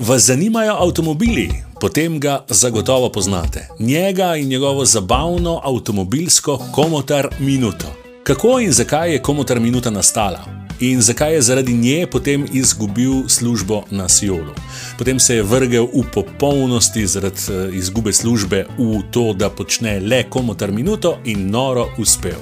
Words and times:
Vas 0.00 0.22
zanimajo 0.22 0.74
avtomobili? 0.74 1.50
Potem 1.80 2.20
ga 2.20 2.44
zagotovo 2.48 3.08
poznate. 3.12 3.68
Njega 3.78 4.36
in 4.36 4.48
njegovo 4.48 4.84
zabavno 4.84 5.60
avtomobilsko 5.64 6.58
komotar 6.72 7.28
minuto. 7.38 7.86
Kako 8.22 8.60
in 8.60 8.72
zakaj 8.72 9.12
je 9.12 9.22
komotar 9.22 9.60
minuta 9.60 9.90
nastala? 9.90 10.44
In 10.80 11.00
zakaj 11.00 11.34
je 11.34 11.42
zaradi 11.42 11.74
nje 11.74 12.06
potem 12.06 12.46
izgubil 12.52 13.28
službo 13.28 13.82
na 13.90 14.08
Sijolu? 14.08 14.54
Potem 14.98 15.20
se 15.20 15.34
je 15.34 15.42
vrgel 15.42 15.84
v 15.84 16.04
popolnosti 16.14 17.06
zaradi 17.06 17.40
eh, 17.50 17.76
izgube 17.76 18.12
službe 18.12 18.66
v 18.78 19.02
to, 19.10 19.32
da 19.32 19.50
počne 19.50 20.00
le 20.00 20.24
komotar 20.30 20.72
minuto 20.72 21.18
in 21.24 21.50
noro 21.50 21.88
uspel. 21.98 22.38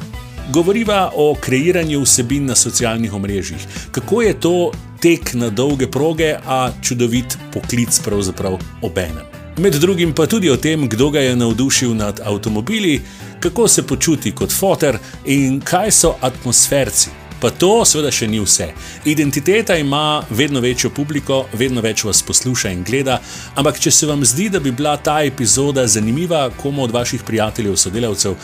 Govoriva 0.52 1.12
o 1.16 1.34
kreiranju 1.40 2.02
vsebin 2.02 2.46
na 2.46 2.54
socialnih 2.54 3.14
omrežjih. 3.14 3.66
Kako 3.90 4.22
je 4.22 4.40
to 4.40 4.72
tek 5.00 5.34
na 5.34 5.50
dolge 5.50 5.90
proge, 5.90 6.36
a 6.46 6.70
čudovit 6.82 7.38
poklic, 7.52 8.00
pravzaprav 8.04 8.58
obenem. 8.82 9.24
Med 9.58 9.74
drugim 9.80 10.12
pa 10.14 10.26
tudi 10.26 10.50
o 10.50 10.56
tem, 10.56 10.88
kdo 10.88 11.10
ga 11.10 11.20
je 11.20 11.36
navdušil 11.36 11.94
nad 11.96 12.20
avtomobili, 12.24 13.00
kako 13.40 13.68
se 13.68 13.86
počuti 13.86 14.32
kot 14.32 14.52
fotor 14.52 14.98
in 15.24 15.60
kaj 15.60 15.90
so 15.90 16.14
atmosferci. 16.20 17.25
Pa 17.46 17.52
to 17.54 17.84
seveda 17.86 18.10
še 18.10 18.26
ni 18.26 18.40
vse. 18.42 18.72
Identiteta 19.06 19.76
ima 19.78 20.24
vedno 20.30 20.58
večjo 20.60 20.88
publiko, 20.90 21.44
vedno 21.54 21.78
več 21.84 22.02
vas 22.02 22.18
posluša 22.26 22.72
in 22.74 22.80
gleda, 22.82 23.20
ampak 23.54 23.78
če 23.84 23.92
se 23.94 24.08
vam 24.10 24.24
zdi, 24.26 24.48
da 24.50 24.58
bi 24.58 24.72
bila 24.74 24.96
ta 24.98 25.20
epizoda 25.22 25.84
zanimiva 25.86 26.48
komu 26.58 26.82
od 26.82 26.90
vaših 26.96 27.22
prijateljev, 27.22 27.76
sodelavcev, 27.78 28.34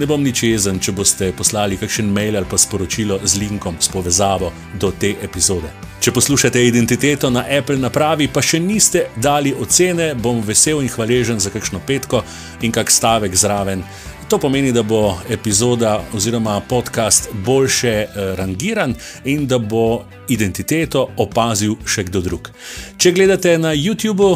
ne 0.00 0.08
bom 0.08 0.24
nič 0.24 0.42
jezen, 0.48 0.80
če 0.80 0.96
boste 0.96 1.28
poslali 1.36 1.76
kakšen 1.76 2.08
mail 2.08 2.40
ali 2.40 2.48
pa 2.48 2.56
sporočilo 2.56 3.20
z 3.24 3.42
linkom, 3.42 3.76
s 3.76 3.92
povezavo 3.92 4.48
do 4.80 4.88
te 4.88 5.12
epizode. 5.20 5.68
Če 6.00 6.16
poslušate 6.16 6.64
identiteto 6.64 7.28
na 7.32 7.44
Apple 7.58 7.76
napravi, 7.82 8.30
pa 8.32 8.40
še 8.40 8.60
niste 8.60 9.10
dali 9.20 9.52
ocene, 9.52 10.14
bom 10.14 10.40
vesel 10.40 10.80
in 10.80 10.92
hvaležen 10.92 11.44
za 11.44 11.52
kakšno 11.52 11.84
petko 11.84 12.24
in 12.64 12.72
kak 12.72 12.88
stavek 12.92 13.36
zraven. 13.36 13.84
To 14.28 14.38
pomeni, 14.38 14.72
da 14.72 14.82
bo 14.82 15.14
epizoda 15.30 16.02
oziroma 16.14 16.60
podcast 16.68 17.28
boljše 17.32 17.88
eh, 17.88 18.08
rangiran 18.36 18.94
in 19.24 19.46
da 19.46 19.58
bo 19.58 20.02
identiteto 20.28 21.08
opazil 21.16 21.76
še 21.86 22.02
kdo 22.08 22.20
drug. 22.20 22.50
Če 22.98 23.12
gledate 23.14 23.52
na 23.58 23.70
YouTubu, 23.70 24.32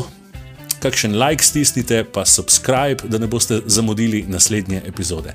kakšen 0.82 1.16
like 1.18 1.42
stisnite, 1.42 2.04
pa 2.04 2.22
subscribe, 2.24 3.08
da 3.10 3.18
ne 3.18 3.26
boste 3.26 3.58
zamudili 3.66 4.22
naslednje 4.28 4.82
epizode. 4.86 5.34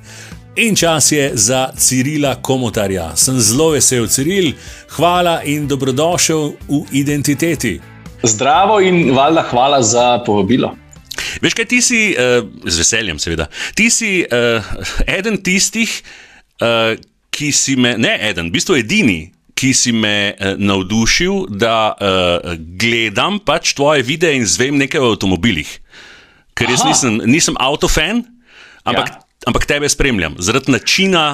In 0.56 0.76
čas 0.76 1.12
je 1.12 1.32
za 1.36 1.68
Cirila 1.78 2.38
Komotarja. 2.42 3.10
Sem 3.16 3.36
zelo 3.40 3.74
vesel, 3.76 4.08
Ciril, 4.08 4.54
hvala 4.96 5.42
in 5.44 5.68
dobrodošel 5.68 6.48
v 6.70 6.82
identiteti. 6.96 7.76
Zdravo 8.24 8.80
in 8.80 9.12
valjda 9.12 9.44
hvala 9.52 9.84
za 9.84 10.24
povabilo. 10.26 10.72
Veš 11.44 11.56
kaj, 11.58 11.68
ti 11.72 11.82
si, 11.84 12.02
uh, 12.14 12.46
z 12.66 12.82
veseljem, 12.82 13.20
seveda, 13.22 13.48
ti 13.78 13.90
si 13.94 14.12
uh, 14.26 14.74
eden 15.08 15.40
tistih, 15.44 15.92
uh, 16.62 16.94
ki 17.36 17.52
si 17.56 17.76
me, 17.80 17.96
ne 18.00 18.16
eden, 18.30 18.50
v 18.50 18.56
bistvu 18.56 18.80
edini, 18.80 19.20
ki 19.56 19.72
si 19.76 19.96
me 19.96 20.34
uh, 20.34 20.56
navdušil, 20.60 21.46
da 21.56 21.96
uh, 21.96 22.54
gledam 22.80 23.40
pač 23.44 23.76
tvoje 23.78 24.06
videe 24.08 24.36
in 24.40 24.48
zvem 24.48 24.80
nekaj 24.82 25.04
o 25.04 25.14
avtomobilih. 25.16 25.70
Ker 26.56 26.72
jaz 26.72 26.86
nisem, 26.88 27.20
nisem 27.28 27.58
avtofan, 27.60 28.24
ampak, 28.88 29.12
ja. 29.12 29.42
ampak 29.52 29.68
tebe 29.68 29.90
spremljam 29.92 30.40
zaradi 30.40 30.72
načina, 30.72 31.26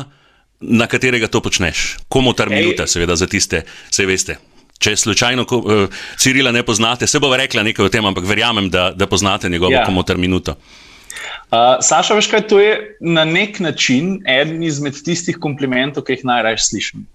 na 0.62 0.86
katerega 0.88 1.28
to 1.28 1.42
počneš. 1.42 1.98
Komu 2.06 2.34
ta 2.38 2.46
minuta, 2.46 2.86
seveda, 2.88 3.18
za 3.18 3.26
tiste, 3.28 3.66
vse 3.90 4.06
veste. 4.06 4.38
Če 4.82 4.96
slučajno 4.98 5.46
uh, 5.46 6.00
Cirila 6.18 6.52
ne 6.52 6.64
poznate, 6.66 7.08
se 7.08 7.20
bo 7.22 7.30
rekla 7.38 7.62
nekaj 7.64 7.86
o 7.86 7.92
tem, 7.94 8.06
ampak 8.06 8.26
verjamem, 8.26 8.70
da, 8.74 8.90
da 8.98 9.08
poznate 9.08 9.50
njegovo 9.50 9.76
ja. 9.76 9.86
komotar 9.86 10.18
minuto. 10.18 10.56
Uh, 11.52 11.78
Saša, 11.86 12.16
veš 12.18 12.30
kaj, 12.32 12.46
to 12.50 12.60
je 12.60 12.72
na 13.04 13.26
nek 13.28 13.60
način 13.62 14.16
eden 14.26 14.64
izmed 14.64 14.98
tistih 15.06 15.38
komplimentov, 15.38 16.08
ki 16.08 16.18
jih 16.18 16.26
najraje 16.26 16.64
slišim. 16.66 17.06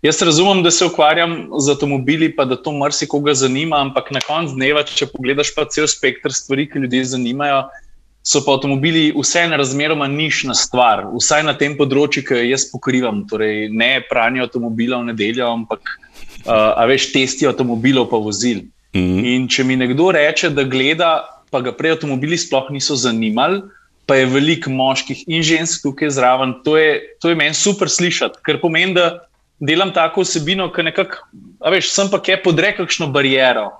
Jaz 0.00 0.22
razumem, 0.24 0.62
da 0.64 0.70
se 0.72 0.86
ukvarjam 0.88 1.34
z 1.60 1.74
avtomobili, 1.74 2.30
pa 2.32 2.46
da 2.48 2.56
to 2.56 2.72
marsikoga 2.72 3.34
zanima, 3.36 3.82
ampak 3.84 4.08
na 4.16 4.22
koncu 4.24 4.56
dneva, 4.56 4.86
če 4.88 5.10
pogledaš 5.12 5.52
pa 5.52 5.66
cel 5.68 5.90
spektr 5.92 6.32
stvari, 6.32 6.64
ki 6.70 6.86
ljudi 6.86 7.02
zanimajo, 7.04 7.66
so 8.24 8.40
pa 8.46 8.54
avtomobili 8.56 9.10
vseeno 9.12 9.58
razmeroma 9.60 10.08
nišna 10.08 10.56
stvar, 10.56 11.04
vsaj 11.12 11.44
na 11.44 11.52
tem 11.58 11.76
področju, 11.76 12.24
ki 12.24 12.38
jo 12.38 12.48
jaz 12.54 12.64
pokrivam. 12.72 13.26
Torej, 13.28 13.66
ne 13.68 13.98
pranje 14.08 14.46
avtomobila 14.46 15.02
v 15.02 15.10
nedeljo, 15.12 15.50
ampak 15.52 15.84
uh, 15.84 16.09
a 16.46 16.86
veš, 16.88 17.10
testi 17.12 17.46
avtomobilov 17.46 18.08
pa 18.10 18.16
vozil. 18.16 18.64
Mm 18.94 19.00
-hmm. 19.00 19.26
In 19.34 19.48
če 19.48 19.64
mi 19.64 19.76
nekdo 19.76 20.10
reče, 20.10 20.50
da 20.50 20.62
gleda, 20.62 21.24
pa 21.50 21.60
ga 21.60 21.72
prej 21.72 21.90
avtomobili 21.90 22.38
sploh 22.38 22.70
niso 22.70 22.96
zanimali, 22.96 23.62
pa 24.06 24.16
je 24.16 24.26
veliko 24.26 24.70
moških 24.70 25.24
in 25.26 25.42
žensk 25.42 25.82
tukaj 25.82 26.10
zraven, 26.10 26.54
to 26.64 26.76
je, 26.76 27.00
to 27.20 27.28
je 27.28 27.34
meni 27.34 27.54
super 27.54 27.88
slišati, 27.88 28.42
ker 28.46 28.60
pomeni, 28.60 28.94
da 28.94 29.26
delam 29.60 29.92
tako 29.94 30.24
vsebino, 30.24 30.72
ki 30.72 30.82
nekako, 30.82 31.16
a 31.60 31.70
veš, 31.70 31.92
sem 31.94 32.10
pa 32.10 32.18
kje 32.22 32.42
podre 32.42 32.72
kakšno 32.76 33.06
barijero. 33.06 33.70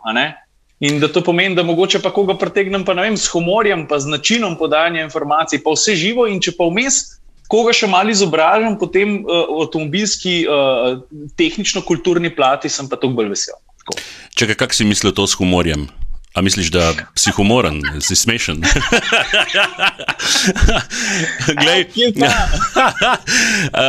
In 0.80 1.00
da 1.00 1.08
to 1.08 1.20
pomeni, 1.20 1.54
da 1.54 1.62
mogoče 1.62 1.98
pa 2.00 2.12
koga 2.12 2.38
pretegnem, 2.38 2.84
pa 2.84 2.94
ne 2.94 3.02
vem, 3.02 3.16
s 3.16 3.28
humorjem, 3.28 3.86
pa 3.88 3.98
z 3.98 4.08
načinom 4.08 4.56
podajanja 4.56 5.02
informacij, 5.02 5.60
pa 5.64 5.74
vse 5.74 5.96
živo, 5.96 6.28
in 6.30 6.40
če 6.40 6.54
pa 6.56 6.68
vmes 6.70 7.19
koga 7.50 7.74
še 7.76 7.90
malo 7.90 8.12
izobražam, 8.14 8.78
potem 8.80 9.20
uh, 9.22 9.50
avtomobilski, 9.64 10.44
uh, 10.46 11.00
tehnično-kulturni 11.40 12.32
plati, 12.34 12.70
sem 12.72 12.88
pa 12.88 12.98
tukaj 13.00 13.18
bolj 13.18 13.34
vesel. 13.34 13.58
Če 14.38 14.52
kaj 14.54 14.76
si 14.76 14.86
mislil 14.86 15.14
to 15.16 15.26
s 15.26 15.34
humorjem? 15.40 15.88
A 16.34 16.42
misliš, 16.42 16.70
da 16.70 16.94
si 17.14 17.30
humoren, 17.30 17.82
si 18.00 18.16
smešen? 18.16 18.62
Glej, 21.62 21.86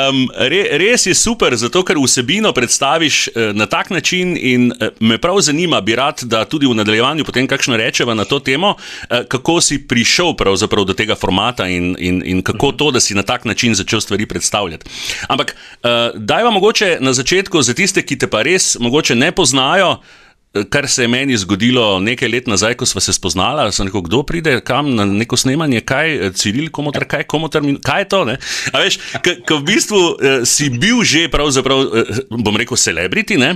um, 0.10 0.30
re, 0.52 0.62
res 0.82 1.06
je 1.06 1.14
super, 1.14 1.54
zato 1.56 1.84
ker 1.86 2.00
vsebino 2.02 2.50
predstaviš 2.54 3.28
uh, 3.28 3.34
na 3.54 3.68
tak 3.70 3.92
način, 3.94 4.34
in 4.40 4.72
uh, 4.72 4.88
me 5.00 5.20
prav 5.22 5.38
zanima, 5.42 5.82
bi 5.82 5.96
rad, 5.96 6.24
da 6.24 6.46
tudi 6.46 6.66
v 6.66 6.74
nadaljevanju 6.82 7.26
potem 7.26 7.48
kakšno 7.48 7.78
rečeva 7.78 8.18
na 8.18 8.26
to 8.26 8.40
temo, 8.40 8.74
uh, 8.74 9.22
kako 9.30 9.62
si 9.62 9.78
prišel 9.88 10.34
do 10.86 10.94
tega 10.98 11.16
formata 11.16 11.68
in, 11.68 11.96
in, 12.00 12.24
in 12.26 12.42
kako 12.42 12.72
to, 12.72 12.92
da 12.92 13.00
si 13.00 13.14
na 13.14 13.24
tak 13.24 13.46
način 13.46 13.76
začel 13.76 14.02
stvari 14.02 14.26
predstavljati. 14.26 14.90
Ampak, 15.28 15.56
uh, 15.84 15.90
daj 16.16 16.44
vam 16.44 16.54
mogoče 16.54 16.98
na 17.02 17.14
začetku 17.14 17.62
za 17.62 17.74
tiste, 17.74 18.02
ki 18.02 18.18
te 18.18 18.28
pa 18.28 18.42
res 18.42 18.78
mogoče 18.80 19.16
ne 19.16 19.32
poznajo 19.32 20.02
kar 20.70 20.88
se 20.88 21.04
je 21.04 21.08
meni 21.08 21.38
zgodilo 21.38 22.00
nekaj 22.00 22.30
let 22.30 22.48
nazaj, 22.48 22.74
ko 22.76 22.86
smo 22.86 23.02
se 23.02 23.14
spoznali, 23.14 23.64
da 23.64 23.72
se 23.72 23.84
nekdo 23.84 24.02
kdo 24.02 24.24
pride 24.24 24.60
kam 24.62 24.96
na 24.96 25.06
neko 25.06 25.38
snemanje, 25.38 25.82
kaj 25.82 26.32
Ciril, 26.36 26.70
komotar, 26.72 27.06
kaj, 27.08 27.24
komotar, 27.24 27.64
kaj 27.84 28.02
je 28.02 28.08
to. 28.10 28.24
Veš, 28.74 29.00
ko 29.48 29.58
v 29.62 29.64
bistvu 29.64 30.00
uh, 30.00 30.44
si 30.44 30.70
bil 30.70 31.04
že, 31.08 31.30
pravzaprav, 31.32 31.80
uh, 31.80 32.20
bom 32.44 32.58
rekel, 32.60 32.78
celebrity, 32.78 33.40
uh, 33.40 33.56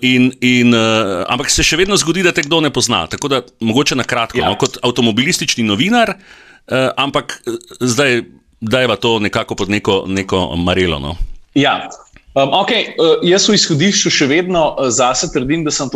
in, 0.00 0.30
in, 0.40 0.74
uh, 0.74 1.26
ampak 1.26 1.50
se 1.50 1.66
še 1.66 1.80
vedno 1.80 1.98
zgodi, 1.98 2.22
da 2.22 2.32
te 2.32 2.46
kdo 2.46 2.62
ne 2.62 2.70
pozna. 2.70 3.06
Tako 3.10 3.32
da 3.32 3.42
mogoče 3.60 3.98
na 3.98 4.06
kratko, 4.06 4.38
ja. 4.38 4.46
no, 4.46 4.58
kot 4.60 4.78
avtomobilistični 4.86 5.66
novinar, 5.66 6.14
uh, 6.14 6.92
ampak 6.96 7.40
zdaj 7.80 8.22
dajva 8.60 8.96
to 8.96 9.18
nekako 9.18 9.58
pod 9.58 9.70
neko, 9.70 10.04
neko 10.06 10.54
marelo. 10.56 11.02
No. 11.02 11.16
Ja, 11.54 11.90
Um, 12.34 12.52
okay, 12.54 12.94
uh, 12.94 13.18
jaz 13.26 13.48
v 13.50 13.56
izhodišču 13.58 14.10
še 14.14 14.26
vedno 14.30 14.62
uh, 14.78 14.86
zase 14.94 15.32
trdim, 15.34 15.64
da 15.66 15.72
sem, 15.74 15.90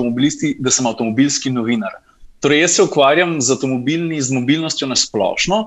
da 0.59 0.71
sem 0.75 0.87
avtomobilski 0.91 1.53
novinar. 1.55 2.01
Torej, 2.43 2.65
jaz 2.65 2.73
se 2.75 2.83
ukvarjam 2.83 3.39
z 3.41 3.55
avtomobilni, 3.55 4.19
z 4.19 4.35
mobilnostjo 4.35 4.89
na 4.91 4.97
splošno, 4.99 5.61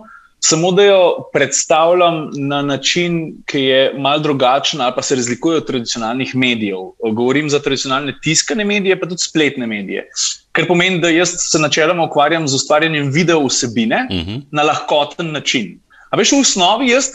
samo 0.43 0.73
da 0.75 0.83
jo 0.83 1.29
predstavljam 1.33 2.19
na 2.35 2.59
način, 2.61 3.37
ki 3.47 3.61
je 3.63 3.79
mal 3.97 4.19
drugačen 4.21 4.83
ali 4.83 4.93
pa 4.95 5.01
se 5.01 5.15
razlikuje 5.15 5.57
od 5.57 5.67
tradicionalnih 5.67 6.35
medijev. 6.35 6.91
Govorim 7.15 7.49
za 7.49 7.59
tradicionalne 7.63 8.13
tiskane 8.23 8.65
medije, 8.65 8.99
pa 8.99 9.07
tudi 9.07 9.23
spletne 9.23 9.67
medije. 9.67 10.03
Kar 10.51 10.67
pomeni, 10.67 10.99
da 10.99 11.09
jaz 11.09 11.31
se 11.47 11.59
načeloma 11.63 12.05
ukvarjam 12.05 12.47
z 12.47 12.59
ustvarjanjem 12.59 13.09
video 13.11 13.45
vsebine 13.47 14.03
uh 14.09 14.15
mhm. 14.15 14.29
-huh. 14.29 14.43
na 14.51 14.63
lahkoten 14.63 15.31
način. 15.31 15.79
A 16.11 16.17
veš, 16.17 16.31
v 16.31 16.43
osnovi 16.43 16.91
jaz 16.91 17.09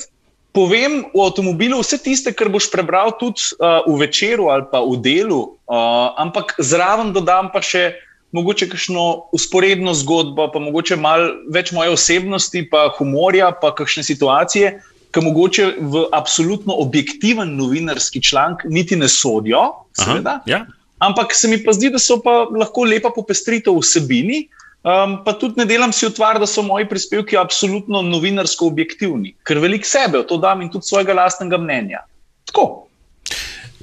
povem 0.53 1.05
v 1.13 1.19
avtomobilu 1.25 1.81
vse 1.81 1.99
tiste, 1.99 2.33
kar 2.37 2.53
boš 2.53 2.69
prebral 2.73 3.17
tudi 3.17 3.57
uh, 3.57 3.85
v 3.89 4.05
večeru 4.05 4.53
ali 4.53 4.69
pa 4.69 4.85
v 4.85 5.01
delu, 5.01 5.57
uh, 5.67 6.13
ampak 6.21 6.57
zraven 6.61 7.13
dodam 7.17 7.49
pa 7.53 7.65
še 7.65 7.97
mogoče 8.33 8.69
kakšno 8.73 9.33
usporedno 9.37 9.93
zgodbo, 9.97 10.49
pa 10.53 10.61
mogoče 10.61 10.97
malo 10.97 11.33
več 11.53 11.73
moje 11.73 11.93
osebnosti, 11.93 12.65
pa 12.69 12.89
humorja, 12.97 13.53
pa 13.53 13.73
kakšne 13.77 14.05
situacije, 14.09 14.79
ki 15.13 15.21
mogoče 15.21 15.65
v 15.81 16.07
absolutno 16.17 16.77
objektiven 16.81 17.53
novinarski 17.57 18.23
članek 18.25 18.65
niti 18.65 18.97
ne 18.97 19.09
sodijo. 19.09 19.85
Seveda, 19.93 20.41
Aha, 20.41 20.49
ja. 20.49 20.65
Ampak 21.03 21.35
se 21.35 21.49
mi 21.51 21.59
pa 21.61 21.75
zdi, 21.77 21.91
da 21.93 21.99
so 22.01 22.21
pa 22.23 22.47
lahko 22.49 22.87
lepa 22.89 23.11
popestritev 23.13 23.77
vsebini. 23.83 24.47
Um, 24.83 25.21
pa 25.23 25.33
tudi 25.39 25.61
ne 25.63 25.67
delam 25.67 25.93
si 25.95 26.07
utvar, 26.09 26.41
da 26.43 26.47
so 26.47 26.65
moji 26.67 26.89
prispevki 26.91 27.37
absolutno 27.39 28.01
novinarsko 28.03 28.67
objektivni, 28.67 29.37
ker 29.47 29.61
veliko 29.63 29.87
sebe 29.87 30.19
v 30.19 30.27
to 30.27 30.41
dam 30.43 30.65
in 30.65 30.73
tudi 30.75 30.91
svojega 30.91 31.15
lastnega 31.15 31.61
mnenja. 31.63 32.03
Tako. 32.51 32.67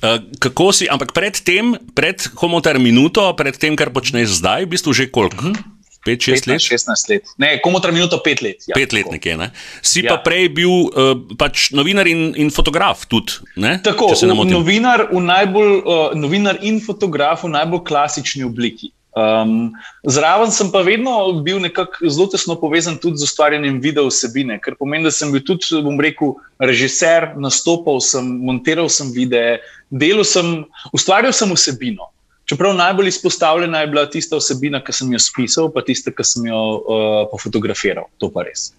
Uh, 0.03 0.19
kako 0.43 0.71
si, 0.75 0.89
ampak 0.91 1.15
pred 1.15 1.39
tem, 1.39 1.71
pred 1.95 2.27
komotar 2.35 2.75
minuto, 2.83 3.23
pred 3.39 3.55
tem, 3.55 3.79
kar 3.79 3.93
počneš 3.95 4.41
zdaj, 4.43 4.67
v 4.67 4.75
bistvu 4.75 4.91
že 4.91 5.07
koliko? 5.07 5.39
Uh 5.39 5.55
-huh. 5.55 5.77
5-6 6.07 6.47
let? 6.47 6.61
16 6.61 7.09
let. 7.09 7.23
Ne, 7.37 7.59
komotar 7.61 7.91
minuto 7.91 8.21
5 8.25 8.41
let. 8.41 8.63
Ja, 8.67 8.75
5 8.75 8.93
let 8.93 9.11
nekje. 9.11 9.37
Ne? 9.37 9.51
Si 9.81 10.03
ja. 10.03 10.15
pa 10.15 10.23
prej 10.23 10.49
bil 10.55 10.71
uh, 10.71 11.15
pač 11.37 11.71
novinar 11.75 12.07
in, 12.07 12.31
in 12.39 12.51
fotograf 12.51 13.03
tudi. 13.11 13.43
Ne? 13.59 13.79
Tako, 13.83 14.15
novinar, 14.47 15.09
najbolj, 15.11 15.73
uh, 15.83 16.15
novinar 16.15 16.59
in 16.63 16.79
fotograf 16.79 17.43
v 17.43 17.51
najbolj 17.55 17.83
klasični 17.83 18.47
obliki. 18.47 18.91
Um, 19.19 19.71
zraven 20.07 20.51
sem 20.51 20.69
pa 20.71 20.81
vedno 20.86 21.12
bil 21.44 21.60
nekako 21.60 22.07
zelo 22.10 22.27
tesno 22.31 22.56
povezan 22.60 22.98
tudi 23.01 23.19
z 23.19 23.27
ustvarjanjem 23.27 23.80
video 23.81 24.07
vsebine, 24.07 24.60
kar 24.63 24.77
pomeni, 24.80 25.07
da 25.07 25.12
sem 25.12 25.31
bil 25.33 25.44
tudi, 25.44 25.66
bom 25.83 26.00
rekel, 26.00 26.36
režiser, 26.62 27.33
nastopal 27.42 28.00
sem, 28.04 28.25
montiral 28.45 28.89
sem 28.92 29.12
videe, 29.16 29.57
delal 29.89 30.27
sem, 30.27 30.62
ustvarjal 30.95 31.36
sem 31.36 31.51
vsebino. 31.56 32.12
Čeprav 32.50 32.74
najbolj 32.77 33.12
izpostavljena 33.12 33.83
je 33.83 33.88
bila 33.92 34.06
tista 34.10 34.39
vsebina, 34.39 34.81
ki 34.81 34.94
sem 34.95 35.12
jo 35.13 35.19
spisal, 35.21 35.68
pa 35.74 35.83
tista, 35.86 36.13
ki 36.13 36.25
sem 36.25 36.48
jo 36.50 36.62
uh, 36.80 37.18
pofotografiral. 37.33 38.07
To 38.21 38.31
pa 38.33 38.48
res. 38.48 38.71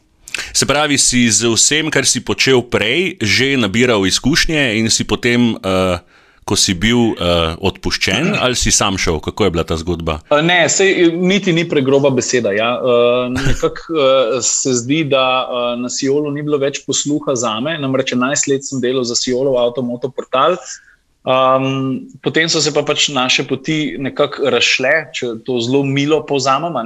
Se 0.54 0.66
pravi, 0.66 0.98
si 0.98 1.26
z 1.30 1.50
vsem, 1.52 1.90
kar 1.90 2.06
si 2.06 2.22
počel 2.22 2.64
prej, 2.66 3.20
že 3.22 3.54
nabiral 3.60 4.06
izkušnje 4.08 4.80
in 4.80 4.90
si 4.90 5.06
potem. 5.06 5.54
Uh 5.60 6.00
ko 6.44 6.56
si 6.58 6.74
bil 6.74 7.12
uh, 7.12 7.54
odpuščen, 7.62 8.34
ali 8.40 8.58
si 8.58 8.72
sam 8.74 8.98
šel? 8.98 9.20
Kako 9.22 9.46
je 9.46 9.52
bila 9.54 9.64
ta 9.66 9.76
zgodba? 9.80 10.18
Uh, 10.30 10.40
ne, 10.44 10.64
sej, 10.72 11.10
niti 11.14 11.54
ni 11.54 11.66
pregroba 11.68 12.10
beseda. 12.14 12.52
Ja. 12.56 12.72
Uh, 12.80 13.28
Nekako 13.34 13.94
uh, 13.94 14.36
se 14.44 14.74
zdi, 14.82 15.04
da 15.10 15.24
uh, 15.46 15.72
na 15.80 15.90
Sijolu 15.92 16.32
ni 16.34 16.44
bilo 16.46 16.58
več 16.58 16.82
posluha 16.86 17.36
za 17.38 17.56
me. 17.62 17.76
Namreč 17.78 18.14
11 18.16 18.50
let 18.50 18.66
sem 18.66 18.82
delal 18.82 19.06
za 19.06 19.18
Sijolo, 19.18 19.58
avtomoto 19.60 20.10
portal. 20.10 20.58
Um, 21.20 22.08
potem 22.24 22.48
so 22.48 22.62
se 22.64 22.72
pa 22.72 22.82
pač 22.82 23.10
naše 23.12 23.44
poti 23.44 23.96
nekako 24.00 24.48
razšle, 24.50 24.92
če 25.12 25.34
to 25.44 25.60
zelo 25.60 25.84
milo 25.84 26.22
povzamemo. 26.26 26.80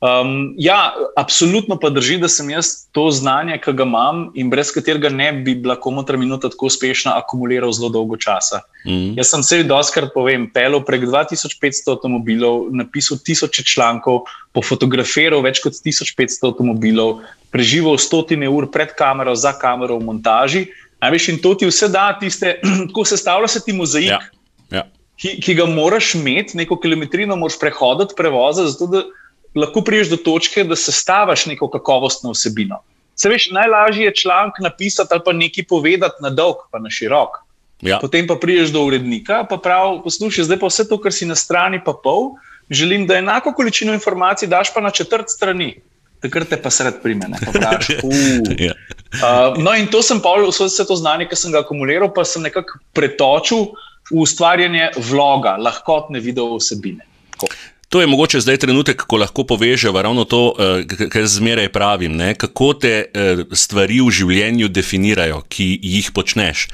Um, 0.00 0.54
ja, 0.56 0.94
absolutno 1.16 1.76
pa 1.76 1.90
drži, 1.92 2.16
da 2.18 2.28
sem 2.28 2.48
jaz 2.50 2.86
to 2.96 3.10
znanje, 3.12 3.58
ki 3.60 3.74
ga 3.76 3.84
imam 3.84 4.22
in 4.34 4.48
brez 4.48 4.70
katerega 4.72 5.10
ne 5.12 5.26
bi 5.44 5.52
bila 5.54 5.76
komotra 5.76 6.16
minuta 6.16 6.48
tako 6.48 6.70
uspešna, 6.70 7.18
akumuliral 7.20 7.72
zelo 7.76 7.90
dolgo 7.92 8.16
časa. 8.16 8.62
Mm. 8.86 9.18
Jaz 9.20 9.34
sem 9.34 9.44
se 9.44 9.58
doskrat 9.68 10.14
povem, 10.14 10.48
pelil 10.54 10.80
prek 10.88 11.04
2500 11.04 11.92
avtomobilov, 11.92 12.70
napisal 12.72 13.20
tisoče 13.20 13.66
člankov, 13.68 14.22
pofotografiral 14.56 15.44
več 15.44 15.60
kot 15.60 15.76
1500 15.76 16.48
avtomobilov, 16.48 17.20
preživel 17.52 18.00
stotine 18.00 18.48
ur 18.48 18.70
pred 18.72 18.96
kamero, 18.96 19.36
za 19.36 19.52
kamero 19.52 20.00
v 20.00 20.08
montaži. 20.08 20.64
Veš, 21.04 21.28
in 21.34 21.44
to 21.44 21.52
ti 21.60 21.68
vse 21.68 21.92
da, 21.92 22.08
tiste, 22.16 22.56
ko 22.96 23.04
sestavlja 23.04 23.52
se 23.52 23.66
ti 23.68 23.76
mozaik, 23.76 24.16
ja. 24.16 24.24
Ja. 24.72 24.88
Ki, 25.20 25.36
ki 25.44 25.60
ga 25.60 25.68
moraš 25.68 26.14
imeti, 26.16 26.56
neko 26.56 26.80
kilometrino 26.80 27.36
moraš 27.36 27.60
prehoditi, 27.60 28.16
prevoziti, 28.16 28.72
zato 28.72 28.86
da 28.88 29.08
lahko 29.54 29.82
priješ 29.82 30.10
do 30.10 30.16
točke, 30.16 30.64
da 30.64 30.76
se 30.76 30.92
staviš 30.92 31.46
neko 31.46 31.68
kakovostno 31.70 32.30
vsebino. 32.30 32.82
Se 33.14 33.28
veš, 33.28 33.50
najlažje 33.52 34.04
je 34.04 34.14
članek 34.14 34.60
napisati 34.60 35.08
ali 35.12 35.22
pa 35.24 35.32
nekaj 35.32 35.64
povedati 35.68 36.22
na 36.22 36.30
dolg, 36.30 36.66
pa 36.70 36.78
na 36.78 36.90
širok. 36.90 37.36
Ja. 37.80 37.98
Potem 38.00 38.26
pa 38.26 38.36
priješ 38.36 38.72
do 38.72 38.82
urednika, 38.84 39.44
pa 39.48 39.56
pravi, 39.56 40.00
poslušaj, 40.04 40.44
zdaj 40.44 40.58
pa 40.60 40.68
vse 40.68 40.88
to, 40.88 40.98
kar 41.00 41.12
si 41.12 41.26
na 41.26 41.34
strani, 41.34 41.80
pa 41.84 41.94
pol, 41.96 42.34
želim, 42.70 43.06
da 43.06 43.16
enako 43.18 43.52
količino 43.56 43.92
informacij 43.96 44.48
daš 44.48 44.74
pa 44.74 44.80
na 44.80 44.90
četrt 44.90 45.32
strani. 45.32 45.74
Takrat 46.20 46.50
te 46.52 46.58
pa 46.60 46.70
sred 46.70 47.00
primene. 47.02 47.38
Ja. 48.60 48.74
Uh, 49.10 49.56
no, 49.58 49.72
in 49.74 49.88
to 49.90 50.02
sem 50.06 50.20
pa 50.22 50.36
vse 50.38 50.84
to 50.86 50.96
znanje, 50.96 51.26
ki 51.26 51.36
sem 51.36 51.52
ga 51.52 51.64
akumuliral, 51.64 52.12
pa 52.14 52.22
sem 52.24 52.44
nekako 52.44 52.78
pretočil 52.94 53.72
v 54.12 54.20
ustvarjanje 54.22 54.92
vloga, 55.10 55.56
lahkotne 55.58 56.20
video 56.20 56.60
vsebine. 56.60 57.02
Tako. 57.34 57.48
To 57.90 58.00
je 58.00 58.06
mogoče 58.06 58.40
zdaj 58.40 58.56
trenutek, 58.62 59.02
ko 59.02 59.18
lahko 59.18 59.42
povežemo 59.44 60.02
ravno 60.02 60.24
to, 60.24 60.54
eh, 60.58 61.08
kar 61.10 61.26
zmeraj 61.26 61.72
pravim. 61.74 62.16
Ne? 62.16 62.34
Kako 62.34 62.72
te 62.74 62.92
eh, 63.02 63.42
stvari 63.52 63.98
v 64.00 64.10
življenju 64.14 64.68
definirajo, 64.68 65.42
ki 65.48 65.78
jih 65.82 66.12
počneš 66.14 66.68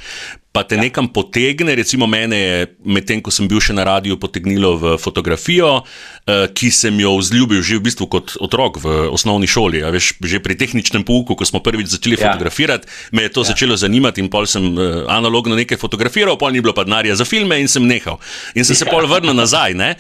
pa 0.56 0.64
te 0.64 0.78
ja. 0.78 0.82
nekam 0.86 1.10
potegne. 1.12 1.74
Recimo, 1.76 2.08
mene 2.08 2.36
je 2.40 2.60
medtem, 2.88 3.20
ko 3.20 3.32
sem 3.34 3.48
bil 3.50 3.60
še 3.60 3.76
na 3.76 3.84
radiju, 3.84 4.16
potegnilo 4.20 4.72
v 4.80 4.94
fotografijo, 5.00 5.82
uh, 5.82 6.46
ki 6.56 6.70
sem 6.72 6.96
jo 7.02 7.12
vzljubil 7.20 7.60
že 7.60 7.76
v 7.76 7.84
bistvu 7.84 8.08
kot 8.08 8.36
otrok 8.40 8.80
v 8.80 8.96
osnovni 9.12 9.48
šoli. 9.50 9.84
Veš, 9.92 10.16
že 10.24 10.40
pri 10.40 10.56
tehničnem 10.56 11.04
pouku, 11.04 11.36
ko 11.36 11.44
smo 11.44 11.60
prvič 11.60 11.92
začeli 11.92 12.16
ja. 12.16 12.30
fotografirati, 12.30 12.88
me 13.12 13.26
je 13.28 13.34
to 13.36 13.44
ja. 13.44 13.52
začelo 13.52 13.76
zanimati 13.76 14.24
in 14.24 14.32
pol 14.32 14.48
sem 14.48 14.72
uh, 14.72 15.04
analogno 15.12 15.58
nekaj 15.58 15.76
fotografiral, 15.80 16.40
pol 16.40 16.56
ni 16.56 16.64
bilo 16.64 16.72
pa 16.72 16.86
denarja 16.88 17.18
za 17.20 17.28
filme 17.28 17.60
in 17.60 17.68
sem 17.68 17.84
nehal. 17.84 18.16
In 18.56 18.64
sem 18.64 18.72
ja. 18.72 18.84
se 18.84 18.88
pol 18.88 19.04
vrnil 19.10 19.36
nazaj. 19.36 19.76
Ne? 19.76 19.92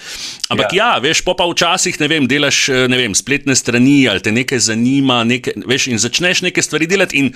Ampak 0.48 0.72
ja. 0.72 0.96
ja, 0.96 1.02
veš, 1.02 1.20
pa 1.26 1.36
včasih 1.36 2.00
ne 2.00 2.08
vem, 2.08 2.24
delaš 2.30 2.68
eh, 2.72 2.86
ne 2.88 2.96
vem, 2.96 3.12
spletne 3.12 3.56
strani 3.58 4.06
ali 4.08 4.22
te 4.24 4.32
nekaj 4.32 4.70
zanima, 4.70 5.20
nekaj, 5.26 5.60
veš, 5.68 5.90
in 5.92 6.00
začneš 6.00 6.46
neke 6.46 6.64
stvari 6.64 6.88
delati. 6.88 7.20
In 7.20 7.32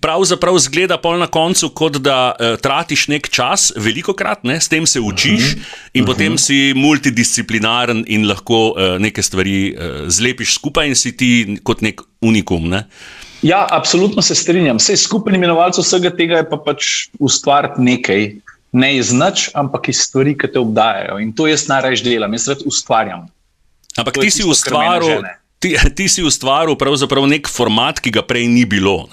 pravzaprav 0.00 0.58
zgleda 0.58 0.98
pol 0.98 1.18
na 1.18 1.26
koncu, 1.26 1.70
kot 1.74 1.98
da. 2.02 2.34
Uh, 2.34 2.54
tratiš 2.60 3.08
nek 3.12 3.28
čas, 3.28 3.72
veliko 3.76 4.14
krat, 4.16 4.44
ne, 4.44 4.56
s 4.60 4.68
tem 4.68 4.86
se 4.86 5.00
učiš, 5.00 5.42
uh 5.42 5.58
-huh. 5.58 5.90
in 5.92 6.02
uh 6.02 6.08
-huh. 6.08 6.12
potem 6.12 6.38
si 6.38 6.72
multidisciplinaren 6.76 8.04
in 8.06 8.26
lahko 8.28 8.74
uh, 8.74 8.98
neke 8.98 9.22
stvari 9.22 9.74
uh, 9.76 10.08
zlepiš 10.08 10.54
skupaj 10.54 10.88
in 10.88 10.96
si 10.96 11.16
ti 11.16 11.58
kot 11.62 11.80
nek 11.80 12.00
unikum. 12.20 12.68
Ne. 12.68 12.86
Ja, 13.42 13.66
absolutno 13.70 14.22
se 14.22 14.34
strinjam. 14.34 14.76
Vse 14.76 14.96
skupaj 14.96 15.34
imenovalcev 15.34 15.84
vsega 15.84 16.10
tega 16.16 16.36
je 16.40 16.48
pa 16.50 16.56
pač 16.56 17.08
ustvariti 17.18 17.80
nekaj, 17.80 18.32
ne 18.72 18.96
iz 18.96 19.12
nič, 19.12 19.50
ampak 19.54 19.88
iz 19.88 20.00
stvari, 20.00 20.32
ki 20.38 20.48
te 20.52 20.58
obdajajo. 20.58 21.18
In 21.20 21.32
to 21.32 21.46
jaz 21.46 21.68
najraž 21.68 22.02
delam, 22.02 22.32
jaz 22.32 22.48
rad 22.48 22.64
ustvarjam. 22.64 23.28
Ampak 24.00 24.18
ti 24.18 24.30
si, 24.30 24.42
ustvaril, 24.42 25.22
ti, 25.62 25.76
ti 25.94 26.08
si 26.08 26.24
ustvaril 26.24 26.74
pravzaprav 26.74 27.28
nek 27.30 27.48
format, 27.48 28.00
ki 28.00 28.10
ga 28.10 28.24
prej 28.26 28.48
ni 28.50 28.64
bilo. 28.66 29.04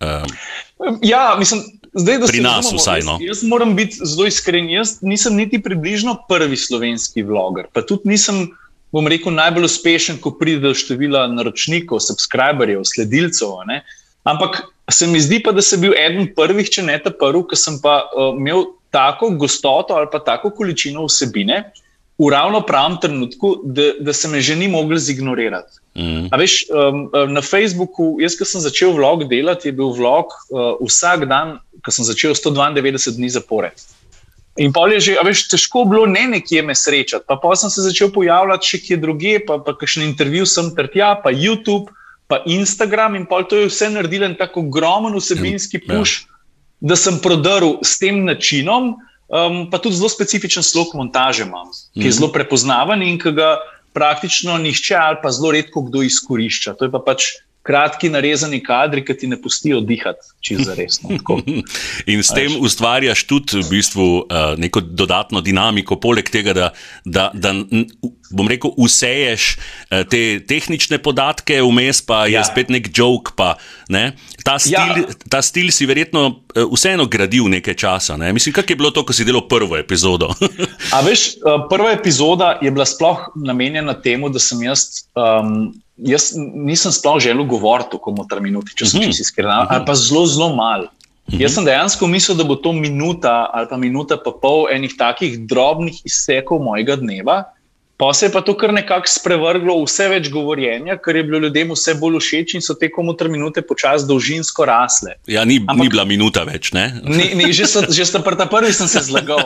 Um. 0.00 0.98
Ja, 1.02 1.36
mislim, 1.38 1.62
Zdaj, 1.96 2.18
Pri 2.28 2.40
nas 2.40 2.56
razumemo, 2.56 2.78
vsaj. 2.78 3.00
No. 3.00 3.12
Jaz, 3.20 3.28
jaz 3.28 3.48
moram 3.48 3.72
biti 3.76 3.96
zelo 4.04 4.26
iskren. 4.28 4.68
Jaz 4.70 4.98
nisem 5.00 5.36
niti 5.36 5.62
približno 5.62 6.16
prvi 6.28 6.56
slovenski 6.56 7.22
vloger. 7.24 7.70
Pa 7.72 7.80
tudi 7.82 8.10
nisem, 8.12 8.50
bom 8.92 9.08
rekel, 9.08 9.32
najbolj 9.32 9.64
uspešen, 9.64 10.18
ko 10.20 10.34
pride 10.36 10.60
do 10.66 10.74
števila 10.76 11.24
naročnikov, 11.32 12.02
subscriberjev, 12.04 12.84
sledilcev. 12.84 13.54
Ne? 13.70 13.80
Ampak 14.28 14.60
se 14.92 15.08
mi 15.08 15.20
zdi 15.24 15.40
pa, 15.42 15.56
da 15.56 15.64
sem 15.64 15.80
bil 15.80 15.96
eden 15.96 16.28
prvih, 16.36 16.68
če 16.68 16.84
ne 16.84 16.98
ta 17.00 17.14
prvi, 17.16 17.46
ki 17.48 17.56
sem 17.56 17.80
pa 17.80 18.02
uh, 18.04 18.36
imel 18.36 18.68
tako 18.92 19.32
gostoto 19.40 19.96
ali 19.96 20.12
pa 20.12 20.20
tako 20.24 20.52
količino 20.52 21.08
vsebine 21.08 21.64
v 22.18 22.28
ravno 22.32 22.60
pravem 22.66 22.96
trenutku, 23.00 23.56
da, 23.64 23.90
da 24.00 24.12
se 24.12 24.28
me 24.28 24.40
že 24.40 24.56
ni 24.56 24.68
mogli 24.68 24.98
zignorirati. 25.00 25.80
Mm. 25.96 26.28
Veš, 26.28 26.66
um, 26.68 27.08
um, 27.08 27.32
na 27.32 27.40
Facebooku, 27.40 28.18
jaz, 28.20 28.34
ki 28.36 28.44
sem 28.44 28.60
začel 28.60 28.92
vlog 28.92 29.24
delati, 29.30 29.70
je 29.70 29.76
bil 29.76 29.94
vlog 29.96 30.28
uh, 30.28 30.74
vsak 30.84 31.24
dan, 31.30 31.56
ki 31.80 31.94
sem 31.94 32.04
začel 32.04 32.36
192 32.36 33.16
dni 33.16 33.30
zapored. 33.32 33.86
In 34.60 34.72
pa 34.72 34.84
je 34.92 35.00
že, 35.00 35.12
veš, 35.24 35.48
težko 35.52 35.84
bilo 35.88 36.04
ne 36.08 36.26
nekje 36.36 36.62
me 36.64 36.76
srečati. 36.76 37.24
Pa, 37.28 37.36
pa 37.40 37.52
sem 37.56 37.72
se 37.72 37.84
začel 37.84 38.12
pojavljati 38.12 38.68
še 38.68 38.80
kje 38.84 38.96
druge, 39.00 39.34
pa, 39.44 39.56
pa 39.60 39.76
kakšen 39.76 40.04
intervju 40.04 40.48
sem 40.48 40.68
ter 40.76 40.88
tja, 40.92 41.14
pa 41.20 41.32
YouTube, 41.32 41.92
pa 42.28 42.40
Instagram. 42.44 43.16
In 43.16 43.24
pa 43.28 43.40
to 43.44 43.60
je 43.60 43.68
vse 43.68 43.88
naredilo 43.92 44.28
en 44.28 44.36
tako 44.36 44.64
ogromen 44.64 45.16
vsebinski 45.16 45.80
ja. 45.84 46.00
ja. 46.00 46.04
da 46.80 46.96
sem 46.96 47.20
prodrl 47.20 47.80
s 47.84 48.00
tem 48.00 48.24
načinom, 48.24 48.96
um, 49.28 49.64
pa 49.68 49.80
tudi 49.80 49.96
zelo 50.00 50.08
specifičen 50.12 50.64
slog 50.64 50.96
montaže 50.96 51.44
imam, 51.44 51.68
ki 51.96 52.08
je 52.08 52.12
mm. 52.12 52.16
zelo 52.20 52.32
prepoznaven 52.32 53.04
in 53.04 53.20
ki 53.20 53.36
ga 53.36 53.56
praktično 53.96 54.58
nihče 54.60 54.94
ali 55.00 55.20
pa 55.22 55.32
zelo 55.32 55.54
redko 55.56 55.86
kdo 55.88 56.04
izkorišča. 56.04 56.76
To 56.76 56.88
je 56.88 56.92
pa 56.92 57.00
pač 57.04 57.32
kratki, 57.66 58.10
narezani 58.12 58.60
kadri, 58.62 59.02
ki 59.04 59.16
ti 59.18 59.28
ne 59.30 59.38
pustijo 59.42 59.80
dihati, 59.82 60.30
če 60.44 60.58
je 60.60 60.76
resno. 60.78 61.10
In 62.12 62.22
s 62.22 62.34
tem 62.34 62.54
ustvarjaš 62.62 63.24
tudi 63.26 63.60
v 63.60 63.66
bistvu, 63.70 64.06
uh, 64.22 64.52
neko 64.60 64.84
dodatno 64.86 65.42
dinamiko, 65.44 65.98
poleg 66.02 66.30
tega, 66.30 66.54
da, 66.56 66.70
da, 67.04 67.28
da 67.34 67.54
bom 68.30 68.48
rekel, 68.48 68.72
useješ 68.76 69.56
uh, 69.56 70.02
te 70.10 70.40
tehnične 70.48 70.98
podatke, 71.02 71.60
vmes 71.62 72.02
pa 72.06 72.24
je 72.26 72.38
ja. 72.38 72.44
spet 72.46 72.72
nek 72.72 72.90
joke. 72.90 73.34
Pa, 73.36 73.54
ne? 73.92 74.12
ta, 74.44 74.58
stil, 74.62 74.74
ja. 74.74 75.16
ta 75.30 75.42
stil 75.42 75.70
si 75.74 75.86
verjetno 75.86 76.26
uh, 76.28 76.66
vseeno 76.72 77.08
gradil 77.10 77.48
nekaj 77.52 77.74
časa. 77.74 78.16
Ne? 78.20 78.32
Mislim, 78.36 78.54
kako 78.56 78.72
je 78.72 78.76
bilo 78.76 78.90
to, 78.94 79.06
ko 79.06 79.16
si 79.16 79.26
delal 79.26 79.46
prvo 79.50 79.78
epizodo? 79.78 80.30
A 80.94 81.02
veš, 81.06 81.36
uh, 81.42 81.66
prva 81.70 81.94
epizoda 81.96 82.56
je 82.62 82.70
bila 82.70 82.86
sploh 82.86 83.28
namenjena 83.34 83.96
temu, 84.00 84.30
da 84.32 84.42
sem 84.42 84.62
jaz. 84.66 85.06
Um, 85.18 85.74
jaz 85.96 86.32
nisem 86.36 86.92
sploh 86.92 87.18
želel 87.20 87.46
govoriti 87.48 87.96
o 87.96 88.02
komotar 88.02 88.40
minuti, 88.44 88.74
če 88.76 88.86
sem 88.86 89.00
mhm. 89.00 89.10
čisto 89.10 89.24
iskren, 89.24 89.50
ali 89.50 89.84
pa 89.86 89.94
zelo, 89.96 90.26
zelo 90.28 90.52
malo. 90.56 90.90
Mhm. 91.26 91.40
Jaz 91.42 91.56
sem 91.56 91.64
dejansko 91.66 92.06
mislil, 92.06 92.36
da 92.38 92.44
bo 92.46 92.54
to 92.54 92.72
minuta 92.72 93.50
ali 93.52 93.66
pa 93.70 93.76
minuta 93.76 94.18
pa 94.22 94.30
pol 94.30 94.68
enih 94.70 94.94
takih 94.98 95.40
drobnih 95.48 96.04
izsekov 96.06 96.62
mojega 96.62 96.96
dneva, 97.00 97.42
Pa 97.96 98.12
se 98.14 98.26
je 98.26 98.32
pa 98.32 98.42
to 98.44 98.52
kar 98.56 98.74
nekako 98.76 99.08
spremenilo, 99.08 99.78
vse 99.86 100.04
več 100.12 100.28
govorjenja, 100.28 100.98
ker 101.00 101.16
je 101.16 101.22
bilo 101.24 101.38
ljudem 101.46 101.70
vse 101.72 101.94
bolj 101.96 102.18
všeč 102.20 102.52
in 102.58 102.64
so 102.64 102.76
tekom 102.76 103.08
utra 103.08 103.30
minute 103.32 103.62
počasi 103.64 104.04
dolžinsko 104.08 104.66
rasle. 104.68 105.14
Ja, 105.32 105.46
ni, 105.48 105.62
Ampak, 105.64 105.80
ni 105.80 105.88
bila 105.94 106.04
minuta 106.04 106.44
več. 106.44 106.74
Ni, 106.76 107.30
ni, 107.38 107.48
že 107.56 107.64
sem 107.64 108.24
prta 108.24 108.44
prvi, 108.52 108.74
sem 108.76 108.90
se 108.92 109.00
zlagal. 109.08 109.40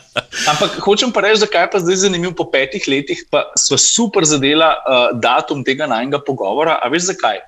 Ampak 0.52 0.76
hočem 0.84 1.14
pa 1.16 1.24
reči, 1.24 1.46
zakaj 1.46 1.70
pa 1.72 1.80
zdaj 1.80 2.04
zanimivo 2.04 2.36
po 2.36 2.44
petih 2.52 2.84
letih, 2.92 3.24
pa 3.32 3.46
so 3.56 3.80
super 3.80 4.28
zadela 4.28 4.74
uh, 4.84 5.08
datum 5.16 5.64
tega 5.64 5.88
najnega 5.88 6.20
pogovora. 6.28 6.76
A 6.84 6.92
veš 6.92 7.08
zakaj? 7.14 7.40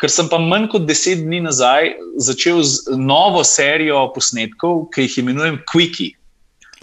Ker 0.00 0.08
sem 0.14 0.30
pa 0.30 0.38
manj 0.40 0.70
kot 0.72 0.88
deset 0.88 1.20
dni 1.20 1.42
nazaj 1.44 1.98
začel 2.22 2.62
z 2.64 2.96
novo 2.96 3.44
serijo 3.44 4.06
posnetkov, 4.14 4.86
ki 4.94 5.04
jih 5.04 5.20
imenujem 5.20 5.60
Quickie. 5.68 6.14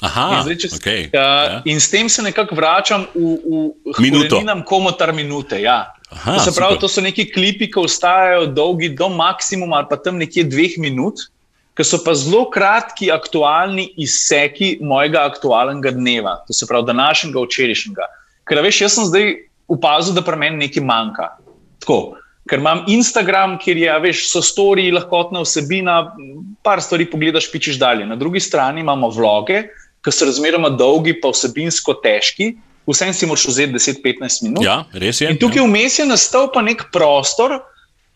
Aha, 0.03 0.23
in, 0.27 0.41
zdaj, 0.43 0.57
če, 0.59 0.69
okay, 0.75 1.03
uh, 1.07 1.13
ja. 1.15 1.59
in 1.71 1.79
s 1.79 1.87
tem 1.91 2.09
se 2.11 2.23
nekako 2.23 2.57
vračam 2.57 3.05
v, 3.15 3.37
v 3.95 4.01
minuto. 4.03 4.41
Komotar 4.67 5.13
minute. 5.15 5.61
Ja. 5.63 5.95
Aha, 6.11 6.35
to, 6.43 6.51
pravi, 6.55 6.79
to 6.79 6.89
so 6.91 7.03
neki 7.03 7.29
klipi, 7.31 7.69
ki 7.71 7.79
ostajajo 7.85 8.49
dolgi 8.51 8.91
do 8.95 9.07
maksimuma 9.09 9.81
ali 9.81 9.89
pa 9.89 9.97
tam 9.97 10.19
nekje 10.21 10.45
dveh 10.51 10.75
minut, 10.83 11.25
ki 11.75 11.83
so 11.87 11.99
pa 12.03 12.13
zelo 12.15 12.45
kratki, 12.51 13.09
aktualni 13.11 13.87
izseki 13.99 14.77
mojega 14.83 15.25
aktualnega 15.27 15.95
dneva, 15.95 16.37
to 16.47 16.55
se 16.55 16.67
pravi 16.69 16.87
današnjega, 16.91 17.47
včerajšnjega. 17.47 18.11
Ker 18.45 18.61
veš, 18.63 18.83
jaz 18.85 18.99
sem 18.99 19.09
zdaj 19.09 19.33
opazil, 19.71 20.15
da 20.15 20.23
pri 20.23 20.39
meni 20.39 20.67
nekaj 20.67 20.83
manjka. 20.85 21.31
Tako. 21.83 21.99
Ker 22.45 22.61
imam 22.61 22.83
Instagram, 22.93 23.55
kjer 23.57 23.79
je, 23.81 23.93
veš, 24.03 24.27
so 24.29 24.41
storiji, 24.45 24.93
lahkotna 24.93 25.41
vsebina, 25.41 25.95
par 26.63 26.83
stvari 26.85 27.07
pogledaš, 27.09 27.47
pičeš 27.49 27.79
dalje. 27.81 28.05
Na 28.05 28.15
drugi 28.15 28.39
strani 28.39 28.85
imamo 28.85 29.09
vloge, 29.09 29.63
ki 30.05 30.13
so 30.13 30.29
razmeroma 30.29 30.69
dolgi, 30.77 31.15
pa 31.21 31.33
vsebinsko 31.33 31.97
težki. 32.03 32.53
Vsem 32.85 33.13
si 33.17 33.25
moraš 33.25 33.47
vzeti 33.49 33.73
10-15 33.73 34.43
minut. 34.45 34.61
Ja, 34.65 34.83
res 34.93 35.21
je. 35.21 35.31
In 35.33 35.39
tukaj 35.41 35.63
ja. 35.63 35.65
vmes 35.65 35.97
je 35.97 36.05
nastal 36.05 36.51
pa 36.53 36.61
nek 36.61 36.85
prostor 36.93 37.57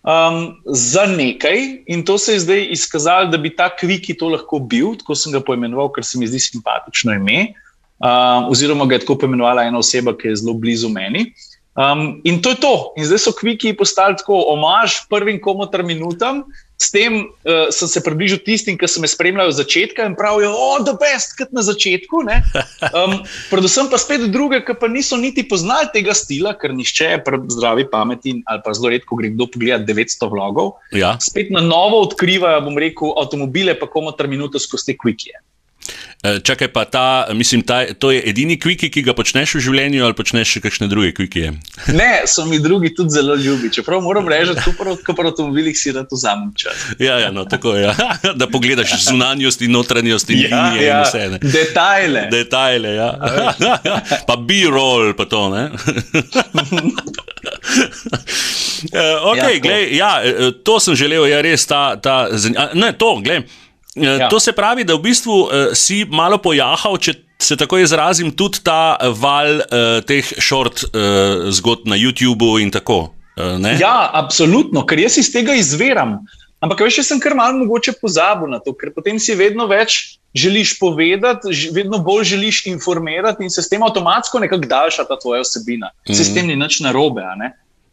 um, 0.05 0.61
za 0.65 1.07
nekaj, 1.09 1.57
in 1.89 2.05
to 2.05 2.17
se 2.21 2.37
je 2.37 2.43
zdaj 2.45 2.67
izkazalo, 2.77 3.31
da 3.33 3.37
bi 3.41 3.49
ta 3.55 3.69
kviki 3.73 4.13
to 4.17 4.29
lahko 4.29 4.59
bil, 4.59 4.93
tako 4.99 5.17
sem 5.17 5.33
ga 5.33 5.41
poimenoval, 5.41 5.89
ker 5.95 6.05
se 6.05 6.21
mi 6.21 6.29
zdi 6.29 6.39
simpatično 6.51 7.17
ime. 7.17 7.49
Um, 7.99 8.51
oziroma, 8.53 8.85
ga 8.85 8.95
je 8.95 9.03
tako 9.03 9.17
poimenovala 9.25 9.65
ena 9.67 9.81
oseba, 9.81 10.13
ki 10.15 10.29
je 10.29 10.37
zelo 10.43 10.53
blizu 10.53 10.89
meni. 10.93 11.31
Um, 11.79 12.21
in 12.23 12.41
to 12.41 12.53
je 12.53 12.61
to. 12.61 12.73
In 12.97 13.09
zdaj 13.09 13.25
so 13.25 13.33
kviki 13.35 13.73
postali 13.77 14.17
tako 14.19 14.37
omaž 14.53 15.01
prvim 15.09 15.41
komotar 15.41 15.83
minutam. 15.83 16.45
S 16.79 16.91
tem 16.95 17.27
uh, 17.27 17.67
sem 17.75 17.89
se 17.91 17.99
približal 17.99 18.39
tistim, 18.39 18.77
ki 18.79 18.87
so 18.87 19.01
me 19.03 19.07
spremljali 19.11 19.51
od 19.51 19.57
začetka 19.57 20.05
in 20.07 20.15
pravijo, 20.15 20.53
da 20.87 20.93
je 20.93 20.99
best, 21.01 21.35
kot 21.35 21.51
na 21.51 21.63
začetku. 21.65 22.23
Um, 22.23 23.17
predvsem 23.51 23.89
pa 23.91 23.99
spet 23.99 24.23
druge, 24.31 24.61
ki 24.63 24.77
pa 24.79 24.87
niso 24.87 25.19
niti 25.19 25.43
poznali 25.43 25.91
tega 25.91 26.15
stila, 26.15 26.55
ker 26.55 26.71
nišče 26.77 27.11
je 27.11 27.19
zdravi 27.57 27.89
pameti 27.91 28.37
ali 28.47 28.63
pa 28.63 28.73
zelo 28.77 28.93
redko 28.93 29.19
gre 29.19 29.33
kdo 29.35 29.49
pogledati 29.51 29.91
900 29.91 30.31
vlogov. 30.31 30.71
Ja. 30.95 31.17
Spet 31.19 31.51
na 31.51 31.59
novo 31.65 31.99
odkrivajo, 32.07 32.63
bom 32.69 32.79
rekel, 32.79 33.11
avtomobile, 33.19 33.75
pa 33.75 33.89
komu 33.91 34.15
ter 34.15 34.31
minuto 34.31 34.61
skozi 34.61 34.93
te 34.93 34.97
kvike. 34.97 35.35
Eh, 36.23 36.39
čakaj, 36.43 36.67
pa 36.67 36.85
ta, 36.85 37.27
mislim, 37.33 37.61
ta, 37.61 37.93
to 37.93 38.11
je 38.11 38.21
edini 38.29 38.59
kviki, 38.59 38.89
ki 38.91 39.01
ga 39.07 39.13
počneš 39.15 39.53
v 39.55 39.61
življenju, 39.63 40.01
ali 40.03 40.15
počneš 40.17 40.49
še 40.51 40.61
kakšne 40.65 40.89
druge 40.91 41.13
kvike? 41.15 41.53
Ne, 41.95 42.09
so 42.27 42.43
mi 42.45 42.59
drugi 42.59 42.91
tudi 42.95 43.15
zelo 43.15 43.37
ljubi. 43.39 43.71
Čeprav 43.71 44.01
moram 44.03 44.27
reči, 44.27 44.51
da 44.51 44.65
kot 44.65 45.15
pri 45.15 45.29
avtomobilih 45.31 45.77
si 45.79 45.93
rado 45.95 46.19
vzamem 46.19 46.49
čas. 46.59 46.81
Ja, 46.99 47.21
ja 47.23 47.29
no, 47.31 47.45
tako 47.47 47.77
je. 47.77 47.87
Ja. 47.87 47.95
Da 48.39 48.49
pogledaš 48.51 48.91
zunanjost 49.05 49.63
in 49.63 49.71
notranjost 49.71 50.29
in 50.29 50.41
ja, 50.43 50.49
linije 50.49 50.87
ja. 50.89 50.97
in 50.97 51.07
vse. 51.07 51.23
Ne. 51.31 51.39
Detajle. 51.39 52.25
Detajle, 52.31 52.91
ja. 52.99 53.09
pa 54.27 54.35
B-roll, 54.35 55.13
pa 55.15 55.25
to, 55.25 55.47
ne. 55.55 55.69
Uh, 58.79 59.35
okay, 59.35 59.57
ja, 59.57 59.59
glej, 59.59 59.81
ja, 59.91 60.11
eh, 60.23 60.51
to 60.63 60.79
sem 60.79 60.95
želel, 60.95 61.25
ja, 61.27 61.41
res 61.43 61.65
ta. 61.67 61.97
ta 61.99 62.29
ne, 62.73 62.93
to, 62.95 63.17
glej. 63.23 63.43
Eh, 63.95 64.05
ja. 64.05 64.29
To 64.29 64.39
se 64.39 64.51
pravi, 64.51 64.83
da 64.83 64.95
v 64.95 65.01
bistvu 65.09 65.33
uh, 65.33 65.49
si 65.73 66.05
malo 66.05 66.37
pojahal, 66.37 66.97
če 66.97 67.13
se 67.39 67.55
tako 67.57 67.79
izrazim, 67.79 68.31
tudi 68.31 68.61
ta 68.63 68.97
val 69.17 69.63
uh, 69.63 70.01
teh 70.05 70.25
short 70.37 70.83
uh, 70.83 71.49
zgodb 71.49 71.87
na 71.89 71.97
YouTubu 71.97 72.59
in 72.61 72.71
tako. 72.71 73.09
Uh, 73.39 73.57
ja, 73.79 74.11
absolutno, 74.13 74.83
ker 74.85 74.99
jaz 74.99 75.17
iz 75.21 75.31
tega 75.33 75.55
izviram. 75.57 76.19
Ampak 76.59 76.83
veš, 76.83 76.99
jaz 76.99 77.09
sem 77.13 77.21
kar 77.23 77.37
malo 77.39 77.55
mogoče 77.61 77.93
pozabil 78.01 78.51
na 78.51 78.59
to, 78.59 78.73
ker 78.75 78.91
potem 78.91 79.15
si 79.15 79.31
vedno 79.39 79.63
več 79.69 80.19
želiš 80.35 80.75
povedati, 80.79 81.55
vedno 81.73 82.01
bolj 82.03 82.35
želiš 82.35 82.65
informirati 82.67 83.47
in 83.47 83.49
se 83.49 83.63
s 83.63 83.71
tem 83.71 83.83
avtomatsko 83.83 84.43
nekako 84.43 84.67
daljša 84.67 85.07
ta 85.07 85.15
tvoja 85.19 85.41
osebina. 85.41 85.87
Mm 85.87 86.11
-hmm. 86.11 86.17
Se 86.17 86.23
s 86.23 86.33
tem 86.33 86.47
ni 86.47 86.55
nič 86.55 86.79
narobe. 86.79 87.23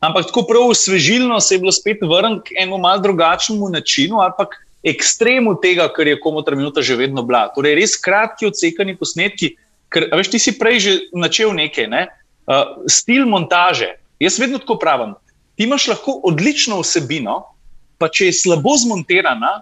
Ampak 0.01 0.27
tako 0.27 0.43
prav 0.43 0.75
svežilno 0.75 1.41
se 1.41 1.55
je 1.55 1.59
bilo 1.59 1.73
spet 1.73 2.03
vrniti 2.03 2.43
k 2.51 2.63
enemu 2.63 2.79
malce 2.79 3.03
drugačnemu 3.03 3.69
načinu 3.69 4.21
ali 4.21 4.33
pa 4.39 4.47
ekstremu 4.87 5.57
tega, 5.63 5.89
kar 5.93 6.07
je 6.07 6.21
komu 6.21 6.43
trenutka 6.47 6.83
že 6.83 6.97
vedno 6.97 7.25
bila. 7.27 7.49
Torej, 7.55 7.75
res 7.79 7.97
kratki, 7.99 8.47
odsekani 8.47 8.97
posnetki. 8.99 9.57
Ker, 9.91 10.09
veš, 10.15 10.31
ti 10.35 10.39
si 10.43 10.55
prej 10.59 10.79
že 10.83 10.93
načel 11.15 11.55
nekaj, 11.55 11.91
ne? 11.91 12.07
uh, 12.47 12.87
stil 12.91 13.27
montaže. 13.27 13.97
Jaz 14.23 14.39
vedno 14.39 14.59
tako 14.63 14.79
pravim. 14.79 15.15
Ti 15.57 15.67
imaš 15.67 15.89
lahko 15.89 16.21
odlično 16.29 16.81
vsebino, 16.81 17.43
pa 17.99 18.09
če 18.13 18.31
je 18.31 18.37
slabo 18.37 18.77
zmontirana, 18.77 19.61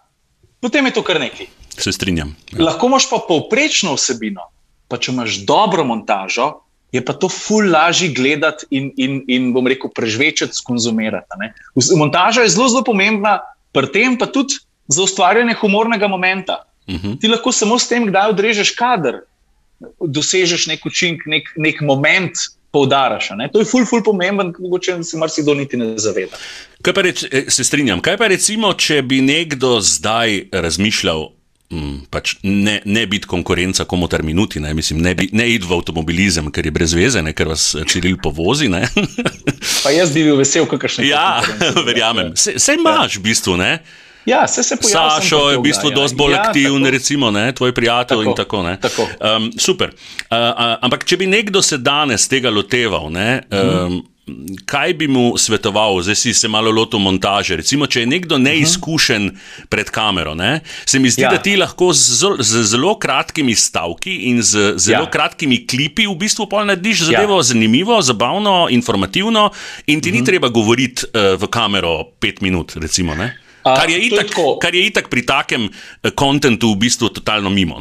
potem 0.61 0.87
je 0.91 0.97
to 0.97 1.05
kar 1.07 1.21
nekaj. 1.23 1.49
Se 1.75 1.93
strinjam. 1.93 2.35
Ja. 2.53 2.69
Lahko 2.71 2.91
imaš 2.91 3.09
pa 3.11 3.23
povprečno 3.25 3.95
vsebino, 3.97 4.47
pa 4.89 4.99
če 4.99 5.15
imaš 5.15 5.41
dobro 5.49 5.87
montažo. 5.87 6.61
Je 6.95 7.01
pa 7.03 7.11
to 7.11 7.27
ful 7.27 7.67
lažje 7.73 8.13
gledati 8.15 8.69
in, 8.71 8.93
in, 8.95 9.17
in 9.27 9.49
bom 9.51 9.67
rekel, 9.67 9.91
prežvečati, 9.91 10.55
skonzumirati. 10.55 11.27
Montaža 11.99 12.45
je 12.45 12.53
zelo, 12.55 12.69
zelo 12.71 12.85
pomembna, 12.87 13.41
pri 13.75 13.91
tem 13.91 14.15
pa 14.15 14.29
tudi 14.31 14.61
za 14.89 15.03
ustvarjanje 15.03 15.55
humornega 15.61 16.09
momenta. 16.09 16.65
Uh 16.87 16.95
mhm. 16.95 17.09
-huh. 17.09 17.21
Ti 17.21 17.29
lahko 17.29 17.53
samo 17.53 17.79
s 17.79 17.89
tem, 17.89 18.07
kdaj 18.07 18.31
odrežeš 18.31 18.71
kader, 18.71 19.21
dosežeš 20.01 20.67
nek 20.67 20.87
učink, 20.87 21.27
nek, 21.27 21.49
nek 21.57 21.81
moment. 21.81 22.33
Poudaraš, 22.75 23.29
to 23.53 23.59
je 23.59 23.65
ful, 23.65 23.85
ful 23.87 24.03
pomemben, 24.03 24.53
mogoče 24.59 24.97
se 25.05 25.17
marsikdo 25.17 25.55
niti 25.55 25.77
ne 25.77 25.99
zaveda. 25.99 26.37
Reč, 26.97 27.23
eh, 27.31 27.45
se 27.49 27.65
strinjam. 27.65 28.01
Kaj 28.01 28.17
pa 28.17 28.27
recimo, 28.27 28.73
če 28.75 29.03
bi 29.03 29.21
nekdo 29.23 29.79
zdaj 29.81 30.49
razmišljal, 30.53 31.29
m, 31.71 32.01
pač 32.11 32.35
ne, 32.43 32.81
ne 32.85 33.07
biti 33.07 33.31
konkurenca 33.31 33.85
komu 33.85 34.09
ter 34.09 34.23
minuti, 34.23 34.61
ne, 34.61 34.75
mislim, 34.75 35.01
ne, 35.03 35.15
bi, 35.15 35.29
ne 35.33 35.47
iti 35.55 35.67
v 35.69 35.79
avtomobilizem, 35.79 36.51
ker 36.51 36.67
je 36.67 36.73
brez 36.75 36.95
veze, 36.99 37.23
ne, 37.23 37.33
ker 37.33 37.49
vas 37.49 37.77
čiril 37.87 38.19
povozi. 38.23 38.67
pa 39.85 39.95
jaz 39.95 40.11
bi 40.11 40.25
bil 40.27 40.37
vesel, 40.37 40.67
kakršne. 40.67 41.07
Ja, 41.07 41.43
verjamem. 41.89 42.35
Se 42.35 42.75
imaš 42.75 43.15
ja. 43.15 43.21
v 43.21 43.23
bistvu, 43.23 43.57
ne? 43.57 43.79
Ja, 44.27 44.49
se 44.49 44.63
se 44.63 44.77
pojavlja. 44.77 45.21
Sašo 45.21 45.51
je 45.51 45.59
v 45.59 45.63
bistvu 45.63 45.91
ja. 45.91 45.95
dosti 45.95 46.17
bolj 46.17 46.33
ja, 46.33 46.43
aktiven, 46.43 46.87
recimo, 46.87 47.31
ne, 47.31 47.53
tvoj 47.53 47.75
prijatelj 47.75 48.25
tako, 48.25 48.31
in 48.31 48.37
tako. 48.37 48.77
tako. 48.81 49.09
Um, 49.37 49.53
super. 49.59 49.93
Uh, 50.31 50.39
ampak, 50.81 51.05
če 51.05 51.21
bi 51.21 51.29
nekdo 51.29 51.63
se 51.63 51.79
danes 51.79 52.29
tega 52.29 52.51
loteval, 52.51 53.11
ne, 53.13 53.43
um, 53.53 54.01
kaj 54.65 54.95
bi 54.95 55.09
mu 55.09 55.37
svetoval, 55.37 56.01
zdaj 56.03 56.17
si 56.17 56.35
se 56.35 56.49
malo 56.49 56.71
lotil 56.73 56.99
montaže. 56.99 57.59
Recimo, 57.61 57.87
če 57.87 58.01
je 58.01 58.07
nekdo 58.09 58.39
neizkušen 58.41 59.29
pred 59.69 59.91
kamero, 59.93 60.33
ne, 60.35 60.61
se 60.87 60.99
mi 60.99 61.13
zdi, 61.13 61.27
ja. 61.27 61.35
da 61.37 61.43
ti 61.45 61.57
lahko 61.61 61.93
z, 61.93 62.33
z 62.41 62.65
zelo 62.73 62.95
kratkimi 62.99 63.55
stavki 63.55 64.17
in 64.31 64.41
z 64.43 64.79
zelo 64.81 65.05
ja. 65.05 65.11
kratkimi 65.11 65.67
klipi 65.69 66.09
v 66.09 66.17
bistvu 66.17 66.49
narediš 66.49 67.11
zadevo 67.11 67.43
ja. 67.43 67.49
zanimivo, 67.53 68.01
zabavno, 68.03 68.69
informativno, 68.71 69.51
in 69.87 70.01
ti 70.01 70.11
-huh. 70.11 70.21
ni 70.21 70.25
treba 70.25 70.49
govoriti 70.49 71.05
uh, 71.13 71.41
v 71.41 71.47
kamero 71.47 72.05
pet 72.19 72.41
minut. 72.41 72.73
Recimo, 72.77 73.15
Kar 73.65 73.91
je, 73.91 73.99
itak, 74.07 74.35
kar 74.61 74.75
je 74.75 74.87
itak 74.87 75.09
pri 75.09 75.23
takem 75.27 75.69
kontentu 76.15 76.69
eh, 76.69 76.75
v 76.75 76.81
bistvu 76.85 77.09
totalno 77.09 77.51
mimo. 77.51 77.81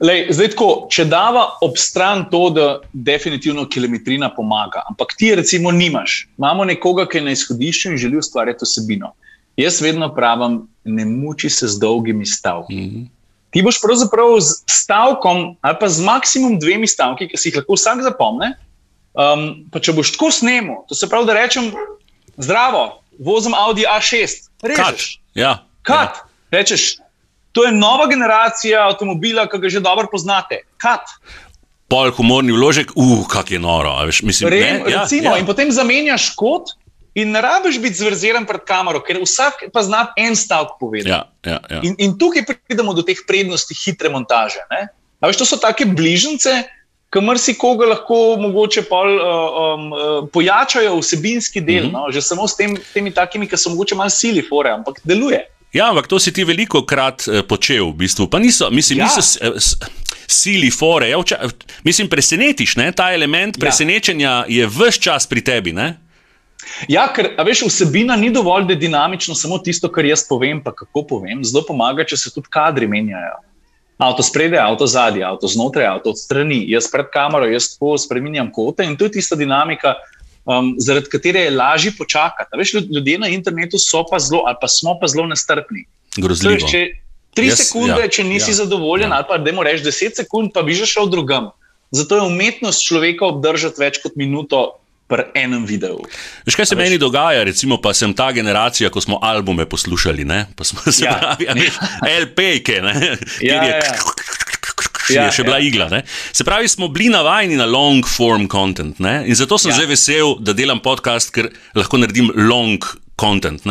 Lej, 0.00 0.32
zdaj, 0.32 0.54
tako, 0.54 0.68
če 0.90 1.04
dava 1.10 1.44
ob 1.62 1.76
stran 1.78 2.24
to, 2.32 2.48
da 2.50 2.66
definitivno 2.92 3.66
kilometrina 3.68 4.30
pomaga, 4.34 4.82
ampak 4.88 5.12
ti 5.18 5.34
recimo 5.36 5.70
nimaš, 5.70 6.24
imamo 6.40 6.64
nekoga, 6.64 7.04
ki 7.06 7.20
je 7.20 7.24
na 7.26 7.34
izhodišču 7.36 7.92
in 7.92 8.00
želi 8.00 8.18
ustvarjati 8.18 8.64
osebino. 8.64 9.12
Jaz 9.58 9.80
vedno 9.82 10.08
pravim, 10.14 10.62
ne 10.84 11.04
muči 11.04 11.50
se 11.50 11.68
z 11.68 11.78
dolgimi 11.82 12.26
stavki. 12.26 12.74
Mm 12.74 12.90
-hmm. 12.90 13.06
Ti 13.50 13.62
boš 13.62 13.80
pravzaprav 13.80 14.40
z 14.40 14.62
stavkom 14.70 15.56
ali 15.60 15.76
pa 15.80 15.88
z 15.88 16.04
maksimum 16.04 16.58
dvemi 16.58 16.86
stavki, 16.86 17.28
ki 17.28 17.36
si 17.36 17.48
jih 17.48 17.56
lahko 17.56 17.74
vsak 17.74 18.02
zapomne. 18.02 18.54
Um, 19.18 19.64
pa 19.72 19.80
če 19.80 19.92
boš 19.92 20.12
tako 20.14 20.30
snemal, 20.30 20.84
to 20.88 20.94
se 20.94 21.08
pravi, 21.08 21.26
da 21.26 21.34
rečem, 21.34 21.72
zdravo, 22.36 23.02
vozim 23.18 23.54
Audi 23.54 23.82
A6. 23.82 24.47
Režeš. 24.62 25.20
Ja. 25.34 25.64
Kat. 25.82 26.22
Ja. 26.22 26.58
Rečeš, 26.58 26.98
to 27.52 27.64
je 27.64 27.72
nova 27.72 28.06
generacija 28.06 28.86
avtomobila, 28.88 29.46
ki 29.50 29.58
ga 29.58 29.68
že 29.68 29.80
dobro 29.84 30.08
poznate. 30.10 30.62
Kat. 30.80 31.04
Pol 31.88 32.12
humorni 32.12 32.52
vložek, 32.52 32.92
uf, 32.96 33.24
uh, 33.24 33.28
kak 33.28 33.50
je 33.50 33.58
noro. 33.58 33.94
Veš, 34.04 34.22
mislim, 34.22 34.50
Rem, 34.52 34.60
ne, 34.84 34.92
ja, 34.92 35.02
recimo, 35.02 35.32
ja. 35.32 35.40
In 35.40 35.48
potem 35.48 35.72
zamenjaš 35.72 36.34
kot. 36.36 36.76
In 37.18 37.32
ne 37.34 37.40
rabiš 37.42 37.80
biti 37.82 37.98
zverziran 37.98 38.44
pred 38.46 38.62
kamero, 38.68 39.00
ker 39.02 39.18
vsak 39.18 39.64
pa 39.74 39.82
zna 39.82 40.04
en 40.14 40.36
stavek 40.38 40.76
povedati. 40.78 41.10
Ja, 41.10 41.24
ja, 41.42 41.58
ja. 41.70 41.80
In, 41.82 41.96
in 41.98 42.14
tukaj 42.20 42.44
pridemo 42.46 42.92
do 42.94 43.02
teh 43.02 43.18
prednosti 43.26 43.74
hitre 43.74 44.12
montaže. 44.12 44.60
Veš, 45.24 45.40
to 45.40 45.48
so 45.48 45.58
take 45.58 45.88
bližnjice, 45.88 46.68
kamor 47.10 47.38
si 47.38 47.54
koga 47.58 47.86
lahko 47.86 48.36
mogoče 48.40 48.82
pol, 48.88 49.14
uh, 49.16 49.60
um, 49.62 49.92
uh, 49.92 50.28
pojačajo 50.32 50.96
vsebinski 50.98 51.60
del, 51.60 51.84
mm 51.84 51.90
-hmm. 51.90 52.06
no? 52.06 52.12
že 52.12 52.22
samo 52.22 52.48
s 52.48 52.56
tem, 52.56 52.76
temi 52.94 53.10
takimi, 53.10 53.48
ki 53.48 53.56
so 53.56 53.70
mogoče 53.70 53.94
malo 53.94 54.10
sili, 54.10 54.42
fore, 54.48 54.70
ampak 54.70 55.00
deluje. 55.04 55.40
Ja, 55.72 55.90
ampak 55.90 56.06
to 56.06 56.18
si 56.18 56.32
ti 56.32 56.44
veliko 56.44 56.82
krat 56.82 57.28
uh, 57.28 57.40
počel, 57.48 57.90
v 57.90 57.92
bistvu. 57.92 58.26
Pa 58.26 58.38
niso, 58.38 58.70
mislim, 58.70 58.98
ja. 58.98 59.04
niso 59.04 59.22
s, 59.22 59.38
s, 59.56 59.76
sili, 60.26 60.70
fore. 60.70 61.10
Ja, 61.10 61.18
vča, 61.18 61.48
mislim, 61.84 62.08
presenetiš, 62.08 62.76
ne? 62.76 62.92
ta 62.92 63.12
element 63.12 63.56
ja. 63.56 63.60
presenečenja 63.60 64.44
je 64.48 64.66
vse 64.66 65.00
čas 65.00 65.26
pri 65.26 65.40
tebi. 65.40 65.72
Ne? 65.72 65.96
Ja, 66.88 67.06
ker 67.14 67.30
veš, 67.46 67.62
vsebina 67.68 68.16
ni 68.16 68.30
dovolj, 68.30 68.64
da 68.64 68.72
je 68.72 68.82
dinamično 68.84 69.34
samo 69.34 69.58
tisto, 69.58 69.88
kar 69.92 70.04
jaz 70.04 70.26
povem, 70.28 70.62
pa 70.62 70.72
kako 70.74 71.06
povem. 71.06 71.44
Zelo 71.44 71.64
pomaga, 71.66 72.04
če 72.04 72.16
se 72.16 72.34
tudi 72.34 72.48
kadri 72.50 72.88
menjajo. 72.88 73.38
Avto 73.98 74.22
spredaj, 74.22 74.60
avto 74.62 74.86
zadnji, 74.86 75.24
avto 75.26 75.48
znotraj, 75.50 75.86
avto 75.86 76.14
strani. 76.14 76.62
Jaz 76.70 76.86
pred 76.92 77.08
kamero, 77.10 77.48
jaz 77.50 77.72
tako 77.72 77.96
spremenjam 77.98 78.52
kote 78.54 78.86
in 78.86 78.94
to 78.96 79.08
je 79.08 79.16
tista 79.18 79.36
dinamika, 79.36 79.96
um, 80.46 80.74
zaradi 80.78 81.10
katere 81.10 81.40
je 81.48 81.56
lažje 81.56 81.92
počakati. 81.98 82.58
Veš, 82.58 82.74
ljudje 82.86 83.18
na 83.18 83.28
internetu 83.28 83.78
so 83.78 84.04
pa 84.06 84.18
zelo, 84.22 84.44
ali 84.46 84.56
pa 84.60 84.68
smo 84.68 84.94
pa 85.00 85.10
zelo 85.10 85.26
nestrpni. 85.26 85.88
Grozljivo. 86.16 86.68
Če 86.70 86.84
tri 87.34 87.50
yes, 87.50 87.64
sekunde, 87.64 87.98
ja, 87.98 88.08
če 88.08 88.24
nisi 88.24 88.52
ja, 88.52 88.60
zadovoljen, 88.62 89.10
ja. 89.10 89.18
ali 89.18 89.26
pa 89.28 89.38
da 89.42 89.52
mu 89.52 89.66
rečeš 89.66 89.84
deset 89.90 90.22
sekund, 90.22 90.54
pa 90.54 90.62
bi 90.62 90.78
že 90.78 90.86
šel 90.86 91.10
drugam. 91.10 91.50
Zato 91.90 92.20
je 92.20 92.26
umetnost 92.28 92.84
človeka 92.84 93.26
obdržati 93.26 93.80
več 93.80 93.98
kot 94.02 94.14
minuto 94.14 94.78
pri 95.08 95.24
enem 95.34 95.64
videu. 95.66 96.02
Veš, 96.46 96.54
kaj 96.54 96.68
se 96.68 96.76
veš? 96.76 96.84
meni 96.84 96.98
dogaja, 97.00 97.44
recimo, 97.48 97.80
pa 97.80 97.94
sem 97.96 98.12
ta 98.14 98.28
generacija, 98.36 98.90
ko 98.92 99.00
smo 99.00 99.18
albume 99.24 99.64
poslušali, 99.68 100.24
ne? 100.28 100.44
pa 100.56 100.64
smo 100.68 100.84
se 100.92 101.04
ja. 101.04 101.16
pravi, 101.16 101.70
LP-ke, 102.22 102.82
ja, 103.40 103.64
ja. 103.64 103.80
Ja, 105.08 105.22
je 105.24 105.38
še 105.38 105.44
bila 105.46 105.56
ja. 105.56 105.64
igla. 105.64 105.86
Ne? 105.88 106.02
Se 106.36 106.44
pravi, 106.44 106.68
smo 106.68 106.90
bili 106.92 107.08
navajeni 107.08 107.56
na 107.56 107.64
long 107.64 108.04
form 108.04 108.44
content 108.52 108.98
ne? 109.00 109.22
in 109.24 109.38
zato 109.38 109.56
sem 109.56 109.72
ja. 109.72 109.78
zdaj 109.78 109.88
vesel, 109.88 110.34
da 110.44 110.52
delam 110.52 110.82
podcast, 110.84 111.32
ker 111.32 111.48
lahko 111.78 112.00
naredim 112.00 112.28
long 112.36 112.84
content. 113.20 113.64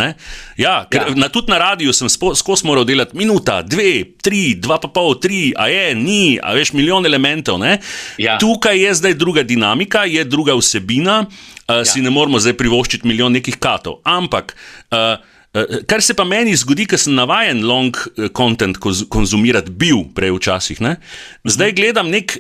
Ja, 0.58 0.86
ker 0.92 1.08
ja. 1.08 1.16
Na, 1.16 1.30
tudi 1.34 1.52
na 1.52 1.60
radiju 1.62 1.94
sem 1.96 2.10
skozi 2.10 2.68
moral 2.68 2.86
delati 2.88 3.18
minuta, 3.18 3.62
dve, 3.64 4.04
tri, 4.24 4.58
dva 4.60 4.80
pa 4.84 4.92
pol, 4.92 5.16
tri, 5.24 5.52
a 5.58 5.70
je, 5.72 5.96
ni, 5.96 6.38
a 6.42 6.54
veš, 6.58 6.74
milijon 6.78 7.08
elementov. 7.08 7.64
Ja. 8.20 8.38
Tukaj 8.42 8.78
je 8.84 8.94
zdaj 9.00 9.16
druga 9.18 9.46
dinamika, 9.48 10.04
je 10.10 10.26
druga 10.28 10.58
vsebina, 10.58 11.22
uh, 11.24 11.80
ja. 11.80 11.86
si 11.88 12.04
ne 12.04 12.12
moramo 12.14 12.42
zdaj 12.44 12.58
privoščiti 12.60 13.08
milijon 13.08 13.36
nekih 13.40 13.58
katov. 13.62 14.02
Ampak. 14.04 14.56
Uh, 14.92 15.18
Kar 15.88 16.02
se 16.04 16.14
pa 16.18 16.26
meni 16.28 16.56
zgodi, 16.60 16.86
ker 16.90 17.00
sem 17.02 17.16
navaden 17.18 17.64
long 17.66 17.96
content 18.36 18.78
konzumirati, 18.80 19.72
bil 19.72 20.04
prej 20.16 20.34
včasih. 20.36 20.82
Ne? 20.84 20.98
Zdaj 21.48 21.74
gledam 21.78 22.12
nek, 22.14 22.36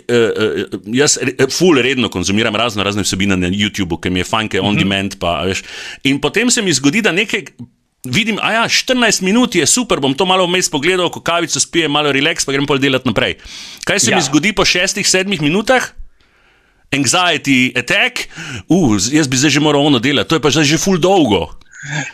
jaz 0.93 1.17
full 1.53 1.81
redno 1.81 2.11
konzumiram 2.13 2.55
razno 2.55 2.85
razne 2.85 3.05
vsebine 3.07 3.37
na 3.39 3.49
YouTubu, 3.53 3.99
ki 4.01 4.11
mi 4.13 4.21
je 4.23 4.29
fajn, 4.29 4.51
on 4.61 4.77
demand. 4.77 5.17
Pa, 5.21 5.39
in 6.03 6.21
potem 6.21 6.51
se 6.53 6.61
mi 6.61 6.75
zgodi, 6.75 7.01
da 7.05 7.15
nekaj. 7.15 7.47
Vidim, 8.07 8.37
a 8.39 8.51
ja, 8.53 8.63
14 8.71 9.23
minut 9.25 9.55
je 9.57 9.65
super, 9.67 9.99
bom 9.99 10.13
to 10.15 10.23
malo 10.25 10.45
vmes 10.47 10.69
pogledal, 10.71 11.09
ko 11.11 11.19
kavico 11.19 11.59
spijem, 11.59 11.91
malo 11.91 12.13
relax, 12.15 12.45
pa 12.47 12.53
grem 12.55 12.67
pa 12.69 12.77
delati 12.79 13.09
naprej. 13.09 13.35
Kaj 13.83 13.99
se 13.99 14.13
ja. 14.13 14.15
mi 14.15 14.23
zgodi 14.23 14.53
po 14.55 14.63
6-7 14.63 15.41
minutah? 15.41 15.91
Anxiety 16.93 17.73
attack, 17.75 18.29
uh, 18.71 18.95
jaz 18.95 19.27
bi 19.27 19.35
zdaj 19.35 19.57
že 19.57 19.59
moral 19.59 19.89
ono 19.89 19.99
delati, 19.99 20.29
to 20.29 20.39
je 20.39 20.43
pa 20.45 20.53
zdaj 20.53 20.69
že 20.69 20.79
full 20.79 21.01
dolgo. 21.03 21.56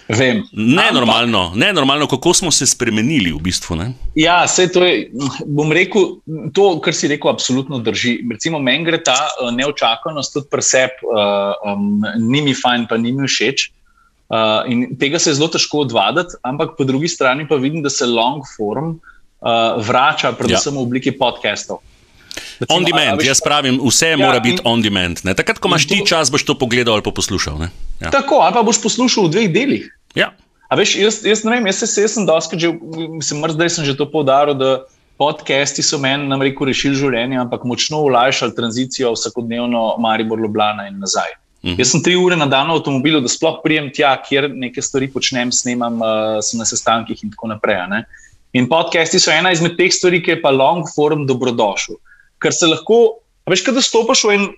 Vem. 0.08 0.44
Nenormalno, 0.52 1.52
nenormalno, 1.56 2.08
kako 2.08 2.34
smo 2.34 2.52
se 2.52 2.68
spremenili 2.68 3.32
v 3.32 3.40
bistvu. 3.42 3.76
Ne? 3.80 3.94
Ja, 4.16 4.44
vse 4.46 4.68
to 4.72 4.84
je. 4.86 5.08
Bom 5.46 5.72
rekel, 5.72 6.18
to, 6.54 6.66
kar 6.84 6.96
si 6.96 7.08
rekel, 7.08 7.32
absolutno 7.32 7.80
drži. 7.84 8.18
Recimo, 8.32 8.60
meni 8.60 8.86
gre 8.86 9.00
ta 9.04 9.16
uh, 9.16 9.54
neočakanost 9.56 10.36
tudi 10.36 10.52
preseb, 10.52 11.00
uh, 11.08 11.56
um, 11.74 12.04
ni 12.20 12.44
mi 12.44 12.54
fajn, 12.58 12.86
pa 12.90 13.00
ni 13.00 13.16
mi 13.16 13.30
všeč. 13.30 13.70
Uh, 14.34 14.66
in 14.72 14.98
tega 15.00 15.20
se 15.20 15.32
je 15.32 15.38
zelo 15.40 15.50
težko 15.54 15.84
odvaditi, 15.86 16.36
ampak 16.44 16.76
po 16.78 16.88
drugi 16.88 17.08
strani 17.12 17.48
pa 17.48 17.56
vidim, 17.62 17.84
da 17.86 17.90
se 17.90 18.08
long 18.10 18.44
form 18.58 18.96
uh, 18.98 19.80
vrača, 19.80 20.34
predvsem 20.38 20.74
ja. 20.74 20.80
v 20.80 20.84
obliki 20.84 21.16
podcastov. 21.16 21.84
Recimo, 22.60 22.78
on 22.78 22.86
demand, 22.86 23.20
a, 23.20 23.24
a, 23.24 23.26
jaz 23.26 23.42
pravim, 23.42 23.80
vse 23.82 24.14
ja, 24.14 24.18
mora 24.18 24.40
biti 24.44 24.62
on 24.64 24.82
demand. 24.82 25.24
Ne? 25.24 25.34
Takrat, 25.34 25.60
ko 25.60 25.72
imaš 25.72 25.88
ti 25.90 26.02
čas, 26.06 26.32
boš 26.32 26.46
to 26.46 26.56
pogledal 26.60 27.00
ali 27.00 27.06
poslušal. 27.06 27.68
Ja. 28.02 28.12
Tako, 28.12 28.44
ali 28.46 28.54
pa 28.54 28.64
boš 28.64 28.82
poslušal 28.84 29.28
v 29.28 29.34
dveh 29.36 29.54
delih. 29.54 29.86
Ja. 30.16 30.32
Veš, 30.74 30.96
jaz, 30.98 31.22
jaz 31.26 31.44
ne 31.46 31.54
vem, 31.54 31.70
jaz, 31.70 31.84
jaz, 31.86 31.98
jaz 32.02 32.16
sem 32.18 32.26
dosti 32.26 32.58
že, 32.60 32.74
mislim, 33.14 33.46
zdaj 33.54 33.70
sem 33.70 33.86
že 33.86 33.98
to 33.98 34.10
povdaril, 34.10 34.58
da 34.58 34.86
podcasti 35.22 35.86
so 35.86 36.00
meni, 36.02 36.26
nam 36.28 36.42
rekel, 36.42 36.68
rešili 36.70 36.98
življenje, 36.98 37.38
ampak 37.44 37.66
močno 37.70 38.02
ulajšali 38.08 38.56
tranzicijo 38.58 39.14
vsakodnevno 39.14 39.96
Maribor, 40.02 40.42
Ljubljana 40.42 40.88
in 40.90 40.98
nazaj. 41.00 41.38
Mhm. 41.64 41.78
Jaz 41.80 41.94
sem 41.94 42.04
tri 42.04 42.16
ure 42.20 42.36
na 42.36 42.46
dan 42.50 42.68
v 42.68 42.80
avtomobilu, 42.80 43.22
da 43.24 43.30
sploh 43.32 43.62
prijem 43.64 43.92
tja, 43.94 44.16
kjer 44.26 44.50
nekaj 44.52 44.84
stvari 44.84 45.08
počnem, 45.14 45.52
snemam, 45.54 46.02
uh, 46.02 46.42
sem 46.44 46.60
na 46.60 46.66
sestankih 46.68 47.22
in 47.24 47.32
tako 47.32 47.54
naprej. 47.54 48.04
In 48.54 48.68
podcasti 48.70 49.22
so 49.22 49.32
ena 49.32 49.54
izmed 49.54 49.78
teh 49.78 49.94
stvari, 49.94 50.20
ki 50.22 50.36
je 50.36 50.42
pa 50.42 50.52
long 50.52 50.84
form 50.96 51.24
dobrodošel 51.30 51.96
ker 52.44 52.56
se 52.56 52.68
lahko, 52.70 53.00
veš, 53.50 53.64
kaj 53.66 53.78
da 53.80 53.84
stopiš 53.84 54.26
v 54.28 54.36
en 54.38 54.50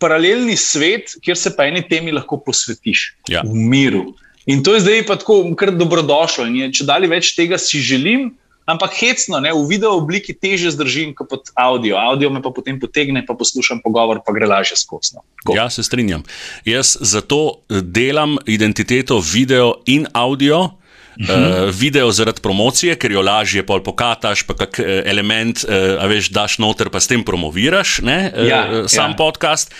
paralelni 0.00 0.56
svet, 0.56 1.16
kjer 1.24 1.36
se 1.36 1.52
pa 1.56 1.68
eni 1.68 1.82
temi 1.88 2.12
lahko 2.14 2.40
posvetiš 2.44 3.06
ja. 3.28 3.44
v 3.44 3.54
miru. 3.72 4.10
In 4.48 4.64
to 4.64 4.74
je 4.74 4.84
zdaj 4.84 5.04
pa 5.08 5.18
tako, 5.20 5.42
kar 5.56 5.72
dobrodošlo. 5.76 6.48
In 6.48 6.62
je, 6.62 6.70
če 6.80 6.88
dalje 6.88 7.10
več 7.12 7.34
tega 7.36 7.58
si 7.60 7.82
želim, 7.84 8.30
ampak 8.70 8.94
hecno, 8.96 9.40
ne, 9.42 9.52
v 9.52 9.66
video 9.68 9.92
obliki 9.98 10.32
teže 10.32 10.72
zdržim 10.72 11.12
kot 11.18 11.28
pod 11.30 11.52
audio. 11.58 11.98
Audio 12.00 12.30
me 12.32 12.42
pa 12.42 12.52
potem 12.54 12.80
potegne, 12.80 13.22
pa 13.26 13.36
poslušam 13.36 13.82
pogovor, 13.84 14.22
pa 14.24 14.34
gre 14.36 14.48
lažje 14.48 14.78
skosno. 14.80 15.24
Ja, 15.52 15.68
se 15.70 15.84
strinjam. 15.86 16.24
Jaz 16.64 16.96
zato 17.00 17.60
delam 17.68 18.38
identiteto 18.46 19.20
video 19.20 19.80
in 19.86 20.08
audio. 20.14 20.79
Uh, 21.20 21.68
video 21.76 22.08
zaradi 22.12 22.40
promocije, 22.40 22.94
ker 22.96 23.12
jo 23.12 23.20
lažje 23.22 23.60
pokataš, 23.66 24.42
pa 24.48 24.54
kak 24.56 24.78
uh, 24.80 24.86
element, 25.04 25.64
uh, 25.68 26.00
veš, 26.08 26.30
daš 26.32 26.56
noter, 26.58 26.88
pa 26.88 27.00
s 27.00 27.10
tem 27.10 27.20
promoviraš 27.24 27.98
ne, 28.02 28.32
uh, 28.32 28.46
ja, 28.48 28.60
sam 28.88 29.12
ja. 29.12 29.16
podcast. 29.18 29.74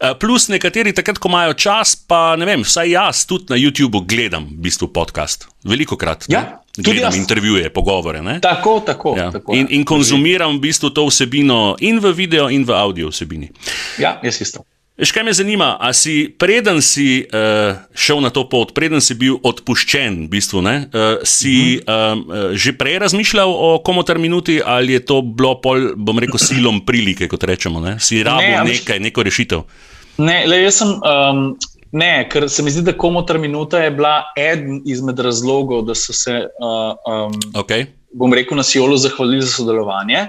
Uh, 0.00 0.14
plus 0.16 0.48
nekateri 0.48 0.94
takrat, 0.96 1.20
ko 1.20 1.28
imajo 1.28 1.52
čas, 1.52 1.92
pa 2.08 2.32
ne 2.40 2.48
vem, 2.48 2.64
vsaj 2.64 2.88
jaz 2.90 3.26
tudi 3.28 3.52
na 3.52 3.60
YouTubu 3.60 4.06
gledam 4.08 4.48
v 4.54 4.70
bistvu 4.70 4.88
podcast. 4.88 5.44
Veliko 5.68 5.98
krat. 6.00 6.24
Ja, 6.32 6.62
gledam 6.78 7.12
intervjuje, 7.14 7.68
pogovore. 7.74 8.22
Ne. 8.22 8.38
Tako, 8.40 8.80
tako. 8.86 9.14
Ja. 9.18 9.28
tako 9.32 9.52
in, 9.52 9.68
in 9.70 9.84
konzumiram 9.84 10.56
v 10.56 10.64
bistvu 10.64 10.94
to 10.96 11.04
vsebino 11.10 11.76
in 11.80 12.00
v 12.00 12.14
video, 12.16 12.48
in 12.48 12.64
v 12.64 12.72
audio 12.72 13.12
vsebini. 13.12 13.52
Ja, 14.00 14.16
jaz 14.24 14.40
isto. 14.40 14.64
Veš, 14.96 15.10
kaj 15.12 15.24
me 15.28 15.32
zanima, 15.36 15.76
a 15.80 15.92
si 15.92 16.34
preden 16.38 16.78
si 16.80 17.20
uh, 17.28 17.76
šel 17.92 18.22
na 18.24 18.30
to 18.32 18.46
pot, 18.48 18.70
preden 18.72 19.02
si 19.04 19.12
bil 19.14 19.34
odpuščen, 19.44 20.22
v 20.24 20.30
bistvu, 20.32 20.62
ne, 20.64 20.76
uh, 20.88 21.18
si 21.20 21.76
uh, 21.84 22.16
uh, 22.16 22.54
že 22.56 22.72
prej 22.72 22.96
razmišljal 23.04 23.52
o 23.52 23.74
komotar 23.84 24.16
minuti 24.16 24.56
ali 24.64 24.96
je 24.96 25.02
to 25.04 25.20
bilo, 25.20 25.58
pol, 25.60 25.92
bom 26.00 26.16
rekel, 26.16 26.40
silom 26.40 26.80
prilike, 26.80 27.28
kot 27.28 27.44
rečemo, 27.44 27.82
ne? 27.84 27.98
si 28.00 28.22
rabo 28.24 28.40
ne, 28.40 28.72
nekaj, 28.72 29.02
neko 29.04 29.26
rešitev? 29.28 29.66
Ne, 30.16 30.46
le, 30.48 30.62
jaz 30.64 30.80
sem. 30.80 30.96
Um, 31.04 31.44
ne, 31.92 32.24
ker 32.32 32.48
se 32.48 32.64
mi 32.64 32.72
zdi, 32.72 32.86
da 32.88 32.96
komotar 32.96 33.36
minuta 33.36 33.84
je 33.84 33.92
bila 33.92 34.32
eden 34.32 34.80
izmed 34.88 35.20
razlogov, 35.20 35.84
da 35.90 35.92
so 35.92 36.16
se, 36.16 36.40
uh, 36.40 36.96
um, 37.04 37.36
okay. 37.52 37.84
bom 38.16 38.32
rekel, 38.32 38.56
na 38.56 38.64
Sijolu 38.64 38.96
zahvalili 38.96 39.44
za 39.44 39.58
sodelovanje. 39.60 40.24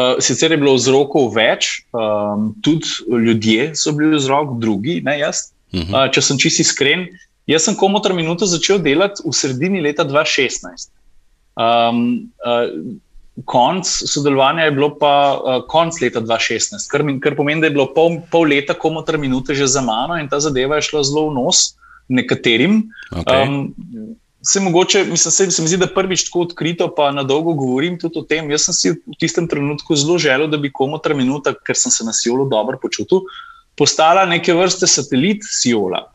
Uh, 0.00 0.20
sicer 0.22 0.52
je 0.54 0.58
bilo 0.60 0.72
vzrokov 0.78 1.34
več, 1.34 1.82
um, 1.92 2.54
tudi 2.64 2.86
ljudje 3.26 3.72
so 3.76 3.92
bili 3.92 4.16
vzrok, 4.16 4.54
drugi, 4.62 5.00
ne 5.04 5.18
jaz. 5.18 5.50
Uh 5.72 5.80
-huh. 5.80 6.06
uh, 6.06 6.12
če 6.12 6.22
sem 6.22 6.38
čisto 6.38 6.62
iskren, 6.62 7.06
jaz 7.46 7.66
sem 7.66 7.76
komotor 7.76 8.14
minuto 8.14 8.46
začel 8.46 8.78
delati 8.78 9.22
v 9.26 9.32
sredini 9.34 9.80
leta 9.80 10.04
2016. 10.04 10.90
Um, 11.60 12.30
uh, 12.46 12.96
konc 13.44 13.86
sodelovanja 13.86 14.64
je 14.64 14.70
bilo 14.70 14.90
pa 14.98 15.12
uh, 15.34 15.66
konc 15.68 16.00
leta 16.00 16.20
2016, 16.20 16.88
kar, 16.90 17.04
kar 17.20 17.36
pomeni, 17.36 17.60
da 17.60 17.66
je 17.66 17.76
bilo 17.76 17.88
pol, 17.94 18.20
pol 18.30 18.48
leta 18.48 18.74
komotor 18.74 19.18
minute 19.18 19.54
že 19.54 19.66
za 19.66 19.82
mano 19.82 20.16
in 20.16 20.28
ta 20.28 20.40
zadeva 20.40 20.76
je 20.76 20.82
šla 20.82 21.02
zelo 21.02 21.28
v 21.30 21.34
nos 21.34 21.74
nekaterim. 22.08 22.90
Okay. 23.12 23.48
Um, 23.48 23.74
Se, 24.42 24.60
mogoče, 24.60 25.04
mislim, 25.04 25.32
se, 25.32 25.50
se 25.50 25.62
mi 25.62 25.68
zdi, 25.68 25.76
da 25.76 25.86
prvič 25.86 26.24
tako 26.24 26.46
odkrito, 26.46 26.88
pa 26.96 27.10
na 27.12 27.22
dolgo 27.22 27.52
govorim 27.52 27.98
tudi 28.00 28.18
o 28.18 28.24
tem. 28.24 28.48
Jaz 28.50 28.68
sem 28.68 28.76
si 28.76 28.92
v 28.94 29.16
tistem 29.20 29.48
trenutku 29.48 29.96
zelo 29.96 30.16
želel, 30.18 30.48
da 30.48 30.56
bi 30.56 30.72
komu 30.72 30.98
tri 30.98 31.14
minute, 31.14 31.52
ker 31.66 31.76
sem 31.76 31.92
se 31.92 32.06
na 32.06 32.14
Sijolu 32.16 32.48
dobro 32.48 32.78
počutil, 32.80 33.26
postala 33.76 34.24
neke 34.26 34.54
vrste 34.56 34.88
satelit 34.88 35.44
Sijola. 35.44 36.06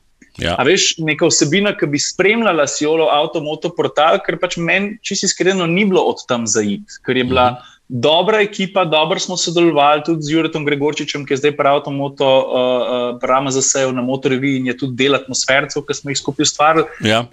Ja. 0.41 0.55
A 0.59 0.65
veš, 0.67 0.95
neka 0.99 1.29
vsebina, 1.29 1.71
ki 1.77 1.88
bi 1.93 2.01
spremljala 2.01 2.65
Sijolo, 2.67 3.07
avtomoto 3.13 3.69
portal, 3.77 4.17
ker 4.25 4.39
pač 4.41 4.57
meni, 4.57 4.97
čisto 5.05 5.29
iskreno, 5.29 5.67
ni 5.69 5.85
bilo 5.85 6.03
od 6.09 6.25
tam 6.27 6.49
zaid, 6.49 6.97
ker 7.05 7.21
je 7.21 7.29
bila. 7.29 7.51
Mhm. 7.53 7.71
Dobra 7.88 8.39
ekipa, 8.41 8.81
dobro 8.89 9.21
smo 9.21 9.35
sodelovali 9.38 10.01
tudi 10.05 10.25
z 10.25 10.31
Juretom 10.33 10.63
Gregorčičem, 10.65 11.21
ki 11.21 11.35
je 11.35 11.38
zdaj 11.38 11.51
prav 11.53 11.83
to 11.85 11.91
moto, 11.93 12.25
uh, 12.25 13.19
uh, 13.21 13.49
za 13.53 13.61
sebe 13.61 13.93
na 13.93 14.01
Motorju 14.01 14.41
in 14.41 14.65
je 14.65 14.77
tudi 14.77 14.97
del 15.03 15.13
atmosfercev, 15.13 15.85
ki 15.85 15.93
smo 15.93 16.09
jih 16.09 16.17
skupaj 16.17 16.49
ustvarili. 16.49 16.85
Ja. 17.05 17.27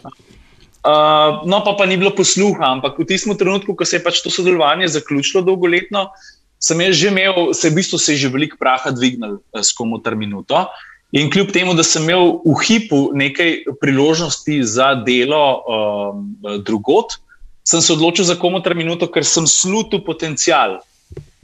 Uh, 0.83 1.47
no, 1.47 1.63
pa, 1.63 1.77
pa 1.79 1.87
ni 1.87 1.95
bilo 1.95 2.11
posluha, 2.11 2.75
ampak 2.75 2.99
v 2.99 3.07
tistem 3.07 3.39
trenutku, 3.39 3.71
ko 3.79 3.87
se 3.87 4.01
je 4.01 4.03
pač 4.03 4.19
to 4.19 4.33
sodelovanje 4.35 4.91
zaključilo 4.91 5.45
dolgoletno, 5.47 6.11
sem 6.59 6.81
jaz 6.83 6.97
že 6.99 7.13
imel, 7.15 7.55
se 7.55 7.69
je 7.69 7.71
v 7.71 7.79
bistvu 7.79 7.99
se 8.03 8.15
je 8.15 8.27
že 8.27 8.31
veliko 8.35 8.59
praha 8.59 8.91
dvignil 8.91 9.39
uh, 9.39 9.63
s 9.63 9.71
komuter 9.71 10.19
minuto. 10.19 10.67
In 11.15 11.31
kljub 11.31 11.53
temu, 11.53 11.77
da 11.79 11.85
sem 11.87 12.03
imel 12.03 12.41
v 12.43 12.57
hipu 12.67 13.13
nekaj 13.15 13.79
priložnosti 13.79 14.59
za 14.65 14.95
delo 15.07 15.61
um, 15.61 16.27
drugot, 16.67 17.21
sem 17.63 17.79
se 17.79 17.93
odločil 17.93 18.27
za 18.27 18.35
komuter 18.35 18.75
minuto, 18.75 19.07
ker 19.07 19.23
sem 19.23 19.47
slutil 19.47 20.03
potencial. 20.03 20.81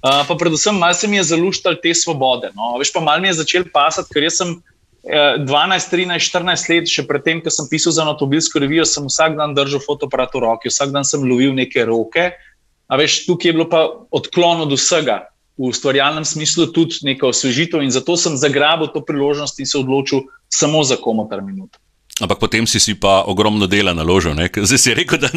Uh, 0.03 0.27
pa 0.27 0.35
predvsem, 0.35 0.75
malo 0.75 0.99
se 0.99 1.07
mi 1.07 1.21
je 1.23 1.31
zaluštal 1.31 1.79
te 1.79 1.95
svobode. 1.95 2.51
No? 2.59 2.75
Veš, 2.79 2.91
pa 2.91 2.99
malo 2.99 3.23
mi 3.23 3.31
je 3.31 3.39
začel 3.39 3.71
pasati, 3.71 4.11
ker 4.11 4.27
sem 4.35 4.59
12, 5.09 5.89
13, 5.91 6.21
14 6.21 6.69
let, 6.69 6.91
še 6.91 7.07
predtem, 7.09 7.41
ko 7.41 7.53
sem 7.53 7.69
pisal 7.71 7.95
za 7.97 8.05
avtomobilsko 8.05 8.61
revijo, 8.61 8.85
sem 8.85 9.07
vsak 9.09 9.39
dan 9.39 9.57
držal 9.57 9.81
fotoaparat 9.81 10.37
v 10.37 10.45
roki, 10.45 10.69
vsak 10.69 10.93
dan 10.93 11.09
sem 11.09 11.25
lovil 11.25 11.57
neke 11.57 11.87
roke. 11.89 12.31
A 12.89 12.97
veš, 13.01 13.25
tukaj 13.25 13.51
je 13.51 13.57
bilo 13.57 13.67
pa 13.69 13.83
odklon 14.13 14.65
od 14.65 14.73
vsega, 14.77 15.29
v 15.59 15.73
ustvarjalnem 15.73 16.25
smislu 16.29 16.69
tudi 16.77 17.01
neko 17.09 17.33
osvežitev, 17.33 17.83
in 17.83 17.93
zato 17.93 18.17
sem 18.21 18.37
zagrabil 18.37 18.93
to 18.93 19.03
priložnost 19.05 19.59
in 19.61 19.69
se 19.69 19.81
odločil 19.81 20.29
samo 20.53 20.85
za 20.85 21.01
komotar 21.01 21.43
minut. 21.43 21.81
Ampak 22.19 22.39
potem 22.43 22.67
si, 22.67 22.83
si 22.83 22.99
pa 22.99 23.23
ogromno 23.31 23.71
dela 23.71 23.95
naložil. 23.95 24.35
Ne? 24.35 24.51
Zdaj 24.51 24.79
si 24.79 24.95
rekel, 24.95 25.23
da 25.23 25.31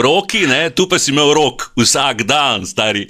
roki, 0.00 0.44
ne? 0.44 0.68
tu 0.68 0.84
pa 0.84 1.00
si 1.00 1.08
imel 1.08 1.32
rok 1.32 1.72
vsak 1.72 2.28
dan, 2.28 2.68
stari. 2.68 3.08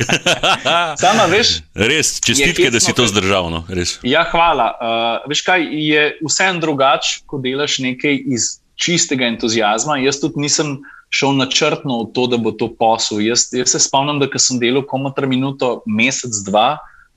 Sama 1.02 1.26
veš. 1.26 1.66
Res, 1.74 2.22
čestitke, 2.22 2.70
da 2.70 2.78
si 2.78 2.94
to 2.94 3.08
zdržal. 3.10 3.50
No? 3.50 3.66
Ja, 4.06 4.22
hvala. 4.30 4.68
Uh, 4.78 5.26
veš 5.30 5.42
kaj, 5.42 5.66
je 5.66 6.02
vseeno 6.22 6.62
drugače, 6.62 7.26
ko 7.26 7.42
delaš 7.42 7.80
nekaj 7.82 8.22
iz 8.30 8.62
čistega 8.78 9.26
entuzijazma. 9.26 9.98
Jaz 9.98 10.22
tudi 10.22 10.46
nisem 10.46 10.78
šel 11.10 11.34
načrtno 11.34 12.04
v 12.04 12.12
to, 12.14 12.26
da 12.30 12.38
bo 12.38 12.54
to 12.54 12.70
posel. 12.70 13.18
Jaz, 13.24 13.48
jaz 13.52 13.74
se 13.74 13.82
spomnim, 13.82 14.20
da 14.22 14.30
sem 14.38 14.60
delal 14.62 14.86
komotra 14.86 15.26
minuto, 15.26 15.80
mesec, 15.86 16.38
dva, 16.46 16.76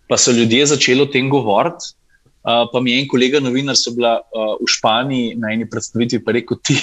pa 0.10 0.18
so 0.18 0.34
ljudje 0.34 0.74
začeli 0.74 1.06
o 1.06 1.12
tem 1.12 1.30
govoriti. 1.30 1.94
Uh, 2.42 2.66
pa 2.74 2.80
mi 2.82 2.92
je 2.92 3.04
en 3.04 3.08
kolega, 3.08 3.40
novinar, 3.40 3.78
so 3.78 3.94
bila 3.94 4.18
uh, 4.18 4.56
v 4.58 4.66
Španiji 4.66 5.36
na 5.38 5.54
eni 5.54 5.68
predstavitvi, 5.70 6.24
pa 6.26 6.34
rekel 6.34 6.58
ti, 6.66 6.74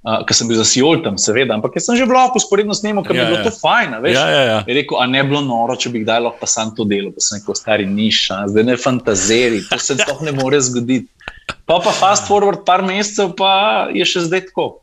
uh, 0.00 0.22
ker 0.24 0.36
sem 0.36 0.48
bil 0.48 0.56
za 0.56 0.64
Sijol 0.64 1.02
tam, 1.04 1.18
seveda, 1.20 1.58
ampak 1.58 1.76
sem 1.76 1.98
že 2.00 2.08
blok 2.08 2.38
usporedno 2.40 2.72
snimil, 2.72 3.04
ker 3.04 3.12
ja, 3.12 3.26
bi 3.26 3.34
bilo 3.34 3.42
ja. 3.42 3.44
to 3.44 3.52
fajn. 3.52 3.98
Ja, 4.08 4.24
ja, 4.24 4.42
ja. 4.48 4.58
Je 4.64 4.78
rekel, 4.80 4.96
a 4.96 5.04
ne 5.04 5.20
bilo 5.28 5.44
noro, 5.44 5.76
če 5.76 5.92
bi 5.92 6.00
kdaj 6.06 6.24
lahko 6.24 6.40
pa 6.40 6.48
sam 6.48 6.72
to 6.72 6.88
delal, 6.88 7.12
pa 7.12 7.20
sem 7.20 7.36
rekel, 7.36 7.58
stari 7.58 7.84
niša, 7.84 8.46
zdaj 8.54 8.64
ne 8.64 8.78
fantazeri, 8.80 9.60
to 9.68 9.76
se 9.76 10.00
sploh 10.00 10.24
ne 10.24 10.32
more 10.40 10.62
zgoditi. 10.64 11.12
Pa 11.68 11.76
pa 11.84 11.92
fast 11.92 12.24
forward 12.24 12.64
par 12.64 12.80
mesecev, 12.80 13.36
pa 13.36 13.92
je 13.92 14.08
še 14.08 14.24
zdaj 14.24 14.48
tako. 14.48 14.80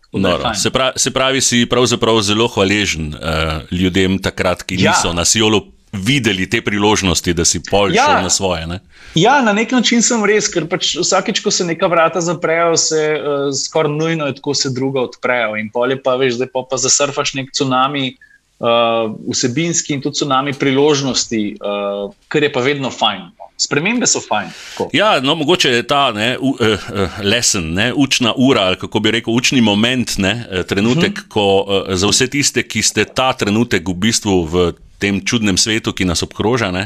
Se 0.54 0.70
pravi, 0.70 1.02
se 1.02 1.10
pravi, 1.10 1.42
si 1.42 1.66
pravzaprav 1.66 2.22
zelo 2.22 2.46
hvaležen 2.52 3.14
uh, 3.16 3.64
ljudem 3.74 4.22
takrat, 4.22 4.62
ki 4.62 4.78
ja. 4.78 4.92
niso 4.92 5.14
na 5.18 5.26
Sijolu 5.26 5.66
videli 5.92 6.50
te 6.50 6.62
priložnosti, 6.62 7.34
da 7.34 7.46
si 7.46 7.60
pol 7.70 7.92
ja, 7.94 8.06
šel 8.06 8.24
na 8.24 8.30
svoje. 8.30 8.68
Ne? 8.68 8.80
Ja, 9.16 9.42
na 9.42 9.54
nek 9.54 9.72
način 9.72 10.02
sem 10.02 10.24
res, 10.26 10.48
ker 10.52 10.66
pač 10.72 10.94
vsakeč, 10.96 11.42
ko 11.44 11.52
se 11.52 11.68
neka 11.68 11.88
vrata 11.92 12.22
zaprejo, 12.24 12.78
se 12.80 13.02
uh, 13.20 13.52
skoraj 13.56 13.92
nujno 13.92 14.30
je 14.30 14.38
tako, 14.40 14.56
se 14.56 14.72
druga 14.72 15.04
odprejo. 15.10 15.58
In 15.60 15.72
pol 15.74 15.92
je 15.92 16.00
pa 16.04 16.16
veš, 16.20 16.40
da 16.40 16.48
pa, 16.48 16.64
pa 16.70 16.80
zasurfaš 16.80 17.36
nek 17.40 17.52
tsunami. 17.52 18.16
Uh, 18.62 19.16
vsebinski 19.26 19.96
in 19.96 20.04
tudi 20.04 20.20
tsunami 20.20 20.52
priložnosti, 20.54 21.40
uh, 21.58 22.12
kar 22.30 22.44
je 22.46 22.50
pa 22.54 22.62
vedno 22.62 22.92
fajn. 22.94 23.24
No. 23.34 23.48
Spremembe 23.58 24.06
so 24.06 24.22
fajn. 24.22 24.52
Tako. 24.54 24.86
Ja, 24.94 25.16
no, 25.18 25.34
mogoče 25.36 25.72
je 25.80 25.88
ta 25.90 26.12
ne, 26.14 26.36
uh, 26.38 26.62
uh, 26.62 27.18
lesen, 27.26 27.72
ne, 27.74 27.88
učna 27.90 28.36
ura, 28.38 28.76
kako 28.78 29.02
bi 29.02 29.16
rekel, 29.18 29.34
učni 29.34 29.66
moment, 29.66 30.14
ne, 30.22 30.46
trenutek, 30.70 31.10
uh 31.10 31.18
mhm. 31.18 31.26
-huh. 31.26 31.28
ko 31.34 31.66
uh, 31.66 31.96
za 31.98 32.08
vse 32.14 32.28
tiste, 32.28 32.64
ki 32.64 32.86
ste 32.86 33.06
ta 33.06 33.34
trenutek 33.34 33.90
v 33.90 33.98
bistvu 33.98 34.44
v 34.46 34.72
tem 35.02 35.18
čudnem 35.26 35.58
svetu, 35.58 35.96
ki 35.98 36.06
nas 36.06 36.22
obkroža. 36.22 36.70
Ne, 36.72 36.86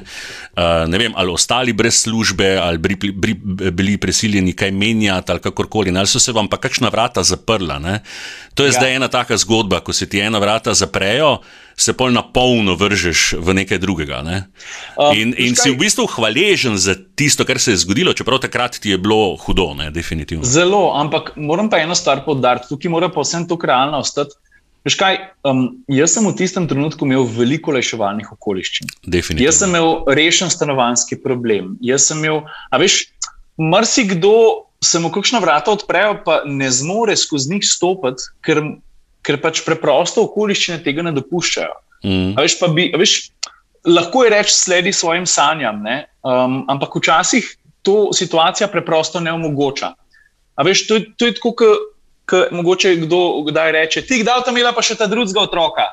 uh, 0.56 0.88
ne 0.88 1.02
vem, 1.02 1.14
ali 1.20 1.36
ostali 1.36 1.76
brez 1.76 2.00
službe, 2.06 2.56
ali 2.62 2.80
bili, 2.80 3.12
bili, 3.12 3.36
bili 3.72 3.98
prisiljeni 4.00 4.56
kaj 4.56 4.72
menjati, 4.72 5.32
ali 5.32 5.44
kakorkoli, 5.44 5.92
ali 5.92 6.08
so 6.08 6.20
se 6.20 6.32
vam 6.36 6.48
pa 6.48 6.58
kakšna 6.62 6.90
vrata 6.94 7.24
zaprla. 7.24 7.80
Ne. 7.80 8.00
To 8.56 8.64
je 8.64 8.72
ja. 8.72 8.80
zdaj 8.80 8.96
ena 8.96 9.12
taka 9.12 9.38
zgodba, 9.38 9.84
ko 9.84 9.94
se 9.94 10.08
ti 10.10 10.24
ena 10.24 10.40
vrata 10.40 10.74
zaprejo. 10.74 11.40
Se 11.76 11.92
pol 11.92 12.14
na 12.16 12.22
polno 12.24 12.78
vržeš 12.80 13.34
v 13.44 13.54
nekaj 13.58 13.82
drugega. 13.84 14.22
Ne? 14.24 14.38
Um, 14.96 15.12
in 15.12 15.34
in 15.36 15.58
si 15.60 15.74
v 15.74 15.76
bistvu 15.76 16.06
hvaležen 16.08 16.78
za 16.80 16.96
tisto, 16.96 17.44
kar 17.44 17.60
se 17.60 17.76
je 17.76 17.82
zgodilo, 17.84 18.14
čeprav 18.16 18.40
takrat 18.40 18.80
ti 18.80 18.96
je 18.96 18.98
bilo 18.98 19.36
hudo, 19.36 19.74
ne? 19.76 19.90
definitivno. 19.92 20.48
Zelo, 20.48 20.96
ampak 20.96 21.34
moram 21.36 21.68
pa 21.68 21.84
eno 21.84 21.96
stvar 21.96 22.24
poudariti, 22.24 22.72
tukaj 22.72 22.94
mora 22.96 23.12
pa 23.12 23.28
vsem 23.28 23.44
to 23.44 23.60
realno 23.60 24.00
ostati. 24.00 24.40
Veš 24.86 24.96
kaj, 25.00 25.16
um, 25.50 25.64
jaz 25.90 26.14
sem 26.14 26.26
v 26.28 26.36
tistem 26.38 26.68
trenutku 26.70 27.08
imel 27.08 27.26
veliko 27.26 27.74
leševalnih 27.74 28.30
okoliščin. 28.36 28.92
Definitivno. 29.02 29.48
Jaz 29.48 29.62
sem 29.64 29.74
imel 29.74 30.06
rešen 30.14 30.52
stanovanski 30.54 31.18
problem. 31.24 31.74
Jaz 31.82 32.06
sem 32.12 32.22
imel, 32.22 32.44
a 32.70 32.78
veš, 32.78 33.00
marsikdo 33.58 34.36
se 34.86 35.02
mu 35.02 35.10
kakšna 35.10 35.42
vrata 35.42 35.74
odprejo, 35.74 36.20
pa 36.26 36.44
ne 36.46 36.70
zmore 36.70 37.16
skozi 37.18 37.56
njih 37.56 37.66
stopiti, 37.66 38.30
ker, 38.46 38.62
ker 39.26 39.40
pač 39.42 39.64
preprosto 39.66 40.28
okoliščine 40.30 40.78
tega 40.86 41.08
ne 41.08 41.16
dopuščajo. 41.18 41.74
Mm. 42.06 42.36
A 42.38 42.46
veš, 42.46 42.60
pa 42.62 42.70
bi, 42.70 42.92
a 42.94 43.02
veš, 43.02 43.16
lahko 43.90 44.22
je 44.28 44.36
reči, 44.36 44.54
sledi 44.54 44.94
svojim 44.94 45.26
sanjam, 45.26 45.82
um, 45.82 46.62
ampak 46.70 46.94
včasih 47.02 47.50
to 47.82 48.14
situacija 48.14 48.70
preprosto 48.70 49.18
ne 49.18 49.34
omogoča. 49.34 49.96
A 50.56 50.64
veš, 50.64 50.86
to, 50.86 51.02
to 51.18 51.30
je 51.30 51.38
tako, 51.42 51.56
kot 51.58 51.92
ki 52.30 52.42
mogoče 52.56 52.96
kdo 53.06 53.22
kdaj 53.50 53.72
reče: 53.72 54.06
Ti, 54.06 54.22
kdaj 54.24 54.46
tam 54.46 54.58
imela 54.58 54.74
pa 54.76 54.84
še 54.86 54.98
ta 55.00 55.08
drugega 55.10 55.46
otroka? 55.46 55.88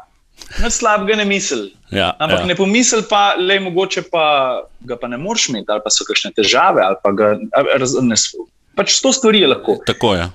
Nič 0.60 0.80
slabega 0.80 1.16
ne 1.16 1.24
misli. 1.28 1.72
Ja, 1.92 2.12
Ampak 2.18 2.44
ja. 2.44 2.48
ne 2.48 2.56
pomisli 2.56 3.04
pa, 3.08 3.34
le 3.36 3.58
mogoče 3.60 4.04
pa 4.12 4.24
ga 4.88 4.96
pa 5.00 5.08
ne 5.08 5.20
moreš 5.20 5.48
imeti, 5.52 5.68
ali 5.72 5.84
pa 5.84 5.92
so 5.92 6.06
kakšne 6.08 6.32
težave, 6.36 6.82
ali 6.84 6.96
pa 7.04 7.12
ga 7.16 7.34
ne 7.38 8.16
smeš. 8.16 8.48
Pač 8.76 8.96
to 9.04 9.12
stvari 9.12 9.44
je 9.44 9.52
lahko. 9.52 9.76
Tako 9.86 10.16
je. 10.16 10.28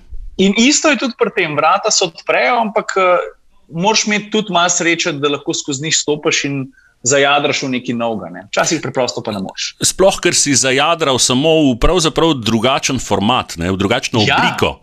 In 0.45 0.53
isto 0.61 0.93
je 0.93 1.01
tudi 1.01 1.17
pri 1.17 1.33
tem, 1.33 1.55
vrata 1.57 1.89
se 1.91 2.05
odprejo, 2.05 2.59
ampak 2.61 2.93
uh, 2.97 3.25
moraš 3.73 4.05
imeti 4.05 4.29
tudi 4.31 4.53
malo 4.53 4.69
sreče, 4.69 5.17
da 5.17 5.33
lahko 5.33 5.53
skozi 5.57 5.87
njih 5.87 5.97
stopiš 5.97 6.43
in 6.45 6.59
zajadraš 7.01 7.63
v 7.63 7.69
neki 7.77 7.93
novega. 7.97 8.29
Ne. 8.33 8.45
Včasih 8.51 8.81
preprosto 8.81 9.23
pa 9.25 9.33
ne 9.33 9.41
moreš. 9.41 9.73
Sploh, 9.81 10.21
ker 10.21 10.37
si 10.37 10.53
zajadral 10.57 11.17
samo 11.21 11.73
v 11.73 12.33
drugačen 12.41 13.01
format, 13.01 13.57
ne, 13.57 13.71
v 13.73 13.77
drugačno 13.77 14.21
ja. 14.25 14.37
obliko. 14.37 14.77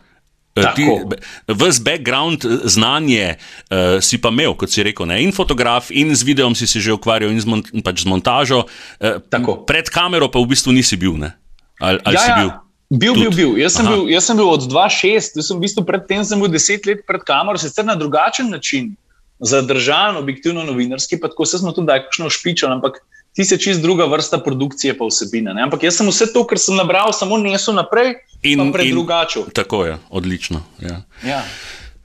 Ves 0.54 1.78
background 1.82 2.44
eh, 2.44 2.62
znanje 2.64 3.34
uh, 3.34 3.98
si 3.98 4.20
pa 4.22 4.30
imel, 4.30 4.54
kot 4.54 4.70
si 4.70 4.84
rekel, 4.86 5.08
ne? 5.10 5.18
in 5.22 5.34
fotograf, 5.34 5.90
in 5.90 6.14
z 6.14 6.22
videom 6.22 6.54
si 6.54 6.66
se 6.70 6.78
že 6.80 6.94
ukvarjal, 6.94 7.34
in 7.34 7.40
z, 7.42 7.46
mon 7.50 7.62
pač 7.82 8.04
z 8.04 8.06
montažo. 8.06 8.64
Uh, 9.02 9.18
pred 9.66 9.90
kamero 9.90 10.30
pa 10.30 10.38
v 10.38 10.54
bistvu 10.54 10.70
nisi 10.70 10.94
bil. 10.94 11.18
Ali, 11.18 11.98
ali 12.06 12.14
ja, 12.14 12.22
si 12.22 12.30
ja. 12.30 12.36
bil? 12.38 12.50
Bil, 12.94 13.14
bil, 13.18 13.32
bil. 13.34 13.52
Jaz, 13.58 13.74
sem 13.80 13.86
bil. 13.88 14.06
jaz 14.12 14.28
sem 14.30 14.38
bil 14.38 14.46
od 14.46 14.62
2-6, 14.70 15.34
jaz 15.34 15.46
sem 15.48 15.58
v 15.58 15.66
bistvu 15.66 15.82
predtem 15.82 16.22
bil 16.22 16.52
10 16.52 16.86
let 16.86 17.02
pred 17.08 17.22
kamero, 17.26 17.58
sicer 17.58 17.82
na 17.82 17.98
drugačen 17.98 18.52
način, 18.52 18.94
zadržan, 19.42 20.14
objektivno 20.20 20.62
novinarski, 20.62 21.18
pa 21.18 21.32
tako 21.32 21.48
se 21.48 21.58
smo 21.58 21.74
tudi 21.74 21.90
nekako 21.90 22.30
špičali, 22.30 22.78
ampak 22.78 23.02
ti 23.34 23.44
si 23.44 23.58
čist 23.58 23.82
druga 23.82 24.06
vrsta 24.06 24.38
produkcije, 24.38 24.94
pa 24.98 25.08
vsebine. 25.10 25.54
Ne? 25.54 25.66
Ampak 25.66 25.82
jaz 25.82 25.98
sem 25.98 26.08
vse 26.08 26.30
to, 26.32 26.44
kar 26.46 26.58
sem 26.58 26.78
nabral, 26.78 27.12
samo 27.12 27.38
nesel 27.42 27.74
naprej 27.74 28.14
in 28.46 28.72
predrugačil. 28.72 29.48
Tako 29.54 29.84
je, 29.84 29.96
odlično. 30.10 30.62
Ja. 30.80 31.02
Ja. 31.26 31.42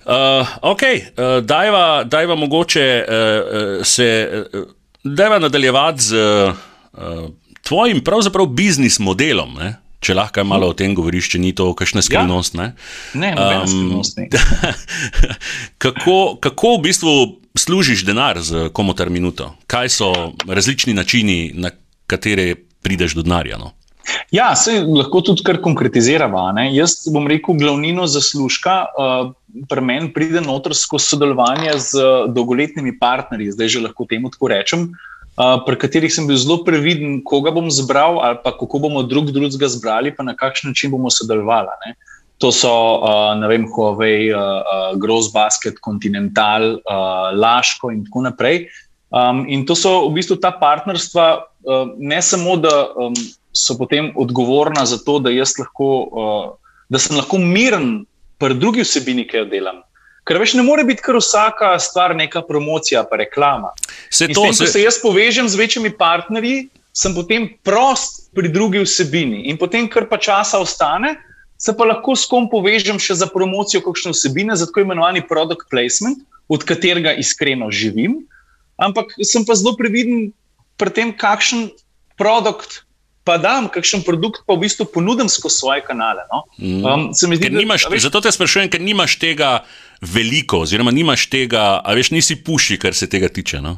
Uh, 0.09 0.47
ok, 0.71 0.81
uh, 0.81 1.43
dajva, 1.45 2.03
dajva 2.03 2.35
mogoče 2.35 2.85
uh, 3.05 3.85
se 3.85 4.07
uh, 4.53 4.63
dajva 5.03 5.39
nadaljevati 5.39 6.01
z 6.01 6.15
uh, 6.17 7.29
tvojim 7.61 8.01
pravzaprav 8.03 8.45
biznis 8.45 8.99
modelom. 8.99 9.53
Ne? 9.59 9.75
Če 9.99 10.15
lahko 10.15 10.43
malo 10.47 10.71
o 10.71 10.73
tem 10.73 10.95
govoriš, 10.95 11.27
če 11.33 11.41
ni 11.43 11.51
to 11.55 11.73
kakšna 11.77 12.01
skrivnost. 12.01 12.55
Ja. 12.55 12.71
Ne, 13.13 13.33
ne, 13.35 13.59
um, 13.59 13.67
skrivnost. 13.67 14.19
kako, 15.83 16.39
kako 16.41 16.77
v 16.77 16.81
bistvu 16.87 17.15
služiš 17.59 18.05
denar 18.05 18.41
z 18.41 18.69
komotar 18.73 19.09
minuto? 19.09 19.53
Kaj 19.67 19.89
so 19.89 20.13
različni 20.47 20.93
načini, 20.93 21.51
na 21.53 21.71
katere 22.07 22.55
prideš 22.81 23.13
do 23.19 23.21
denarja? 23.21 23.57
No? 23.57 23.73
Ja, 24.31 24.55
se 24.55 24.79
lahko 24.85 25.21
tudi 25.25 25.43
kar 25.45 25.59
konkretiziramo. 25.61 26.41
Jaz 26.73 27.03
bom 27.13 27.27
rekel, 27.29 27.57
glavnino 27.59 28.07
zaslužka 28.07 28.75
uh, 28.85 29.31
pri 29.69 29.81
meni 29.85 30.11
pride 30.13 30.41
noter 30.45 30.75
skozi 30.77 31.13
sodelovanje 31.13 31.77
z 31.89 32.09
dolgoletnimi 32.33 32.95
partnerji, 32.99 33.53
zdaj 33.57 33.73
že 33.75 33.85
lahko 33.87 34.05
temu 34.09 34.31
tako 34.33 34.51
rečem, 34.53 34.85
uh, 34.89 35.57
pri 35.65 35.79
katerih 35.81 36.13
sem 36.13 36.29
bil 36.29 36.37
zelo 36.37 36.61
previden, 36.65 37.19
koga 37.25 37.53
bom 37.55 37.69
zbral 37.73 38.21
ali 38.25 38.39
pa 38.43 38.53
kako 38.55 38.85
bomo 38.85 39.03
drug 39.03 39.33
drugega 39.35 39.69
zbrali, 39.69 40.13
pa 40.15 40.25
na 40.25 40.37
kakšen 40.37 40.73
način 40.73 40.93
bomo 40.93 41.11
sodelovali. 41.13 41.73
Ne? 41.85 41.95
To 42.39 42.51
so, 42.55 42.71
uh, 43.03 43.33
ne 43.35 43.47
vem, 43.51 43.65
Huawei, 43.67 44.31
uh, 44.31 44.39
uh, 44.39 44.93
Gross 44.99 45.27
Basket, 45.31 45.79
Continental, 45.83 46.79
uh, 46.87 47.35
Laško 47.35 47.91
in 47.91 48.05
tako 48.07 48.23
naprej. 48.29 48.69
Um, 49.11 49.43
in 49.49 49.65
to 49.65 49.75
so 49.75 50.07
v 50.07 50.15
bistvu 50.21 50.37
ta 50.39 50.53
partnerstva, 50.55 51.25
uh, 51.67 51.91
ne 51.97 52.21
samo 52.23 52.55
da. 52.55 52.93
Um, 52.95 53.17
so 53.51 53.75
potem 53.77 54.11
odgovorna 54.15 54.85
za 54.85 54.97
to, 55.03 55.19
da, 55.19 55.29
lahko, 55.33 55.87
uh, 56.11 56.45
da 56.89 56.99
sem 56.99 57.17
lahko 57.17 57.37
miren 57.37 58.05
pri 58.39 58.55
drugi 58.55 58.85
vsebini, 58.85 59.27
ki 59.27 59.41
jo 59.41 59.45
delam. 59.49 59.81
Ker 60.23 60.37
veš, 60.39 60.53
ne 60.59 60.63
more 60.63 60.83
biti 60.85 61.01
kar 61.03 61.17
vsaka 61.17 61.73
stvar 61.81 62.13
neka 62.15 62.43
promocija, 62.45 63.03
pa 63.09 63.17
reklama. 63.17 63.73
Se 64.11 64.27
to, 64.29 64.45
tem, 64.45 64.53
ko 64.53 64.59
se, 64.61 64.67
se 64.69 64.83
jaz 64.83 64.99
povežem 65.01 65.49
z 65.49 65.57
večjimi 65.57 65.91
partnerji, 65.97 66.69
sem 66.93 67.15
potem 67.15 67.49
prost 67.65 68.29
pri 68.37 68.51
drugi 68.53 68.83
vsebini. 68.85 69.47
In 69.49 69.57
potem, 69.57 69.89
kar 69.89 70.05
pa 70.09 70.21
časa 70.21 70.61
ostane, 70.61 71.15
se 71.59 71.75
pa 71.75 71.85
lahko 71.85 72.15
s 72.15 72.25
kom 72.29 72.47
povežem 72.49 72.99
še 73.03 73.19
za 73.19 73.27
promocijo 73.27 73.83
kakšne 73.83 74.15
vsebine, 74.15 74.55
za 74.55 74.69
tako 74.69 74.87
imenovani 74.87 75.25
product 75.27 75.67
placement, 75.71 76.23
od 76.49 76.63
katerega 76.65 77.13
iskreno 77.19 77.67
živim. 77.69 78.23
Ampak 78.79 79.11
sem 79.27 79.43
pa 79.45 79.59
zelo 79.59 79.75
previden 79.77 80.31
pri 80.79 80.93
tem, 80.95 81.11
kakšen 81.11 81.67
produkt 82.17 82.87
pa 83.27 83.35
dam, 83.37 83.67
kakšen 83.69 84.01
produkt 84.07 84.41
pa 84.47 84.55
v 84.55 84.63
bistvu 84.65 84.87
ponudim 84.89 85.27
skozi 85.29 85.61
svoje 85.61 85.83
kanale. 85.85 86.23
No? 86.31 86.47
Um, 86.57 87.11
se 87.13 87.27
mi 87.27 87.37
zdi, 87.37 87.51
ker 87.51 87.59
nimaš, 87.59 87.85
a 87.85 87.91
veš, 87.93 88.07
zato 88.07 88.23
te 88.25 88.31
sprašujem, 88.33 88.71
ker 88.71 88.81
nimaš 88.81 89.19
tega 89.21 89.51
veliko, 90.01 90.63
oziroma 90.65 90.95
nimaš 90.95 91.27
tega, 91.29 91.83
a 91.83 91.93
veš, 91.93 92.15
nisi 92.15 92.39
puši, 92.39 92.79
kar 92.81 92.95
se 92.97 93.11
tega 93.11 93.29
tiče. 93.29 93.59
No? 93.61 93.75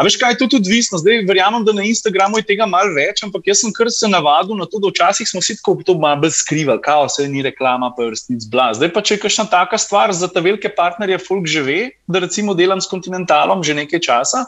A 0.00 0.04
veš, 0.06 0.16
kaj 0.16 0.32
je 0.32 0.38
tudi 0.40 0.56
odvisno? 0.56 0.96
Zdaj 0.96 1.26
verjamem, 1.28 1.60
da 1.64 1.74
na 1.76 1.84
Instagramu 1.84 2.38
je 2.40 2.46
tega 2.48 2.64
malo 2.64 2.94
več, 2.96 3.20
ampak 3.26 3.50
jaz 3.50 3.60
sem 3.60 3.72
kar 3.76 3.90
se 3.92 4.08
navadil 4.08 4.56
na 4.56 4.64
to, 4.64 4.80
da 4.80 4.88
včasih 4.88 5.28
smo 5.28 5.42
si 5.44 5.58
tako 5.58 5.74
to 5.84 5.98
malo 6.00 6.22
bolj 6.22 6.32
skrivali, 6.38 6.80
kao 6.80 7.04
se 7.12 7.26
ni 7.28 7.44
reklama, 7.44 7.90
pa 7.92 8.06
je 8.06 8.14
resnic 8.14 8.46
bla. 8.48 8.70
Zdaj 8.72 8.94
pa, 8.94 9.02
če 9.04 9.18
je 9.18 9.22
kakšna 9.26 9.44
taka 9.52 9.76
stvar 9.76 10.14
za 10.16 10.30
te 10.32 10.40
velike 10.40 10.72
partnerje, 10.72 11.20
folk 11.26 11.44
že 11.44 11.64
ve, 11.66 11.80
da 12.08 12.24
recimo 12.24 12.56
delam 12.56 12.80
s 12.80 12.88
Continentalom 12.88 13.60
že 13.66 13.76
nekaj 13.76 14.00
časa, 14.08 14.46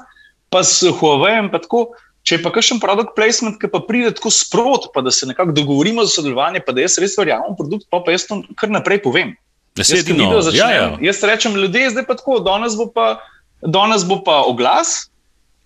pa 0.48 0.64
s 0.64 0.88
Huawei 0.88 1.44
pa 1.52 1.60
tako. 1.60 1.90
Če 2.22 2.36
je 2.36 2.42
pa 2.44 2.52
kakšen 2.54 2.78
produkt 2.78 3.16
placement, 3.18 3.56
ki 3.58 3.66
pa 3.66 3.80
pride 3.82 4.12
tako 4.14 4.30
sprot, 4.30 4.92
pa 4.94 5.02
da 5.02 5.10
se 5.10 5.26
nekako 5.26 5.56
dogovorimo 5.56 6.04
za 6.06 6.20
sodelovanje, 6.20 6.62
pa 6.62 6.70
da 6.70 6.84
jaz 6.84 6.94
res 7.02 7.18
verjamem 7.18 7.50
v 7.50 7.58
produkt, 7.58 7.88
pa, 7.90 7.98
pa 7.98 8.14
jaz 8.14 8.28
to 8.28 8.44
kar 8.54 8.70
naprej 8.70 9.02
povem. 9.02 9.34
Da 9.74 9.82
Jaz, 9.82 10.04
začnem, 10.04 10.54
ja, 10.54 10.68
ja. 10.70 10.86
jaz 11.00 11.18
rečem, 11.26 11.56
ljudje, 11.56 11.90
zdaj 11.96 12.04
pa 12.06 12.14
tako, 12.14 12.38
danes 12.44 12.76
bo 12.78 12.86
pa, 12.94 13.24
danes 13.64 14.04
bo 14.06 14.20
pa 14.22 14.44
oglas, 14.46 15.11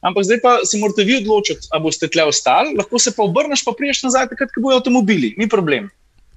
ampak 0.01 0.25
zdaj 0.25 0.41
pa 0.43 0.59
se 0.65 0.79
morate 0.79 1.05
vi 1.05 1.17
odločiti, 1.17 1.69
ali 1.71 1.83
boste 1.83 2.09
tle 2.09 2.25
ostali, 2.25 2.75
lahko 2.79 2.99
se 2.99 3.13
pa 3.17 3.23
obrneš, 3.23 3.65
pa 3.65 3.75
priješ 3.77 4.03
nazaj, 4.09 4.29
takrat, 4.33 4.53
ko 4.55 4.65
bojo 4.65 4.81
avtomobili, 4.81 5.35
ni 5.39 5.49
problem. 5.49 5.91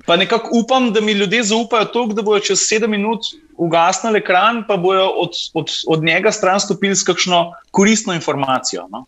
Pa 0.06 0.15
nekako 0.17 0.50
upam, 0.63 0.93
da 0.93 1.02
mi 1.02 1.12
ljudje 1.12 1.43
zaupajo 1.43 1.86
toliko, 1.86 2.13
da 2.13 2.22
bojo 2.22 2.39
čez 2.39 2.63
sedem 2.65 2.91
minut 2.91 3.28
ugasnili 3.58 4.24
ekran, 4.24 4.63
pa 4.67 4.78
bojo 4.78 5.06
od, 5.06 5.36
od, 5.54 5.72
od 5.88 6.04
njega 6.04 6.32
stran 6.32 6.60
stopili 6.60 6.95
s 6.95 7.04
kakšno 7.04 7.54
koristno 7.72 8.13
informacijo. 8.13 8.88
No? 8.91 9.06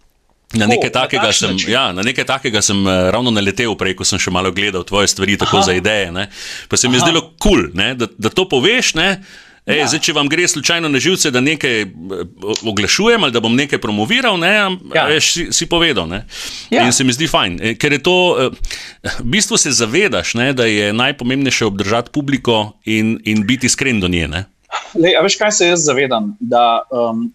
Na 0.53 0.67
nekaj, 0.67 0.89
na 0.89 0.99
takega 1.01 1.23
takšen 1.23 1.47
sem, 1.47 1.55
način. 1.55 1.71
ja, 1.71 1.91
na 1.95 2.03
nekaj 2.03 2.25
takega 2.27 2.61
sem 2.61 2.87
eh, 2.87 3.11
ravno 3.11 3.31
naletel 3.31 3.75
prej, 3.79 3.95
ko 3.95 4.07
sem 4.07 4.19
še 4.19 4.33
malo 4.35 4.51
gledal 4.51 4.83
tvoje 4.83 5.07
stvari, 5.07 5.37
tako 5.39 5.61
Aha. 5.61 5.69
za 5.69 5.73
ideje. 5.79 6.11
Ne? 6.11 6.27
Pa 6.67 6.77
se 6.77 6.89
mi 6.89 6.99
je 6.99 7.03
Aha. 7.03 7.07
zdelo 7.07 7.21
kul, 7.39 7.69
cool, 7.71 7.95
da, 7.95 8.09
da 8.17 8.29
to 8.29 8.45
poveš. 8.51 8.93
Ne? 8.99 9.23
Ej, 9.69 9.77
ja. 9.77 9.87
Zdaj, 9.87 10.01
če 10.01 10.13
vam 10.17 10.29
gre 10.29 10.47
slučajno 10.49 10.89
na 10.89 10.99
živce, 10.99 11.29
da 11.31 11.41
nekaj 11.41 11.81
eh, 11.81 11.89
oglašujem 12.65 13.23
ali 13.23 13.33
da 13.33 13.39
bom 13.39 13.55
nekaj 13.55 13.81
promoviral, 13.81 14.39
ne, 14.41 14.53
Ja. 14.95 15.05
veš, 15.05 15.31
si, 15.33 15.43
si 15.53 15.65
povedal. 15.69 16.07
Ne? 16.09 16.25
Ja. 16.73 16.85
In 16.85 16.93
se 16.93 17.03
mi 17.03 17.13
zdi 17.13 17.27
fajn, 17.29 17.59
eh, 17.61 17.75
ker 17.77 17.93
je 17.93 18.01
to, 18.01 18.15
eh, 18.41 19.11
v 19.19 19.27
bistvu 19.37 19.57
se 19.61 19.71
zavedaš, 19.71 20.33
ne, 20.33 20.53
da 20.53 20.65
je 20.65 20.93
najpomembnejše 20.93 21.65
obdržati 21.65 22.09
publiko 22.11 22.73
in, 22.85 23.19
in 23.25 23.45
biti 23.47 23.69
iskren 23.69 23.99
do 24.01 24.09
nje. 24.09 24.27
Ne? 24.27 24.45
Lej, 24.95 25.15
a 25.19 25.21
veš, 25.21 25.37
kaj 25.37 25.51
se 25.51 25.67
jaz 25.67 25.85
zavedam? 25.85 26.33
Da, 26.39 26.81
um, 26.89 27.27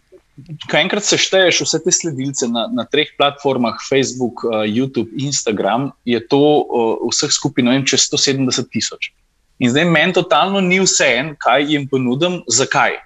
ko 0.70 0.76
enkrat 0.76 1.04
sešteješ 1.04 1.62
vse 1.62 1.78
te 1.84 1.92
sledilce 1.92 2.48
na, 2.48 2.66
na 2.72 2.84
treh 2.84 3.12
platformah, 3.16 3.78
Facebook, 3.88 4.42
uh, 4.44 4.64
YouTube, 4.66 5.12
Instagram, 5.20 5.90
je 6.04 6.20
to 6.26 6.40
uh, 6.40 7.06
vseh 7.12 7.30
skupaj, 7.32 7.64
ne 7.64 7.76
vem, 7.76 7.86
čez 7.86 8.08
170 8.10 8.72
tisoč. 8.72 9.12
In 9.58 9.70
zdaj 9.72 9.84
meni 9.88 10.12
totalno 10.12 10.60
ni 10.60 10.80
vseeno, 10.82 11.34
kaj 11.40 11.64
jim 11.72 11.86
ponudim, 11.88 12.42
zakaj. 12.52 12.98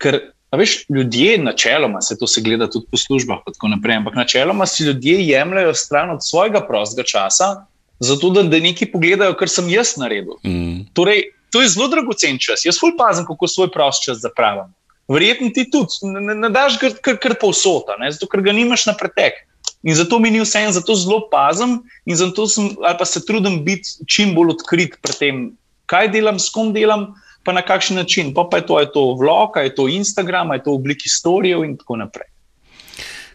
Ker, 0.00 0.20
veš, 0.56 0.84
ljudje 0.88 1.38
načeloma, 1.42 2.00
se 2.00 2.16
to 2.18 2.26
se 2.26 2.40
gleda 2.40 2.70
tudi 2.70 2.86
po 2.90 2.96
službah, 2.96 3.42
in 3.46 3.56
tako 3.56 3.72
naprej, 3.74 3.98
ampak 4.00 4.16
načeloma 4.16 4.66
si 4.66 4.84
ljudje 4.84 5.18
jemljajo 5.28 5.74
stran 5.74 6.10
od 6.10 6.24
svojega 6.24 6.64
prostega 6.66 7.04
časa, 7.06 7.66
zato 8.00 8.30
da, 8.30 8.42
da 8.42 8.60
nekaj 8.62 8.92
pogledajo, 8.92 9.36
kar 9.36 9.50
sem 9.52 9.68
jaz 9.68 9.96
naredil. 10.00 10.38
Mm. 10.46 10.86
Torej, 10.94 11.26
to 11.50 11.62
je 11.62 11.68
zelo 11.68 11.88
dragocen 11.88 12.38
čas. 12.40 12.64
Jaz 12.64 12.80
ful 12.80 12.96
pazim, 12.98 13.26
kako 13.26 13.48
svoj 13.48 13.70
prost 13.72 14.04
čas 14.04 14.22
zapravim. 14.22 14.72
Verjetno 15.08 15.48
ti 15.54 15.64
tudi, 15.70 16.04
ne, 16.12 16.20
ne, 16.20 16.34
ne 16.34 16.50
daš 16.52 16.78
ga 16.80 16.90
kar, 17.02 17.16
kar 17.20 17.34
povsota, 17.40 17.96
ne? 18.00 18.10
zato 18.12 18.28
ker 18.28 18.44
ga 18.44 18.52
nimaš 18.52 18.86
na 18.90 18.96
pretek. 18.96 19.40
In 19.82 19.94
zato 19.94 20.18
mi 20.18 20.30
ni 20.30 20.40
vse, 20.42 20.60
in 20.66 20.74
zato 20.74 20.94
zelo 20.98 21.22
pazim, 21.30 21.78
in 22.04 22.16
zato 22.16 22.46
sem, 22.50 22.72
ali 22.82 22.96
pa 22.98 23.06
se 23.08 23.24
trudim 23.24 23.62
biti 23.64 24.04
čim 24.10 24.34
bolj 24.36 24.56
odkrit 24.56 24.98
pri 25.02 25.14
tem, 25.16 25.40
kaj 25.88 26.12
delam, 26.12 26.38
s 26.38 26.52
kom 26.52 26.72
delam, 26.76 27.12
pa 27.44 27.54
na 27.56 27.64
kakšen 27.64 27.96
način. 27.96 28.34
Pa, 28.36 28.44
pa 28.50 28.60
je 28.60 28.66
to, 28.68 28.80
je 28.80 28.90
to 28.92 29.04
vlog, 29.20 29.56
je 29.56 29.74
to 29.74 29.88
Instagram, 29.88 30.52
je 30.52 30.62
to 30.66 30.76
v 30.76 30.80
obliki 30.82 31.08
storijev 31.08 31.64
in 31.64 31.78
tako 31.80 31.96
naprej. 32.04 32.28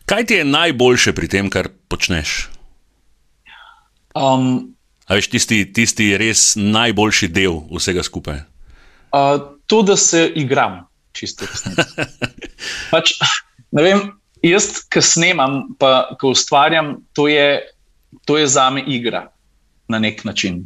Kaj 0.06 0.26
ti 0.30 0.42
je 0.42 0.46
najboljše 0.46 1.14
pri 1.16 1.28
tem, 1.32 1.50
kar 1.50 1.72
počneš? 1.88 2.50
Um, 4.14 4.74
A 5.08 5.18
veš, 5.18 5.28
tisti, 5.34 5.64
tisti 5.74 6.14
res 6.20 6.54
najboljši 6.56 7.28
del 7.34 7.60
vsega 7.72 8.04
skupaj. 8.06 8.44
Uh, 9.14 9.58
to, 9.68 9.82
da 9.84 9.98
se 10.00 10.26
igram, 10.40 10.84
čisto 11.14 11.48
resnico. 11.50 12.06
pač, 12.94 13.16
vem, 13.76 14.14
jaz, 14.46 14.86
ki 14.90 15.04
snemam, 15.04 15.76
pa 15.80 16.16
ko 16.22 16.32
ustvarjam, 16.34 16.96
to 17.18 17.28
je, 17.28 17.62
to 18.26 18.40
je 18.40 18.48
za 18.48 18.70
me 18.74 18.84
igra 18.88 19.28
na 19.92 20.00
nek 20.00 20.24
način. 20.24 20.64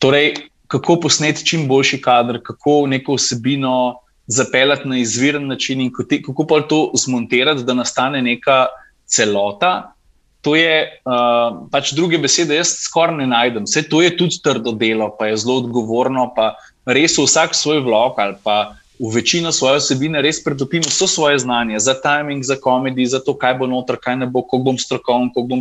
Torej, 0.00 0.34
kako 0.66 1.00
posneti 1.00 1.46
čim 1.46 1.68
boljši 1.68 2.00
kader, 2.02 2.40
kako 2.42 2.86
neko 2.86 3.14
vsebino 3.14 3.98
zapeljati 4.26 4.88
na 4.88 4.98
izviren 4.98 5.46
način 5.46 5.80
in 5.80 5.92
kako, 5.92 6.22
kako 6.26 6.46
pa 6.46 6.60
to 6.60 6.92
zmontirati, 6.94 7.64
da 7.64 7.74
nastane 7.74 8.22
neka 8.22 8.66
celota. 9.06 9.92
To 10.40 10.54
je 10.56 11.02
uh, 11.04 11.68
pač 11.70 11.92
druge 11.92 12.18
besede, 12.18 12.54
jaz 12.54 12.76
skoraj 12.86 13.16
ne 13.16 13.26
najdem. 13.26 13.64
Vse 13.66 13.82
to 13.88 14.02
je 14.02 14.16
tudi 14.16 14.38
trdo 14.42 14.72
delo, 14.72 15.10
pa 15.18 15.26
je 15.26 15.36
zelo 15.42 15.56
odgovorno, 15.62 16.28
pa 16.36 16.54
res 16.86 17.18
vsak 17.18 17.54
svoj 17.54 17.80
vlog 17.82 18.18
ali 18.22 18.34
pa 18.42 18.76
v 18.98 19.10
večino 19.12 19.52
svoje 19.52 19.82
vsebine 19.82 20.22
res 20.24 20.38
pretopim 20.44 20.84
vso 20.86 21.06
svoje 21.06 21.38
znanje 21.38 21.78
za 21.78 21.94
timing, 22.00 22.44
za 22.44 22.56
komedij, 22.56 23.10
za 23.12 23.20
to, 23.20 23.34
kaj 23.36 23.58
bo 23.60 23.66
noter, 23.66 23.98
kaj 24.00 24.16
ne 24.16 24.26
bo, 24.26 24.42
kako 24.42 24.62
bom 24.70 24.78
strokoven, 24.78 25.28
kako 25.34 25.46
bom 25.46 25.60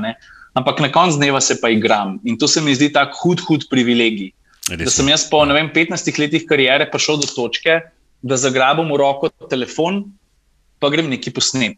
ne. 0.00 0.14
Ampak 0.54 0.80
na 0.80 0.92
koncu 0.92 1.16
dneva 1.16 1.40
se 1.40 1.60
pa 1.60 1.68
igram 1.68 2.20
in 2.24 2.38
to 2.38 2.48
se 2.48 2.60
mi 2.60 2.74
zdi 2.74 2.92
tako 2.92 3.18
hud, 3.22 3.40
hud 3.40 3.66
privilegij. 3.70 4.32
Res 4.70 4.86
Da 4.88 4.92
sem 4.92 5.08
jaz 5.12 5.26
po 5.28 5.42
vem, 5.44 5.68
15 5.72 6.20
letih 6.20 6.46
kariere 6.48 6.86
prišel 6.90 7.20
do 7.20 7.28
točke, 7.28 7.82
da 8.24 8.36
zagrabim 8.40 8.88
v 8.88 9.00
roko 9.00 9.28
telefon, 9.50 10.06
pa 10.80 10.88
grem 10.88 11.10
neki 11.12 11.32
posnet. 11.34 11.76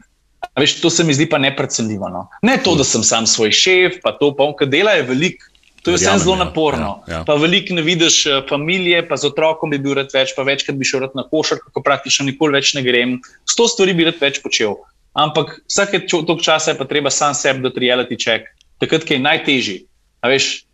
A 0.55 0.63
Veš, 0.63 0.79
to 0.81 0.91
se 0.91 1.05
mi 1.05 1.15
zdi 1.15 1.27
pa 1.27 1.41
neprecenljivo. 1.43 2.09
No? 2.13 2.29
Ne 2.47 2.57
to, 2.63 2.77
da 2.79 2.85
sem 2.87 3.03
sam 3.03 3.27
svoj 3.27 3.51
šef, 3.51 3.99
pa 4.05 4.15
to, 4.15 4.31
pa 4.37 4.47
on, 4.47 4.55
ker 4.55 4.71
dela 4.71 4.95
je 4.95 5.07
veliko. 5.09 5.51
To 5.83 5.93
je 5.95 6.01
vse 6.01 6.19
zelo 6.19 6.35
ja, 6.35 6.45
naporno. 6.45 7.03
ja, 7.07 7.15
ja. 7.15 7.25
Pa 7.27 7.37
veliko 7.39 7.75
ne 7.75 7.83
vidiš 7.87 8.27
eh, 8.27 8.41
familije, 8.49 9.05
pa 9.07 9.15
z 9.17 9.31
otrokom 9.31 9.71
bi 9.71 9.79
bil 9.79 9.95
rad 9.95 10.11
več, 10.11 10.33
pa 10.35 10.43
večkrat 10.43 10.75
bi 10.75 10.87
šel 10.87 11.07
na 11.15 11.23
košar, 11.23 11.61
kako 11.63 11.83
praktično 11.87 12.27
nikoli 12.27 12.59
več 12.59 12.73
ne 12.75 12.83
grem. 12.83 13.21
Sto 13.47 13.69
stvari 13.71 13.95
bi 13.95 14.09
rad 14.09 14.19
več 14.19 14.41
počel. 14.43 14.75
Ampak 15.15 15.61
vsake 15.71 16.03
toliko 16.11 16.43
časa 16.43 16.75
je 16.75 16.79
pa 16.81 16.89
treba 16.91 17.11
sam 17.15 17.39
sebi 17.39 17.63
dati 17.63 17.81
reality 17.81 18.19
check, 18.19 18.51
takrat, 18.83 19.07
ki 19.07 19.15
je 19.15 19.23
najtežji. 19.29 19.79
A 20.27 20.35
veš, 20.35 20.66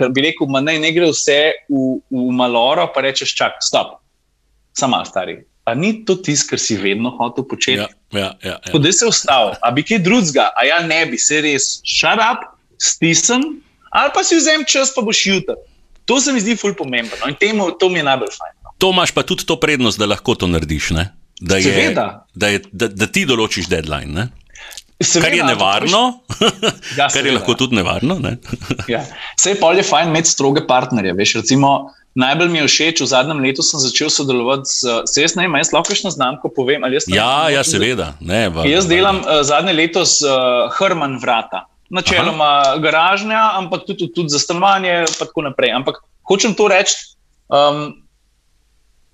ker 0.00 0.12
bi 0.16 0.24
rekel, 0.24 0.48
ma 0.50 0.62
naj 0.64 0.80
ne 0.82 0.90
gre 0.96 1.12
vse 1.12 1.38
v, 1.68 1.84
v 2.08 2.26
maloro, 2.36 2.88
pa 2.94 3.04
rečeš, 3.04 3.34
čak, 3.36 3.60
stop, 3.64 3.98
sama 4.76 5.04
stari. 5.04 5.42
A 5.68 5.76
ni 5.76 5.92
to 6.08 6.16
tisto, 6.16 6.50
kar 6.50 6.62
si 6.62 6.78
vedno 6.80 7.12
hotel 7.18 7.44
početi? 7.46 7.84
Ja, 7.84 7.88
ja, 8.16 8.30
ja, 8.42 8.56
ja. 8.56 8.72
Kdo 8.72 8.92
se 8.92 9.06
je 9.06 9.12
vstal, 9.12 9.54
a 9.60 9.72
bi 9.76 9.84
kaj 9.86 10.00
drugega, 10.02 10.48
a 10.56 10.66
ja 10.66 10.80
ne 10.82 11.04
bi, 11.06 11.20
se 11.20 11.42
res, 11.44 11.76
shut 11.84 12.18
up, 12.24 12.48
stisn, 12.80 13.60
ali 13.92 14.14
pa 14.16 14.24
si 14.24 14.40
vzem 14.40 14.64
čas, 14.64 14.94
pa 14.96 15.04
boš 15.04 15.26
jutri. 15.28 15.58
To 16.08 16.18
se 16.18 16.32
mi 16.32 16.40
zdi 16.42 16.56
ful 16.58 16.74
pomembno 16.74 17.14
no, 17.20 17.28
in 17.30 17.36
temu, 17.38 17.70
to 17.78 17.86
mi 17.92 18.00
je 18.00 18.08
najbolj 18.08 18.32
fajn. 18.34 18.54
No. 18.64 18.72
To 18.82 18.90
imaš 18.90 19.12
pa 19.14 19.22
tudi 19.22 19.46
to 19.46 19.60
prednost, 19.60 20.00
da 20.00 20.08
lahko 20.10 20.34
to 20.34 20.48
narediš. 20.50 20.90
Ne? 20.96 21.12
Da, 21.40 21.60
je, 21.60 21.70
Seveda. 21.70 22.26
da, 22.34 22.48
je, 22.50 22.62
da, 22.72 22.88
da 22.88 23.06
ti 23.06 23.22
določiš 23.28 23.68
deadline. 23.70 24.10
Ne? 24.16 24.24
Seveda, 25.00 25.30
Kar 25.30 25.36
je 25.36 25.44
nevarno, 25.44 26.00
Ja, 26.98 27.06
kar 27.08 27.08
je 27.08 27.10
seveda. 27.14 27.34
lahko 27.38 27.54
tudi 27.54 27.76
nevarno. 27.76 28.18
Ne? 28.20 28.36
Ja. 28.88 29.00
Vse 29.38 29.54
je 29.54 29.60
polje 29.60 29.82
fajn 29.82 30.08
imeti 30.08 30.28
stroge 30.28 30.60
partnerje. 30.66 31.14
Veš, 31.16 31.34
recimo, 31.40 31.70
najbolj 32.14 32.48
mi 32.48 32.58
je 32.58 32.66
všeč, 32.68 33.00
v 33.00 33.08
zadnjem 33.08 33.40
letu 33.40 33.64
sem 33.64 33.80
začel 33.80 34.10
sodelovati 34.12 34.68
z, 34.68 34.98
se 35.08 35.22
jaz 35.22 35.36
ne 35.38 35.46
vem, 35.46 35.54
a 35.56 35.62
jaz 35.62 35.72
lahko 35.72 35.88
kakšno 35.88 36.10
znamko 36.12 36.50
povem. 36.52 36.84
ali 36.84 36.98
jaz 36.98 37.08
ne 37.08 37.16
Ja, 37.16 37.48
ja, 37.48 37.64
seveda. 37.64 38.12
Ne, 38.20 38.48
va, 38.52 38.66
Jaz 38.68 38.90
delam 38.90 39.22
uh, 39.24 39.40
zadnje 39.42 39.72
leto 39.72 40.04
z 40.04 40.28
uh, 40.28 40.68
Hrman 40.76 41.16
vrata. 41.22 41.64
Načeloma 41.90 42.76
garažnja, 42.78 43.40
ampak 43.56 43.86
tudi, 43.88 44.12
tudi 44.14 44.28
za 44.28 44.38
stanovanje, 44.38 44.92
in 45.08 45.16
tako 45.18 45.42
naprej. 45.48 45.72
Ampak 45.74 46.02
hočem 46.28 46.52
to 46.54 46.68
reči, 46.68 46.94
um, 47.48 47.88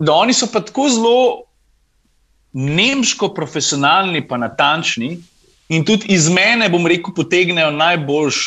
da 0.03 0.13
oni 0.13 0.35
so 0.35 0.51
pa 0.53 0.61
tako 0.61 0.89
zelo 0.91 1.17
nemško 2.53 3.31
profesionalni, 3.35 4.21
pa 4.29 4.37
natančni. 4.37 5.15
In 5.69 5.83
tudi 5.85 6.13
iz 6.15 6.29
mene, 6.31 6.69
bom 6.71 6.87
rekel, 6.87 7.11
potegnejo 7.15 7.73
najboljš, 7.75 8.43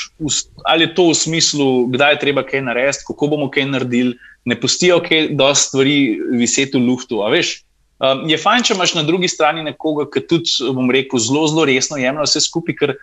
ali 0.71 0.87
je 0.87 0.93
to 0.95 1.09
v 1.09 1.15
smislu, 1.19 1.65
kdaj 1.91 2.13
je 2.13 2.19
treba 2.19 2.45
kaj 2.47 2.63
narediti, 2.63 3.03
kako 3.07 3.27
bomo 3.35 3.49
kaj 3.51 3.65
naredili, 3.67 4.15
ne 4.47 4.55
pustijo 4.55 5.01
kaj 5.03 5.33
dosti 5.35 5.67
stvari 5.67 5.97
viseti 6.39 6.79
v 6.79 6.85
luftu. 6.87 7.19
Veš, 7.31 7.57
Um, 7.99 8.21
je 8.31 8.37
fajn, 8.39 8.63
če 8.63 8.75
imaš 8.77 8.93
na 8.95 9.01
drugi 9.03 9.27
strani 9.27 9.59
nekoga, 9.65 10.05
ki 10.07 10.21
tudi, 10.23 10.53
bom 10.71 10.87
rekel, 10.87 11.19
zelo, 11.19 11.43
zelo 11.51 11.65
resno 11.67 11.97
jemlje 11.99 12.29
vse 12.29 12.41
skupaj, 12.45 12.75
ker 12.79 12.93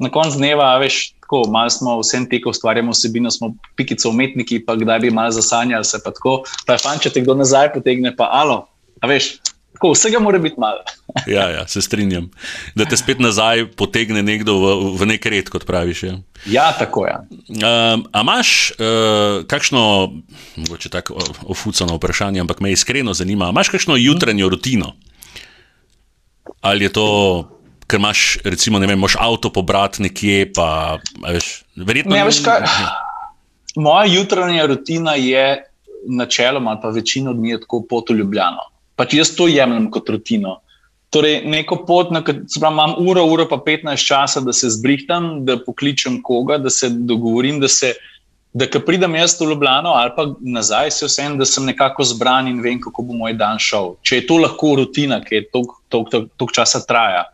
na 0.00 0.08
koncu 0.12 0.40
dneva, 0.40 0.70
veš, 0.80 1.10
tako 1.20 1.42
malo 1.52 1.72
smo 1.72 1.98
vsem 2.00 2.24
teko 2.30 2.54
ustvarjamo 2.54 2.94
osebino, 2.96 3.28
smo 3.32 3.50
pikice 3.76 4.08
umetniki, 4.08 4.62
pa 4.64 4.78
kdaj 4.80 5.02
bi 5.04 5.12
malo 5.12 5.34
zasanjali 5.36 5.84
se 5.84 6.00
pa 6.00 6.12
tako. 6.16 6.38
Pa 6.64 6.76
je 6.76 6.84
fajn, 6.86 7.02
če 7.04 7.12
te 7.12 7.24
kdo 7.26 7.36
nazaj 7.36 7.74
potegne, 7.76 8.14
pa 8.16 8.30
alo, 8.32 8.62
a 9.04 9.12
veš. 9.12 9.34
Tako, 9.76 9.92
vsega 9.92 10.18
mora 10.18 10.38
biti 10.38 10.56
malo. 10.60 10.80
ja, 11.36 11.50
ja, 11.50 11.66
se 11.68 11.82
strinjam. 11.82 12.30
Da 12.74 12.84
te 12.84 12.96
spet 12.96 13.18
nazaj 13.20 13.66
potegne 13.76 14.22
nekdo 14.24 14.54
v, 14.56 14.68
v 14.96 15.08
nek 15.12 15.26
red, 15.28 15.50
kot 15.52 15.66
praviš. 15.68 16.02
Ja, 16.02 16.14
ja 16.48 16.66
tako 16.78 17.04
je. 17.04 17.16
Ja. 17.60 17.72
Um, 17.94 18.06
a 18.12 18.22
imaš 18.24 18.70
uh, 18.70 19.44
kakšno, 19.44 19.82
mogoče 20.56 20.88
tako 20.88 21.18
ofucano 21.44 21.98
vprašanje, 22.00 22.40
ampak 22.40 22.62
me 22.64 22.72
iskreno 22.72 23.12
zanima, 23.14 23.50
imaš 23.52 23.68
kakšno 23.68 23.98
jutranjo 24.00 24.48
rutino? 24.48 24.94
Ali 26.64 26.88
je 26.88 26.92
to, 26.96 27.08
ker 27.86 28.00
imaš, 28.00 28.38
recimo, 28.44 28.80
ne 28.80 28.88
vem, 28.88 28.98
moš 28.98 29.18
avto 29.20 29.52
pobrati 29.52 30.06
nekje, 30.06 30.54
pa 30.56 30.96
veš, 31.26 31.50
verjetno 31.76 32.16
ne. 32.16 32.24
Veš 32.24 32.40
kaj? 32.46 32.64
Moja 33.76 34.08
jutranja 34.08 34.64
rutina 34.72 35.18
je 35.20 35.44
načeloma, 36.08 36.78
pa 36.80 36.88
večino 36.96 37.36
dni 37.36 37.60
tako 37.60 37.82
pot 37.90 38.08
v 38.10 38.16
Ljubljano 38.22 38.64
pač 38.96 39.14
jaz 39.14 39.34
to 39.36 39.48
jemljem 39.50 39.90
kot 39.92 40.08
rutino. 40.12 40.60
Torej, 41.14 41.44
neko 41.46 41.78
pot, 41.86 42.10
na 42.10 42.20
katero 42.24 42.70
imam 42.72 42.96
uro, 42.98 43.22
uro 43.30 43.46
pa 43.48 43.60
15 43.62 44.02
časa, 44.08 44.42
da 44.42 44.52
se 44.52 44.70
zbrihtam, 44.74 45.44
da 45.46 45.56
pokličem 45.62 46.18
koga, 46.22 46.58
da 46.58 46.70
se 46.70 46.90
dogovorim, 46.90 47.60
da 47.60 47.68
se. 47.68 47.94
Da, 48.56 48.64
ko 48.72 48.80
pridem 48.80 49.12
jaz 49.18 49.34
v 49.36 49.50
Ljubljano 49.50 49.90
ali 49.92 50.14
pa 50.16 50.24
nazaj, 50.40 50.90
se 50.96 51.06
vsem, 51.06 51.34
da 51.36 51.44
sem 51.44 51.66
nekako 51.68 52.04
zbran 52.08 52.48
in 52.48 52.62
vem, 52.64 52.78
kako 52.80 53.02
bo 53.04 53.12
moj 53.12 53.34
dan 53.36 53.60
šel. 53.60 53.98
Če 54.00 54.22
je 54.22 54.24
to 54.30 54.38
lahko 54.40 54.70
rutina, 54.80 55.18
ki 55.20 55.34
je 55.34 55.42
toliko 55.52 56.48
časa 56.56 56.80
traja. 56.88 57.26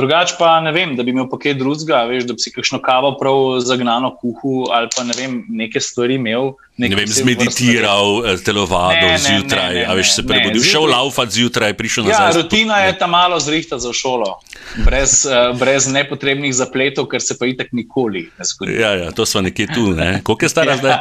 Drugač 0.00 0.32
pa 0.38 0.54
ne 0.64 0.72
vem, 0.72 0.94
da 0.96 1.04
bi 1.04 1.12
imel 1.12 1.28
kaj 1.28 1.54
drugega, 1.60 2.02
veš, 2.08 2.24
da 2.28 2.36
bi 2.36 2.42
si 2.42 2.52
kakšno 2.54 2.80
kavo 2.84 3.12
prav 3.20 3.60
zagnano 3.66 4.14
kuhu 4.16 4.70
ali 4.72 4.88
pa 4.96 5.04
ne 5.04 5.16
vem, 5.18 5.42
neke 5.48 5.80
stvari 5.80 6.16
imel. 6.16 6.54
Ne 6.80 6.88
vem, 6.96 7.08
zmeditiral, 7.12 8.24
eh, 8.24 8.38
telovadil 8.40 9.12
zjutraj, 9.20 9.82
a 9.84 9.94
veš 9.98 10.14
se 10.16 10.24
prebudil, 10.24 10.64
šel 10.64 10.88
laufat 10.88 11.34
zjutraj, 11.36 11.74
prišel 11.76 12.08
nazaj. 12.08 12.30
Ja, 12.30 12.36
rutina 12.40 12.78
je 12.86 12.96
ta 12.98 13.06
malo 13.10 13.36
zrihta 13.40 13.78
za 13.78 13.92
šolo, 13.92 14.38
brez, 14.86 15.26
uh, 15.28 15.52
brez 15.60 15.90
nepotrebnih 15.92 16.54
zapletov, 16.56 17.10
ker 17.12 17.20
se 17.20 17.36
pa 17.38 17.50
itak 17.50 17.74
nikoli 17.76 18.30
ne 18.38 18.48
zgodi. 18.48 18.80
Ja, 18.80 18.94
ja, 18.96 19.12
to 19.12 19.28
smo 19.28 19.44
nekje 19.44 19.68
tu, 19.74 19.90
ne? 19.92 20.22
Koliko 20.24 20.48
je 20.48 20.48
stara 20.48 20.72
ja. 20.78 20.80
zdaj? 20.80 20.96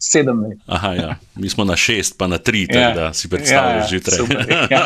Sedem 0.00 0.42
let. 0.42 0.58
Aha, 0.66 0.92
ja. 0.94 1.14
Mi 1.36 1.48
smo 1.48 1.64
na 1.64 1.76
šest, 1.76 2.18
pa 2.18 2.26
na 2.26 2.38
tri, 2.38 2.66
ja. 2.72 2.90
da 2.96 3.12
si 3.12 3.28
predstavljaš 3.28 3.76
ja, 3.76 3.84
ja. 3.84 3.88
zjutraj. 3.88 4.18
Ja. 4.70 4.82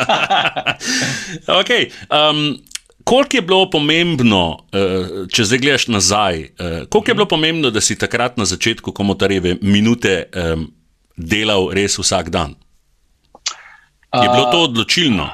okay. 1.61 1.89
um, 2.11 2.59
Koliko 3.05 3.37
je 3.37 3.41
bilo 3.41 3.69
pomembno, 3.69 4.65
eh, 4.73 5.25
če 5.29 5.45
zdaj 5.45 5.59
gledaš 5.61 5.87
nazaj, 5.87 6.41
eh, 6.41 6.85
koliko 6.89 7.11
je 7.11 7.15
bilo 7.15 7.27
pomembno, 7.29 7.69
da 7.71 7.81
si 7.81 7.97
takrat 7.97 8.37
na 8.37 8.45
začetku 8.45 8.91
komotarjeve 8.91 9.57
minute 9.61 10.25
delal 11.15 11.69
res 11.71 11.99
vsak 12.01 12.29
dan? 12.29 12.55
Je 14.15 14.29
bilo 14.29 14.51
to 14.51 14.63
odločilno? 14.63 15.29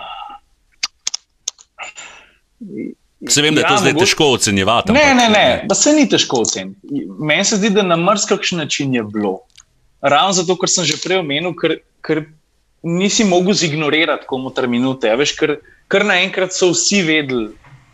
Se 3.30 3.42
vem, 3.42 3.56
da 3.56 3.62
je 3.62 3.68
to 3.68 3.74
ja, 3.74 3.78
zdaj 3.78 3.94
težko 4.00 4.28
ocenjevati. 4.34 4.92
Ne, 4.92 5.14
ne, 5.16 5.30
ne, 5.30 5.46
da 5.70 5.76
se 5.78 5.94
ni 5.94 6.08
težko 6.10 6.42
oceniti. 6.42 7.06
Meni 7.20 7.46
se 7.46 7.60
zdi, 7.62 7.70
da 7.70 7.84
na 7.86 7.98
mrzkakšen 7.98 8.58
način 8.58 8.94
je 8.94 9.04
bilo. 9.04 9.44
Ravno 10.02 10.34
zato, 10.34 10.58
ker 10.58 10.70
sem 10.70 10.86
že 10.90 10.98
prej 11.04 11.22
omenil, 11.22 11.54
ker, 11.58 11.78
ker 12.02 12.24
nisi 12.82 13.26
mogel 13.30 13.54
zignorirati 13.54 14.26
komotar 14.30 14.66
minute. 14.68 15.12
Ja, 15.12 15.20
veš, 15.20 15.36
ker, 15.38 15.60
ker 15.92 16.06
naenkrat 16.10 16.56
so 16.58 16.72
vsi 16.74 17.04
vedeli, 17.06 17.52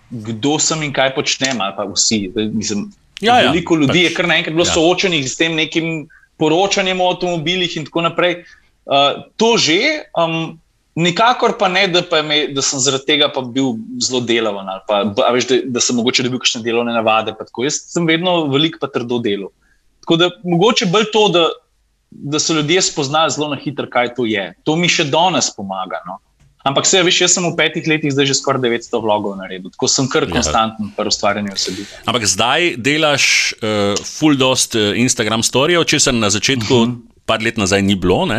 kdo 0.10 0.60
sem 0.60 0.84
in 0.88 0.94
kaj 0.96 1.14
počnem, 1.16 1.62
ali 1.62 1.76
pa 1.78 1.88
vsi. 1.88 2.32
Mislim, 2.54 2.88
ja, 3.22 3.40
ja, 3.42 3.50
veliko 3.52 3.76
ljudi 3.76 4.00
pač, 4.00 4.04
je 4.04 4.14
kar 4.16 4.30
naenkrat 4.30 4.56
bilo 4.56 4.68
ja. 4.68 4.74
soočenih 4.74 5.26
s 5.28 5.36
tem 5.40 5.56
nekim 5.56 6.08
poročanjem 6.38 7.02
o 7.02 7.10
avtomobilih 7.12 7.78
in 7.78 7.90
tako 7.90 8.06
naprej. 8.08 8.42
Uh, 8.88 9.28
to 9.36 9.58
že, 9.60 10.08
um, 10.16 10.56
nikakor 10.96 11.58
pa 11.60 11.68
ne, 11.68 11.88
da, 11.92 12.02
pa 12.02 12.22
me, 12.24 12.48
da 12.56 12.64
sem 12.64 12.80
zaradi 12.80 13.06
tega 13.06 13.28
bil 13.54 13.76
zelo 14.02 14.22
delaven 14.26 14.70
ali 14.72 14.82
pa, 14.88 15.04
veš, 15.36 15.48
da, 15.50 15.60
da 15.78 15.84
sem 15.84 15.98
mogoče 16.00 16.26
dobil 16.26 16.42
kakšne 16.42 16.64
delovne 16.66 16.96
navade. 16.96 17.36
Jaz 17.64 17.82
sem 17.92 18.08
vedno 18.08 18.46
veliko 18.54 18.80
pa 18.82 18.90
trdo 18.94 19.20
delo. 19.20 19.52
Tako 20.06 20.22
da 20.24 20.30
mogoče 20.44 20.88
bolj 20.88 21.10
to, 21.12 21.28
da, 21.36 21.44
da 22.10 22.40
so 22.40 22.56
ljudje 22.56 22.82
spoznali 22.82 23.34
zelo 23.36 23.52
na 23.52 23.60
hitro, 23.60 23.90
kaj 23.92 24.16
to 24.16 24.26
je. 24.26 24.54
To 24.64 24.78
mi 24.80 24.88
še 24.90 25.10
danes 25.12 25.52
pomaga. 25.54 26.00
No? 26.08 26.22
Ampak 26.68 26.88
se, 26.90 27.02
veš, 27.04 27.22
jaz 27.26 27.36
sem 27.38 27.46
v 27.46 27.54
petih 27.58 27.88
letih 27.90 28.14
zdaj 28.14 28.30
že 28.32 28.38
skoraj 28.40 28.62
900 28.64 29.02
vlogov 29.04 29.38
naredil, 29.40 29.72
tako 29.74 29.90
sem 29.92 30.10
kar 30.12 30.28
ja. 30.28 30.32
konstanten 30.36 30.92
pri 30.98 31.12
ustvarjanju 31.14 31.54
osebine. 31.56 32.02
Ampak 32.06 32.28
zdaj 32.28 32.74
delaš 32.78 33.28
uh, 33.60 33.96
full 34.04 34.40
dost 34.40 34.76
uh, 34.76 34.92
Instagram 34.98 35.46
storijev, 35.46 35.88
če 35.88 36.00
se 36.08 36.16
na 36.16 36.32
začetku, 36.34 36.74
uh 36.74 36.88
mhm. 36.88 36.96
-huh. 36.96 37.24
par 37.26 37.44
let 37.44 37.58
nazaj, 37.58 37.82
ni 37.82 37.96
bilo. 37.96 38.24
Um, 38.24 38.32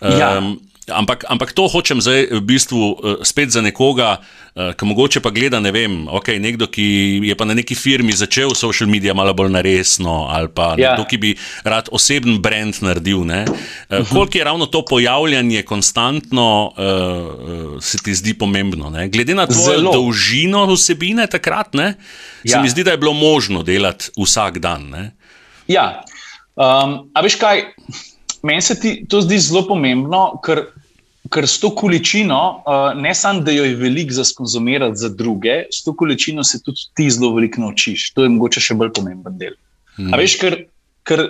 ja. 0.00 0.40
Ampak, 0.88 1.24
ampak 1.28 1.52
to 1.52 1.68
hočem 1.68 2.00
zdaj 2.00 2.32
v 2.32 2.40
bistvu 2.40 2.80
uh, 2.80 2.96
spet 3.26 3.52
za 3.52 3.60
nekoga, 3.64 4.18
uh, 4.18 4.72
ki 4.72 4.88
mogoče 4.88 5.20
pa 5.24 5.30
gleda, 5.34 5.60
ne 5.60 5.72
vem, 5.74 6.08
okay, 6.08 6.40
nekdo, 6.40 6.68
ki 6.70 7.20
je 7.28 7.34
pa 7.38 7.44
na 7.48 7.54
neki 7.54 7.76
firmi 7.78 8.12
začel 8.12 8.54
social 8.58 8.88
medije 8.90 9.14
malo 9.14 9.34
bolj 9.36 9.52
naresno, 9.52 10.28
ali 10.32 10.48
pa 10.48 10.72
ja. 10.76 10.92
nekdo, 10.92 11.06
ki 11.08 11.18
bi 11.20 11.30
rad 11.64 11.92
oseben 11.92 12.40
brand 12.42 12.80
naredil. 12.80 13.24
Uh, 13.24 13.26
uh 13.26 13.44
-huh. 13.88 14.08
Koliko 14.08 14.38
je 14.38 14.44
ravno 14.44 14.66
to 14.66 14.84
pojavljanje 14.84 15.62
konstantno, 15.62 16.72
uh, 16.76 17.82
se 17.82 17.98
ti 17.98 18.14
zdi 18.14 18.34
pomembno? 18.34 18.90
Ne? 18.90 19.08
Glede 19.08 19.34
na 19.34 19.46
to 19.46 19.92
dolžino 19.92 20.66
vsebine 20.66 21.26
takrat, 21.26 21.74
ne, 21.74 21.94
ja. 22.44 22.52
se 22.52 22.62
mi 22.62 22.68
zdi, 22.68 22.84
da 22.84 22.90
je 22.90 22.98
bilo 22.98 23.12
možno 23.12 23.62
delati 23.62 24.10
vsak 24.16 24.58
dan. 24.58 24.88
Ne? 24.88 25.10
Ja, 25.68 26.04
um, 26.56 27.10
a 27.14 27.20
veš 27.20 27.36
kaj? 27.36 27.62
Meni 28.42 28.62
se 28.62 28.76
ti 28.80 28.92
to 29.08 29.20
zdi 29.24 29.38
zelo 29.42 29.64
pomembno, 29.66 30.38
ker 30.44 30.66
ker 31.28 31.46
s 31.48 31.58
to 31.60 31.70
količino, 31.74 32.62
uh, 32.64 33.00
ne 33.00 33.14
samo, 33.14 33.42
da 33.44 33.52
jo 33.52 33.64
je 33.64 33.76
veliko 33.76 34.14
za 34.14 34.24
skonzumirati 34.24 34.96
za 34.96 35.08
druge, 35.08 35.64
s 35.72 35.84
to 35.84 35.92
količino 35.96 36.44
se 36.44 36.62
tudi 36.62 36.88
ti 36.94 37.10
zelo 37.10 37.34
veliko 37.34 37.60
naučiš. 37.60 38.12
To 38.14 38.24
je 38.24 38.32
mogoče 38.32 38.62
še 38.64 38.76
bolj 38.78 38.92
pomemben 38.96 39.38
del. 39.38 39.56
Mm. 39.98 40.14
A 40.14 40.20
veš, 40.20 40.38
ker, 40.40 40.56
ker 41.08 41.24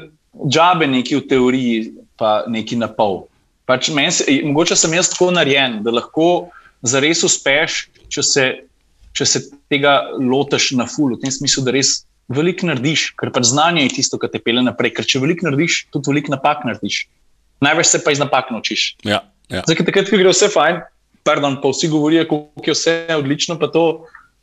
džabe 0.47 0.87
neki 0.87 1.19
v 1.19 1.25
teoriji, 1.31 1.81
pa 2.19 2.45
neki 2.51 2.79
na 2.79 2.91
pol. 2.93 3.25
Pač 3.69 3.91
se, 3.91 4.39
mogoče 4.45 4.77
sem 4.77 4.95
jaz 4.95 5.11
tako 5.13 5.31
narejen, 5.35 5.81
da 5.85 5.95
lahko 5.95 6.49
zares 6.83 7.25
uspeš, 7.27 7.89
če 8.09 8.23
se, 8.23 8.47
če 9.19 9.27
se 9.27 9.45
tega 9.73 10.01
lotiš 10.15 10.73
na 10.79 10.87
ful, 10.89 11.17
v 11.17 11.25
tem 11.25 11.35
smislu, 11.35 11.65
da 11.67 11.75
res 11.75 12.03
veliko 12.29 12.69
narediš, 12.69 13.13
ker 13.19 13.33
pač 13.35 13.49
znanje 13.51 13.87
je 13.87 13.95
tisto, 13.99 14.21
kar 14.21 14.31
te 14.33 14.41
pele 14.43 14.63
naprej. 14.65 14.95
Ker 14.99 15.09
če 15.09 15.23
veliko 15.23 15.49
narediš, 15.49 15.87
tudi 15.95 16.13
veliko 16.13 16.35
napak 16.35 16.65
narediš. 16.69 17.07
Največ 17.65 17.91
se 17.91 18.03
pa 18.05 18.15
iz 18.15 18.21
napak 18.23 18.53
naučiš. 18.55 18.95
Ja. 19.09 19.25
Ja. 19.49 19.65
Zdaj, 19.65 19.81
takrat, 19.89 20.11
ko 20.13 20.21
gre 20.21 20.33
vse 20.33 20.51
fajn, 20.53 20.83
pardon, 21.27 21.57
pa 21.63 21.73
vsi 21.73 21.89
govorijo, 21.89 22.27
kako 22.29 22.69
je 22.69 22.77
vse 22.77 22.95
odlično. 23.17 23.57
To, 23.73 23.85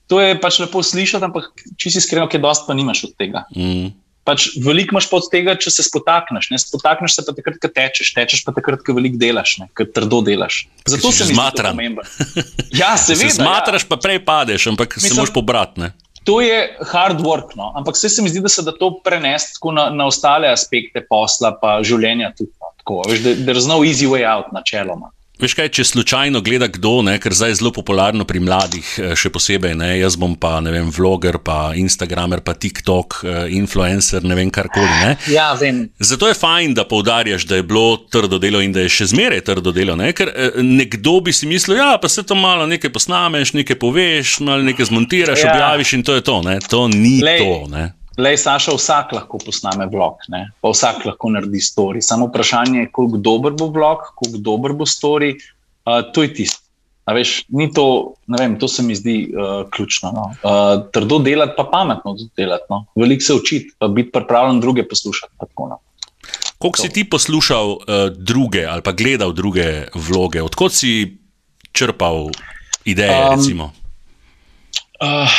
to 0.09 0.21
je 0.21 0.39
pač 0.41 0.57
lepo 0.63 0.81
slišati, 0.83 1.29
ampak 1.29 1.51
če 1.77 1.93
si 1.93 2.01
iskren, 2.01 2.25
kaj 2.31 2.41
dosti 2.41 2.67
pa 2.67 2.77
nimaš 2.77 3.05
od 3.09 3.13
tega. 3.19 3.45
Mm. 3.53 3.93
Pač 4.25 4.47
veliko 4.57 4.95
imaš 4.95 5.05
pod 5.11 5.27
tega, 5.29 5.53
če 5.53 5.69
se 5.69 5.85
spotakneš. 5.85 6.49
Ne? 6.49 6.57
Spotakneš 6.57 7.19
se 7.19 7.25
pa 7.27 7.35
takrat, 7.37 7.59
ko 7.61 7.69
tečeš, 7.69 8.09
tečeš 8.17 8.41
pa 8.47 8.55
takrat, 8.57 8.81
ko 8.81 8.95
veliko 8.97 9.21
delaš, 9.21 9.59
ko 9.77 9.85
trdo 9.85 10.23
delaš. 10.25 10.63
Zato 10.89 11.13
se 11.13 11.29
mi 11.29 11.37
zdi 11.37 11.45
to 11.53 11.67
pomembno. 11.69 12.07
Ja, 12.81 12.95
seveda. 12.97 13.29
Se 13.29 13.37
zmatraš, 13.37 13.85
ja. 13.85 13.91
pa 13.93 14.01
prej 14.01 14.23
padeš, 14.25 14.65
ampak 14.73 14.97
Mislim, 14.97 15.13
se 15.13 15.19
moraš 15.21 15.33
pobratne. 15.37 15.93
To 16.25 16.39
je 16.41 16.77
hard 16.89 17.21
work, 17.21 17.53
no? 17.55 17.71
ampak 17.77 17.95
vse 17.95 18.09
se 18.09 18.23
mi 18.25 18.29
zdi, 18.29 18.41
da 18.41 18.49
se 18.49 18.63
da 18.65 18.73
to 18.73 18.95
prenesti 19.05 19.59
na, 19.73 19.89
na 19.93 20.07
ostale 20.09 20.49
aspekte 20.49 21.03
posla, 21.09 21.53
pa 21.61 21.77
življenja 21.85 22.31
tudi. 22.38 22.51
No? 22.61 22.71
Tako, 22.81 23.01
veš, 23.09 23.21
there's 23.45 23.69
no 23.69 23.83
easy 23.85 24.09
way 24.09 24.25
out, 24.25 24.49
načeloma. 24.53 25.11
Veš 25.35 25.51
kaj, 25.57 25.67
če 25.75 25.83
slučajno 25.83 26.39
gleda 26.45 26.69
kdo, 26.71 27.01
ne, 27.03 27.17
ker 27.19 27.33
zdaj 27.35 27.49
je 27.51 27.57
zelo 27.59 27.71
popularno 27.75 28.23
pri 28.27 28.39
mladih, 28.39 28.87
eh, 29.03 29.15
še 29.19 29.29
posebej, 29.35 29.73
ne, 29.75 29.89
jaz 29.99 30.15
bom 30.15 30.35
pa 30.39 30.61
ne 30.63 30.71
vem, 30.71 30.87
vloger, 30.95 31.41
pa 31.43 31.73
Instagramer, 31.75 32.39
pa 32.39 32.53
TikTok, 32.55 33.17
eh, 33.23 33.39
influencer, 33.57 34.23
ne 34.23 34.35
vem 34.35 34.51
karkoli. 34.51 35.17
Ja, 35.27 35.53
vem. 35.59 35.89
Zato 35.99 36.27
je 36.27 36.37
fajn, 36.39 36.73
da 36.73 36.85
poudarjaš, 36.87 37.45
da 37.49 37.59
je 37.59 37.63
bilo 37.63 37.97
trdo 38.11 38.39
delo 38.39 38.61
in 38.61 38.71
da 38.71 38.85
je 38.85 38.89
še 38.89 39.09
zmeraj 39.11 39.43
trdo 39.43 39.73
delo. 39.75 39.97
Ne, 39.99 40.13
ker 40.15 40.31
eh, 40.31 40.61
nekdo 40.63 41.19
bi 41.19 41.33
si 41.35 41.47
mislil, 41.47 41.77
ja, 41.77 41.99
se 42.07 42.23
to 42.23 42.35
malo 42.35 42.67
nekaj 42.69 42.93
posnameš, 42.93 43.53
nekaj 43.53 43.75
poveš, 43.81 44.39
malo 44.39 44.63
nekaj 44.63 44.87
zmontiraš, 44.87 45.43
ja. 45.43 45.51
objaviš 45.51 45.93
in 45.99 46.03
to 46.03 46.15
je 46.15 46.23
to. 46.23 46.41
Ne. 46.45 46.59
To 46.69 46.87
ni 46.87 47.19
Lej. 47.23 47.43
to. 47.43 47.67
Ne. 47.75 47.91
Le, 48.18 48.32
Saša, 48.38 48.72
vsak 48.78 49.11
lahko 49.11 49.39
posname 49.43 49.88
vlog, 49.91 50.22
ne? 50.32 50.45
pa 50.63 50.72
vsak 50.72 51.03
lahko 51.05 51.34
naredi 51.36 51.59
story. 51.59 52.01
Samo 52.01 52.30
vprašanje 52.30 52.86
je, 52.86 52.91
koliko 52.91 53.18
dober 53.18 53.55
bo 53.59 53.68
vlog, 53.68 54.05
koliko 54.16 54.39
dober 54.39 54.74
bo 54.74 54.88
story. 54.88 55.36
Uh, 55.86 55.99
to 56.13 56.24
je 56.24 56.34
tisto. 56.34 56.61
Veš, 57.05 57.45
to, 57.76 58.16
vem, 58.39 58.55
to 58.57 58.68
se 58.68 58.84
mi 58.84 58.95
zdi 58.95 59.30
uh, 59.30 59.70
ključno. 59.70 60.11
No? 60.16 60.24
Uh, 60.41 60.88
trdo 60.91 61.20
delati, 61.20 61.53
pa 61.57 61.68
pametno 61.72 62.16
delati. 62.38 62.66
No? 62.70 62.86
Veliko 62.95 63.22
se 63.22 63.34
učiti, 63.34 63.76
pa 63.78 63.88
biti 63.88 64.11
pripravljen 64.11 64.61
druge 64.61 64.88
poslušati. 64.88 65.34
No? 65.59 65.80
Koliko 66.57 66.82
si 66.82 66.89
ti 66.89 67.03
poslušal 67.09 67.72
uh, 67.72 67.78
druge 68.18 68.66
ali 68.66 68.82
pa 68.82 68.91
gledal 68.91 69.34
druge 69.34 69.86
vloge? 69.93 70.41
Odkot 70.41 70.74
si 70.74 71.18
črpal 71.72 72.32
ideje? 72.86 73.30
Um, 73.30 73.59
uh, 73.59 75.30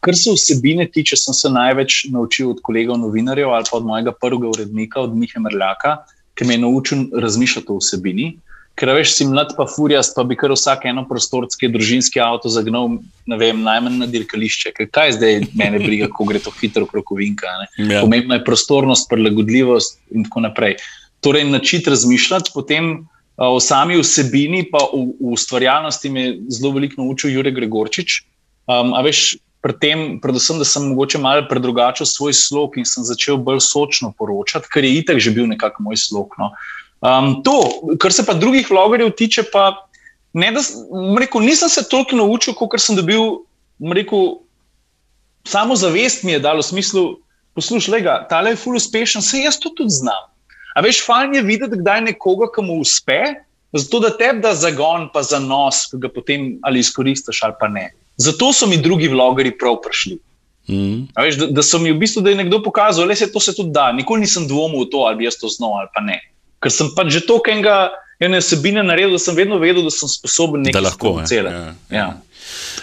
kar 0.00 0.16
se 0.16 0.32
vsebine 0.34 0.86
tiče, 0.92 1.16
sem 1.16 1.34
se 1.34 1.50
največ 1.50 2.04
naučil 2.12 2.50
od 2.50 2.62
kolegov 2.62 2.98
novinarjev 3.02 3.52
ali 3.54 3.64
pa 3.70 3.76
od 3.76 3.86
mojega 3.86 4.12
prvega 4.12 4.48
urednika, 4.48 5.00
od 5.00 5.16
Miha 5.16 5.40
Mrljaka, 5.40 5.96
ki 6.34 6.44
me 6.44 6.54
je 6.54 6.64
naučil 6.64 7.06
razmišljati 7.12 7.72
o 7.72 7.78
vsebini. 7.80 8.34
Ker 8.76 8.90
veš, 8.92 9.14
si 9.16 9.24
mlad, 9.24 9.54
pa 9.56 9.64
furjast, 9.64 10.12
pa 10.12 10.20
bi 10.28 10.36
kar 10.36 10.52
vsak 10.52 10.82
eno 10.90 11.06
prostorski 11.08 11.70
družinski 11.72 12.20
avto 12.20 12.50
zagnal, 12.52 12.98
ne 13.24 13.38
vem, 13.40 13.62
najmanj 13.64 14.02
na 14.02 14.08
dirkališče. 14.12 14.74
Ker 14.76 14.90
kaj 14.92 15.14
zdaj 15.16 15.46
mene 15.56 15.80
briga, 15.80 16.10
ko 16.12 16.26
gre 16.28 16.42
to 16.44 16.52
hitro 16.58 16.84
preko 16.90 17.16
vinka. 17.16 17.48
Ja. 17.78 18.02
Pomembna 18.04 18.36
je 18.36 18.44
prostornost, 18.44 19.08
prilagodljivost 19.08 19.96
in 20.12 20.28
tako 20.28 20.44
naprej. 20.44 20.76
Torej, 21.24 21.46
način 21.48 21.88
razmišljati, 21.88 22.52
potem 22.52 22.98
o 23.40 23.56
sami 23.64 23.96
vsebini, 23.96 24.66
pa 24.68 24.84
v, 24.92 25.06
v 25.20 25.32
ustvarjalnosti 25.32 26.12
me 26.12 26.26
je 26.26 26.36
zelo 26.58 26.74
veliko 26.76 27.00
naučil 27.00 27.32
Jurek 27.32 27.56
Gregorčič. 27.56 28.20
Um, 28.68 28.92
a 28.92 29.00
veš, 29.00 29.38
pri 29.64 29.74
tem, 29.80 30.04
predvsem, 30.22 30.60
da 30.60 30.66
sem 30.68 30.88
mogoče 30.92 31.18
malo 31.18 31.46
predrugačil 31.48 32.06
svoj 32.06 32.34
slog 32.36 32.76
in 32.78 32.86
sem 32.86 33.04
začel 33.04 33.38
bolj 33.42 33.60
sočno 33.64 34.12
poročati, 34.18 34.70
ker 34.72 34.84
je 34.84 35.00
itek 35.00 35.18
že 35.22 35.34
bil 35.34 35.48
nekako 35.50 35.82
moj 35.82 35.98
slog. 35.98 36.36
No. 36.38 36.52
Um, 37.00 37.42
to, 37.44 37.56
kar 38.00 38.12
se 38.12 38.26
pa 38.26 38.34
drugih 38.34 38.68
vlogerjev 38.70 39.10
tiče, 39.16 39.46
pa 39.52 39.88
ne, 40.36 40.52
da, 40.52 40.62
rekel, 41.18 41.44
nisem 41.44 41.68
se 41.72 41.88
toliko 41.88 42.16
naučil, 42.16 42.54
kot 42.54 42.78
sem 42.80 42.96
dobil. 42.96 43.42
Rekel, 43.80 44.38
samo 45.44 45.76
zavest 45.76 46.24
mi 46.24 46.32
je 46.32 46.40
dalo 46.40 46.64
v 46.64 46.68
smislu, 46.70 47.02
poslušaj, 47.54 48.04
ta 48.28 48.40
je 48.46 48.56
full 48.56 48.76
uspešen, 48.76 49.22
se 49.22 49.44
jaz 49.44 49.60
to 49.60 49.72
tudi 49.76 49.92
znam. 49.92 50.30
A 50.76 50.82
veš, 50.84 51.02
fajn 51.06 51.38
je 51.38 51.42
videti, 51.42 51.78
kdaj 51.80 52.02
nekoga, 52.10 52.50
ki 52.52 52.64
mu 52.64 52.80
uspe, 52.84 53.20
zato 53.72 54.00
da 54.00 54.10
te 54.12 54.32
da 54.40 54.52
zagon, 54.54 55.08
pa 55.12 55.22
za 55.24 55.40
nos, 55.40 55.86
ki 55.90 56.00
ga 56.04 56.10
potem 56.12 56.56
ali 56.62 56.84
izkoristiš 56.84 57.42
ali 57.42 57.56
pa 57.60 57.68
ne. 57.68 57.90
Zato 58.16 58.52
so 58.52 58.66
mi 58.66 58.78
drugi 58.80 59.08
vlogeri 59.12 59.52
prav 59.58 59.80
prišli. 59.84 60.18
Mm. 60.68 61.08
Veš, 61.14 61.36
da, 61.42 61.46
da 61.58 61.62
so 61.62 61.78
mi 61.78 61.92
v 61.92 61.98
bistvu, 62.00 62.24
da 62.24 62.32
je 62.32 62.40
nekdo 62.42 62.62
pokazal, 62.62 63.06
da 63.06 63.14
se 63.14 63.28
to 63.32 63.40
se 63.40 63.54
tudi 63.54 63.70
da. 63.74 63.92
Nikoli 63.92 64.24
nisem 64.24 64.48
dvomil 64.48 64.86
v 64.86 64.90
to, 64.90 65.04
ali 65.06 65.20
bi 65.20 65.28
jaz 65.28 65.36
to 65.40 65.52
znal 65.52 65.78
ali 65.82 65.92
pa 65.94 66.02
ne 66.02 66.18
ker 66.62 66.72
sem 66.72 66.90
pač 66.96 67.12
že 67.14 67.22
toliko 67.26 67.52
enega, 67.52 67.76
ene 68.22 68.40
sebine 68.42 68.82
naredil, 68.82 69.16
da 69.16 69.22
sem 69.22 69.36
vedno 69.36 69.60
vedel, 69.62 69.84
da 69.86 69.92
sem 69.94 70.10
sposoben 70.10 70.64
nekaj 70.66 70.82
narediti. 70.82 71.38
Ja, 71.38 71.74
ja. 71.92 72.08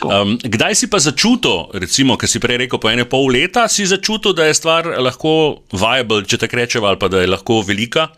Um, 0.03 0.36
kdaj 0.38 0.75
si 0.75 0.89
pa 0.91 0.99
začutil, 0.99 1.71
recimo, 1.79 2.17
kar 2.19 2.27
si 2.27 2.41
prej 2.43 2.65
rekel, 2.65 2.79
po 2.84 2.91
ene 2.91 3.07
pol 3.07 3.31
leta, 3.31 3.65
si 3.71 3.88
začutil, 3.88 4.36
da 4.36 4.49
je 4.49 4.57
stvar 4.57 4.91
lahko 4.99 5.63
viable, 5.71 6.25
če 6.27 6.41
tako 6.41 6.59
rečemo, 6.59 6.89
ali 6.91 6.99
pa 6.99 7.07
da 7.11 7.23
je 7.23 7.31
lahko 7.31 7.61
velika? 7.63 8.11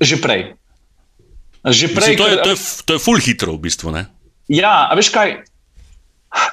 Že 0.00 0.20
prej. 0.20 0.42
Že 1.64 1.86
prej 1.96 2.12
Mislim, 2.12 2.20
to, 2.20 2.26
je, 2.28 2.36
to, 2.36 2.50
je, 2.52 2.58
to 2.84 2.96
je 2.98 3.00
full 3.00 3.24
hitro, 3.24 3.56
v 3.56 3.64
bistvu. 3.64 3.94
Ne? 3.96 4.04
Ja, 4.52 4.92
a 4.92 4.92
veš 4.98 5.08
kaj? 5.14 5.40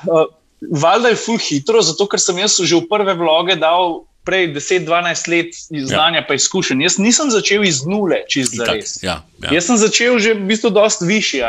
Uh, 0.07 0.29
Valjda 0.61 1.09
je 1.09 1.17
full 1.17 1.41
hitro, 1.41 1.81
zato 1.81 2.05
ker 2.05 2.21
sem 2.21 2.37
jaz 2.37 2.59
že 2.61 2.77
v 2.77 2.85
prve 2.85 3.15
vloge 3.17 3.55
dal 3.57 4.03
prej 4.21 4.51
10-12 4.53 5.29
let 5.33 5.55
znanja, 5.89 6.21
ja. 6.21 6.25
pa 6.27 6.37
izkušenj. 6.37 6.83
Jaz 6.85 6.97
nisem 7.01 7.31
začel 7.33 7.65
iz 7.65 7.81
nule, 7.89 8.21
čist 8.29 8.53
za 8.53 8.69
res. 8.69 8.99
Ja, 9.01 9.23
ja. 9.41 9.55
Jaz 9.57 9.71
sem 9.71 9.81
začel 9.81 10.19
že 10.21 10.37
v 10.37 10.45
bistvu 10.45 10.69
dosti 10.69 11.09
višji. 11.09 11.41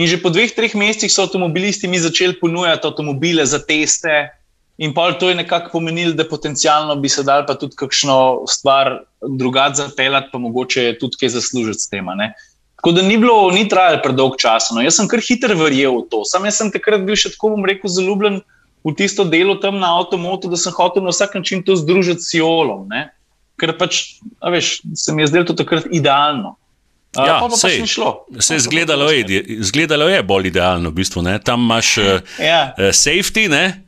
In 0.00 0.08
že 0.08 0.16
po 0.22 0.32
dveh, 0.32 0.48
treh 0.56 0.72
mesecih 0.72 1.12
so 1.12 1.28
avtomobilisti 1.28 1.90
mi 1.90 2.00
začeli 2.00 2.40
ponujati 2.40 2.88
avtomobile 2.88 3.44
za 3.44 3.60
teste. 3.60 4.32
In 4.80 4.96
pa 4.96 5.12
to 5.12 5.28
je 5.28 5.36
nekako 5.36 5.76
pomenilo, 5.76 6.16
da 6.16 6.24
potencialno 6.24 6.96
bi 6.96 7.08
se 7.12 7.20
dal 7.20 7.44
pa 7.44 7.52
tudi 7.52 7.76
kakšno 7.76 8.48
stvar 8.48 9.04
drugače 9.20 9.84
zapeljati, 9.84 10.32
pa 10.32 10.38
mogoče 10.40 10.96
tudi 10.96 11.20
kaj 11.20 11.36
zaslužiti 11.36 11.84
s 11.84 11.92
tem. 11.92 12.08
Tako 12.80 12.92
da 12.96 13.02
ni 13.02 13.18
bilo, 13.20 13.50
ni 13.52 13.66
trajalo 13.68 14.00
predolg 14.02 14.38
čas. 14.40 14.70
No. 14.72 14.80
Jaz 14.80 14.96
sem 14.96 15.08
kar 15.08 15.20
hitro 15.20 15.52
verjel 15.58 15.98
v 15.98 16.06
to. 16.08 16.22
Sam 16.24 16.46
jaz 16.48 16.56
sem 16.62 16.70
takrat 16.72 17.04
bil 17.04 17.18
še 17.18 17.34
tako, 17.34 17.52
bom 17.52 17.66
rekel, 17.68 17.92
zaljubljen 17.92 18.40
v 18.88 18.92
tisto 18.96 19.26
delo 19.28 19.58
tam 19.60 19.76
na 19.82 19.90
avtomotu, 19.98 20.48
da 20.48 20.56
sem 20.56 20.72
hotel 20.72 21.04
na 21.04 21.12
vsak 21.12 21.36
način 21.36 21.60
to 21.60 21.76
združiti 21.76 22.24
s 22.24 22.38
Jolom. 22.38 22.86
Ne? 22.88 23.10
Ker 23.60 23.74
pač, 23.76 24.16
veš, 24.40 24.78
se 24.96 25.12
mi 25.12 25.26
je 25.26 25.28
zdelo 25.28 25.50
to 25.50 25.58
takrat 25.60 25.90
idealno. 25.92 26.56
Ja, 27.12 27.36
pa 27.42 27.50
sej, 27.58 27.82
pa 27.82 28.40
se 28.40 28.54
je 28.54 28.64
zgledalo, 28.64 29.10
je, 29.10 29.44
zgledalo 29.66 30.08
je 30.08 30.22
bolj 30.22 30.48
idealno, 30.48 30.94
v 30.94 31.02
bistvu. 31.02 31.26
Ne? 31.26 31.36
Tam 31.42 31.60
imaš 31.66 31.98
uh, 31.98 32.24
ja. 32.40 32.70
uh, 32.78 32.94
safety, 32.96 33.48
ne? 33.50 33.82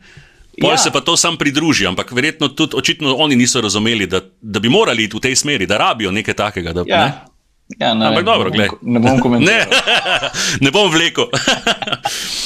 Pol 0.60 0.74
ja. 0.74 0.76
se 0.76 0.90
pa 0.92 1.00
to 1.00 1.16
sam 1.16 1.38
pridruži, 1.40 1.86
ampak 1.88 2.12
verjetno 2.12 2.50
tudi 2.52 2.76
očitno 2.76 3.14
oni 3.16 3.40
niso 3.40 3.60
razumeli, 3.64 4.04
da, 4.06 4.20
da 4.42 4.60
bi 4.60 4.68
morali 4.68 5.08
iti 5.08 5.16
v 5.16 5.22
tej 5.24 5.36
smeri, 5.38 5.66
da 5.70 5.80
rabijo 5.80 6.12
nekaj 6.12 6.34
takega. 6.34 6.74
Da, 6.76 6.84
ja. 6.86 7.04
ne? 7.06 7.31
Ja, 7.78 7.94
ne, 7.94 8.06
Ampak 8.06 8.24
dobro, 8.24 8.50
ne, 8.50 8.68
ne 8.82 9.00
bom 9.00 9.20
komentiral. 9.22 9.66
Ne, 9.72 10.30
ne 10.60 10.70
bom 10.74 10.90
vlekel. 10.92 11.28
uh, 11.32 11.40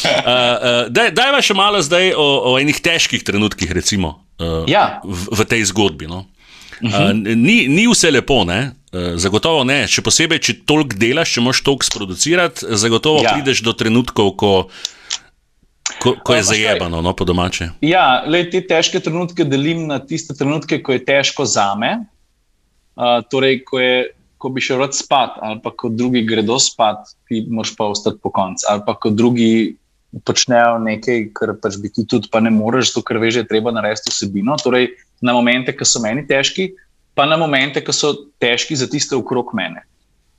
uh, 0.06 0.86
daj 0.92 1.12
pa 1.14 1.42
še 1.42 1.56
malo 1.56 1.80
zdaj 1.82 2.12
o, 2.14 2.26
o 2.52 2.56
enih 2.60 2.78
težkih 2.82 3.24
trenutkih, 3.26 3.72
recimo, 3.74 4.20
uh, 4.38 4.64
ja. 4.70 5.00
v, 5.04 5.42
v 5.42 5.48
tej 5.48 5.66
zgodbi. 5.72 6.08
No? 6.10 6.26
Uh, 6.84 7.10
ni, 7.16 7.66
ni 7.72 7.86
vse 7.90 8.12
lepo, 8.12 8.44
ne? 8.48 8.76
zagotovo 9.20 9.60
ne. 9.68 9.84
Še 9.90 10.00
posebej, 10.00 10.40
če 10.40 10.52
toliko 10.64 10.96
delaš, 10.96 11.36
če 11.36 11.44
moš 11.44 11.60
toliko 11.66 11.84
sproducirati, 11.84 12.64
zagotovo 12.80 13.20
ja. 13.20 13.34
prideš 13.34 13.60
do 13.66 13.74
trenutkov, 13.76 14.32
ko, 14.40 14.52
ko, 16.00 16.14
ko 16.24 16.36
je 16.36 16.46
zajebano, 16.48 17.02
no, 17.04 17.12
po 17.12 17.26
domače. 17.28 17.74
Ja, 17.84 18.22
le 18.24 18.46
te 18.48 18.62
težke 18.64 19.02
trenutke 19.04 19.44
delim 19.44 19.84
na 19.90 20.00
tiste 20.00 20.36
trenutke, 20.38 20.80
ko 20.80 20.96
je 20.96 21.04
težko 21.04 21.44
za 21.44 21.74
me. 21.76 21.98
Uh, 22.96 23.20
torej, 23.28 23.60
ko 23.68 23.82
je 23.82 24.16
ko 24.46 24.52
bi 24.54 24.62
šel 24.62 24.84
spat, 24.94 25.40
ali 25.42 25.58
pa 25.64 25.72
ko 25.74 25.90
drugi 25.90 26.22
gredo 26.22 26.60
spat, 26.62 27.10
ti 27.26 27.42
moš 27.50 27.74
pa 27.74 27.90
ostati 27.90 28.22
po 28.22 28.30
koncu, 28.30 28.62
ali 28.70 28.84
pa 28.86 28.94
ko 28.94 29.10
drugi 29.10 29.74
počnejo 30.24 30.78
nekaj, 30.84 31.24
kar 31.34 31.56
pač 31.58 31.80
bi 31.82 31.90
ti 31.90 32.06
tudi, 32.06 32.30
pa 32.30 32.38
ne 32.40 32.52
moreš, 32.54 32.92
zato 32.92 33.02
ker 33.08 33.18
veš, 33.18 33.40
da 33.40 33.42
je 33.42 33.50
treba 33.50 33.74
narediti 33.74 34.14
vsebino. 34.14 34.54
Torej, 34.62 34.92
na 35.20 35.34
momente, 35.34 35.74
ki 35.74 35.88
so 35.88 36.00
meni 36.04 36.22
težki, 36.30 36.70
pa 37.18 37.26
na 37.26 37.40
momente, 37.40 37.82
ki 37.82 37.92
so 37.92 38.14
težki 38.38 38.78
za 38.78 38.86
tiste 38.92 39.18
okrog 39.18 39.50
mene. 39.58 39.82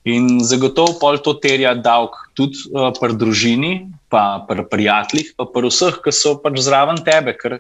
In 0.07 0.39
zagotovo 0.47 0.95
pol 1.01 1.19
to 1.19 1.35
terja 1.43 1.75
davek 1.75 2.15
tudi 2.39 2.63
uh, 2.71 2.93
pri 2.95 3.19
družini, 3.19 3.73
pa 4.07 4.39
pri 4.47 4.63
prijateljih, 4.71 5.35
pa 5.35 5.51
pri 5.51 5.67
vseh, 5.67 5.99
ki 5.99 6.15
so 6.15 6.37
pač 6.39 6.63
zraven 6.63 7.03
tebe. 7.03 7.35
Ker 7.35 7.59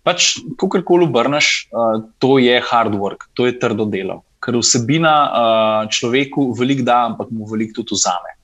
pač, 0.00 0.38
ko 0.56 0.72
karkoli 0.72 1.04
obrneš, 1.04 1.68
uh, 1.68 2.00
to 2.24 2.38
je 2.40 2.56
hard 2.72 2.96
work, 2.96 3.28
to 3.36 3.52
je 3.52 3.58
trdo 3.60 3.84
delo 3.84 4.24
ker 4.44 4.60
vsebina 4.60 5.14
uh, 5.24 5.90
človeku 5.90 6.52
veliko 6.58 6.84
da, 6.84 7.04
ampak 7.08 7.32
mu 7.32 7.48
veliko 7.48 7.80
tudi 7.80 7.96
vzame. 7.96 8.36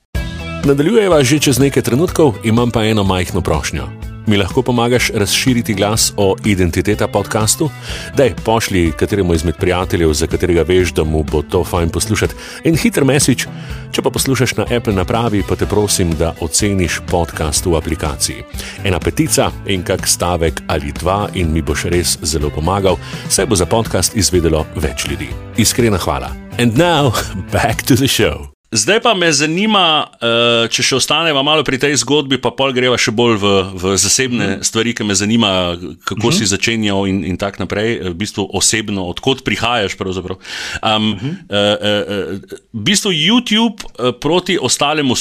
Nadaljujeva 0.65 1.23
že 1.25 1.41
čez 1.41 1.61
nekaj 1.61 1.85
trenutkov, 1.85 2.41
imam 2.45 2.73
pa 2.73 2.85
eno 2.85 3.05
majhno 3.05 3.41
prošnjo. 3.41 4.10
Mi 4.27 4.37
lahko 4.37 4.61
pomagaš 4.61 5.09
razširiti 5.13 5.73
glas 5.73 6.13
o 6.17 6.35
identiteta 6.45 7.07
podkastu? 7.07 7.69
Daj, 8.17 8.33
pošlji 8.45 8.91
kateremu 8.99 9.33
izmed 9.33 9.55
prijateljev, 9.55 10.13
za 10.13 10.27
katerega 10.27 10.61
veš, 10.67 10.93
da 10.93 11.03
mu 11.03 11.23
bo 11.23 11.41
to 11.41 11.63
fajn 11.63 11.89
poslušati. 11.89 12.35
En 12.63 12.77
hiter 12.77 13.03
mesič, 13.05 13.47
če 13.91 14.01
pa 14.01 14.09
poslušaš 14.09 14.55
na 14.57 14.65
Apple 14.77 14.93
napravi, 14.93 15.43
pa 15.47 15.55
te 15.55 15.65
prosim, 15.65 16.13
da 16.19 16.35
oceniš 16.39 16.99
podcast 17.09 17.65
v 17.65 17.75
aplikaciji. 17.75 18.45
Ena 18.83 18.99
petica 18.99 19.51
in 19.65 19.83
kak 19.83 20.07
stavek 20.07 20.61
ali 20.67 20.93
dva 21.01 21.27
in 21.33 21.51
mi 21.53 21.61
boš 21.61 21.89
res 21.89 22.17
zelo 22.21 22.49
pomagal, 22.49 22.99
saj 23.29 23.49
bo 23.49 23.55
za 23.55 23.65
podcast 23.65 24.15
izvedelo 24.15 24.65
več 24.75 25.09
ljudi. 25.09 25.29
Iskrena 25.57 25.97
hvala. 25.97 26.31
And 26.59 26.77
now, 26.77 27.11
back 27.53 27.83
to 27.83 27.95
the 27.95 28.07
show. 28.07 28.51
Zdaj 28.71 29.01
pa 29.03 29.11
me 29.13 29.27
zanima, 29.35 30.07
uh, 30.07 30.63
če 30.71 30.79
še 30.79 30.95
ostaneva 31.01 31.41
malo 31.43 31.59
pri 31.67 31.75
tej 31.75 31.97
zgodbi, 31.99 32.37
pa 32.39 32.53
pol 32.55 32.71
greva 32.71 32.95
še 32.95 33.11
bolj 33.11 33.33
v, 33.41 33.49
v 33.75 33.91
zasebne 33.99 34.45
mm. 34.47 34.63
stvari, 34.63 34.93
ki 34.95 35.03
me 35.03 35.15
zanima, 35.19 35.75
kako 36.07 36.15
mm 36.15 36.31
-hmm. 36.31 36.37
si 36.39 36.47
začenjal 36.47 37.03
in, 37.07 37.17
in 37.27 37.35
tako 37.35 37.67
naprej, 37.67 37.99
v 37.99 38.15
bistvu 38.15 38.47
osebno, 38.47 39.03
odkot 39.11 39.43
prihajaš. 39.43 39.99
Um, 39.99 40.07
mm 40.07 41.19
-hmm. 41.19 41.33
uh, 41.51 41.75
uh, 41.83 42.39
v 42.71 42.83
bistvu 42.87 43.11
YouTube 43.11 43.83
uh, 43.83 44.15
proti 44.15 44.57
ostalemu. 44.61 45.15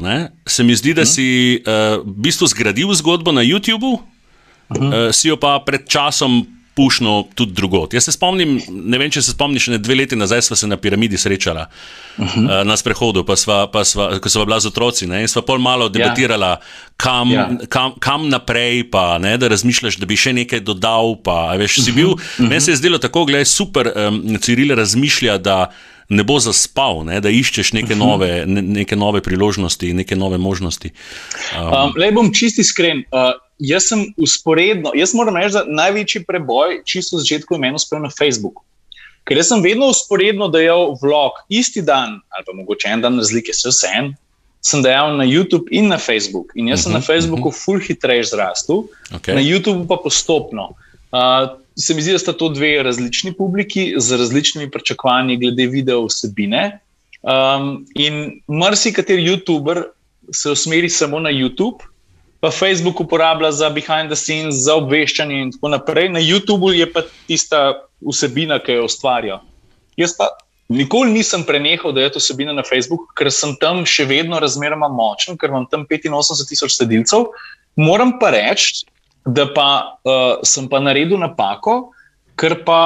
Ne? 0.00 0.32
Se 0.48 0.64
mi 0.64 0.74
zdi, 0.74 0.94
da 0.94 1.02
mm 1.02 1.04
-hmm. 1.04 1.14
si 1.14 1.60
uh, 1.60 2.00
v 2.00 2.16
bistvu 2.24 2.46
zgradil 2.46 2.94
zgodbo 2.94 3.32
na 3.32 3.42
YouTubu, 3.42 4.00
mm 4.00 4.76
-hmm. 4.76 5.08
uh, 5.08 5.12
si 5.12 5.28
jo 5.28 5.36
pa 5.36 5.60
pred 5.66 5.88
časom 5.88 6.46
pušno 6.74 7.24
tudi 7.34 7.52
drugot. 7.52 7.94
Jaz 7.94 8.04
se 8.04 8.12
spomnim, 8.12 8.58
ne 8.68 8.98
vem, 8.98 9.10
če 9.10 9.22
se 9.22 9.32
spomniš, 9.34 9.68
ne 9.70 9.78
dve 9.78 9.94
leti 9.94 10.16
nazaj 10.18 10.42
smo 10.42 10.56
se 10.56 10.66
na 10.66 10.76
piramidi 10.76 11.18
srečali 11.18 11.60
uh 11.60 12.26
-huh. 12.26 12.60
uh, 12.60 12.66
na 12.66 12.76
sprehodu, 12.76 13.24
pa 13.24 13.36
sva, 13.36 13.66
pa 13.70 13.84
sva, 13.84 14.18
ko 14.18 14.28
smo 14.28 14.44
bila 14.44 14.60
z 14.60 14.66
otroci 14.66 15.06
ne, 15.06 15.20
in 15.22 15.28
sva 15.28 15.42
pol 15.42 15.58
malo 15.58 15.88
debatirala, 15.88 16.48
ja. 16.48 16.60
kam, 16.96 17.30
ja. 17.30 17.50
kam, 17.68 17.92
kam 18.00 18.28
naprej, 18.28 18.90
pa 18.90 19.18
ne, 19.18 19.36
da 19.38 19.48
razmišljaš, 19.48 19.96
da 19.96 20.06
bi 20.06 20.16
še 20.16 20.32
nekaj 20.32 20.60
dodal. 20.60 21.16
Pa, 21.24 21.54
veš, 21.56 21.78
uh 21.78 21.84
-huh. 21.84 21.94
bil, 21.94 22.08
uh 22.08 22.20
-huh. 22.38 22.48
Meni 22.48 22.60
se 22.60 22.70
je 22.70 22.76
zdelo 22.76 22.98
tako, 22.98 23.24
da 23.24 23.38
je 23.38 23.44
super, 23.44 23.92
um, 23.96 24.38
Ciril 24.40 24.74
razmišlja. 24.74 25.38
Ne 26.08 26.22
bo 26.22 26.38
zaspal, 26.38 27.04
ne, 27.04 27.20
da 27.20 27.28
iščeš 27.28 27.72
neke 27.72 27.96
nove, 27.96 28.44
ne, 28.46 28.62
neke 28.62 28.96
nove 28.96 29.20
priložnosti, 29.20 29.92
neke 29.92 30.16
nove 30.16 30.38
možnosti. 30.38 30.90
Um, 31.58 31.72
um, 31.72 31.92
Le 31.96 32.12
bom 32.12 32.32
čisti 32.34 32.60
iskren. 32.60 32.98
Uh, 32.98 33.43
jaz 33.68 33.88
sem 33.90 34.04
usporedno, 34.16 34.92
jaz 34.96 35.14
moram 35.14 35.36
reči, 35.36 35.56
da 35.56 35.64
največji 35.68 36.24
preboj, 36.28 36.82
čisto 36.88 37.16
v 37.16 37.24
začetku, 37.24 37.56
je 37.56 37.62
meni 37.62 37.80
uspel 37.80 38.02
na 38.02 38.10
Facebooku. 38.12 38.64
Ker 39.24 39.40
sem 39.40 39.62
vedno 39.64 39.88
usporedno 39.88 40.50
dajal 40.52 40.98
vlog, 41.00 41.40
isti 41.48 41.82
dan, 41.82 42.18
ali 42.28 42.44
pa 42.44 42.52
mogoče 42.56 42.92
en 42.92 43.04
dan 43.04 43.16
razlike, 43.20 43.54
vse 43.56 43.72
vse 43.72 43.92
en, 43.96 44.12
sem 44.64 44.82
dejal 44.84 45.16
na 45.16 45.24
YouTube 45.28 45.68
in 45.72 45.88
na 45.92 45.98
Facebook. 46.00 46.52
In 46.56 46.68
jaz 46.68 46.84
sem 46.84 46.92
uh 46.92 46.98
-huh, 46.98 47.00
na 47.00 47.06
Facebooku 47.06 47.48
uh 47.48 47.54
-huh. 47.54 47.64
ful 47.64 47.80
hitreje 47.80 48.24
zrastel, 48.24 48.84
okay. 49.12 49.34
na 49.34 49.40
YouTubu 49.40 49.86
pa 49.88 49.96
postopno. 49.96 50.76
Uh, 51.12 51.56
se 51.76 51.94
mi 51.94 52.02
zdi, 52.02 52.12
da 52.12 52.18
sta 52.18 52.32
to 52.32 52.48
dve 52.48 52.82
različni 52.82 53.32
publiki 53.32 53.94
z 53.96 54.16
različnimi 54.16 54.70
pričakovanji 54.70 55.36
glede 55.36 55.66
video 55.66 56.06
vsebine. 56.06 56.80
Um, 57.22 57.86
in 57.94 58.40
marsikateri 58.46 59.22
YouTuber 59.22 59.82
se 60.32 60.50
usmeri 60.50 60.88
samo 60.88 61.20
na 61.20 61.30
YouTube, 61.30 61.84
pa 62.44 62.50
Facebook 62.52 63.00
uporablja 63.00 63.52
za 63.56 63.70
behind 63.72 64.12
the 64.12 64.16
scenes, 64.20 64.66
za 64.66 64.76
obveščanje 64.76 65.40
in 65.40 65.52
tako 65.54 65.72
naprej. 65.72 66.10
Na 66.12 66.20
YouTubu 66.20 66.74
je 66.76 66.84
pa 66.92 67.06
tista 67.24 67.60
vsebina, 68.04 68.60
ki 68.60 68.76
jo 68.82 68.88
ustvarjajo. 68.90 69.40
Jaz 69.96 70.12
pa 70.18 70.28
Nikoli 70.72 71.12
nisem 71.12 71.42
prenehal 71.44 71.92
delati 71.92 72.18
vsebine 72.18 72.54
na 72.56 72.62
Facebooku, 72.64 73.10
ker 73.18 73.28
sem 73.32 73.52
tam 73.60 73.82
še 73.84 74.06
vedno 74.08 74.38
razmeroma 74.40 74.88
močen, 74.88 75.36
ker 75.36 75.52
imam 75.52 75.66
tam 75.68 75.84
85 75.84 76.48
tisoč 76.48 76.78
sledilcev. 76.78 77.28
Moram 77.76 78.14
pa 78.20 78.32
reči, 78.32 78.86
da 79.28 79.44
pa, 79.52 79.68
uh, 80.08 80.40
sem 80.44 80.68
pa 80.72 80.80
naredil 80.80 81.20
napako, 81.20 81.92
ker 82.40 82.56
pa 82.64 82.80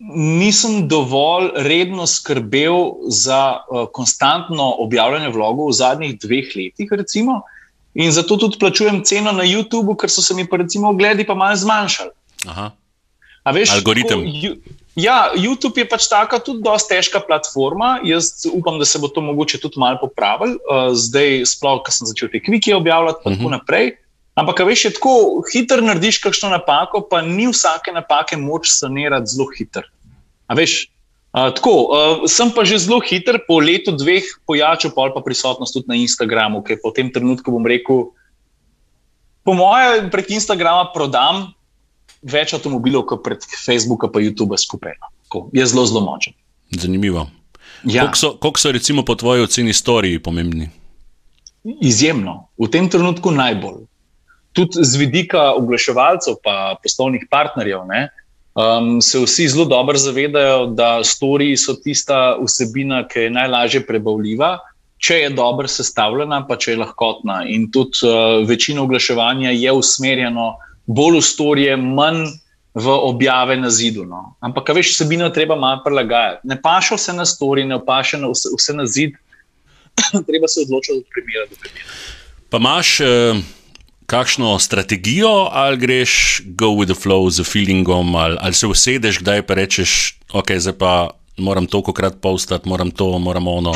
nisem 0.00 0.88
dovolj 0.90 1.52
redno 1.62 2.08
skrbel 2.10 3.06
za 3.12 3.60
uh, 3.62 3.86
konstantno 3.94 4.72
objavljanje 4.82 5.30
vlogov 5.30 5.70
v 5.70 5.78
zadnjih 5.78 6.18
dveh 6.18 6.54
letih. 6.58 6.90
Recimo. 6.90 7.42
In 7.94 8.12
zato 8.12 8.36
tudi 8.36 8.58
plačujem 8.58 9.02
ceno 9.04 9.32
na 9.32 9.44
YouTubu, 9.44 9.96
ker 9.98 10.10
so 10.10 10.22
se 10.22 10.34
mi 10.34 10.46
recimo 10.50 10.92
ogledi 10.94 11.26
pa 11.26 11.34
malo 11.34 11.56
zmanjšali. 11.56 12.10
Veš, 13.50 13.72
Algoritem. 13.74 14.22
Ko, 14.22 14.78
Ja, 14.98 15.30
YouTube 15.36 15.78
je 15.78 15.86
pač 15.86 16.08
taka 16.10 16.40
tudi 16.42 16.64
zelo 16.66 16.88
težka 16.90 17.22
platforma. 17.22 18.00
Jaz 18.04 18.46
upam, 18.50 18.78
da 18.80 18.84
se 18.84 18.98
bo 18.98 19.08
to 19.08 19.22
mogoče 19.22 19.60
tudi 19.62 19.78
malo 19.78 20.00
popravilo. 20.02 20.58
Uh, 20.66 20.90
zdaj, 20.98 21.46
sploh, 21.46 21.78
ko 21.86 21.94
sem 21.94 22.10
začel 22.10 22.30
te 22.32 22.42
kvike 22.42 22.74
objavljati, 22.74 23.22
in 23.22 23.22
tako 23.22 23.30
uh 23.30 23.36
mhm. 23.38 23.46
-huh. 23.46 23.58
naprej. 23.58 23.96
Ampak, 24.34 24.62
veš, 24.66 24.84
je 24.84 24.92
tako 24.96 25.42
hiter, 25.52 25.82
narediš 25.82 26.18
kakšno 26.18 26.48
napako, 26.48 27.06
pa 27.10 27.22
ni 27.22 27.46
vsake 27.46 27.92
napake 27.92 28.36
moč 28.36 28.70
sanirati 28.70 29.26
zelo 29.26 29.46
hiter. 29.58 29.84
Veš, 30.48 30.90
uh, 31.32 31.50
tako, 31.54 31.74
uh, 31.90 32.24
sem 32.30 32.50
pa 32.54 32.64
že 32.64 32.80
zelo 32.82 33.00
hiter, 33.00 33.40
po 33.46 33.60
letu, 33.60 33.92
dveh, 33.96 34.24
pojačal 34.46 34.94
pa 34.94 35.22
prisotnost 35.24 35.74
tudi 35.74 35.88
na 35.88 35.96
Instagramu, 35.98 36.62
ki 36.62 36.76
je 36.76 36.82
po 36.82 36.90
tem 36.94 37.12
trenutku, 37.12 37.50
bom 37.50 37.66
rekel, 37.66 38.10
po 39.44 39.52
mojem, 39.56 40.10
prek 40.10 40.30
Instagrama 40.30 40.90
prodam 40.94 41.50
več 42.20 42.52
avtomobilov 42.52 43.06
kot 43.08 43.24
pred 43.24 43.44
Facebookom 43.64 44.12
in 44.20 44.30
YouTubeom 44.30 44.60
skupaj. 44.60 44.96
No. 45.00 45.48
Je 45.56 45.64
zelo, 45.66 45.86
zelo 45.86 46.04
močen. 46.04 46.34
Zanimivo. 46.70 47.28
Ja. 47.84 48.04
Koliko 48.04 48.18
so, 48.18 48.34
kolik 48.36 48.58
so, 48.58 48.72
recimo, 48.72 49.04
po 49.04 49.14
tvoji 49.14 49.42
oceni, 49.42 49.72
storiji 49.72 50.20
pomembni? 50.22 50.68
Izjemno, 51.64 52.50
v 52.60 52.68
tem 52.72 52.88
trenutku 52.88 53.32
najbolj. 53.32 53.84
Tudi 54.56 54.82
z 54.84 54.98
vidika 54.98 55.52
oglaševalcev, 55.56 56.40
pa 56.44 56.76
poslovnih 56.82 57.28
partnerjev, 57.30 57.84
ne, 57.88 58.08
um, 58.60 59.00
se 59.02 59.18
vsi 59.18 59.48
zelo 59.48 59.64
dobro 59.64 59.98
zavedajo, 59.98 60.66
da 60.66 61.04
storiji 61.04 61.56
so 61.56 61.74
tista 61.74 62.36
vsebina, 62.42 63.02
ki 63.08 63.26
je 63.26 63.30
najlažje 63.30 63.86
prebavljiva, 63.86 64.58
če 64.98 65.16
je 65.22 65.30
dobro 65.36 65.68
sestavljena, 65.68 66.42
pa 66.48 66.56
če 66.60 66.74
je 66.74 66.82
lahkotna. 66.82 67.42
In 67.48 67.70
tudi 67.72 68.04
uh, 68.04 68.44
večina 68.48 68.82
oglaševanja 68.82 69.50
je 69.56 69.72
usmerjena 69.72 70.52
bolj 70.86 71.18
v 71.18 71.24
storije, 71.24 71.76
manj 71.76 72.26
v 72.74 72.86
objave 72.86 73.56
na 73.56 73.70
zidu. 73.70 74.04
No. 74.06 74.36
Ampak, 74.40 74.68
veš, 74.74 74.94
vsebino 74.94 75.30
treba 75.34 75.56
malo 75.56 75.82
prilagajati. 75.84 76.46
Ne 76.48 76.60
paša 76.62 76.98
vse 76.98 77.16
na 77.16 77.26
storije, 77.26 77.66
ne 77.66 77.80
paša 77.84 78.20
vse, 78.26 78.52
vse 78.58 78.76
na 78.76 78.86
zid, 78.86 79.16
treba 80.28 80.48
se 80.48 80.62
odločiti 80.66 80.98
od 80.98 81.04
primera 81.14 81.46
do 81.50 81.56
primera. 81.60 81.88
Pa 82.50 82.58
imaš 82.58 83.00
eh, 83.00 83.40
kakšno 84.10 84.58
strategijo, 84.58 85.48
ali 85.52 85.76
greš 85.76 86.42
go 86.58 86.74
with 86.74 86.90
the 86.90 86.98
flow 86.98 87.30
z 87.30 87.44
feelingom, 87.46 88.14
ali, 88.14 88.36
ali 88.40 88.54
se 88.54 88.66
usedeš, 88.66 89.20
kdaj 89.22 89.42
pa 89.46 89.54
rečeš, 89.54 90.18
ok, 90.32 90.50
zdaj 90.58 90.74
pa 90.78 91.10
moram 91.38 91.66
toliko 91.66 91.92
krat 91.92 92.18
postati, 92.20 92.68
moram 92.68 92.90
to, 92.90 93.18
moram 93.18 93.46
ono. 93.48 93.74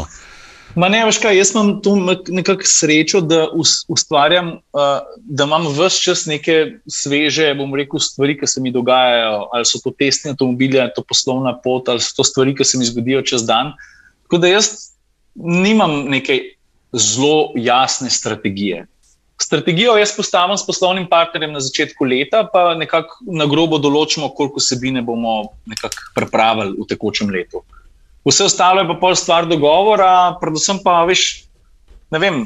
Ma 0.75 0.89
ne, 0.91 1.05
veš 1.07 1.21
kaj, 1.23 1.37
jaz 1.39 1.53
imam 1.55 1.69
tu 1.83 1.93
nekako 2.35 2.67
srečo, 2.67 3.21
da 3.23 3.45
ustvarjam, 3.89 4.49
uh, 4.75 5.05
da 5.23 5.47
imam 5.47 5.69
vse 5.71 6.03
čas 6.03 6.25
neke 6.27 6.81
sveže, 6.91 7.53
bom 7.55 7.75
rekel, 7.79 8.03
stvari, 8.03 8.35
ki 8.41 8.49
se 8.51 8.61
mi 8.61 8.73
dogajajo, 8.75 9.45
ali 9.55 9.69
so 9.71 9.79
to 9.85 9.93
testni 9.95 10.33
avtomobili, 10.35 10.81
ali 10.83 10.91
to 10.97 11.05
poslovna 11.07 11.55
pot, 11.63 11.89
ali 11.89 12.03
so 12.03 12.17
to 12.17 12.27
stvari, 12.27 12.57
ki 12.59 12.67
se 12.67 12.79
mi 12.79 12.91
zgodijo 12.91 13.23
čez 13.23 13.47
dan. 13.47 13.71
Tako 14.27 14.43
da 14.43 14.51
jaz 14.51 14.73
nimam 15.35 16.09
neke 16.11 16.41
zelo 16.91 17.53
jasne 17.55 18.11
strategije. 18.11 18.87
Strategijo 19.41 19.97
jaz 19.99 20.13
postavim 20.17 20.57
s 20.59 20.67
poslovnim 20.67 21.09
partnerjem 21.11 21.53
na 21.53 21.61
začetku 21.61 22.07
leta, 22.07 22.45
pa 22.53 22.75
nekako 22.79 23.25
na 23.35 23.47
grobo 23.51 23.81
določimo, 23.83 24.31
koliko 24.37 24.63
sebine 24.63 25.03
bomo 25.03 25.55
nekako 25.67 26.13
pripravili 26.15 26.77
v 26.79 26.87
tekočem 26.89 27.33
letu. 27.35 27.65
Vse 28.25 28.47
ostalo 28.47 28.81
je 28.81 28.89
pa 28.89 28.95
pol 29.01 29.17
stvar 29.19 29.49
dogovora, 29.51 30.37
predvsem 30.41 30.79
pa, 30.85 31.03
veš, 31.05 31.45
ne 32.15 32.21
vem, 32.23 32.39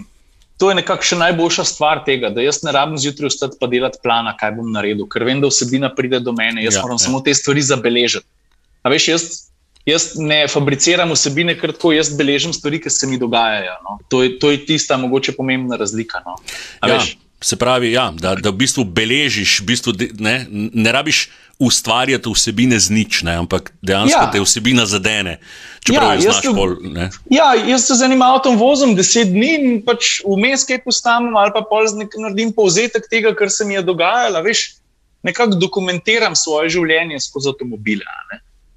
to 0.58 0.72
je 0.72 0.78
nekako 0.80 1.06
še 1.06 1.18
najboljša 1.20 1.64
stvar 1.70 2.02
tega, 2.06 2.32
da 2.34 2.42
jaz 2.42 2.64
ne 2.66 2.72
rabim 2.74 2.98
zjutraj 2.98 3.30
vstati 3.30 3.60
pa 3.60 3.68
delati 3.70 4.00
plana, 4.02 4.32
kaj 4.40 4.56
bom 4.56 4.72
naredil, 4.74 5.06
ker 5.12 5.22
vem, 5.28 5.44
da 5.44 5.52
vsebina 5.52 5.92
pride 5.94 6.18
do 6.24 6.34
mene, 6.34 6.64
jaz 6.64 6.80
ja, 6.80 6.82
moram 6.82 6.98
ja. 6.98 7.04
samo 7.04 7.20
te 7.22 7.36
stvari 7.36 7.62
zabeležiti. 7.62 8.26
A 8.82 8.90
veš, 8.90 9.06
jaz, 9.12 9.28
jaz 9.88 10.10
ne 10.16 10.42
fabriciram 10.48 11.12
vsebine, 11.16 11.56
ker 11.58 11.72
tako 11.76 11.94
jaz 11.96 12.10
beležim 12.16 12.52
stvari, 12.52 12.80
ki 12.82 12.92
se 12.92 13.08
mi 13.08 13.18
dogajajo. 13.18 13.78
No. 13.86 13.98
To, 14.08 14.22
je, 14.22 14.36
to 14.38 14.52
je 14.52 14.60
tista 14.66 14.96
mogoče 15.00 15.32
pomembna 15.36 15.76
razlika. 15.80 16.22
No. 16.26 16.36
Ja, 16.86 17.00
se 17.40 17.56
pravi, 17.56 17.92
ja, 17.92 18.10
da, 18.14 18.34
da 18.34 18.50
v 18.50 18.58
bistvu 18.64 18.84
beležiš, 18.84 19.60
v 19.62 19.68
bistvu 19.72 19.94
ne, 20.18 20.40
ne 20.50 20.92
rabiš 20.92 21.28
ustvarjati 21.58 22.30
vsebine 22.30 22.78
z 22.78 22.90
nič, 22.94 23.22
ne? 23.26 23.34
ampak 23.42 23.72
dejansko 23.82 24.20
ja. 24.20 24.30
te 24.30 24.40
vsebina 24.42 24.86
zadene. 24.86 25.38
Ja, 25.90 26.12
jaz, 26.14 26.42
pol, 26.54 26.76
ja, 27.32 27.54
jaz 27.54 27.86
se 27.88 27.96
z 27.98 28.06
enim 28.06 28.22
avtom 28.22 28.58
vozim 28.60 28.94
deset 28.94 29.30
dni 29.32 29.50
in 29.56 29.78
pač 29.86 30.18
vmes 30.26 30.66
kaj 30.68 30.84
postavim, 30.84 31.34
ali 31.38 31.54
pa 31.54 31.64
pol 31.66 31.88
naredim 31.96 32.52
povzetek 32.54 33.08
tega, 33.10 33.34
kar 33.34 33.50
se 33.50 33.66
mi 33.66 33.74
je 33.74 33.82
dogajalo. 33.82 34.42
Veš, 34.46 34.68
nekako 35.26 35.58
dokumentiram 35.58 36.36
svoje 36.38 36.76
življenje 36.76 37.18
skozi 37.26 37.50
avtomobile. 37.50 38.06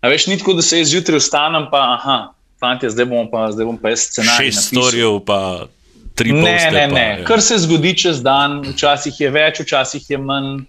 Veš, 0.01 0.27
ni 0.27 0.37
tako, 0.37 0.53
da 0.57 0.61
se 0.65 0.79
jaz 0.79 0.89
zjutraj 0.89 1.19
vstanem, 1.21 1.67
pa 1.71 1.81
aha, 1.93 2.17
fanti, 2.59 2.89
zdaj 2.89 3.05
bom 3.05 3.29
pa, 3.31 3.51
zdaj 3.53 3.65
bom 3.69 3.77
pa 3.77 3.93
jaz 3.93 4.07
scenarij. 4.09 4.51
Šest 4.51 4.67
storijev, 4.71 5.19
pa 5.25 5.67
tri 6.15 6.33
poste. 6.33 6.71
Ne, 6.71 6.71
ne, 6.71 6.87
ne. 6.87 7.07
Ja. 7.19 7.25
Kar 7.25 7.41
se 7.41 7.57
zgodi 7.61 7.93
čez 7.97 8.21
dan, 8.25 8.61
včasih 8.73 9.19
je 9.21 9.29
več, 9.29 9.61
včasih 9.61 10.09
je 10.09 10.17
manj 10.17 10.63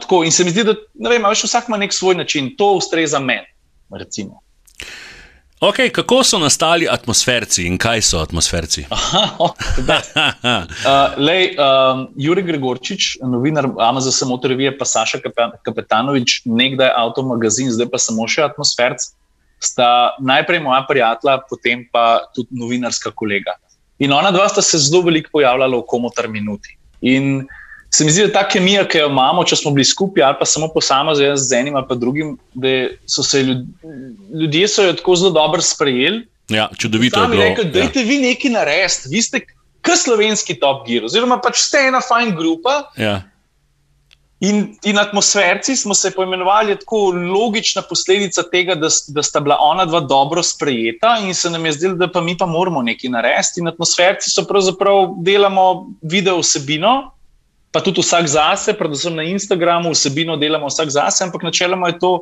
tako, 0.00 0.24
in 0.24 0.32
se 0.32 0.44
mi 0.44 0.50
zdi, 0.50 0.64
da 0.64 1.12
vem, 1.12 1.22
veš, 1.22 1.44
vsak 1.46 1.68
ima 1.68 1.78
nek 1.78 1.94
svoj 1.94 2.14
način, 2.14 2.54
to 2.58 2.72
ustreza 2.80 3.18
meni. 3.18 3.46
Okay, 5.60 5.90
kako 5.92 6.24
so 6.24 6.38
nastali 6.38 6.86
atmosferci 6.88 7.66
in 7.68 7.74
kaj 7.78 8.00
so 8.02 8.18
atmosferci? 8.24 8.86
uh, 8.88 9.48
lej, 11.20 11.52
um, 11.60 12.06
Juri 12.16 12.42
Gregorčič, 12.42 13.18
novinar 13.20 13.68
Amazon 13.76 14.28
Motorije, 14.28 14.72
pa 14.78 14.88
Saša 14.88 15.20
Kapetanovič, 15.62 16.42
nekdaj 16.48 16.88
avtomagazin, 16.96 17.68
zdaj 17.76 17.90
pa 17.92 18.00
samo 18.00 18.24
še 18.24 18.46
atmosferc, 18.48 19.04
sta 19.60 20.16
najprej 20.24 20.64
moja 20.64 20.80
prijatelja, 20.88 21.42
potem 21.44 21.84
pa 21.92 22.24
tudi 22.32 22.56
novinarska 22.56 23.12
kolega. 23.12 23.58
In 24.00 24.16
ona 24.16 24.32
dva 24.32 24.48
sta 24.48 24.64
se 24.64 24.80
zelo 24.80 25.04
veliko 25.04 25.28
pojavljala 25.36 25.76
v 25.76 25.84
komotar 25.92 26.28
minuti. 26.32 26.72
In 27.04 27.44
se 27.90 28.04
mi 28.04 28.10
zdi, 28.10 28.26
da 28.26 28.32
ta 28.32 28.48
kemija, 28.48 28.84
ki 28.88 28.98
jo 28.98 29.08
imamo, 29.10 29.44
če 29.44 29.56
smo 29.58 29.72
bili 29.74 29.84
skupaj 29.84 30.22
ali 30.22 30.36
pa 30.38 30.46
samo 30.46 30.68
posamezni, 30.74 31.30
z 31.36 31.56
enim 31.58 31.76
ali 31.76 31.98
drugim, 31.98 32.36
da 32.54 32.74
so 33.06 33.22
se 33.26 33.42
ljud, 33.42 33.64
ljudje 34.40 34.68
so 34.68 34.86
jo 34.86 34.92
tako 34.98 35.16
zelo 35.16 35.30
dobro 35.34 35.62
sprejeli. 35.62 36.26
Ja, 36.50 36.68
čudovito 36.78 37.22
je 37.22 37.28
bilo. 37.28 37.42
Rekel, 37.42 37.64
da 37.70 37.86
ja. 37.86 38.06
vi 38.06 38.18
nekaj 38.18 38.50
naredili, 38.50 39.10
vi 39.16 39.22
ste 39.22 39.40
kot 39.86 39.98
slovenski 39.98 40.58
top 40.60 40.86
gear, 40.86 41.04
oziroma 41.04 41.40
pač 41.42 41.64
ste 41.66 41.88
ena 41.88 42.00
fajn 42.04 42.34
grupa. 42.36 42.82
Ja. 42.98 43.20
In, 44.40 44.62
in 44.88 44.98
atmosferci 44.98 45.74
smo 45.76 45.94
se 45.94 46.10
poimenovali 46.10 46.78
tako 46.80 47.10
logična 47.12 47.82
posledica 47.82 48.42
tega, 48.52 48.74
da, 48.74 48.88
da 49.08 49.22
sta 49.22 49.40
bila 49.40 49.58
ona 49.60 49.84
dva 49.84 50.00
dobro 50.00 50.42
sprejeta, 50.42 51.18
in 51.26 51.34
se 51.34 51.50
nam 51.50 51.66
je 51.66 51.72
zdelo, 51.72 51.98
da 52.00 52.08
pa 52.08 52.22
mi 52.24 52.38
pa 52.38 52.46
moramo 52.46 52.82
nekaj 52.82 53.10
narediti. 53.10 53.60
In 53.60 53.68
atmosferci 53.68 54.30
so 54.30 54.46
pravzaprav 54.48 55.18
delamo 55.26 55.90
video 56.02 56.38
vsebino, 56.40 57.10
pa 57.72 57.80
tudi 57.80 58.02
vsak 58.02 58.26
zase, 58.26 58.74
predvsem 58.74 59.14
na 59.14 59.22
Instagramu, 59.22 59.94
vsebino 59.94 60.36
delamo 60.36 60.66
vsak 60.66 60.90
zase, 60.90 61.24
ampak 61.24 61.42
načeloma 61.42 61.88
je 61.88 61.98
to 61.98 62.12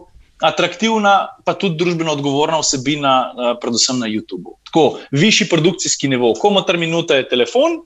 atraktivna, 0.45 1.41
pa 1.45 1.55
tudi 1.59 1.79
družbeno 1.81 2.13
odgovorna 2.13 2.61
vsebina, 2.63 3.33
eh, 3.33 3.55
predvsem 3.61 3.99
na 3.99 4.07
YouTubu. 4.07 4.59
Tako, 4.71 5.01
višji 5.11 5.49
produkcijski 5.49 6.09
nivo, 6.09 6.35
komotar 6.35 6.79
minuta 6.79 7.17
je 7.17 7.29
telefon, 7.29 7.81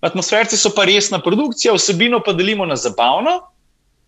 atmosferci 0.00 0.56
so 0.56 0.70
pa 0.70 0.84
resna 0.84 1.18
produkcija, 1.18 1.74
vsebino 1.74 2.20
pa 2.20 2.32
delimo 2.32 2.66
na 2.66 2.76
zabavno. 2.76 3.40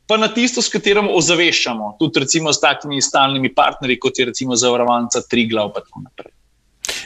Pa 0.08 0.16
na 0.16 0.28
tisto, 0.32 0.62
s 0.62 0.72
katerim 0.72 1.10
ozaveščamo, 1.12 1.96
tudi 2.00 2.20
recimo 2.20 2.52
s 2.52 2.60
takimi 2.60 3.02
stalnimi 3.02 3.50
partnerji, 3.54 3.98
kot 4.00 4.18
je 4.18 4.24
recimo 4.24 4.56
zavarovalnica 4.56 5.20
Triglav. 5.28 5.74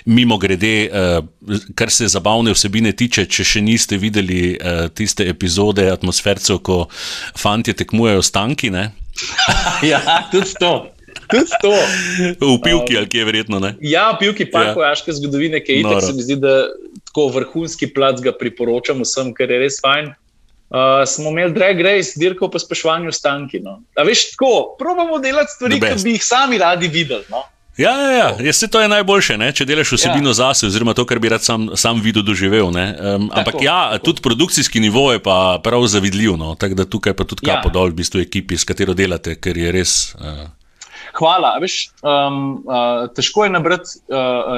Mimo 0.04 0.38
grede, 0.38 0.88
uh, 0.88 1.66
kar 1.74 1.90
se 1.90 2.08
zabavne 2.08 2.54
vsebine 2.54 2.92
tiče, 2.92 3.26
če 3.26 3.44
še 3.44 3.62
niste 3.64 3.98
videli 3.98 4.54
uh, 4.56 4.86
tiste 4.94 5.26
epizode 5.28 5.88
atmosfercev, 5.90 6.62
ko 6.64 6.86
fanti 7.38 7.74
tekmujejo 7.76 8.22
s 8.22 8.34
tanki. 8.34 8.72
ja, 9.92 10.00
tudi 10.32 10.54
to. 10.60 10.74
V 11.32 12.58
pivki, 12.64 12.96
ali 12.96 13.08
kje 13.08 13.20
je 13.20 13.24
verjetno? 13.24 13.60
Ne? 13.60 13.74
Ja, 13.80 14.10
v 14.12 14.24
pivki 14.24 14.46
pa 14.50 14.72
vojaške 14.76 15.12
ja. 15.12 15.16
zgodovine, 15.20 15.60
ki 15.64 15.72
je 15.72 15.84
itak, 15.84 16.02
se 16.04 16.16
mi 16.16 16.24
zdi, 16.24 16.36
da 16.40 16.66
tako 17.08 17.28
vrhunski 17.36 17.88
plac 17.94 18.20
ga 18.24 18.34
priporočam 18.36 19.04
vsem, 19.04 19.32
ker 19.36 19.50
je 19.52 19.62
res 19.62 19.80
fajn. 19.84 20.12
Uh, 20.72 21.02
smo 21.04 21.28
imeli 21.28 21.52
drag 21.52 21.80
race, 21.84 22.16
dirko 22.16 22.48
po 22.48 22.60
spešvanju 22.60 23.12
stanki. 23.12 23.60
No. 23.60 23.82
A 23.96 24.06
veš, 24.08 24.30
tako, 24.32 24.76
probamo 24.80 25.20
delati 25.20 25.52
stvari, 25.52 25.80
ki 25.80 25.96
bi 26.04 26.14
jih 26.16 26.24
sami 26.24 26.60
radi 26.60 26.88
videli. 26.88 27.28
No. 27.32 27.44
Ja, 27.82 27.92
ja, 27.98 28.10
ja. 28.10 28.28
Jaz 28.38 28.56
se 28.56 28.68
to 28.70 28.80
je 28.80 28.88
najboljše, 28.88 29.36
ne? 29.40 29.50
če 29.52 29.66
delaš 29.66 29.96
vsebino 29.96 30.30
ja. 30.30 30.38
zase, 30.44 30.68
oziroma 30.70 30.94
to, 30.94 31.06
kar 31.08 31.18
bi 31.22 31.32
rad 31.32 31.42
sam, 31.42 31.72
sam 31.78 32.00
videl, 32.04 32.22
doživel. 32.26 32.70
Um, 32.70 33.28
ampak 33.32 33.56
tako, 33.56 33.64
ja, 33.66 33.80
tako. 33.96 34.04
tudi 34.10 34.22
produkcijski 34.22 34.80
nivo 34.80 35.10
je 35.12 35.22
pa 35.22 35.58
prav 35.64 35.86
zavidljiv. 35.90 36.36
No? 36.38 36.54
Tako 36.54 36.78
da 36.78 36.86
tukaj 36.86 37.16
pa 37.18 37.26
tudi 37.26 37.48
ja. 37.48 37.58
kapo 37.58 37.74
dol, 37.74 37.90
v 37.90 38.02
bistvu 38.02 38.22
ekipi, 38.22 38.58
s 38.58 38.68
katero 38.68 38.94
delate, 38.94 39.34
ker 39.42 39.58
je 39.58 39.72
res. 39.74 39.96
Uh, 40.14 40.46
hvala. 41.18 41.56
Veš, 41.62 41.76
um, 42.06 42.62
uh, 42.62 43.08
težko 43.16 43.48
je 43.48 43.52
nabrati 43.56 43.98
uh, 44.12 44.54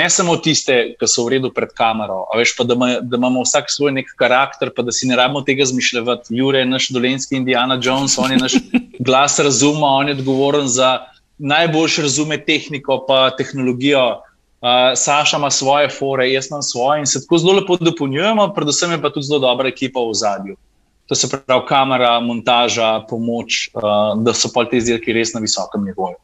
ne 0.00 0.10
samo 0.10 0.36
tiste, 0.42 0.80
ki 0.98 1.08
so 1.10 1.28
v 1.28 1.36
redu 1.36 1.52
pred 1.54 1.70
kamero, 1.76 2.24
veš, 2.34 2.56
pa 2.58 2.66
da, 2.66 2.78
ma, 2.78 2.90
da 3.00 3.20
imamo 3.20 3.46
vsak 3.46 3.70
svoj 3.72 3.94
nek 4.00 4.12
karakter, 4.18 4.74
pa 4.74 4.82
da 4.82 4.92
si 4.92 5.08
ne 5.08 5.18
rabimo 5.20 5.44
tega 5.46 5.66
zmišljati. 5.70 6.34
Jure 6.34 6.64
je 6.64 6.70
naš 6.74 6.90
dolenski 6.94 7.38
Indiana 7.38 7.78
Jones, 7.80 8.18
on 8.18 8.34
je 8.34 8.42
naš 8.42 8.58
glas 9.06 9.38
razuma, 9.38 9.94
on 10.02 10.10
je 10.10 10.18
odgovoren 10.18 10.68
za 10.68 10.96
najboljše 11.38 12.02
razume 12.02 12.38
tehniko 12.44 13.06
in 13.08 13.36
tehnologijo. 13.38 14.06
Uh, 14.64 14.94
Saša 14.96 15.36
ima 15.36 15.50
svoje 15.50 15.88
fore, 15.88 16.30
jaz 16.32 16.46
imam 16.50 16.62
svoje 16.62 17.00
in 17.00 17.06
se 17.06 17.20
tako 17.20 17.38
zelo 17.38 17.52
lepo 17.52 17.76
dopolnjujemo, 17.76 18.52
predvsem 18.56 18.90
je 18.90 19.02
pa 19.02 19.10
tudi 19.10 19.26
zelo 19.26 19.38
dobra 19.38 19.68
ekipa 19.68 20.00
v 20.00 20.14
zadju 20.14 20.56
to 21.06 21.14
se 21.14 21.28
pravi 21.28 21.66
kamera, 21.68 22.20
montaža, 22.20 23.00
pomoč, 23.08 23.68
uh, 23.74 23.82
da 24.24 24.34
so 24.34 24.48
pa 24.54 24.64
te 24.68 24.80
izdelki 24.80 25.12
res 25.12 25.34
na 25.34 25.42
visokem 25.44 25.84
nivoju. 25.84 26.16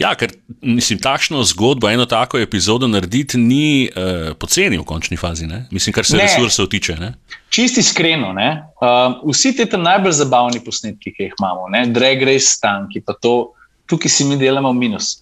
Ja, 0.00 0.14
ker 0.16 0.30
mislim, 0.62 0.98
takšno 1.04 1.42
zgodbo, 1.44 1.88
eno 1.92 2.06
tako 2.08 2.38
epizodo 2.40 2.88
narediti, 2.88 3.36
ni 3.36 3.88
uh, 3.88 4.30
poceni 4.40 4.78
v 4.78 4.84
končni 4.88 5.18
fazi, 5.20 5.48
ne? 5.48 5.66
mislim, 5.70 5.92
kar 5.92 6.06
se 6.08 6.16
resursov 6.16 6.70
tiče. 6.72 6.96
Ne? 7.00 7.10
Čisti 7.52 7.80
iskreno, 7.84 8.32
uh, 8.32 9.18
vsi 9.28 9.52
ti 9.56 9.66
najbolj 9.76 10.16
zabavni 10.16 10.62
posnetki, 10.64 11.12
ki 11.12 11.28
jih 11.28 11.36
imamo, 11.36 11.68
ne? 11.72 11.84
drag 11.92 12.24
race 12.24 12.54
stanki, 12.56 13.02
pa 13.04 13.16
to, 13.20 13.52
tukaj 13.86 14.10
si 14.10 14.24
mi 14.24 14.36
delamo 14.36 14.72
minus. 14.72 15.16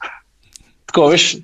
Tako, 0.91 1.09
veš, 1.13 1.35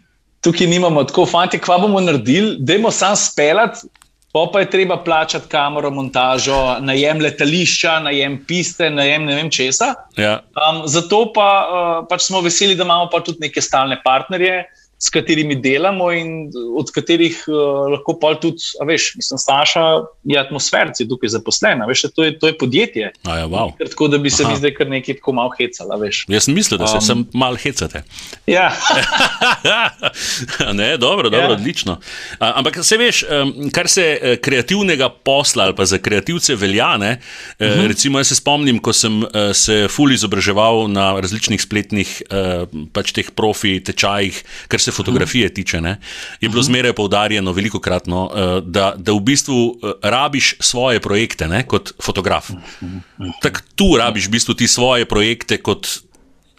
tukaj 0.44 0.66
nimamo 0.66 1.04
tako, 1.04 1.26
fanti, 1.26 1.58
kva 1.58 1.78
bomo 1.78 2.00
naredili, 2.00 2.56
dajmo 2.60 2.90
sam 2.90 3.16
speljati 3.16 3.88
Pa 4.32 4.46
pa 4.52 4.60
je 4.60 4.70
treba 4.70 4.96
plačati 5.04 5.48
kamero, 5.48 5.90
montažo, 5.90 6.76
najem 6.80 7.20
letališča, 7.20 7.98
najem 8.00 8.36
piste, 8.46 8.90
najem 8.90 9.24
ne 9.26 9.34
vem 9.34 9.50
česa. 9.50 9.94
Ja. 10.16 10.36
Um, 10.54 10.84
zato 10.86 11.24
pa, 11.34 11.48
uh, 11.66 12.06
pač 12.06 12.28
smo 12.28 12.40
veseli, 12.40 12.76
da 12.78 12.86
imamo 12.86 13.08
pa 13.10 13.20
tudi 13.26 13.42
neke 13.42 13.60
stalne 13.60 13.98
partnerje, 14.04 14.62
s 15.02 15.08
katerimi 15.08 15.54
delamo 15.56 16.10
in 16.12 16.50
od 16.76 16.90
katerih 16.92 17.38
uh, 17.48 17.88
lahko 17.94 18.18
pa 18.20 18.34
tudi, 18.36 18.60
veš, 18.86 19.14
mislim, 19.16 19.38
Saša 19.40 19.84
je 20.28 20.36
atmosferci 20.40 21.06
tukaj 21.08 21.32
zaposlena, 21.32 21.86
veš, 21.88 22.02
to 22.14 22.24
je, 22.24 22.34
to 22.38 22.50
je 22.50 22.56
podjetje. 22.58 23.12
Ja, 23.24 23.46
wow. 23.48 23.72
Tako 23.80 24.08
da 24.12 24.18
bi 24.18 24.30
se 24.30 24.44
Aha. 24.44 24.52
mi 24.52 24.58
zdaj 24.58 24.74
kar 24.76 24.90
nekaj 24.92 25.16
tako 25.16 25.32
malo 25.32 25.54
hecala, 25.56 25.96
veš. 25.96 26.24
Jaz 26.28 26.44
sem 26.44 26.54
mislil, 26.54 26.78
da 26.82 26.86
se 26.86 27.00
um, 27.00 27.06
sem 27.06 27.24
mal 27.32 27.56
hecate. 27.56 28.02
Ja. 28.46 28.68
ne, 30.80 30.96
dobro, 30.96 31.30
dobro, 31.30 31.48
ja. 31.48 31.56
odlično. 31.56 31.96
Ampak 32.38 32.82
se 32.84 33.00
veš, 33.00 33.22
kar 33.72 33.88
se 33.88 34.04
eh, 34.04 34.36
kreativnega 34.36 35.08
posla 35.08 35.70
ali 35.70 35.76
pa 35.76 35.88
za 35.88 35.98
kreativce 35.98 36.54
velja, 36.60 36.96
ne, 36.96 37.12
uh 37.16 37.66
eh, 37.66 37.70
-huh. 37.70 37.76
Mhm. 37.78 37.86
recimo 37.86 38.18
jaz 38.18 38.28
se 38.28 38.34
spomnim, 38.36 38.78
ko 38.78 38.92
sem 38.92 39.22
se 39.54 39.88
ful 39.88 40.12
izobraževal 40.12 40.88
na 40.92 41.20
različnih 41.20 41.62
spletnih 41.62 42.22
pač 42.92 43.12
teh 43.12 43.30
profi 43.30 43.80
tečajih, 43.84 44.44
kar 44.68 44.80
se 44.80 44.89
se 44.90 44.96
fotografije 44.96 45.54
tiče, 45.54 45.80
ne, 45.80 45.96
je 46.40 46.48
bilo 46.48 46.62
zmeraj 46.62 46.92
poudarjeno, 46.98 47.52
veliko 47.52 47.80
kratno, 47.80 48.24
uh, 48.26 48.58
da, 48.66 48.92
da 48.96 49.12
v 49.12 49.20
bistvu 49.20 49.58
uh, 49.70 49.92
rabiš 50.02 50.54
svoje 50.60 51.00
projekte 51.00 51.48
ne, 51.48 51.62
kot 51.66 51.94
fotograf. 52.02 52.50
Tako 53.42 53.60
tu 53.74 53.90
rabiš 53.98 54.28
v 54.28 54.36
bistvu 54.36 54.54
ti 54.54 54.68
svoje 54.68 55.08
projekte 55.08 55.60
kot, 55.62 55.88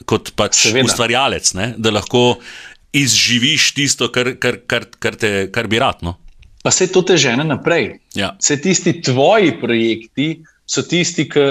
kot 0.06 0.34
pač 0.36 0.66
ustvarjalec, 0.72 1.54
ne, 1.54 1.74
da 1.78 1.92
lahko 1.92 2.40
izživiš 2.94 3.72
tisto, 3.74 4.10
kar, 4.12 4.36
kar, 4.40 4.60
kar, 4.68 4.88
kar, 5.00 5.16
te, 5.16 5.48
kar 5.52 5.68
bi 5.68 5.80
rad. 5.80 6.02
No. 6.02 6.18
Pa 6.64 6.72
se 6.72 6.88
to 6.92 7.02
te 7.02 7.18
žene 7.18 7.44
naprej. 7.44 8.00
Ja. 8.16 8.36
Se 8.40 8.60
tisti 8.62 9.02
tvoji 9.02 9.56
projekti 9.62 10.44
so 10.68 10.84
tisti, 10.84 11.26
ki 11.30 11.46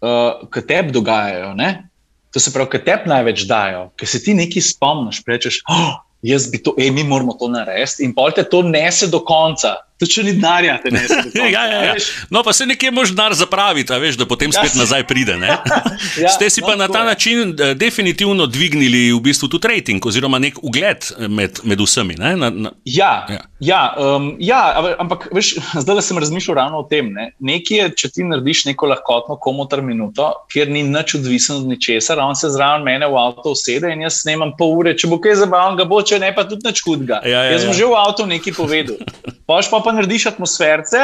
uh, 0.00 0.62
tebi 0.66 0.92
dogajajo. 0.92 1.54
Ne? 1.54 1.88
To 2.34 2.40
se 2.40 2.52
pravi, 2.52 2.72
ki 2.74 2.82
tebi 2.84 3.12
največ 3.12 3.44
dajo, 3.48 3.88
ki 3.96 4.06
se 4.06 4.20
ti 4.24 4.34
nekaj 4.36 4.64
spomniš, 4.72 5.22
rečeš. 5.26 5.62
Oh, 5.70 6.00
jaz 6.22 6.48
bi 6.50 6.58
to, 6.62 6.74
ej, 6.78 6.90
mi 6.90 7.04
moramo 7.06 7.36
to 7.38 7.48
narediti, 7.48 8.04
in 8.04 8.14
pol 8.14 8.32
te 8.34 8.44
to 8.44 8.62
nese 8.62 9.10
do 9.10 9.20
konca. 9.24 9.76
To 9.98 10.06
če 10.06 10.22
ni 10.22 10.32
denarja, 10.36 10.76
te 10.82 10.92
ne 10.94 11.02
znaš. 11.06 11.34
ja, 11.54 11.64
ja, 11.66 11.78
ja. 11.88 11.94
No, 12.30 12.44
pa 12.46 12.52
se 12.54 12.66
nekje 12.70 12.92
moš 12.94 13.10
denar 13.16 13.34
zapraviti, 13.34 13.96
veš, 13.98 14.18
da 14.20 14.28
potem 14.30 14.52
spet 14.54 14.76
ja, 14.76 14.82
nazaj 14.84 15.04
pride. 15.10 15.34
ja, 15.42 15.58
Ste 16.36 16.50
si 16.50 16.62
no, 16.62 16.70
pa 16.70 16.76
na 16.78 16.88
ta 16.88 17.02
je. 17.02 17.10
način 17.10 17.50
uh, 17.50 17.72
definitivno 17.74 18.46
dvignili 18.46 19.08
v 19.12 19.20
bistvu 19.20 19.50
tudi 19.50 19.68
rating 19.68 20.06
oziroma 20.06 20.38
nek 20.38 20.62
ugled 20.62 21.10
med, 21.28 21.58
med 21.64 21.82
vsemi. 21.82 22.14
Na, 22.18 22.36
na... 22.36 22.72
Ja, 22.84 23.26
ja. 23.30 23.42
Ja, 23.58 23.94
um, 23.98 24.36
ja, 24.38 24.94
ampak 25.02 25.26
veš, 25.34 25.56
zdaj 25.82 26.02
sem 26.06 26.18
razmišljal 26.22 26.54
ravno 26.60 26.78
o 26.78 26.86
tem. 26.86 27.10
Ne. 27.14 27.32
Nekje 27.42 27.80
je, 27.80 27.88
če 28.02 28.10
ti 28.14 28.26
narediš 28.26 28.68
neko 28.68 28.86
lahkotno 28.92 29.34
komotar 29.42 29.82
minuto, 29.82 30.28
kjer 30.52 30.70
ni 30.70 30.84
nič 30.86 31.16
odvisen 31.18 31.64
od 31.64 31.72
ničesar, 31.72 32.22
on 32.22 32.38
se 32.38 32.52
zraven 32.54 32.86
mene 32.86 33.08
v 33.10 33.18
avto 33.18 33.56
usede 33.56 33.90
in 33.90 34.04
jaz 34.06 34.20
snemam 34.22 34.54
pol 34.58 34.76
ure, 34.78 34.94
če 34.94 35.10
bo 35.10 35.18
kaj 35.22 35.40
zabavnega, 35.42 35.88
bo 35.90 35.98
če 36.06 36.20
ne 36.22 36.30
pa 36.36 36.46
tudi 36.46 36.70
nič 36.70 36.84
hudega. 36.86 37.18
Ja, 37.26 37.42
ja, 37.48 37.56
jaz 37.56 37.66
sem 37.66 37.74
ja. 37.74 37.78
že 37.80 37.90
v 37.90 37.98
avtu 37.98 38.28
nekaj 38.30 38.54
povedal. 38.54 39.02
Pa 39.48 39.58
pa 39.87 39.87
pa 39.88 39.94
narediš 39.96 40.26
atmosferce, 40.34 40.98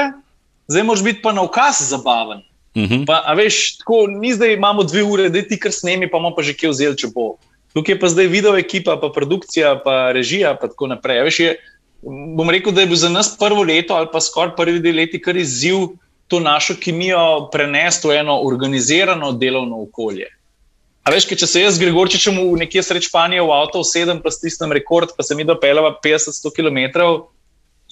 zdaj 0.68 0.82
moraš 0.84 1.02
biti 1.04 1.22
pa 1.24 1.32
na 1.32 1.42
ukaz 1.42 1.80
zabaven. 1.88 2.44
Uh 2.74 2.82
mhm. 2.82 2.94
-huh. 2.94 3.06
pa, 3.06 3.22
a 3.24 3.34
veš, 3.34 3.78
tako 3.78 4.06
ni 4.06 4.34
zdaj 4.34 4.52
imamo 4.52 4.82
dve 4.82 5.02
ure, 5.02 5.28
da 5.28 5.42
ti 5.42 5.58
kar 5.58 5.72
snemi, 5.72 6.10
pa 6.10 6.18
imamo 6.18 6.36
pa 6.36 6.42
že 6.42 6.52
kje 6.52 6.68
vzeli, 6.68 6.96
če 6.96 7.08
bo. 7.14 7.36
Tukaj 7.74 7.94
je 7.94 8.00
pa 8.00 8.08
zdaj 8.08 8.26
video 8.26 8.58
ekipa, 8.58 8.96
pa 9.00 9.08
produkcija, 9.08 9.80
pa 9.84 10.12
režija, 10.12 10.56
pa 10.60 10.68
tako 10.68 10.86
naprej. 10.86 11.22
Veš, 11.22 11.40
je, 11.40 11.56
bom 12.36 12.50
rekel, 12.50 12.72
da 12.72 12.80
je 12.80 12.86
bil 12.86 12.96
za 12.96 13.08
nas 13.08 13.36
prvo 13.38 13.62
leto 13.62 13.94
ali 13.94 14.08
pa 14.12 14.20
skoraj 14.20 14.56
prvi 14.56 14.78
dve 14.78 14.92
leti 14.92 15.22
kar 15.22 15.36
izziv 15.36 15.76
to 16.28 16.40
našo 16.40 16.74
kemijo 16.80 17.48
prenesti 17.52 18.08
v 18.08 18.16
eno 18.20 18.40
organizirano 18.42 19.32
delovno 19.32 19.82
okolje. 19.82 20.28
A 21.04 21.10
veš, 21.10 21.26
če 21.28 21.46
se 21.46 21.60
jaz 21.60 21.74
z 21.76 21.82
Gregorčičem 21.84 22.36
v 22.36 22.56
nekje 22.64 22.82
sreč 22.82 23.08
Španije 23.10 23.42
v 23.44 23.52
avto 23.52 23.82
sedem, 23.84 24.22
pa 24.24 24.30
stisnem 24.32 24.72
rekord, 24.72 25.12
pa 25.16 25.22
se 25.22 25.34
mi 25.34 25.44
dopeljava 25.44 25.98
50-100 26.04 26.52
km, 26.56 26.78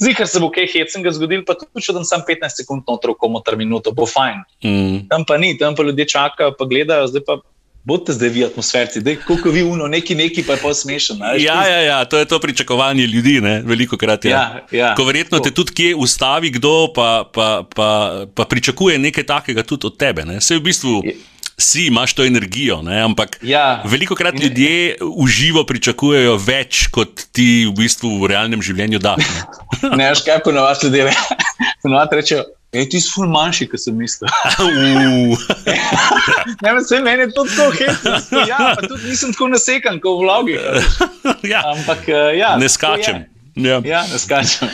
Zihar 0.02 0.28
se 0.28 0.40
bo 0.42 0.50
kaj 0.50 0.66
hecnega 0.72 1.14
zgodil, 1.14 1.44
pa 1.46 1.54
tudi 1.58 1.84
če 1.84 1.94
dam 1.96 2.04
samo 2.08 2.26
15 2.28 2.62
sekund 2.62 2.88
noter, 2.88 3.14
komu 3.18 3.42
ter 3.44 3.56
minuto, 3.60 3.94
bo 3.94 4.08
fajn. 4.08 4.42
Mm. 4.66 5.00
Tam 5.12 5.26
pa 5.28 5.38
ni, 5.38 5.54
tam 5.58 5.78
pa 5.78 5.86
ljudje 5.86 6.08
čakajo, 6.16 6.56
pa 6.58 6.68
gledajo, 6.68 7.08
zdaj 7.12 7.26
pa. 7.28 7.40
Bodite 7.82 8.14
zdaj 8.14 8.28
vi 8.30 8.44
atmosferci, 8.46 9.00
da 9.02 9.10
je 9.10 9.18
kot 9.26 9.42
vi 9.50 9.64
uno, 9.66 9.88
neki, 9.90 10.14
neki 10.14 10.44
pa 10.46 10.54
je 10.54 10.60
pa 10.62 10.70
smešen. 10.70 11.18
Ja, 11.42 11.56
ja, 11.66 11.80
ja, 11.82 11.96
to 12.06 12.18
je 12.18 12.28
to 12.30 12.38
pričakovanje 12.38 13.08
ljudi, 13.10 13.40
ne? 13.42 13.56
veliko 13.66 13.98
krat. 13.98 14.24
Ja. 14.24 14.30
Ja, 14.30 14.78
ja. 14.78 14.92
Ko 14.94 15.02
verjetno 15.04 15.40
te 15.42 15.50
tudi 15.50 15.74
kje 15.74 15.96
ustavi 15.98 16.52
kdo, 16.54 16.92
pa, 16.94 17.24
pa, 17.34 17.48
pa, 17.74 17.88
pa 18.34 18.46
pričakuje 18.46 19.02
nekaj 19.02 19.26
takega 19.26 19.66
tudi 19.66 19.90
od 19.90 19.98
tebe. 19.98 20.22
Ne? 20.22 20.38
Se 20.40 20.60
v 20.60 20.62
bistvu. 20.62 21.00
Je 21.02 21.16
si, 21.62 21.86
imaš 21.90 22.14
to 22.18 22.26
energijo, 22.26 22.80
ne? 22.82 23.00
ampak 23.02 23.38
ja. 23.46 23.82
veliko 23.84 24.16
krat 24.18 24.38
ljudje 24.40 24.96
v 25.00 25.28
živo 25.30 25.64
pričakujejo 25.68 26.38
več, 26.42 26.86
kot 26.94 27.28
ti 27.32 27.64
v 27.68 27.76
bistvu 27.82 28.16
v 28.22 28.32
realnem 28.34 28.64
življenju 28.64 29.02
daš. 29.02 29.28
Ne, 29.82 29.94
ne 30.00 30.10
veš, 30.12 30.24
kaj 30.26 30.42
ponovadi 30.46 30.90
ljudje 30.90 31.14
ponovadi 31.82 32.16
rečejo. 32.20 32.48
Ej, 32.72 32.86
ti 32.88 33.02
si 33.04 33.10
ful 33.12 33.26
manjši, 33.28 33.66
kot 33.68 33.82
sem 33.82 33.98
mislil. 34.00 34.30
ne, 36.64 36.70
vse 36.78 37.02
meni 37.04 37.26
je 37.26 37.34
to 37.36 37.44
tako 37.44 37.66
hecno. 37.76 38.44
Ja, 38.48 38.72
pa 38.72 38.86
tudi 38.86 39.10
nisem 39.10 39.34
tako 39.36 39.50
nasekan, 39.52 40.00
kot 40.00 40.16
v 40.16 40.24
vlogi. 40.24 40.56
Ja. 41.44 41.60
Ampak, 41.74 42.08
eh, 42.08 42.38
ja, 42.40 42.54
ne 42.56 42.72
skačem. 42.72 43.26
Ja, 43.54 43.80
ja 43.84 44.02
ne 44.08 44.18
skačem. 44.18 44.68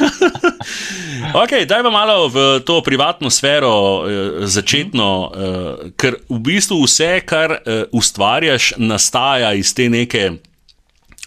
okay, 1.43 1.66
daj 1.66 1.83
pa 1.83 1.91
malo 1.91 2.29
v 2.31 2.61
to 2.62 2.79
privatno 2.83 3.31
sfero, 3.31 4.07
eh, 4.07 4.47
začetno, 4.47 5.09
eh, 5.11 5.91
ker 5.99 6.22
v 6.29 6.39
bistvu 6.39 6.79
vse, 6.87 7.18
kar 7.26 7.59
eh, 7.59 7.85
ustvarjaš, 7.91 8.76
nastaja 8.79 9.53
iz 9.59 9.74
te 9.74 9.89
neke. 9.91 10.39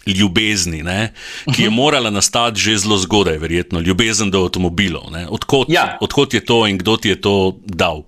Ljubezni, 0.02 0.80
ne, 0.82 1.12
ki 1.46 1.62
je 1.62 1.70
mhm. 1.70 1.76
morala 1.78 2.10
nastati 2.10 2.58
že 2.58 2.72
zelo 2.82 2.96
zgodaj, 2.98 3.36
verjetno, 3.38 3.78
ljubezen 3.78 4.32
do 4.34 4.40
avtomobilov. 4.42 5.14
Odkot, 5.30 5.70
ja. 5.70 5.94
odkot 6.02 6.34
je 6.34 6.40
to 6.42 6.66
in 6.66 6.80
kdo 6.82 6.96
ti 6.96 7.14
je 7.14 7.20
to 7.22 7.54
dal? 7.62 8.02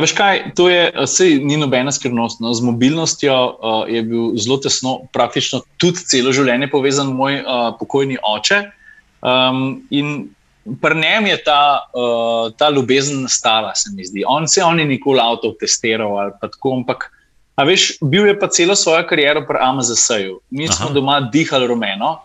Veš 0.00 0.12
kaj, 0.16 0.54
to 0.56 0.70
je, 0.72 1.06
sej, 1.06 1.36
ni 1.44 1.58
nobena 1.60 1.92
skrivnost. 1.92 2.40
No. 2.40 2.54
Z 2.56 2.64
mobilnostjo 2.64 3.34
uh, 3.36 3.82
je 3.88 4.00
bil 4.02 4.30
zelo 4.40 4.56
tesno, 4.56 4.94
praktično 5.12 5.60
tudi 5.76 6.00
celo 6.08 6.32
življenje 6.32 6.70
povezan 6.72 7.12
moj 7.12 7.42
uh, 7.42 7.66
pokojni 7.76 8.16
oče. 8.24 8.62
Um, 9.20 9.82
in 9.92 10.30
pri 10.80 10.96
njem 10.96 11.28
je 11.28 11.36
ta, 11.44 11.60
uh, 11.92 12.48
ta 12.56 12.70
ljubezen 12.72 13.26
nastala, 13.26 13.74
se 13.76 13.92
mi 13.92 14.06
zdi. 14.08 14.24
On 14.26 14.48
se 14.48 14.64
on 14.64 14.80
ni 14.80 14.88
nikoli 14.88 15.20
avto 15.20 15.52
testiral 15.60 16.16
ali 16.18 16.32
pa 16.40 16.48
tako, 16.48 16.72
ampak 16.80 17.10
veš, 17.60 17.98
bil 18.00 18.26
je 18.26 18.38
pa 18.38 18.48
celo 18.48 18.74
svojo 18.78 19.04
kariero 19.06 19.44
pri 19.46 19.60
AMZS-ju. 19.60 20.40
Mi 20.50 20.70
Aha. 20.70 20.72
smo 20.72 20.90
doma 20.96 21.20
dihali 21.20 21.68
rumeno. 21.68 22.16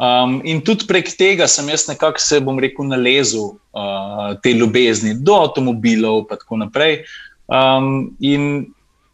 Um, 0.00 0.40
in 0.44 0.62
tudi 0.64 0.86
prek 0.88 1.10
tega 1.18 1.46
sem 1.46 1.68
jaz 1.68 1.84
nekako 1.86 2.20
se, 2.22 2.40
bom 2.40 2.58
rekel, 2.58 2.88
nalezel 2.88 3.52
uh, 3.76 4.32
te 4.42 4.54
ljubezni 4.56 5.12
do 5.14 5.36
avtomobilov 5.44 6.24
in 6.24 6.30
tako 6.30 6.58
naprej. 6.64 7.02
Um, 7.46 8.14
in 8.20 8.72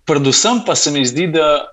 predvsem 0.09 0.63
pa 0.67 0.77
se 0.79 0.93
mi 0.95 1.03
zdi, 1.05 1.27
da, 1.35 1.69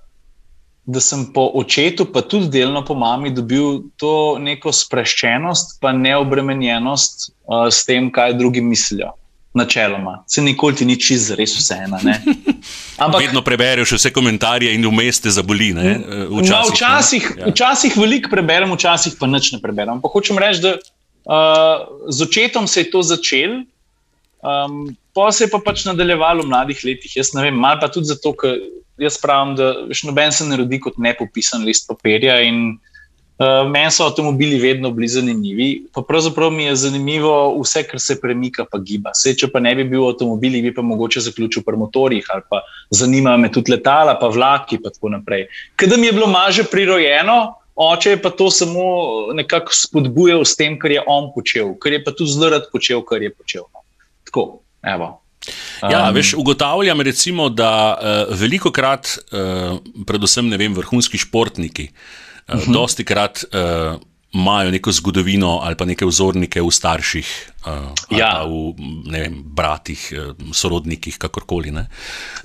da 0.86 1.00
sem 1.00 1.28
po 1.34 1.46
očetu, 1.62 2.08
pa 2.12 2.26
tudi 2.26 2.50
delno 2.58 2.82
po 2.86 2.98
mami, 2.98 3.32
dobil 3.32 3.86
to 4.02 4.38
neko 4.42 4.74
spreščenost, 4.74 5.78
pa 5.82 5.94
neobremenjenost 5.96 7.30
uh, 7.30 7.70
s 7.70 7.86
tem, 7.86 8.10
kaj 8.12 8.36
drugi 8.42 8.62
mislijo 8.62 9.14
načeloma. 9.56 10.24
Se 10.28 10.42
nikoli 10.42 10.76
ti 10.76 10.86
ni 10.86 11.00
čez 11.00 11.32
res 11.38 11.56
vseeno. 11.56 12.02
Ampak 12.98 13.26
vedno 13.26 13.42
prebereš 13.44 13.98
vse 13.98 14.12
komentarje 14.16 14.72
in 14.76 14.86
vmes 14.88 15.20
te 15.20 15.32
zaboli. 15.34 15.74
Včasih, 15.76 16.30
no, 16.32 16.62
včasih, 16.72 17.24
ja. 17.40 17.50
včasih 17.52 17.98
veliko 18.00 18.32
preberem, 18.32 18.72
včasih 18.72 19.18
pa 19.20 19.28
nič 19.28 19.52
ne 19.56 19.60
preberem. 19.64 20.00
Pa 20.04 20.12
hočem 20.12 20.40
reči, 20.40 20.64
da 20.64 20.78
uh, 20.80 22.08
z 22.08 22.28
očetom 22.28 22.68
se 22.72 22.86
je 22.86 22.92
to 22.94 23.04
začelo. 23.04 23.66
Um, 24.46 24.96
pa 25.16 25.32
se 25.32 25.48
je 25.48 25.52
pa 25.52 25.60
pač 25.60 25.84
nadaljevalo 25.90 26.46
v 26.46 26.52
mladih 26.54 26.84
letih. 26.88 27.18
Jaz 27.18 27.34
ne 27.36 27.44
vem, 27.48 27.58
malo 27.58 27.82
pa 27.82 27.92
tudi 27.92 28.12
zato, 28.12 28.32
ker 28.38 28.60
jaz 29.02 29.20
pravim, 29.20 29.56
da 29.60 29.74
noben 30.08 30.32
se 30.32 30.48
ne 30.48 30.60
rodi 30.62 30.80
kot 30.80 31.00
nepopisan 31.02 31.66
list 31.68 31.90
papirja. 31.90 32.40
In 32.48 32.78
Uh, 33.36 33.68
Meni 33.68 33.92
so 33.92 34.06
avtomobili 34.06 34.60
vedno 34.60 34.92
bili 34.92 35.08
zanimivi. 35.08 35.88
Pa 35.94 36.02
pravzaprav 36.08 36.52
mi 36.52 36.64
je 36.64 36.76
zanimivo 36.76 37.34
vse, 37.62 37.84
kar 37.84 38.00
se 38.00 38.16
premika, 38.22 38.64
pa 38.72 38.80
giba. 38.80 39.12
Se, 39.14 39.34
če 39.36 39.50
pa 39.52 39.60
ne 39.60 39.74
bi 39.76 39.84
bil 39.84 40.06
avtomobil, 40.08 40.56
bi 40.64 40.72
pa 40.74 40.82
mogoče 40.82 41.20
zaključil 41.26 41.66
pri 41.68 41.76
motorjih, 41.76 42.30
ali 42.32 42.48
pa 42.50 42.62
zanimajo 42.96 43.44
me 43.44 43.52
tudi 43.52 43.76
letala, 43.76 44.16
pa 44.20 44.32
vlaki, 44.32 44.80
in 44.80 44.88
tako 44.88 45.12
naprej. 45.18 45.50
Kadar 45.76 46.00
mi 46.00 46.08
je 46.08 46.16
bilo 46.16 46.32
maže 46.32 46.64
prirojeno, 46.72 47.38
oče 47.76 48.16
je 48.16 48.24
pa 48.24 48.32
to 48.32 48.48
samo 48.52 48.88
nekako 49.36 49.76
spodbujal 49.76 50.48
s 50.48 50.56
tem, 50.56 50.80
kar 50.80 50.96
je 50.96 51.04
on 51.04 51.34
počel, 51.36 51.76
kar 51.76 51.92
je 51.92 52.04
pa 52.08 52.16
tudi 52.16 52.32
zelo 52.32 52.56
rad 52.56 52.72
počel, 52.72 53.04
kar 53.04 53.20
je 53.20 53.36
počel. 53.36 53.68
No. 53.68 53.84
Tako, 54.24 54.50
evo. 54.80 55.18
Ja, 55.84 56.08
um, 56.08 56.16
veš, 56.16 56.38
ugotavljam, 56.40 57.02
recimo, 57.04 57.50
da 57.50 57.72
uh, 58.00 58.38
veliko 58.40 58.72
krat, 58.72 59.18
uh, 59.28 59.82
predvsem 60.08 60.56
vem, 60.56 60.74
vrhunski 60.74 61.20
športniki, 61.20 61.92
uh, 61.92 62.25
Uh 62.48 62.60
-huh. 62.60 62.74
Dosti 62.74 63.04
krat 63.04 63.44
uh, 63.44 64.02
imajo 64.34 64.72
neko 64.72 64.92
zgodovino 64.92 65.60
ali 65.64 65.76
pa 65.76 65.86
neke 65.86 66.06
vzornike 66.06 66.62
v 66.62 66.72
starših, 66.72 67.52
uh, 67.66 68.18
ja. 68.18 68.44
v 68.44 68.74
vem, 69.12 69.44
bratih, 69.46 70.14
sorodnikih, 70.54 71.18
kakorkoli. 71.18 71.74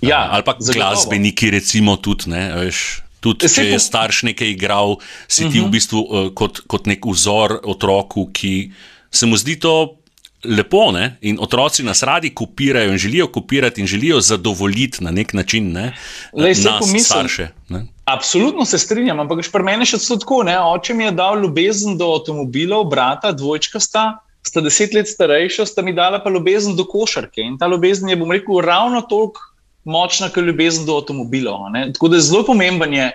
Ja, 0.00 0.24
uh, 0.24 0.34
ali 0.34 0.42
pa 0.42 0.56
glasbeniki, 0.74 1.50
recimo, 1.50 1.96
tudi. 1.96 2.30
Ne, 2.30 2.52
veš, 2.54 3.02
Tudi, 3.20 3.48
če 3.52 3.66
je 3.68 3.78
starš 3.78 4.22
nekaj 4.22 4.48
igral, 4.48 4.96
si 5.28 5.44
ti 5.44 5.48
uh 5.48 5.52
-huh. 5.52 5.60
v 5.60 5.62
mhm. 5.62 5.70
bistvu 5.70 6.00
uh, 6.00 6.34
kot, 6.34 6.60
kot 6.66 6.86
nek 6.86 7.04
vzor 7.06 7.60
otroku, 7.64 8.30
ki 8.32 8.72
se 9.10 9.26
mu 9.26 9.36
zdi 9.36 9.58
to 9.60 9.99
lepo. 10.44 10.90
Ne? 10.92 11.16
In 11.20 11.38
otroci 11.40 11.82
nas 11.82 12.02
radi 12.02 12.34
kopirajo 12.34 12.92
in 12.92 12.98
želijo 12.98 13.26
kopirati 13.26 13.80
in 13.80 13.86
želijo 13.86 14.20
zadovoljiti 14.20 15.04
na 15.04 15.10
nek 15.10 15.32
način 15.32 15.72
ne? 15.72 15.92
Lej, 16.32 16.54
nas, 16.64 17.04
starše. 17.04 17.48
Ne? 17.68 17.86
Absolutno 18.04 18.64
se 18.64 18.78
strinjam, 18.78 19.20
ampak 19.20 19.44
pri 19.52 19.62
meni 19.62 19.86
še 19.86 19.98
tako. 20.18 20.42
Ne? 20.42 20.58
Oče 20.60 20.94
mi 20.94 21.04
je 21.04 21.12
dal 21.12 21.40
ljubezen 21.42 21.98
do 21.98 22.12
avtomobilov, 22.14 22.88
brata, 22.90 23.32
dvojčka 23.32 23.80
sta, 23.80 24.04
sta 24.46 24.60
deset 24.60 24.94
let 24.94 25.08
starejša, 25.08 25.66
sta 25.66 25.82
mi 25.82 25.92
dala 25.92 26.22
pa 26.22 26.30
ljubezen 26.30 26.76
do 26.76 26.84
košarke. 26.84 27.42
In 27.42 27.58
ta 27.58 27.68
ljubezen 27.68 28.08
je, 28.08 28.16
bom 28.16 28.32
rekel, 28.32 28.60
ravno 28.64 29.02
toliko 29.02 29.40
močna, 29.84 30.28
kot 30.28 30.44
ljubezen 30.44 30.86
do 30.86 30.96
avtomobilov. 30.96 31.68
Tako 31.92 32.08
da 32.08 32.16
je 32.16 32.28
zelo 32.28 32.44
pomemben 32.46 32.94
je. 32.94 33.10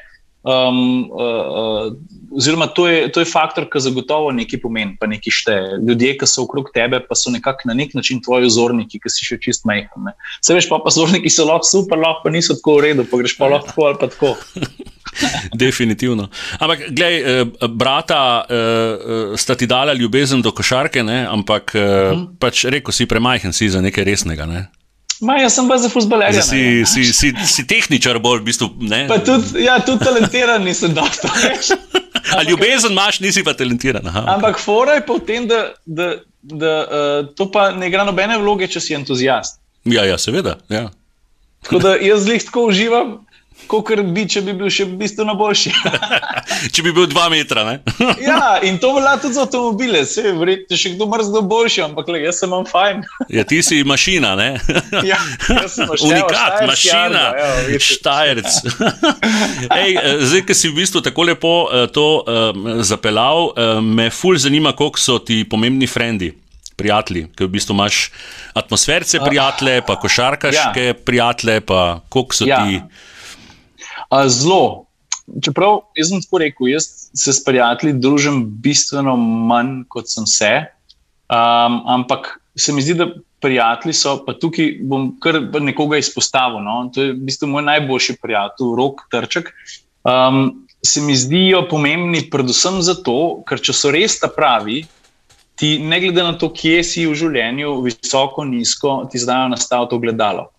Um, 0.45 1.09
uh, 1.09 1.21
uh, 1.89 1.93
oziroma, 2.36 2.67
to 2.67 2.88
je, 2.88 3.11
to 3.11 3.19
je 3.23 3.29
faktor, 3.29 3.67
ki 3.71 3.79
zagotovo 3.79 4.31
nekaj 4.36 4.59
pomeni, 4.61 4.95
pa 4.99 5.07
nekaj 5.07 5.33
šteje. 5.33 5.79
Ljudje, 5.88 6.11
ki 6.19 6.27
so 6.29 6.43
okrog 6.43 6.69
tebe, 6.75 6.99
pa 6.99 7.17
so 7.17 7.31
nekako 7.33 7.69
na 7.69 7.77
nek 7.77 7.95
način 7.95 8.21
tvoji 8.23 8.49
vzorniki, 8.49 8.99
ki 9.01 9.11
si 9.11 9.27
še 9.27 9.39
čist 9.41 9.65
majhen. 9.69 10.11
Se 10.43 10.55
veš, 10.55 10.69
pa, 10.71 10.81
pa 10.83 10.93
vzorniki 10.93 11.31
so 11.31 11.47
lahko 11.47 11.67
super, 11.69 11.99
lahko 12.01 12.25
pa 12.27 12.33
niso 12.36 12.57
tako 12.59 12.79
v 12.79 12.86
redu, 12.89 13.07
pa 13.09 13.21
greš 13.21 13.38
pa 13.39 13.49
lahko 13.51 13.71
tako 13.71 13.88
ali 13.89 14.01
pa 14.01 14.11
tako. 14.11 14.36
Definitivno. 15.65 16.27
Ampak, 16.59 16.88
gledaj, 16.89 17.19
eh, 17.19 17.67
brata, 17.71 18.21
eh, 18.49 19.38
sta 19.39 19.55
ti 19.55 19.67
dala 19.67 19.93
ljubezen 19.93 20.41
do 20.41 20.51
košarke, 20.51 21.03
ne? 21.03 21.25
ampak 21.29 21.71
-huh. 21.75 22.25
pač 22.39 22.65
rekel 22.65 22.91
si, 22.91 23.05
premajhen 23.05 23.53
si 23.53 23.69
za 23.69 23.81
nekaj 23.81 24.03
resnega. 24.03 24.45
Ne? 24.45 24.67
Ma, 25.21 25.38
jaz 25.39 25.55
sem 25.55 25.67
pa 25.67 25.77
za 25.77 25.89
fusbalerja. 25.89 26.41
Si, 26.41 26.83
si, 26.86 27.13
si, 27.13 27.31
si 27.47 27.67
tehničar, 27.67 28.19
bolj 28.19 28.41
v 28.41 28.45
bistvu. 28.45 28.67
Tudi, 29.25 29.63
ja, 29.63 29.79
tudi 29.79 30.03
talentiran 30.03 30.63
nisem 30.63 30.93
dosta. 30.93 31.31
Ali 32.34 32.49
ljubezen 32.49 32.91
imaš, 32.91 33.19
nisi 33.19 33.43
pa 33.43 33.53
talentiran. 33.53 34.07
Aha, 34.07 34.23
Ampak 34.36 34.55
okay. 34.55 34.63
fora 34.63 34.97
je 34.97 35.05
pa 35.05 35.13
v 35.13 35.26
tem, 35.26 35.47
da, 35.47 35.73
da, 35.86 36.15
da 36.41 36.73
uh, 36.84 37.36
to 37.36 37.51
pa 37.51 37.69
ne 37.71 37.88
igra 37.88 38.05
nobene 38.07 38.38
vloge, 38.41 38.67
če 38.67 38.82
si 38.82 38.97
entuzijast. 38.97 39.59
Ja, 39.86 40.05
ja 40.05 40.17
seveda. 40.17 40.57
Ja. 40.69 40.89
Tako 41.65 41.80
da 41.82 41.95
jaz 42.01 42.26
zlih 42.26 42.43
tako 42.45 42.67
uživam, 42.69 43.13
kot 43.68 43.91
bi, 44.16 44.26
če 44.30 44.41
bi 44.45 44.53
bil 44.57 44.70
še 44.72 44.86
bistveno 44.99 45.36
boljši. 45.39 45.72
če 46.74 46.86
bi 46.86 46.93
bil 46.95 47.07
dva 47.11 47.28
metra. 47.34 47.66
ja, 48.30 48.59
in 48.66 48.78
to 48.82 48.93
velja 48.95 49.16
tudi 49.22 49.38
za 49.38 49.45
avtomobile. 49.45 50.03
Se 50.09 50.28
je 50.28 50.34
verjetno 50.38 50.80
še 50.80 50.93
kdo 50.95 51.07
mrzlo 51.11 51.41
boljši, 51.49 51.84
ampak 51.88 52.11
le, 52.13 52.22
jaz 52.26 52.41
sem 52.43 52.53
vam 52.53 52.66
fajn. 52.70 53.03
ja, 53.38 53.45
ti 53.47 53.61
si 53.66 53.82
mašina, 53.88 54.36
ne? 54.39 54.49
ja, 55.05 55.20
Unikat, 55.95 56.61
mašina, 56.70 57.26
štajerc. 57.82 58.61
Ej, 59.70 59.91
eh, 59.95 60.24
zdaj, 60.26 60.45
ki 60.47 60.57
si 60.57 60.72
v 60.72 60.80
bistvu 60.82 61.03
tako 61.05 61.28
lepo 61.30 61.53
uh, 61.66 61.86
to 61.91 62.07
uh, 62.22 62.82
zapeljal, 62.86 63.51
uh, 63.51 63.78
me 63.82 64.09
ful 64.13 64.39
zanima, 64.41 64.76
koliko 64.78 65.01
so 65.01 65.20
ti 65.20 65.43
pomembni 65.49 65.89
frendi. 65.89 66.34
Prijatelji, 66.76 67.30
ki 67.32 67.45
v 67.45 67.53
bistvu 67.53 67.72
imaš 67.72 68.09
atmosferce, 68.59 69.22
prijatelje, 69.24 69.80
pa 69.88 69.95
košarkaške 69.95 70.84
ja. 70.89 70.95
prijatelje, 71.07 71.61
pa 71.63 72.01
koliko 72.11 72.36
so 72.36 72.47
ja. 72.49 72.66
ti. 72.66 72.82
Zelo. 74.11 74.85
Čeprav 75.41 75.79
jaz 75.97 76.11
sem 76.11 76.21
tako 76.21 76.37
rekel, 76.43 76.67
jaz 76.69 76.85
se 77.17 77.33
s 77.33 77.41
prijatelji 77.43 77.95
družim 77.97 78.43
bistveno 78.61 79.15
manj, 79.17 79.83
kot 79.89 80.09
sem 80.11 80.27
se. 80.29 80.51
Um, 81.25 81.79
ampak 81.89 82.35
se 82.55 82.73
mi 82.73 82.83
zdi, 82.85 82.93
da 82.93 83.07
prijatelji 83.41 83.93
so, 83.97 84.19
pa 84.25 84.35
tukaj 84.37 84.75
bom 84.85 85.09
kar 85.21 85.39
nekoga 85.61 85.97
izpostavil. 85.97 86.61
No? 86.65 86.77
To 86.93 87.01
je 87.01 87.13
v 87.13 87.25
bistvu 87.25 87.49
moj 87.49 87.65
najboljši 87.65 88.17
prijatelj, 88.21 88.75
rok 88.77 89.07
Trček. 89.11 89.49
Um, 90.05 90.67
se 90.85 91.01
mi 91.01 91.15
zdijo 91.17 91.63
pomembni 91.69 92.21
predvsem 92.29 92.81
zato, 92.85 93.41
ker 93.49 93.61
če 93.61 93.73
so 93.73 93.91
res 93.93 94.19
ta 94.21 94.29
pravi, 94.29 94.83
ti 95.57 95.79
ne 95.79 95.99
glede 96.03 96.23
na 96.23 96.35
to, 96.37 96.51
kje 96.53 96.83
si 96.83 97.05
v 97.07 97.15
življenju, 97.17 97.79
visoko, 97.85 98.45
nizko, 98.45 98.97
ti 99.11 99.21
znajo 99.21 99.49
nastaviti 99.53 99.93
to 99.93 99.99
gledalo. 100.03 100.49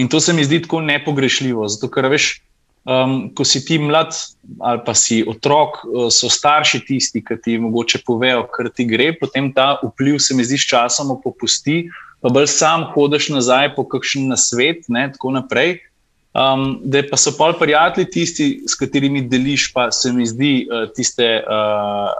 In 0.00 0.08
to 0.10 0.18
se 0.20 0.32
mi 0.32 0.42
zdi 0.44 0.62
tako 0.64 0.80
nepogrešljivo. 0.82 1.68
Zato, 1.70 1.90
ker 1.92 2.08
veš, 2.10 2.40
Um, 2.84 3.30
ko 3.32 3.46
si 3.48 3.62
ti 3.64 3.78
mlad 3.80 4.12
ali 4.60 4.80
pa 4.84 4.92
si 4.92 5.22
otrok, 5.24 5.78
uh, 5.88 6.08
so 6.12 6.28
starši 6.28 6.82
tisti, 6.84 7.22
ki 7.24 7.38
ti 7.40 7.56
mogoče 7.56 8.02
povejo, 8.04 8.42
kar 8.52 8.68
ti 8.68 8.84
gre, 8.84 9.14
potem 9.16 9.48
ta 9.56 9.78
vpliv 9.80 10.18
se 10.20 10.36
mi 10.36 10.44
zdi 10.44 10.58
s 10.60 10.68
časom 10.68 11.14
popusti, 11.22 11.86
pa 12.20 12.28
bolj 12.28 12.50
sam 12.52 12.84
hodiš 12.92 13.30
nazaj 13.32 13.72
po 13.72 13.86
kakšen 13.88 14.28
nasvet, 14.28 14.84
ne, 14.92 15.08
tako 15.16 15.32
naprej. 15.32 15.78
Um, 16.34 16.80
da 16.84 17.00
pa 17.06 17.16
so 17.16 17.30
pol 17.38 17.54
prijatelji 17.56 18.10
tisti, 18.10 18.46
s 18.68 18.76
katerimi 18.76 19.22
deliš, 19.32 19.68
pa 19.72 19.86
se 19.94 20.12
mi 20.12 20.26
zdi 20.26 20.66
uh, 20.66 20.88
tiste 20.92 21.28
uh, 21.40 22.10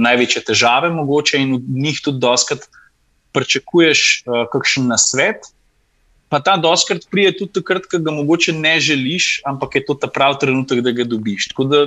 največje 0.00 0.44
težave, 0.48 0.88
mogoče 0.94 1.40
in 1.42 1.56
od 1.58 1.68
njih 1.68 1.98
tudi 2.04 2.22
doskrat 2.22 2.64
pričakuješ 3.36 4.00
uh, 4.24 4.46
kakšen 4.52 4.86
nasvet. 4.88 5.50
Pa 6.28 6.40
ta 6.42 6.56
doskrat 6.58 7.06
prije 7.10 7.36
tudi 7.38 7.60
takrat, 7.60 7.86
ko 7.86 8.00
ga 8.02 8.10
mogoče 8.10 8.52
ne 8.52 8.76
želiš, 8.82 9.40
ampak 9.46 9.78
je 9.78 9.84
to 9.86 9.94
ta 9.94 10.10
pravi 10.10 10.40
trenutek, 10.42 10.82
da 10.82 10.90
ga 10.90 11.06
dobiš. 11.06 11.52
Tako 11.52 11.66
da, 11.70 11.82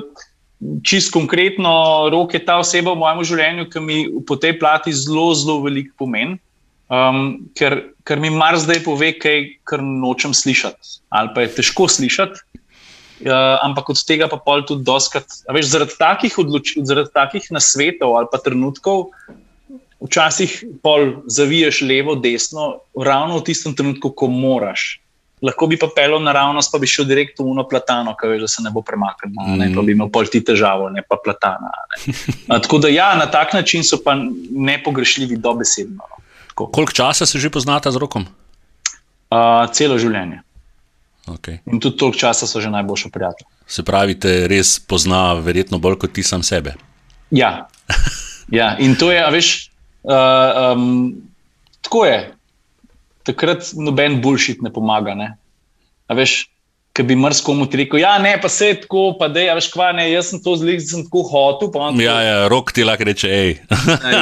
čist 0.83 1.11
konkretno, 1.11 1.71
rok 2.11 2.33
je 2.33 2.43
ta 2.45 2.59
oseba 2.63 2.93
v 2.95 3.01
mojem 3.03 3.25
življenju, 3.33 3.67
ki 3.71 3.83
mi 3.83 3.97
po 4.27 4.39
tej 4.39 4.55
plati 4.59 4.95
zelo, 4.95 5.33
zelo 5.35 5.59
veliko 5.65 5.91
pomeni, 5.99 6.39
um, 6.87 7.49
ker, 7.59 7.81
ker 8.07 8.19
mi 8.19 8.31
mar 8.31 8.55
zdaj 8.59 8.83
pove, 8.87 9.11
kaj 9.19 9.43
kar 9.67 9.83
nočem 9.83 10.35
slišati, 10.35 10.99
ali 11.11 11.35
pa 11.35 11.43
je 11.43 11.53
težko 11.59 11.89
slišati. 11.91 12.45
Uh, 13.19 13.59
ampak 13.65 13.89
od 13.91 13.99
tega 14.07 14.29
pa 14.31 14.37
pol 14.39 14.63
tudi 14.63 14.85
doskrat. 14.87 15.27
Veš, 15.51 15.73
zaradi 15.73 15.97
takih, 15.99 16.37
odloč, 16.39 16.77
zaradi 16.87 17.11
takih 17.11 17.49
nasvetov 17.51 18.15
ali 18.15 18.31
pa 18.31 18.39
trenutkov 18.39 19.09
včasih 19.99 20.63
pol 20.83 21.23
zaviješ 21.27 21.81
levo, 21.81 22.15
desno, 22.15 22.79
ravno 22.95 23.39
v 23.39 23.45
tistem 23.51 23.75
trenutku, 23.75 24.11
ko 24.15 24.27
moraš. 24.27 24.99
Lahko 25.41 25.69
bi 25.71 25.77
pa 25.79 25.87
pelil 25.95 26.19
naravnost, 26.19 26.71
pa 26.71 26.79
bi 26.79 26.87
šel 26.87 27.07
direktno 27.07 27.45
v 27.45 27.53
uno 27.53 27.63
platano, 27.67 28.11
ki 28.19 28.27
veš, 28.27 28.41
da 28.43 28.49
se 28.51 28.63
ne 28.63 28.71
bo 28.75 28.83
premaknil, 28.83 29.31
mm. 29.31 29.75
pa 29.75 29.83
bi 29.87 29.95
imel 29.95 30.09
pol 30.11 30.27
ti 30.27 30.41
težavo, 30.43 30.89
ne 30.91 31.03
pa 31.07 31.15
platana. 31.23 31.71
Ne. 32.03 32.59
Tako 32.59 32.81
da 32.83 32.91
ja, 32.91 33.13
na 33.15 33.29
tak 33.31 33.53
način 33.55 33.83
so 33.87 34.01
pa 34.03 34.17
nepogrešljivi 34.51 35.39
dobesedno. 35.39 36.03
No. 36.03 36.19
Koliko 36.67 36.91
časa 36.91 37.25
se 37.25 37.39
že 37.39 37.49
poznata 37.49 37.91
z 37.91 37.95
rokom? 37.95 38.27
Uh, 39.31 39.63
celo 39.71 39.95
življenje. 40.01 40.41
Okay. 41.29 41.59
In 41.69 41.79
tudi 41.79 41.97
toliko 41.97 42.17
časa 42.17 42.47
so 42.49 42.59
že 42.59 42.71
najboljši 42.73 43.11
prijatelji. 43.13 43.47
Se 43.69 43.83
pravi, 43.85 44.17
te 44.19 44.47
res 44.49 44.79
pozna, 44.79 45.37
verjetno 45.39 45.79
bolj 45.79 45.99
kot 46.01 46.13
ti 46.17 46.23
sam 46.23 46.43
sebe. 46.43 46.73
Ja, 47.31 47.69
ja. 48.59 48.73
in 48.81 48.97
to 48.97 49.11
je, 49.13 49.21
veš, 49.31 49.69
uh, 50.03 50.73
um, 50.73 51.15
tako 51.85 52.05
je. 52.05 52.19
Takrat 53.27 53.73
noben 53.75 54.21
bullshit 54.23 54.63
ne 54.65 54.71
pomaga. 54.73 55.15
Ne? 55.17 55.33
Veš, 56.09 56.47
ki 56.97 57.05
bi 57.07 57.15
mrz 57.15 57.41
komu 57.45 57.67
rekel, 57.71 58.01
ja, 58.01 58.17
ne, 58.19 58.33
pa 58.41 58.49
se 58.51 58.71
je 58.71 58.79
tako, 58.81 59.03
pa 59.19 59.29
da 59.31 59.43
je, 59.43 59.51
veš, 59.55 59.69
kva 59.71 59.91
ne, 59.95 60.09
jaz 60.11 60.31
sem 60.31 60.41
to 60.43 60.55
zlik, 60.59 60.81
sem 60.83 61.05
tako 61.07 61.23
hotel. 61.29 62.01
Ja, 62.03 62.17
ja, 62.25 62.39
rok 62.51 62.73
ti 62.75 62.83
lahko 62.83 63.07
reče, 63.07 63.29
hej, 63.29 63.53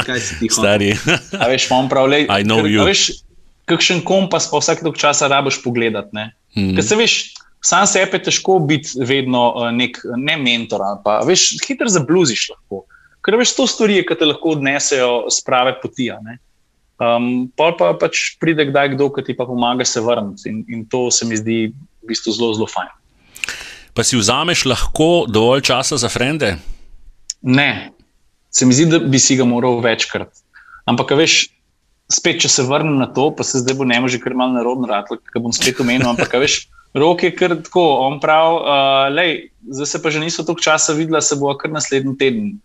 kaj 0.05 0.19
si 0.21 0.37
ti 0.41 0.51
hotel. 0.51 0.57
Stari. 0.59 0.91
A 1.39 1.47
veš, 1.49 1.69
imam 1.71 1.89
prav, 1.89 2.09
le. 2.11 2.25
I 2.27 2.45
know 2.45 2.67
you. 2.69 2.85
Veš, 2.85 3.23
kakšen 3.67 4.03
kompas 4.07 4.49
pa 4.51 4.61
vsak 4.61 4.83
tok 4.85 4.99
časa 4.99 5.29
rabiš 5.31 5.61
pogledati. 5.63 6.13
Ne? 6.15 6.29
Mm. 6.55 6.75
Ker 6.77 6.85
se 6.85 6.99
veš, 6.99 7.17
sam 7.65 7.87
sebe 7.89 8.19
je 8.19 8.27
težko 8.29 8.59
biti 8.63 8.99
vedno 9.03 9.49
uh, 9.55 9.69
nek 9.75 9.99
ne 10.15 10.37
mentor, 10.39 10.83
pa 11.03 11.19
veš, 11.27 11.55
hitro 11.65 11.89
zabluziš 11.91 12.49
lahko. 12.53 12.85
Ker 13.27 13.35
veš, 13.35 13.57
to 13.57 13.65
stvari, 13.67 13.99
ki 14.07 14.15
te 14.15 14.23
lahko 14.23 14.53
odnesejo 14.55 15.27
z 15.27 15.43
prave 15.43 15.73
poti. 15.81 16.07
Um, 16.97 17.49
pa 17.59 17.73
pa 17.75 17.91
pač 17.99 18.37
pride 18.39 18.69
kdaj 18.69 18.93
kdo, 18.95 19.09
ki 19.11 19.25
ti 19.27 19.33
pa 19.35 19.43
pomaga 19.45 19.83
se 19.83 19.99
vrniti 20.01 20.47
in, 20.47 20.63
in 20.71 20.85
to 20.87 21.11
se 21.11 21.27
mi 21.27 21.35
zdi 21.35 21.57
v 21.75 22.07
bistvu 22.07 22.31
zelo, 22.33 22.55
zelo 22.55 22.69
fajn. 22.71 22.89
Pa 23.91 24.05
si 24.07 24.15
vzameš 24.15 24.63
lahko 24.71 25.27
dovolj 25.27 25.67
časa 25.67 25.99
za 25.99 26.07
frende? 26.07 26.55
Ne, 27.43 27.91
se 28.49 28.65
mi 28.65 28.73
zdi, 28.73 28.87
da 28.95 28.99
bi 29.03 29.19
si 29.19 29.35
ga 29.35 29.45
moral 29.45 29.81
večkrat. 29.83 30.31
Ampak, 30.87 31.11
veš, 31.19 31.49
spet, 32.07 32.39
če 32.41 32.49
se 32.49 32.63
vrnem 32.63 32.95
na 32.95 33.09
to, 33.11 33.27
pa 33.35 33.43
se 33.43 33.59
zdaj 33.59 33.75
bo 33.75 33.87
ne 33.89 33.99
more, 34.01 34.21
ker 34.23 34.37
malo 34.39 34.55
narodno 34.55 34.87
rad, 34.87 35.11
ki 35.11 35.41
bom 35.43 35.51
spet 35.51 35.81
omenil. 35.83 36.07
Ampak, 36.13 36.31
veš, 36.39 36.63
rok 37.01 37.27
je 37.27 37.33
kar 37.35 37.57
tako, 37.59 37.83
on 38.07 38.21
pravi, 38.23 38.61
uh, 38.63 39.09
lej, 39.11 39.33
zdaj 39.67 39.91
se 39.91 40.01
pa 40.01 40.15
že 40.15 40.23
niso 40.23 40.47
toliko 40.47 40.63
časa 40.63 40.95
videla, 40.95 41.21
se 41.21 41.35
bo 41.35 41.51
kar 41.59 41.75
naslednji 41.75 42.15
teden, 42.17 42.55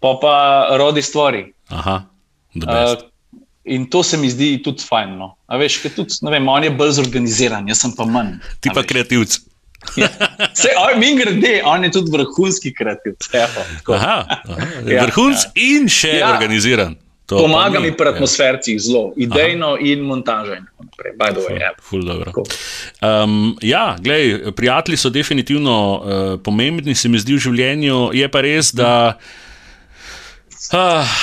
pa 0.00 0.14
pa 0.22 0.34
rodi 0.80 1.02
stvari. 1.02 1.46
Aha, 1.68 1.96
uh, 2.64 2.96
in 3.64 3.86
to 3.90 4.02
se 4.02 4.16
mi 4.16 4.30
zdi 4.30 4.56
tudi 4.64 4.84
fajn. 4.84 5.18
No. 5.18 5.34
A 5.46 5.58
veš, 5.60 5.80
ker 5.82 5.94
tudi, 5.96 6.18
ne 6.24 6.32
vem, 6.32 6.48
on 6.48 6.64
je 6.64 6.72
bolj 6.74 6.96
zorganiziran, 7.00 7.68
jaz 7.68 7.84
sem 7.84 7.94
pa 7.96 8.08
manj. 8.08 8.38
Ti 8.64 8.72
pa 8.74 8.84
kreativc. 8.86 9.40
Ja. 9.96 10.08
Se, 10.58 10.72
oj, 10.74 10.96
mi 10.98 11.12
grede, 11.16 11.60
on 11.64 11.84
je 11.84 11.92
tudi 11.94 12.10
vrhunski 12.10 12.72
kreativc. 12.74 13.28
Aha, 13.34 13.58
aha, 13.94 14.24
ja, 14.86 14.96
ja. 14.96 15.04
vrhunc 15.06 15.44
ja. 15.44 15.52
in 15.54 15.86
še 15.92 16.18
ja. 16.18 16.32
organiziran. 16.34 16.96
To 17.28 17.42
Pomaga 17.44 17.80
mi 17.80 17.90
pri 17.92 18.08
atmosferi 18.08 18.72
ja. 18.72 18.80
zelo, 18.80 19.12
idejno 19.16 19.74
Aha. 19.76 19.84
in 19.84 20.00
montažo. 20.08 20.56
Ja. 20.56 21.72
Um, 23.04 23.56
ja, 23.60 23.96
gledaj, 24.00 24.52
prijatelji 24.56 24.96
so 24.96 25.10
definitivno 25.12 25.74
uh, 25.76 26.40
pomembni, 26.40 26.94
se 26.94 27.08
mi 27.08 27.20
zdi 27.20 27.36
v 27.36 27.42
življenju. 27.44 27.98
Je 28.16 28.30
pa 28.32 28.40
res, 28.40 28.72
da 28.72 29.18
uh, 30.72 31.18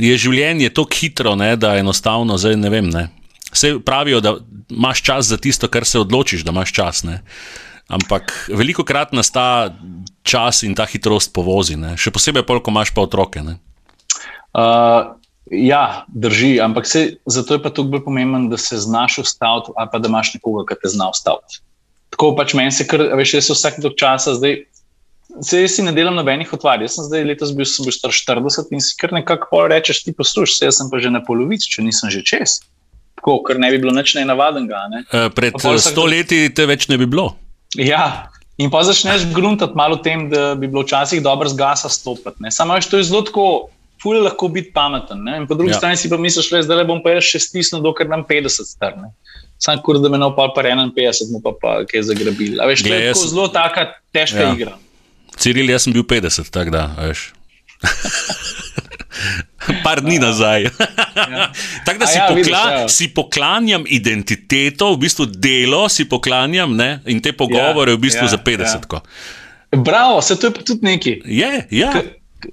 je 0.00 0.16
življenje 0.18 0.70
tako 0.74 0.98
hitro, 0.98 1.34
ne, 1.38 1.54
da 1.56 1.76
enostavno, 1.78 2.38
zdaj 2.40 2.56
ne 2.60 2.72
vem. 2.72 2.90
Ne. 2.90 3.08
Vse 3.52 3.76
pravijo, 3.86 4.20
da 4.24 4.36
imaš 4.70 5.02
čas 5.06 5.30
za 5.30 5.38
tisto, 5.38 5.68
kar 5.68 5.86
se 5.86 6.00
odločiš, 6.02 6.44
da 6.44 6.54
imaš 6.54 6.72
čas. 6.74 7.04
Ne. 7.06 7.20
Ampak 7.88 8.32
veliko 8.48 8.84
krat 8.84 9.12
nas 9.12 9.30
ta 9.30 9.74
čas 10.24 10.62
in 10.64 10.74
ta 10.74 10.86
hitrost 10.88 11.34
povozi, 11.36 11.76
ne. 11.76 11.96
še 12.00 12.14
posebej, 12.14 12.46
ko 12.46 12.72
imaš 12.72 12.94
pa 12.96 13.04
otroke. 13.04 13.44
Uh, 13.44 15.14
Ja, 15.52 16.04
drži, 16.08 16.60
ampak 16.60 16.86
se, 16.86 17.16
zato 17.26 17.54
je 17.54 17.62
pa 17.62 17.70
tukaj 17.70 17.90
bolj 17.90 18.04
pomemben, 18.04 18.48
da 18.48 18.56
se 18.56 18.78
znaš 18.80 19.18
ustaviti, 19.18 19.72
ali 19.76 19.88
pa 19.92 19.98
da 19.98 20.08
imaš 20.08 20.34
nekoga, 20.34 20.64
ki 20.70 20.80
te 20.82 20.88
zna 20.88 21.10
ustaviti. 21.12 21.60
Tako 22.14 22.30
pač 22.36 22.54
meni 22.56 22.72
se, 22.72 22.86
kar, 22.88 23.02
veš, 23.18 23.34
jaz 23.36 23.50
vsak 23.52 23.76
tok 23.84 23.98
časa 24.00 24.34
zdaj, 24.38 24.62
se 25.42 25.62
jaz 25.62 25.76
si 25.76 25.82
ne 25.82 25.92
delam 25.92 26.14
nobenih 26.18 26.52
otvarj. 26.54 26.84
Jaz 26.86 26.98
sem 26.98 27.08
zdaj 27.08 27.24
letos 27.30 27.54
bil, 27.56 27.66
bil 27.86 27.94
star 27.94 28.14
40 28.14 28.70
in 28.74 28.82
si 28.84 28.94
kar 29.00 29.14
nekako 29.16 29.64
rečeš, 29.70 30.04
ti 30.06 30.14
poslušaj, 30.16 30.58
se 30.58 30.70
jaz 30.70 30.78
sem 30.80 30.92
pa 30.92 31.00
že 31.02 31.12
na 31.14 31.22
polovici, 31.24 31.70
če 31.72 31.86
nisem 31.86 32.12
že 32.14 32.22
čez. 32.26 32.60
Tako, 33.18 33.40
ker 33.46 33.58
ne 33.62 33.70
bi 33.72 33.80
bilo 33.82 33.94
nič 33.96 34.14
nenavadnega. 34.18 34.84
Ne? 34.92 35.04
E, 35.08 35.26
pred 35.34 35.56
sto 35.58 36.06
leti 36.06 36.46
te 36.54 36.66
več 36.68 36.88
ne 36.92 37.00
bi 37.00 37.08
bilo. 37.10 37.32
Ja. 37.80 38.30
In 38.60 38.70
pa 38.70 38.84
začneš 38.86 39.26
gruntati 39.34 39.74
malo 39.74 39.98
tem, 39.98 40.28
da 40.30 40.52
bi 40.54 40.68
bilo 40.70 40.84
včasih 40.84 41.22
dobro 41.22 41.50
z 41.50 41.58
gasa 41.58 41.90
stopiti. 41.90 42.38
Samo, 42.54 42.76
veš, 42.78 42.86
to 42.90 43.00
je 43.00 43.08
zelo 43.08 43.24
tako 43.26 43.46
ful 44.02 44.20
lahko 44.22 44.48
biti 44.52 44.70
pameten. 44.74 45.24
Ne? 45.26 45.40
In 45.40 45.48
po 45.50 45.56
drugi 45.58 45.72
ja. 45.72 45.80
strani 45.80 45.98
si 45.98 46.10
pa 46.12 46.20
misliš, 46.20 46.52
da 46.68 46.78
le 46.78 46.84
bom 46.86 47.00
pa 47.02 47.16
jaz 47.16 47.26
še 47.32 47.40
stisnil, 47.48 47.82
dokler 47.82 48.10
nam 48.12 48.22
50 48.28 48.68
strne. 48.68 49.10
Sam 49.58 49.80
kur, 49.82 49.98
da 50.02 50.10
me 50.12 50.20
na 50.20 50.28
opal 50.28 50.52
pa 50.54 50.62
51, 50.66 51.32
mu 51.32 51.40
pa, 51.42 51.54
pa 51.58 51.74
kaj 51.88 52.06
zagrabil. 52.10 52.60
A 52.60 52.68
veš, 52.68 52.84
to 52.86 52.92
je 52.92 53.00
jaz... 53.08 53.24
zelo 53.32 53.48
taka 53.50 53.88
težka 54.14 54.44
ja. 54.44 54.54
igra. 54.54 54.76
Ciril, 55.36 55.70
jaz 55.70 55.86
sem 55.86 55.92
bil 55.92 56.04
50, 56.06 56.50
tako 56.54 56.74
da, 56.74 56.88
veš. 56.98 57.32
Par 59.84 60.02
dni 60.04 60.18
nazaj. 60.20 60.62
ja. 60.62 60.70
Tako 61.86 61.98
da 61.98 62.06
si, 62.06 62.18
ja, 62.18 62.26
pokla 62.28 62.36
vidiš, 62.36 62.52
ja. 62.52 62.88
si 62.88 63.08
poklanjam 63.14 63.84
identiteto, 63.88 64.92
v 64.94 64.98
bistvu 65.06 65.26
delo 65.26 65.88
si 65.88 66.04
poklanjam 66.08 66.76
ne? 66.76 67.00
in 67.06 67.22
te 67.24 67.32
pogovore 67.32 67.94
ja, 67.94 67.96
v 67.96 68.00
bistvu 68.00 68.26
ja, 68.26 68.34
za 68.36 68.38
50. 68.38 68.92
Ja. 68.92 69.00
Bravo, 69.76 70.22
se 70.22 70.40
to 70.40 70.46
je 70.46 70.52
tudi 70.52 70.86
nekaj. 70.86 71.20
Je, 71.24 71.66
ja. 71.70 71.92
K 71.92 72.04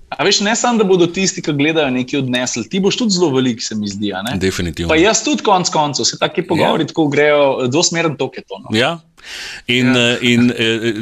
A 0.09 0.23
veš, 0.23 0.39
ne 0.45 0.55
samo, 0.55 0.79
da 0.79 0.85
bodo 0.87 1.07
tisti, 1.07 1.41
ki 1.43 1.53
gledajo, 1.57 1.91
nekaj 1.93 2.21
odnesli, 2.21 2.63
ti 2.69 2.79
boš 2.83 2.97
tudi 3.01 3.17
zelo 3.17 3.31
velik, 3.35 3.63
se 3.63 3.75
mi 3.75 3.89
zdi. 3.89 4.13
Definitivno. 4.39 4.91
Pa 4.91 4.97
jaz 4.99 5.23
tudi 5.25 5.43
konec 5.43 5.71
koncev, 5.73 6.07
se 6.07 6.19
taki 6.19 6.45
pogovori 6.47 6.85
ja. 6.85 6.91
tako 6.91 7.07
grejo, 7.11 7.67
dvosmeren 7.71 8.17
tok 8.17 8.37
je 8.37 8.43
to. 8.47 8.61
No. 8.63 8.77
Ja. 8.77 8.97
In, 9.67 9.95
ja. 9.95 10.17
Eh, 10.17 10.31
in 10.33 10.51
eh, 10.51 10.93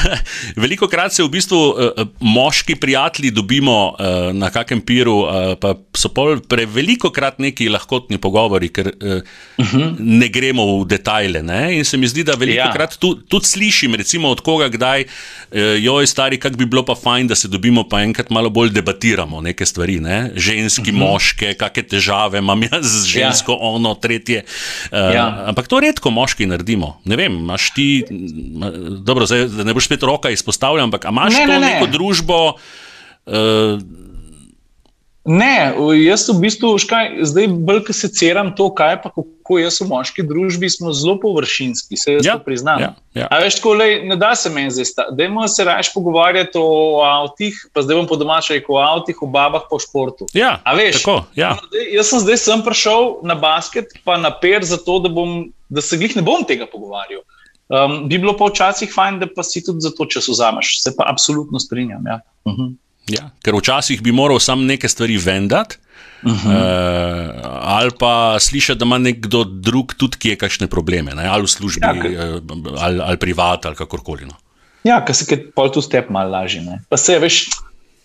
veliko 0.64 0.88
krat 0.88 1.14
se 1.14 1.24
v 1.24 1.30
bistvu 1.32 1.60
eh, 1.72 2.04
moški 2.20 2.76
prijatelji 2.76 3.30
dobimo 3.30 3.96
na 4.32 4.50
kakem 4.50 4.80
piru, 4.84 5.22
pa 5.60 5.72
so 5.96 6.10
pol 6.14 6.40
preveliko 6.48 7.10
krat 7.14 7.38
neki 7.42 7.68
lahkotni 7.72 8.18
pogovori, 8.20 8.68
ker 8.68 8.90
uh 8.92 9.20
-huh. 9.58 9.94
ne 9.98 10.28
gremo 10.28 10.64
v 10.82 10.86
detajle. 10.88 11.42
Ne? 11.42 11.76
In 11.78 11.84
se 11.84 11.96
mi 11.96 12.08
zdi, 12.08 12.24
da 12.24 12.34
veliko 12.34 12.58
ja. 12.58 12.72
krat 12.72 12.96
tu, 12.98 13.14
tudi 13.14 13.46
slišim, 13.46 13.94
recimo 13.94 14.28
od 14.28 14.40
koga, 14.40 14.68
kdaj 14.68 15.04
jo 15.78 16.00
je 16.00 16.06
stari, 16.06 16.38
kako 16.38 16.56
bi 16.56 16.66
bilo 16.66 16.84
pa 16.84 16.94
fajn, 16.94 17.26
da 17.26 17.34
se 17.34 17.48
dobimo, 17.48 17.88
pa 17.88 18.02
enkrat 18.02 18.30
malo 18.30 18.50
bolj 18.50 18.70
debatiramo 18.70 19.40
neke 19.40 19.66
stvari. 19.66 20.00
Ne? 20.00 20.30
Ženski, 20.34 20.90
uh 20.90 20.96
mhm. 20.96 20.96
-huh. 20.96 21.12
moške, 21.12 21.54
kakšne 21.54 21.82
težave 21.82 22.38
imam 22.38 22.62
jaz 22.62 22.86
z 22.86 23.06
žensko, 23.06 23.52
ja. 23.52 23.58
ono, 23.60 23.94
tretje. 23.94 24.44
Ja. 24.92 25.44
Ampak 25.46 25.68
to 25.68 25.80
redko 25.80 26.10
moški 26.10 26.46
naredimo. 26.46 27.00
Ne 27.04 27.16
vem, 27.16 27.32
imaš 27.32 27.61
imaš 27.62 27.74
ti, 27.74 28.04
dobro, 29.00 29.26
zdaj, 29.26 29.46
da 29.46 29.64
ne 29.64 29.74
boš 29.74 29.86
spet 29.86 30.02
roka 30.02 30.30
izpostavljal, 30.30 30.84
ampak 30.84 31.04
imaš 31.10 31.34
ne, 31.34 31.46
to 31.46 31.52
ne, 31.52 31.60
ne. 31.60 31.66
neko 31.66 31.86
družbo. 31.86 32.54
Uh, 33.26 33.80
Ne, 35.22 35.70
jaz 36.02 36.24
v 36.26 36.34
bistvu, 36.42 36.72
škaj, 36.82 37.20
zdaj 37.30 37.46
bolj, 37.62 37.84
ko 37.86 37.94
se 37.94 38.08
ceram 38.10 38.48
to, 38.58 38.66
kaj 38.74 38.96
pa 39.04 39.10
kako 39.14 39.60
jaz 39.60 39.76
v 39.78 39.86
moški 39.86 40.24
družbi, 40.26 40.66
smo 40.66 40.90
zelo 40.90 41.14
površinski, 41.22 41.94
se 41.94 42.16
jaz 42.16 42.26
ja, 42.26 42.34
priznam. 42.42 42.82
Ja, 42.82 42.88
ja. 43.14 43.28
A 43.30 43.38
veš, 43.38 43.60
tako, 43.60 43.76
lej, 43.78 44.00
ne 44.10 44.16
da 44.18 44.32
se 44.34 44.50
meni 44.50 44.74
zdaj 44.74 44.88
sta. 44.90 45.04
Dajmo 45.14 45.46
se 45.46 45.62
raje 45.64 45.92
pogovarjati 45.94 46.58
o 46.58 47.04
avtih, 47.06 47.54
pa 47.70 47.86
zdaj 47.86 48.00
bom 48.00 48.08
po 48.10 48.18
domačaj 48.18 48.58
rekel 48.58 48.74
o 48.74 48.82
avtih, 48.82 49.22
o 49.22 49.30
babah, 49.30 49.68
po 49.70 49.78
športu. 49.78 50.26
Ja, 50.34 50.56
A 50.66 50.74
veš, 50.74 51.04
tako, 51.04 51.20
ja. 51.38 51.54
no, 51.54 51.84
jaz 51.94 52.10
sem 52.10 52.24
zdaj 52.26 52.42
sem 52.42 52.66
prišel 52.66 53.22
na 53.22 53.38
basket, 53.38 53.94
pa 54.02 54.18
na 54.18 54.34
per, 54.34 54.66
zato 54.66 54.98
da, 55.06 55.12
bom, 55.12 55.52
da 55.70 55.86
se 55.86 56.00
jih 56.02 56.18
ne 56.18 56.26
bom 56.26 56.42
tega 56.42 56.66
pogovarjal. 56.66 57.22
Um, 57.72 58.02
bi 58.08 58.18
bilo 58.20 58.34
pa 58.36 58.50
včasih 58.50 58.90
fajn, 58.92 59.18
da 59.22 59.26
pa 59.32 59.42
si 59.46 59.62
tudi 59.64 59.80
za 59.80 59.90
to 59.96 60.04
čas 60.04 60.28
vzameš. 60.28 60.74
Se 60.82 60.92
pa 60.96 61.06
absolutno 61.08 61.58
strinjam. 61.58 62.06
Ja. 62.06 62.20
Uh 62.44 62.52
mhm. 62.52 62.62
-huh. 62.62 62.74
Ja, 63.10 63.30
ker 63.42 63.56
včasih 63.58 64.02
bi 64.02 64.12
moral 64.12 64.38
sam 64.38 64.66
neke 64.66 64.88
stvari 64.88 65.16
vendati, 65.16 65.76
uh 66.22 66.32
-huh. 66.32 66.46
uh, 66.46 67.40
ali 67.62 67.90
pa 67.98 68.36
slišati, 68.40 68.78
da 68.78 68.84
ima 68.84 68.98
nekdo 68.98 69.44
drug 69.44 69.94
tudi, 69.94 70.16
ki 70.16 70.28
je 70.28 70.36
kakšne 70.36 70.66
probleme, 70.66 71.14
ne? 71.14 71.26
ali 71.26 71.42
v 71.42 71.48
službi, 71.48 71.86
ja, 71.86 72.36
uh, 72.36 72.42
ali, 72.78 73.00
ali 73.00 73.16
privat, 73.16 73.66
ali 73.66 73.76
kakorkoli. 73.76 74.24
No. 74.24 74.34
Ja, 74.84 75.04
ker 75.04 75.14
se 75.14 75.26
je 75.30 75.50
pol 75.50 75.70
tu 75.72 75.82
step 75.82 76.10
malo 76.10 76.30
lažje. 76.30 76.62
Pa 76.88 76.96
se 76.96 77.18
veš. 77.18 77.48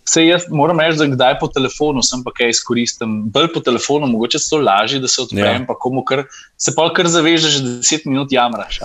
Se 0.07 0.23
jaz 0.23 0.45
moram 0.49 0.79
reči, 0.79 0.97
da 1.01 1.05
kdaj 1.11 1.33
po 1.39 1.49
telefonu 1.51 2.01
sem 2.05 2.21
pa 2.23 2.31
kaj 2.35 2.53
izkoristim. 2.53 3.17
Bolj 3.33 3.49
po 3.53 3.59
telefonu, 3.59 4.07
mogoče 4.07 4.39
so 4.39 4.59
lažje, 4.61 5.01
da 5.03 5.09
se 5.11 5.21
odprem, 5.21 5.61
ja. 5.61 5.65
pa 5.67 5.75
komu 5.75 6.03
kar 6.07 6.23
se 6.57 6.71
pa 6.75 6.85
kar 6.95 7.09
zavežeš, 7.11 7.57
da 7.65 7.73
10 7.83 8.07
minut 8.07 8.31
jamraš. 8.31 8.79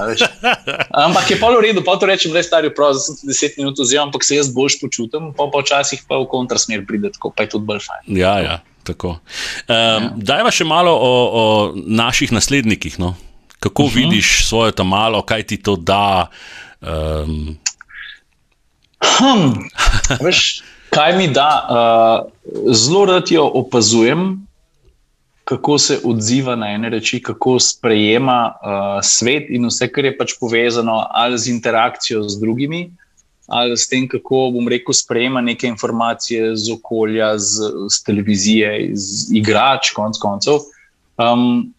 Ampak 1.05 1.31
je 1.31 1.39
pa 1.39 1.53
v 1.55 1.62
redu, 1.62 1.85
pa 1.87 1.95
to 1.97 2.11
rečem, 2.11 2.35
je 2.37 2.43
stari 2.43 2.73
prav, 2.75 2.97
da 2.99 3.05
sem 3.05 3.31
10 3.31 3.61
minut 3.62 3.79
vzel, 3.79 4.03
ampak 4.03 4.27
se 4.27 4.41
jaz 4.41 4.51
boljš 4.51 4.81
počutim, 4.83 5.31
pa 5.39 5.47
pa 5.53 5.62
včasih 5.62 6.03
pa 6.09 6.18
v 6.18 6.27
kontrasmer 6.33 6.83
pride, 6.89 7.14
tako 7.14 7.31
pa 7.31 7.47
je 7.47 7.55
tudi 7.55 7.70
bolj 7.70 7.85
fajn. 7.87 8.05
Ja, 8.18 8.37
ja. 8.43 8.59
Um, 8.83 9.14
ja. 9.70 10.11
Dajva 10.18 10.51
še 10.51 10.66
malo 10.66 10.91
o, 10.91 11.12
o 11.23 11.45
naših 11.77 12.35
naslednikih. 12.35 12.99
No? 12.99 13.14
Kako 13.62 13.87
uh 13.87 13.91
mhm. 13.91 13.99
-huh. 13.99 14.11
vidiš 14.11 14.49
svojo 14.49 14.73
tam 14.75 14.91
malo, 14.91 15.23
kaj 15.23 15.43
ti 15.43 15.62
to 15.62 15.77
da? 15.77 16.27
Um... 16.81 17.62
Hm, 19.03 19.66
veš, 20.23 20.62
kaj 20.93 21.16
mi 21.16 21.28
da? 21.32 21.51
Uh, 21.64 22.74
zelo 22.74 23.05
rad 23.09 23.30
jo 23.32 23.47
opazujem, 23.55 24.47
kako 25.45 25.78
se 25.78 25.99
odziva 26.05 26.57
na 26.57 26.68
ene 26.76 26.90
reči, 26.93 27.22
kako 27.22 27.59
sprejema 27.61 28.53
uh, 28.53 28.99
svet 29.03 29.51
in 29.51 29.66
vse, 29.66 29.88
kar 29.88 30.05
je 30.05 30.16
pač 30.18 30.36
povezano 30.40 31.01
ali 31.11 31.38
z 31.38 31.51
interakcijo 31.51 32.22
z 32.28 32.40
drugimi 32.40 32.90
ali 33.53 33.76
s 33.76 33.88
tem, 33.88 34.07
kako 34.09 34.51
bom 34.55 34.68
rekel, 34.68 34.95
sprejema 34.95 35.40
neke 35.40 35.66
informacije 35.68 36.55
z 36.57 36.72
okolja, 36.72 37.34
z, 37.38 37.68
z 37.90 38.05
televizije, 38.07 38.70
iz 38.95 39.28
igrač, 39.34 39.90
konc 39.93 40.16
koncev. 40.18 40.62
Um, 41.20 41.72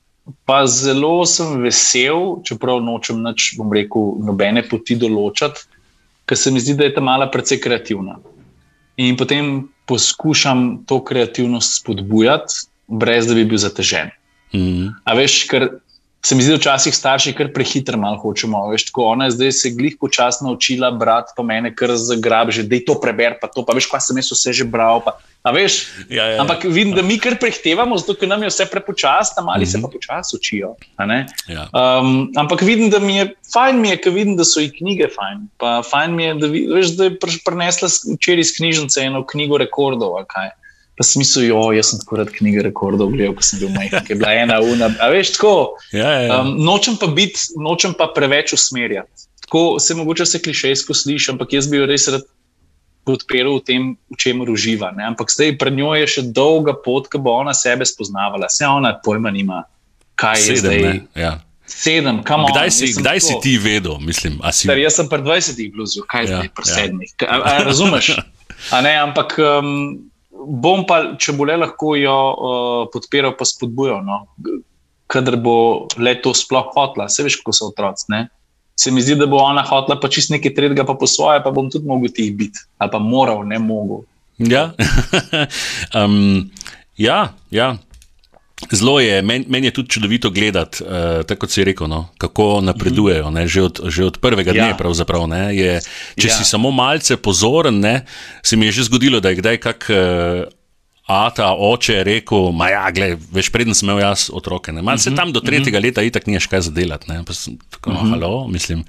pa 0.46 0.66
zelo 0.70 1.26
sem 1.26 1.56
vesel, 1.64 2.44
čeprav 2.46 2.84
nočem 2.84 3.24
nič, 3.24 3.56
bom 3.58 3.74
rekel, 3.74 4.12
nobene 4.22 4.62
poti 4.68 5.00
določati, 5.00 5.66
ker 6.30 6.38
se 6.38 6.54
mi 6.54 6.62
zdi, 6.62 6.78
da 6.78 6.86
je 6.86 6.94
ta 7.00 7.02
mala 7.02 7.32
precej 7.32 7.64
kreativna. 7.64 8.20
In 8.98 9.18
potem 9.18 9.68
poskušam 9.86 10.84
to 10.88 11.00
kreativnost 11.04 11.80
spodbujati, 11.82 12.68
brez 12.88 13.28
da 13.28 13.34
bi 13.34 13.46
bil 13.46 13.58
zatežen. 13.58 14.12
Mm 14.54 14.60
-hmm. 14.60 14.94
A 15.04 15.14
veš, 15.14 15.44
ker 15.50 15.70
se 16.26 16.36
mi 16.36 16.44
zdi, 16.44 16.54
da 16.54 16.58
včasih 16.58 16.96
starši 16.96 17.34
kar 17.36 17.50
prehitro 17.54 17.98
malo 18.00 18.18
hočemo. 18.22 18.62
Veš, 18.72 18.86
tako, 18.88 19.10
ona 19.12 19.28
je 19.28 19.36
zdaj 19.36 19.52
se 19.52 19.72
glih 19.76 19.98
počasno 20.00 20.48
naučila 20.48 20.92
brati, 20.92 21.34
pa 21.36 21.44
mene 21.44 21.74
kar 21.76 21.92
zagrab, 22.00 22.52
že 22.52 22.64
da 22.64 22.80
je 22.80 22.86
to 22.88 22.96
preber, 23.02 23.36
pa 23.42 23.50
to, 23.52 23.66
pa 23.68 23.76
veš, 23.76 23.90
kaj 23.92 24.06
sem 24.08 24.22
jaz 24.22 24.32
vse 24.32 24.54
že 24.62 24.64
bral. 24.64 25.04
Pa, 25.04 25.18
veš, 25.52 25.82
ja, 26.08 26.30
ja, 26.32 26.40
ampak 26.40 26.64
vidim, 26.64 26.94
da 26.96 27.04
mi 27.04 27.20
kar 27.20 27.36
prehtevamo, 27.40 28.00
zato 28.00 28.16
ker 28.16 28.32
nam 28.32 28.48
je 28.48 28.54
vse 28.54 28.70
prepočasno, 28.72 29.44
mali 29.44 29.66
mm 29.66 29.68
-hmm. 29.68 29.72
se 29.72 29.82
pa 29.82 29.88
mhm. 29.88 29.94
počasi 29.94 30.36
učijo. 30.36 30.76
Ja. 31.48 31.68
Um, 31.76 32.32
ampak 32.36 32.62
vidim, 32.62 32.90
da 32.90 33.00
mi 33.00 33.16
je 33.16 33.36
fajn, 33.54 33.82
mi 33.82 33.90
je, 33.90 33.98
ker 33.98 34.14
vidim, 34.14 34.38
da 34.40 34.44
so 34.44 34.64
i 34.64 34.72
knjige 34.72 35.12
fajn. 35.16 35.48
Pa 35.58 35.82
fajn 35.92 36.16
mi 36.16 36.24
je, 36.24 36.34
da, 36.34 36.48
veš, 36.48 36.88
da 36.96 37.04
je 37.04 37.18
prinesla 37.46 37.90
včeraj 38.16 38.40
iz 38.40 38.56
knjižnice 38.58 39.02
eno 39.02 39.26
knjigo 39.28 39.58
rekordov. 39.58 40.16
Pa 40.94 41.06
sem 41.08 41.24
mislil, 41.24 41.48
jo, 41.50 41.62
jaz 41.74 41.90
sem 41.90 42.02
tako 42.04 42.20
rad 42.22 42.30
knjige 42.30 42.68
rekordov 42.68 43.10
gledal, 43.16 43.34
ko 43.34 43.46
sem 43.46 43.58
bil 43.64 43.72
majhen, 43.74 44.04
ki 44.06 44.14
je 44.14 44.20
bila 44.20 44.34
ena 44.38 44.60
ura. 44.62 44.92
A 45.02 45.10
veš, 45.10 45.34
tako. 45.40 45.54
Ja, 45.90 46.06
ja, 46.06 46.20
ja. 46.28 46.42
Um, 46.44 46.54
nočem 46.62 47.00
pa 47.02 47.10
biti, 47.10 47.48
nočem 47.58 47.96
pa 47.98 48.12
preveč 48.14 48.54
usmerjati. 48.54 49.26
Tako 49.42 49.80
se 49.82 49.98
mogoče 49.98 50.28
se 50.30 50.42
klišejsko 50.42 50.94
sliši, 50.94 51.32
ampak 51.34 51.58
jaz 51.58 51.68
bi 51.72 51.82
jo 51.82 51.88
res 51.90 52.06
rad 52.14 52.28
podprl 53.04 53.58
v 53.58 53.64
tem, 53.66 53.90
v 54.14 54.20
čem 54.22 54.46
uživa. 54.46 54.94
Ne? 54.94 55.10
Ampak 55.10 55.34
zdaj 55.34 55.58
pred 55.58 55.74
njo 55.76 55.92
je 55.98 56.08
še 56.08 56.24
dolga 56.30 56.78
pot, 56.78 57.10
ki 57.12 57.20
bo 57.20 57.34
ona 57.42 57.58
sebe 57.58 57.90
spoznavala. 57.90 58.48
Vse 58.54 58.70
ona 58.70 58.94
pojma 59.04 59.34
nima, 59.34 59.66
kaj 60.16 60.40
je 60.40 60.62
Sedem, 60.62 60.62
zdaj. 60.62 61.02
Ja. 61.18 61.34
Sedem, 61.66 62.22
kam 62.22 62.46
kdaj 62.46 62.70
si, 62.70 62.94
kdaj 63.02 63.20
si 63.24 63.34
ti 63.42 63.58
vedel? 63.58 63.98
Mislim, 63.98 64.38
si... 64.54 64.70
Star, 64.70 64.78
jaz 64.78 65.02
sem 65.02 65.10
pred 65.10 65.26
20-ih 65.26 65.74
bluzil, 65.74 66.06
kaj 66.06 66.28
ja, 66.28 66.32
zdaj, 66.38 66.50
pred 66.54 66.70
ja. 66.70 66.74
sedmih. 66.78 67.10
Razumeš? 67.66 68.16
Ampak. 69.10 69.42
Um, 69.42 70.13
bom 70.48 70.86
pa, 70.88 71.16
če 71.20 71.36
bo 71.38 71.48
le 71.50 71.58
lahko 71.62 71.96
jo 72.00 72.14
uh, 72.14 72.86
podpiral, 72.94 73.36
pa 73.40 73.48
spodbujal, 73.48 74.04
no? 74.06 74.24
kader 75.14 75.38
bo 75.38 75.86
le 76.02 76.16
to 76.24 76.32
sploh 76.34 76.72
hotla, 76.74 77.10
se 77.12 77.26
veš, 77.26 77.38
kako 77.42 77.54
so 77.54 77.70
otroci. 77.70 78.08
Ne? 78.10 78.22
Se 78.80 78.92
mi 78.92 79.04
zdi, 79.04 79.18
da 79.20 79.28
bo 79.30 79.42
ona 79.44 79.62
hotla 79.68 80.00
pa 80.02 80.10
čist 80.10 80.32
nekaj 80.34 80.56
tretjega, 80.56 80.88
pa 80.88 80.96
po 80.98 81.10
svoje, 81.10 81.44
pa 81.46 81.54
bom 81.54 81.70
tudi 81.70 81.90
mogel 81.90 82.14
tih 82.14 82.32
biti, 82.38 82.64
ali 82.82 82.94
pa 82.94 83.02
moral, 83.04 83.44
ne 83.48 83.60
mogel. 83.62 84.04
Ja, 84.42 84.72
um, 86.00 86.50
ja. 86.98 87.34
ja. 87.54 87.76
Zelo 88.72 89.00
je, 89.00 89.22
meni 89.22 89.46
men 89.48 89.64
je 89.64 89.72
tudi 89.72 89.90
čudovito 89.90 90.30
gledati, 90.30 90.84
uh, 90.84 91.22
tako 91.28 91.46
kot 91.46 91.52
si 91.52 91.64
rekel, 91.64 91.88
no, 91.88 92.10
kako 92.18 92.62
napredujejo. 92.62 93.30
Ne, 93.32 93.48
že, 93.48 93.62
od, 93.62 93.82
že 93.90 94.06
od 94.06 94.18
prvega 94.18 94.54
dne, 94.54 94.74
ja. 94.74 94.78
je, 95.52 95.80
če 96.16 96.28
ja. 96.28 96.36
si 96.38 96.48
samo 96.48 96.72
malce 96.72 97.18
pozoren, 97.18 97.80
ne, 97.80 98.06
se 98.44 98.56
mi 98.56 98.66
je 98.70 98.80
že 98.80 98.90
zgodilo, 98.90 99.20
da 99.20 99.30
je 99.30 99.42
kdaj 99.42 99.58
kak. 99.58 99.90
Uh, 99.90 100.63
Ata, 101.14 101.52
oče 101.60 101.94
je 101.94 102.04
rekel, 102.04 102.50
da 102.60 102.68
ja, 102.70 102.84
veš, 103.32 103.50
predtem 103.54 103.76
sem 103.78 103.90
imel 103.90 104.02
jaz 104.02 104.28
otroke. 104.34 104.72
Ne? 104.72 104.82
Mal 104.82 104.98
se 104.98 105.10
mhm, 105.10 105.18
tam 105.18 105.34
do 105.34 105.40
tretjega 105.40 105.78
mm 105.78 105.82
-hmm. 105.82 105.86
leta 105.86 106.02
itak 106.02 106.28
niješ 106.28 106.48
kaj 106.48 106.62
zadelati. 106.62 107.08
Tako, 107.70 107.92
mm 107.92 107.96
-hmm. 107.96 108.10
halo, 108.10 108.48
mislim, 108.48 108.84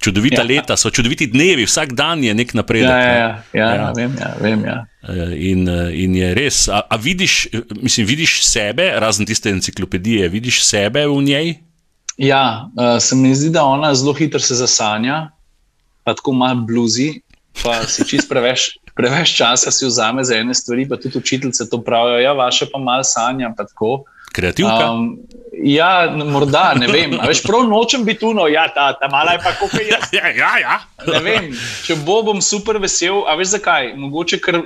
čudovita 0.00 0.42
ja. 0.42 0.48
leta 0.48 0.76
so, 0.76 0.90
čudoviti 0.90 1.26
dnevi, 1.26 1.64
vsak 1.64 1.92
dan 1.92 2.24
je 2.24 2.34
nek 2.34 2.54
napredek. 2.54 2.90
Ja, 2.90 2.98
ja, 2.98 3.18
ja, 3.18 3.44
ja, 3.52 3.74
ja. 3.74 3.92
vem. 3.96 4.16
Ja, 4.20 4.34
vem 4.40 4.64
ja. 4.64 4.86
Eh, 5.08 5.50
in, 5.50 5.68
eh, 5.68 6.02
in 6.04 6.14
je 6.16 6.34
res. 6.34 6.68
A, 6.68 6.80
a 6.90 6.96
vidiš, 6.96 7.48
mislim, 7.82 8.06
vidiš 8.06 8.44
sebe, 8.46 8.92
razen 8.96 9.26
tiste 9.26 9.50
enciklopedije, 9.50 10.28
vidiš 10.28 10.64
sebe 10.64 11.06
v 11.06 11.22
njej? 11.22 11.54
Ja, 12.16 12.70
uh, 12.76 13.02
se 13.02 13.16
mi 13.16 13.34
zdi, 13.34 13.50
da 13.50 13.64
ona 13.64 13.94
zelo 13.94 14.12
hitro 14.12 14.40
se 14.40 14.54
zasanja, 14.54 15.30
pa 16.04 16.14
tako 16.14 16.32
malo 16.32 16.62
bluzi, 16.62 17.20
pa 17.62 17.82
si 17.86 18.06
čist 18.08 18.28
preveč 18.28 18.78
preveč 18.94 19.34
časa 19.36 19.70
si 19.74 19.86
vzame 19.86 20.24
za 20.24 20.38
ene 20.38 20.54
stvari, 20.54 20.88
pa 20.88 20.96
tudi 20.96 21.18
učiteljice 21.18 21.68
to 21.70 21.82
pravijo, 21.82 22.18
ja, 22.22 22.32
vaše 22.32 22.66
pa 22.72 22.78
malo 22.78 23.04
sanja. 23.04 23.52
Pa 23.56 23.66
Kreativka. 24.34 24.90
Um, 24.90 25.18
ja, 25.62 26.10
morda, 26.10 26.74
ne 26.74 26.88
vem. 26.90 27.14
A 27.20 27.28
veš, 27.30 27.44
prav 27.46 27.62
nočem 27.68 28.02
biti 28.04 28.24
tuno, 28.24 28.48
ja, 28.50 28.66
ta, 28.74 28.90
ta 28.98 29.06
mala 29.10 29.36
je 29.36 29.42
pa 29.44 29.52
kako 29.54 29.78
je. 29.78 29.98
ja, 30.18 30.30
ja, 30.34 30.52
ja. 30.58 30.78
ne 31.06 31.20
vem, 31.22 31.52
če 31.86 32.00
bo, 32.06 32.22
bom 32.26 32.42
super 32.42 32.80
vesel. 32.82 33.22
A 33.30 33.36
veš 33.38 33.54
zakaj? 33.54 33.92
Mogoče, 33.98 34.40
ker, 34.42 34.64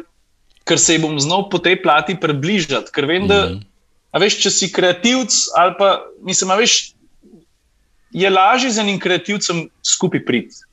ker 0.64 0.80
se 0.80 0.96
ji 0.96 1.02
bom 1.04 1.18
znal 1.20 1.48
po 1.52 1.60
tej 1.60 1.76
plati 1.84 2.16
približati. 2.16 2.92
Ker 2.94 3.08
vem, 3.08 3.28
da, 3.28 3.42
mm. 3.52 3.60
a 4.12 4.24
veš, 4.24 4.40
če 4.46 4.54
si 4.54 4.70
kreativc 4.72 5.36
ali 5.60 5.76
pa, 5.76 5.90
mislim, 6.24 6.56
veš, 6.56 6.78
je 8.16 8.32
lažje 8.32 8.72
z 8.72 8.86
enim 8.86 8.96
kreativcem 9.00 9.66
skupaj 9.84 10.24
priti 10.24 10.64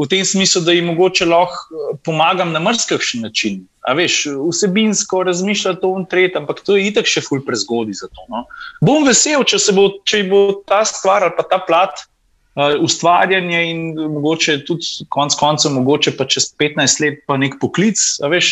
v 0.00 0.08
tem 0.08 0.24
smislu, 0.24 0.62
da 0.64 0.72
jim 0.72 0.88
mogoče 0.90 1.26
lahko 1.28 1.74
eh, 1.74 1.96
pomagam 2.04 2.52
na 2.52 2.60
mrzkakšen 2.60 3.26
način. 3.26 3.64
A 3.88 3.94
veš, 3.96 4.26
vsebinsko 4.48 5.22
razmišljati 5.28 5.80
o 5.82 5.94
tem 5.96 6.06
tretjem, 6.06 6.44
ampak 6.44 6.60
to 6.64 6.76
je 6.76 6.88
itek 6.90 7.08
še 7.08 7.22
ful 7.24 7.40
prezgodaj 7.44 8.00
za 8.02 8.08
to. 8.12 8.24
No? 8.32 8.44
Bom 8.84 9.04
vesel, 9.08 9.44
če, 9.44 9.60
bo, 9.76 9.88
če 10.04 10.24
bo 10.28 10.40
ta 10.68 10.82
stvar 10.88 11.28
ali 11.28 11.36
pa 11.36 11.46
ta 11.48 11.60
plat. 11.64 12.06
Uh, 12.58 12.74
ustvarjanje 12.82 13.60
in 13.70 13.80
mogoče 13.94 14.56
tudi 14.66 15.04
konec 15.14 15.36
koncev, 15.38 15.70
mogoče 15.70 16.16
pa 16.18 16.26
čez 16.26 16.48
15 16.58 16.98
let, 17.00 17.20
pa 17.30 17.36
nek 17.38 17.54
poklic. 17.62 18.00
Veš, 18.26 18.48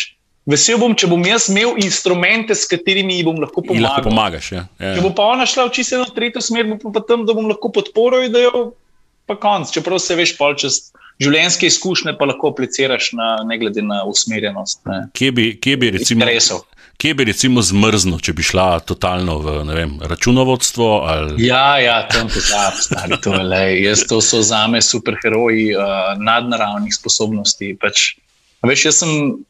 vesel 0.49 0.79
bom, 0.79 0.95
če 0.97 1.09
bom 1.11 1.25
jaz 1.27 1.49
imel 1.51 1.75
instrumente, 1.83 2.55
s 2.55 2.63
katerimi 2.71 3.19
ji 3.19 3.25
bom 3.27 3.41
lahko 3.43 3.59
pomagal. 3.59 3.89
Lahko 3.89 4.05
pomagaš, 4.07 4.53
ja. 4.55 4.63
Ja. 4.79 4.93
Če 4.95 5.03
bo 5.03 5.11
pa 5.17 5.27
ona 5.35 5.45
šla 5.49 5.67
v 5.67 5.75
čisto 5.75 5.99
tretjo 6.15 6.41
smer, 6.41 6.71
bo 6.79 6.93
pa 6.95 7.03
tam, 7.05 7.27
da 7.27 7.35
bom 7.35 7.51
lahko 7.51 7.73
podporil, 7.75 8.29
da 8.31 8.45
jo 8.47 8.63
pa 9.27 9.35
konc. 9.37 9.75
Čeprav 9.75 9.99
se 10.01 10.15
veš, 10.17 10.37
pol 10.39 10.55
čez 10.57 10.79
življenjske 11.19 11.67
izkušnje 11.67 12.15
pa 12.19 12.29
lahko 12.29 12.53
apliciraš 12.53 13.11
na, 13.17 13.29
ne 13.47 13.57
glede 13.59 13.83
na 13.85 14.03
usmerjenost. 14.07 14.81
Kje 15.13 15.31
bi, 15.35 15.47
kje 15.61 15.77
bi 15.77 15.91
recimo, 15.97 16.27
kje 16.99 17.13
bi 17.19 17.27
recimo 17.27 17.63
zmrznil, 17.65 18.19
če 18.23 18.35
bi 18.37 18.45
šla 18.45 18.67
totalno 18.87 19.39
v 19.43 19.55
vem, 19.67 19.97
računovodstvo? 20.11 20.87
Ali... 21.11 21.47
Ja, 21.47 21.79
ja, 21.83 22.01
tam 22.11 22.31
pozab, 22.31 22.79
stari 22.79 23.19
to 23.23 23.35
je. 23.35 23.65
Jaz 23.83 24.05
to 24.07 24.21
so 24.23 24.41
za 24.45 24.65
me 24.71 24.81
superheroji 24.83 25.73
uh, 25.75 26.13
nadnaravnih 26.19 26.95
sposobnosti. 26.95 27.75
Pač, 27.81 28.13
veš, 28.65 28.87
jaz 28.91 29.03
sem 29.03 29.43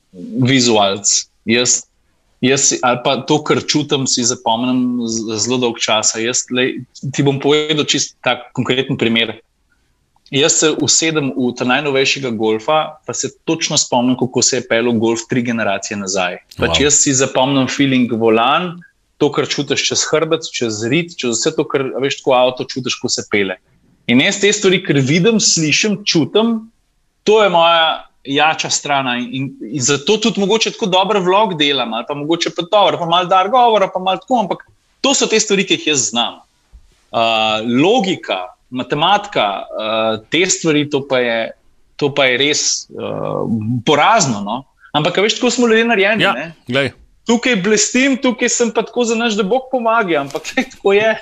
vizualc. 0.49 1.05
Jaz, 1.49 1.84
jaz, 2.45 2.72
ali 2.86 3.01
pa 3.05 3.20
to, 3.30 3.39
kar 3.45 3.61
čutim, 3.61 4.09
si 4.09 4.26
zapomnim 4.26 5.05
zelo 5.38 5.61
dolg 5.61 5.78
čas. 5.82 6.15
Ti 6.17 7.26
bom 7.26 7.38
povedal 7.41 7.86
čist 7.89 8.17
tak 8.26 8.49
konkreten 8.57 8.97
primer. 8.97 9.38
Jaz 10.30 10.59
se 10.61 10.69
usedem 10.77 11.32
v 11.34 11.49
ta 11.57 11.65
najnovejšega 11.65 12.30
golfa, 12.38 13.01
pa 13.05 13.13
se 13.17 13.32
točno 13.49 13.77
spomnim, 13.77 14.17
kako 14.17 14.41
se 14.45 14.59
je 14.59 14.67
pelil 14.67 14.93
golf 15.01 15.25
tri 15.30 15.41
generacije 15.41 15.97
nazaj. 15.97 16.38
Pač 16.57 16.77
wow. 16.77 16.84
Jaz 16.84 16.99
si 17.01 17.13
zapomnim 17.17 17.67
feeling 17.67 18.11
volan, 18.13 18.75
to, 19.17 19.32
kar 19.34 19.49
čutiš 19.49 19.88
čez 19.89 20.05
hrbet, 20.11 20.45
čez 20.53 20.84
rit, 20.91 21.15
čez 21.17 21.34
vse 21.34 21.55
to, 21.57 21.65
kar 21.67 21.88
veš, 22.03 22.19
ko 22.21 22.36
avto 22.38 22.67
čutiš, 22.69 22.99
ko 23.01 23.09
se 23.09 23.25
pele. 23.32 23.57
In 24.09 24.21
jaz 24.21 24.38
te 24.41 24.51
stvari, 24.53 24.84
ker 24.86 25.01
vidim, 25.01 25.41
slišim, 25.41 26.03
čutim, 26.05 26.69
to 27.25 27.41
je 27.43 27.49
moja 27.49 28.05
jača 28.23 28.69
stran. 28.69 29.09
In, 29.25 29.49
in 29.65 29.82
zato 29.82 30.19
tudi 30.21 30.39
mogoče 30.45 30.75
tako 30.77 30.91
dober 30.93 31.19
vlog 31.25 31.57
delam, 31.57 31.93
ali 31.93 32.05
pa 32.07 32.13
mogoče 32.13 32.53
pa 32.53 32.67
dobro, 32.69 33.01
pa 33.01 33.09
malo 33.09 33.25
dar 33.25 33.49
govora, 33.49 33.89
pa 33.89 33.99
malo 33.99 34.21
tako, 34.21 34.39
ampak 34.45 34.63
to 35.01 35.13
so 35.17 35.25
te 35.25 35.39
stvari, 35.41 35.65
ki 35.65 35.80
jih 35.80 35.91
jaz 35.91 36.09
znam. 36.13 36.39
Uh, 37.09 37.65
logika 37.65 38.53
matematika, 38.70 39.65
uh, 39.65 40.26
te 40.30 40.45
stvari, 40.49 40.89
to 40.89 41.01
pa 41.07 41.20
je, 41.20 41.51
to 41.95 42.13
pa 42.13 42.26
je 42.26 42.38
res 42.38 42.61
uh, 42.89 43.45
porazno. 43.86 44.41
No? 44.41 44.63
Ampak, 44.93 45.17
veš, 45.17 45.38
tako 45.39 45.51
smo 45.51 45.67
ljudje 45.67 45.86
narejeni. 45.86 46.24
Ja, 46.24 46.89
tukaj 47.30 47.59
blestim, 47.61 48.17
tukaj 48.17 48.49
sem 48.49 48.72
pa 48.74 48.82
tako 48.86 49.05
za 49.05 49.15
naš, 49.15 49.38
da 49.38 49.45
Bog 49.45 49.70
pomaga, 49.72 50.24
ampak 50.24 50.49
kaj, 50.49 50.65
tako 50.74 50.93
je. 50.97 51.13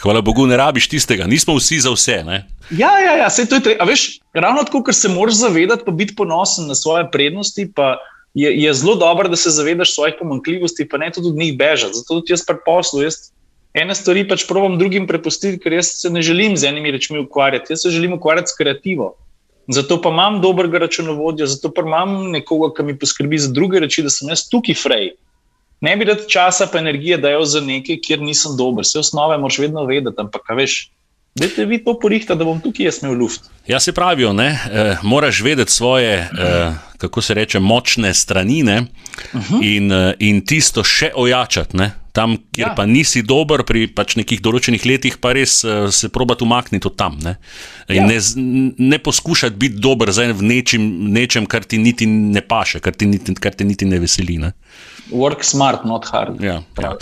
Hvala 0.00 0.24
Bogu, 0.24 0.46
ne 0.48 0.56
rabiš 0.56 0.88
tistega, 0.88 1.28
nismo 1.28 1.56
vsi 1.58 1.82
za 1.84 1.92
vse. 1.92 2.22
Ne? 2.24 2.44
Ja, 2.70 2.94
ja, 3.00 3.16
ja, 3.20 3.28
to 3.28 3.60
je 3.60 3.62
treba. 3.68 3.84
Veš, 3.84 4.06
ravno 4.32 4.64
tako, 4.64 4.82
ker 4.86 4.96
se 4.96 5.12
moraš 5.12 5.42
zavedati, 5.42 5.84
pa 5.86 5.92
biti 5.92 6.16
ponosen 6.16 6.68
na 6.68 6.74
svoje 6.74 7.10
prednosti. 7.12 7.68
Je, 8.34 8.50
je 8.62 8.70
zelo 8.74 8.96
dobro, 8.98 9.28
da 9.28 9.36
se 9.36 9.50
zavedaš 9.54 9.92
svojih 9.94 10.16
pomankljivosti, 10.18 10.88
pa 10.88 10.98
ne 10.98 11.12
tudi 11.12 11.28
od 11.28 11.36
njih 11.36 11.52
bežati. 11.58 11.94
Zato 11.94 12.18
tudi 12.18 12.32
jaz 12.32 12.42
pri 12.46 12.56
poslu, 12.66 13.04
jaz 13.04 13.30
ene 13.74 13.94
stvari 13.94 14.22
pač 14.28 14.46
provam 14.48 14.78
drugim 14.78 15.06
prepustiti, 15.06 15.58
ker 15.58 15.72
jaz 15.80 15.90
se 15.98 16.10
ne 16.10 16.22
želim 16.22 16.56
z 16.56 16.70
enimi 16.70 16.94
rečmi 16.94 17.18
ukvarjati, 17.18 17.72
jaz 17.74 17.82
se 17.82 17.90
želim 17.90 18.12
ukvarjati 18.12 18.52
s 18.52 18.56
kreativo. 18.58 19.14
Zato 19.68 20.00
pa 20.02 20.12
imam 20.12 20.40
dobrega 20.40 20.78
računovodja, 20.78 21.46
zato 21.46 21.72
pa 21.72 21.82
imam 21.82 22.30
nekoga, 22.30 22.74
ki 22.76 22.82
mi 22.82 22.98
poskrbi 22.98 23.38
za 23.38 23.52
druge 23.52 23.80
reči, 23.80 24.02
da 24.04 24.12
sem 24.12 24.28
jaz 24.28 24.44
tukaj 24.50 24.76
frej. 24.76 25.14
Ne 25.80 25.96
bi 25.96 26.04
rad 26.04 26.26
časa 26.28 26.68
pa 26.72 26.78
energije 26.78 27.18
dajal 27.18 27.44
za 27.44 27.60
nekaj, 27.60 27.98
kjer 28.04 28.20
nisem 28.22 28.56
dober. 28.56 28.84
Vse 28.84 28.98
osnove 29.00 29.38
moraš 29.38 29.58
vedno 29.58 29.84
vedeti, 29.88 30.20
ampak 30.20 30.52
veš. 30.56 30.90
Dajte 31.34 31.64
vi 31.66 31.80
to 31.82 31.96
porihta, 31.98 32.36
da 32.38 32.44
bom 32.46 32.60
tukaj 32.62 32.86
jaz 32.86 33.00
imel 33.02 33.16
luft. 33.18 33.48
Ja, 33.66 33.80
se 33.80 33.92
pravijo, 33.92 34.32
ne, 34.32 34.52
e, 34.70 34.96
moraš 35.02 35.40
vedeti 35.42 35.72
svoje, 35.72 36.12
e, 36.14 36.28
kako 36.98 37.22
se 37.22 37.34
reče, 37.34 37.58
močne 37.58 38.14
strani 38.14 38.62
uh 38.62 38.70
-huh. 39.32 39.58
in, 39.62 39.92
e, 39.92 40.14
in 40.18 40.46
tisto 40.46 40.84
še 40.84 41.10
ojačati. 41.14 41.76
Ne. 41.76 42.03
Tam, 42.14 42.36
kjer 42.54 42.68
ja. 42.68 42.74
pa 42.78 42.84
nisi 42.86 43.24
dober, 43.26 43.64
pri 43.66 43.88
pač 43.90 44.14
nekih 44.14 44.38
določenih 44.44 44.84
letih, 44.86 45.16
pa 45.18 45.32
res 45.34 45.56
uh, 45.66 45.88
se 45.90 46.06
proba 46.14 46.36
umakniti 46.46 46.86
od 46.86 46.94
tam. 46.94 47.16
Ne, 47.24 47.32
ja. 47.90 48.04
ne, 48.06 48.20
ne 48.78 49.00
poskušati 49.02 49.58
biti 49.58 49.82
dober 49.82 50.12
v 50.14 50.46
nečem, 50.46 50.84
nečem, 51.10 51.48
kar 51.50 51.66
ti 51.66 51.80
niti 51.82 52.06
ne 52.06 52.38
paše, 52.38 52.78
kar, 52.78 52.94
ti 52.94 53.10
niti, 53.10 53.34
kar 53.34 53.58
te 53.58 53.66
niti 53.66 53.88
ne 53.90 53.98
veseli. 53.98 54.38
Ne. 54.38 54.52
Work 55.10 55.42
smart, 55.42 55.82
not 55.84 56.06
hard. 56.06 56.38
Ja, 56.38 56.60
ja. 56.78 56.94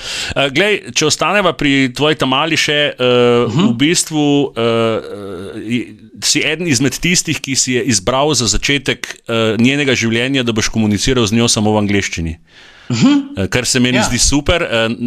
Glej, 0.49 0.81
če 0.97 1.11
ostaneva 1.13 1.53
pri 1.53 1.93
tvoji 1.93 2.17
tamali, 2.17 2.57
še 2.57 2.81
uh, 2.97 3.05
uh 3.05 3.53
-huh. 3.53 3.69
v 3.69 3.77
bistvu 3.85 4.27
uh, 4.49 6.25
si 6.25 6.41
eden 6.41 6.67
izmed 6.67 6.97
tistih, 6.97 7.37
ki 7.37 7.53
si 7.57 7.77
je 7.77 7.85
izbral 7.85 8.33
za 8.33 8.49
začetek 8.49 9.13
uh, 9.29 9.61
njenega 9.61 9.93
življenja, 9.93 10.43
da 10.43 10.57
boš 10.57 10.73
komuniciral 10.73 11.27
z 11.27 11.37
njo 11.37 11.49
samo 11.53 11.77
v 11.77 11.85
angleščini. 11.85 12.39
Uh 12.41 12.72
-huh. 12.95 13.49
Kar 13.49 13.67
se 13.67 13.81
meni 13.81 13.97
ja. 13.97 14.03
zdi 14.03 14.19
super. 14.19 14.67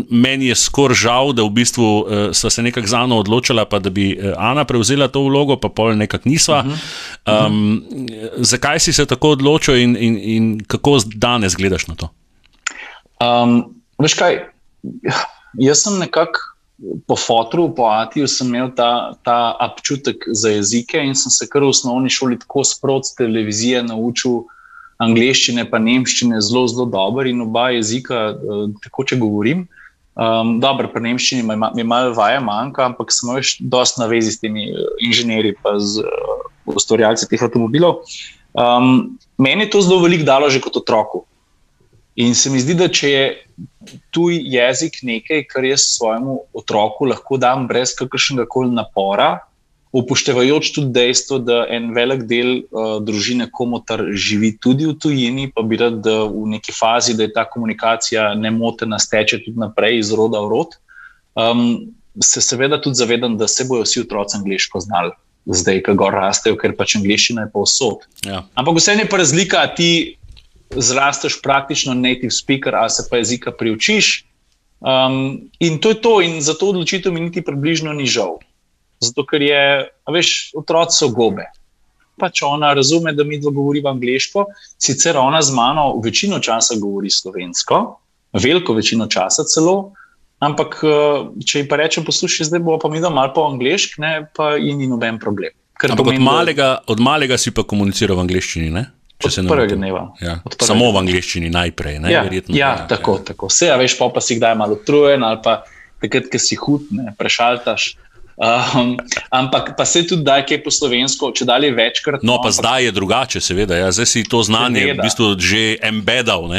Meni 0.09 0.47
je 0.47 0.55
skoraj 0.55 0.95
žal, 0.95 1.33
da 1.33 1.43
v 1.43 1.49
bistvu 1.49 1.99
uh, 1.99 2.33
se 2.33 2.61
nekako 2.61 2.88
za 2.88 3.03
eno 3.03 3.17
odločila, 3.17 3.65
pa 3.65 3.79
da 3.79 3.89
bi 3.89 4.19
Ana 4.38 4.65
prevzela 4.65 5.07
to 5.07 5.21
vlogo, 5.21 5.57
pa 5.57 5.69
pol 5.69 5.95
nekako 5.95 6.29
nisva. 6.29 6.63
Uh 6.65 6.71
-huh. 6.71 7.47
um, 7.47 7.83
zakaj 8.38 8.79
si 8.79 8.93
se 8.93 9.05
tako 9.05 9.29
odločil 9.29 9.75
in, 9.77 9.97
in, 9.99 10.19
in 10.21 10.63
kako 10.67 10.97
danes 11.15 11.55
gledaš 11.55 11.88
na 11.88 11.95
to? 11.95 12.09
Um, 13.21 13.75
veš 13.99 14.13
kaj, 14.13 14.39
jaz 15.53 15.83
sem 15.83 15.99
nekako 15.99 16.55
po 17.07 17.15
fotru, 17.15 17.69
po 17.75 17.88
Atiju, 17.88 18.27
imel 18.41 18.69
ta, 18.75 19.15
ta 19.23 19.57
občutek 19.61 20.15
za 20.27 20.49
jezike 20.49 20.99
in 20.99 21.15
sem 21.15 21.31
se 21.31 21.47
kar 21.49 21.63
v 21.63 21.71
osnovni 21.71 22.09
šoli 22.09 22.39
tako 22.39 22.63
sproti 22.63 23.15
televizije 23.17 23.83
naučil 23.83 24.43
angliščine, 25.04 25.66
pa 25.70 25.80
nemščine 25.82 26.39
zelo, 26.43 26.66
zelo 26.72 26.86
dobro 26.91 27.28
in 27.30 27.41
oba 27.43 27.70
jezika, 27.76 28.30
uh, 28.36 28.68
tako 28.84 29.08
če 29.10 29.20
govorim. 29.22 29.66
Um, 30.16 30.60
dobro, 30.64 30.88
pri 30.88 31.04
nemščini 31.10 31.43
mi 31.43 31.82
je 31.82 31.88
malo 31.88 32.14
vaja 32.16 32.39
manjka, 32.39 32.86
ampak 32.88 33.12
sem 33.12 33.34
več 33.36 33.58
dosti 33.60 34.00
na 34.00 34.08
vezi 34.12 34.32
s 34.32 34.39
temi 34.39 34.70
uh, 34.72 34.88
inženirji 35.04 35.56
in 35.58 35.66
uh, 35.68 36.46
ustvarjalci 36.72 37.28
teh 37.32 37.43
avtomobilov. 37.43 38.06
Um, 38.56 39.18
meni 39.38 39.68
je 39.68 39.74
to 39.74 39.84
zelo 39.84 40.00
veliko 40.06 40.24
dalo 40.24 40.50
že 40.50 40.64
kot 40.64 40.78
otroku. 40.80 41.26
In 42.16 42.32
se 42.32 42.48
mi 42.50 42.62
zdi, 42.64 42.78
da 42.80 42.88
če 42.88 43.10
je 43.12 43.24
tuj 44.16 44.38
jezik 44.48 45.02
nekaj, 45.04 45.43
kar 45.52 45.68
jaz 45.68 45.84
svojemu 45.98 46.38
otroku 46.56 47.10
lahko 47.12 47.36
dam 47.36 47.68
brez 47.68 47.91
kakršnega 48.00 48.48
koli 48.48 48.72
napora, 48.72 49.43
upoštevajoč 49.96 50.72
tudi 50.76 50.91
dejstvo, 50.91 51.39
da 51.39 51.62
en 51.72 51.91
velik 51.96 52.26
del 52.28 52.50
uh, 52.58 52.98
družine 53.04 53.48
komotar 53.52 54.04
živi 54.12 54.52
tudi 54.60 54.89
v 54.89 54.96
tujini, 55.00 55.48
pa 55.56 55.64
bi 55.64 55.80
rad, 55.80 56.02
da 56.04 56.26
v 56.28 56.50
neki 56.56 56.74
fazi, 56.76 57.16
da 57.16 57.24
je 57.24 57.34
ta 57.36 57.46
komunikacija 57.48 58.34
nemotena, 58.36 59.00
steče 59.00 59.43
tudi 59.46 59.62
naprej 59.62 60.02
iz 60.02 60.12
roda 60.16 60.41
v 60.43 60.52
rod. 60.52 60.76
Um, 61.39 61.62
se 62.24 62.41
seveda 62.43 62.80
tudi 62.82 63.00
zavedam, 63.00 63.38
da 63.39 63.48
se 63.48 63.68
bojo 63.68 63.86
vsi 63.88 64.04
otroci 64.04 64.38
angliško 64.38 64.84
znali. 64.84 65.16
Zdaj, 65.46 65.82
ko 65.86 65.93
gor 66.00 66.16
rastejo, 66.18 66.58
ker 66.58 66.74
pač 66.76 66.96
angliščina 67.00 67.46
je 67.46 67.52
povsod. 67.54 68.08
Ja. 68.26 68.43
Ampak 68.58 68.80
vse 68.80 68.96
je 68.98 69.08
pa 69.10 69.20
razlika, 69.22 69.62
ti 69.78 70.18
zrasteš 70.76 71.38
praktično 71.43 71.93
native 71.93 72.34
speaker, 72.34 72.76
ali 72.76 72.89
se 72.89 73.06
pa 73.10 73.22
jezika 73.22 73.52
priučiš. 73.52 74.26
Um, 74.82 75.48
in 75.60 75.78
to 75.80 75.93
je 75.93 76.02
to, 76.02 76.22
in 76.22 76.41
za 76.41 76.54
to 76.54 76.74
odločitev 76.74 77.14
mi 77.14 77.22
niti 77.30 77.46
približno 77.46 77.93
ni 77.93 78.10
žal. 78.10 78.41
Zato, 79.04 79.26
ker 79.28 79.43
je, 79.43 79.62
veš, 80.12 80.32
otroci 80.58 81.04
so 81.04 81.10
gobe. 81.14 81.48
Pač 82.20 82.41
ona 82.48 82.72
razume, 82.74 83.12
da 83.14 83.26
mi 83.28 83.41
dva 83.41 83.52
govorimo 83.52 83.91
angliško, 83.91 84.46
sicer 84.80 85.18
ona 85.20 85.41
z 85.43 85.52
mano 85.56 85.89
večino 86.04 86.39
časa 86.39 86.78
govori 86.80 87.12
slovensko, 87.12 87.82
veliko 88.39 88.74
večino 88.74 89.08
časa 89.12 89.43
celo. 89.52 89.91
Ampak, 90.43 90.80
uh, 90.84 91.28
če 91.43 91.64
ji 91.64 91.68
pa 91.68 91.80
rečem, 91.80 92.06
poslušaj, 92.08 92.50
zdaj 92.52 92.64
bo 92.64 92.80
pa 92.80 92.91
mi 92.91 93.00
doma 93.04 93.22
malo 93.24 93.34
po 93.36 93.46
angliški, 93.50 94.02
pa 94.36 94.56
ji 94.60 94.76
ni 94.76 94.88
noben 94.88 95.20
problem. 95.20 95.56
Ampak 95.76 95.98
pomeni, 95.98 96.24
od, 96.24 96.24
malega, 96.24 96.70
od 96.88 97.00
malega 97.04 97.38
si 97.38 97.52
pa 97.52 97.66
komuniciral 97.68 98.16
v 98.16 98.24
angliščini, 98.24 98.72
ne? 98.72 98.86
Od 99.24 99.36
prvega 99.48 99.76
dneva. 99.76 100.04
Ja. 100.24 100.39
Samo 100.60 100.89
v 100.91 101.00
angleščini 101.04 101.50
najprej. 101.52 102.00
Ne, 102.04 102.12
ja, 102.12 102.24
ja, 102.28 102.41
ja, 102.52 102.72
tako, 102.88 103.20
ja. 103.20 103.32
tako. 103.32 103.50
Vse, 103.52 103.72
a 103.72 103.78
veš, 103.80 103.96
pa, 104.00 104.10
pa 104.12 104.24
si 104.24 104.38
kdaj 104.39 104.56
malo 104.60 104.76
utrujen 104.80 105.24
ali 105.24 105.39
pa 105.43 105.62
takrat, 106.04 106.28
ki 106.32 106.39
si 106.41 106.60
hud, 106.60 106.91
ne, 106.96 107.16
prešaltaš. 107.20 107.96
Um, 108.36 108.97
ampak 109.31 109.77
pa 109.77 109.86
se 109.86 110.03
tudi 110.03 110.23
da, 110.27 110.41
kaj 110.43 110.59
po 110.65 110.71
slovensko, 110.71 111.29
če 111.31 111.47
dalje 111.47 111.69
večkrat. 111.71 112.19
No, 112.19 112.36
pa 112.43 112.49
ampak, 112.51 112.57
zdaj 112.59 112.83
je 112.83 112.91
drugače, 112.91 113.41
seveda. 113.41 113.77
Ja. 113.79 113.91
Zdaj 113.95 114.09
si 114.11 114.23
to 114.27 114.43
znanje 114.43 114.83
v 114.91 114.97
bistvu 114.99 115.29
že 115.39 115.79
embedal. 115.79 116.51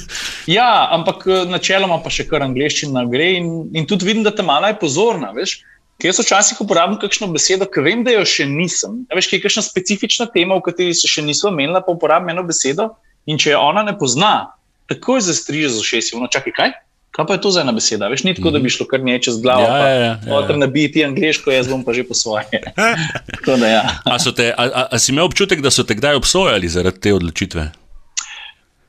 ja, 0.58 0.86
ampak 0.94 1.26
eh, 1.26 1.42
načeloma 1.50 1.98
pa 2.04 2.12
še 2.14 2.28
kar 2.30 2.46
angliščina 2.46 3.02
gre 3.10 3.32
in, 3.40 3.50
in 3.74 3.90
tudi 3.90 4.06
vidim, 4.06 4.22
da 4.22 4.30
te 4.30 4.46
malo 4.46 4.70
je 4.70 4.78
pozorna. 4.78 5.34
Veš. 5.34 5.58
Ker 5.98 6.10
jaz 6.10 6.22
včasih 6.22 6.62
uporabljam 6.62 7.00
kakšno 7.02 7.30
besedo, 7.34 7.66
ki 7.70 7.82
vem, 7.82 8.06
da 8.06 8.14
jo 8.14 8.22
še 8.26 8.46
nisem. 8.50 9.02
Veš, 9.10 9.30
kaj 9.30 9.38
je 9.38 9.44
kakšna 9.48 9.66
specifična 9.66 10.30
tema, 10.30 10.58
v 10.58 10.66
kateri 10.70 10.94
se 10.94 11.10
še 11.10 11.22
nismo 11.22 11.50
menili, 11.54 11.82
pa 11.82 11.94
uporabljam 11.94 12.34
eno 12.34 12.46
besedo. 12.46 12.92
In 13.26 13.42
če 13.42 13.56
jo 13.56 13.62
ona 13.72 13.82
ne 13.82 13.94
pozna, 13.98 14.54
takoj 14.90 15.22
zastriže 15.26 15.74
za 15.74 15.82
šest. 15.82 16.14
No, 16.14 16.30
čakaj, 16.30 16.54
kaj? 16.54 16.74
Kaj 17.14 17.26
pa 17.26 17.36
je 17.36 17.40
to 17.40 17.50
za 17.54 17.60
ena 17.62 17.72
beseda? 17.72 18.08
Veš, 18.10 18.24
ni 18.26 18.34
tako, 18.34 18.50
da 18.50 18.58
bi 18.58 18.70
šlo 18.74 18.88
kar 18.90 19.02
neče 19.06 19.36
z 19.36 19.42
glavo. 19.42 19.62
Ja, 19.62 19.76
ja, 19.78 19.94
ja, 19.94 20.14
ja. 20.26 20.38
Ter 20.48 20.56
nabiti 20.58 21.04
angliško, 21.06 21.52
jaz 21.54 21.68
bom 21.70 21.84
pa 21.86 21.94
že 21.94 22.02
po 22.08 22.14
svoje. 22.14 22.58
da, 23.60 23.68
ja. 23.70 23.82
a, 24.04 24.18
te, 24.18 24.48
a, 24.50 24.64
a, 24.64 24.82
a 24.90 24.98
si 24.98 25.12
imel 25.12 25.28
občutek, 25.30 25.62
da 25.62 25.70
so 25.70 25.86
te 25.86 25.94
kdaj 25.94 26.18
obsojali 26.18 26.68
zaradi 26.68 27.00
te 27.00 27.14
odločitve? 27.14 27.68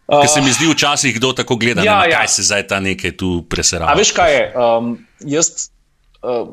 Uh, 0.08 0.24
Ker 0.24 0.30
se 0.30 0.42
mi 0.42 0.54
zdi 0.54 0.72
včasih, 0.72 1.14
kdo 1.20 1.36
tako 1.38 1.60
gleda, 1.62 1.86
ja, 1.86 2.00
ne, 2.02 2.10
ja. 2.10 2.18
kaj 2.18 2.34
se 2.34 2.48
zdaj 2.50 2.66
ta 2.68 2.80
nekaj 2.82 3.14
tu 3.18 3.44
presera. 3.50 3.90
A 3.90 3.94
veš 3.98 4.14
kaj 4.18 4.34
je? 4.34 4.44
Um, 4.58 4.90
jaz 5.22 5.70
uh, 6.26 6.50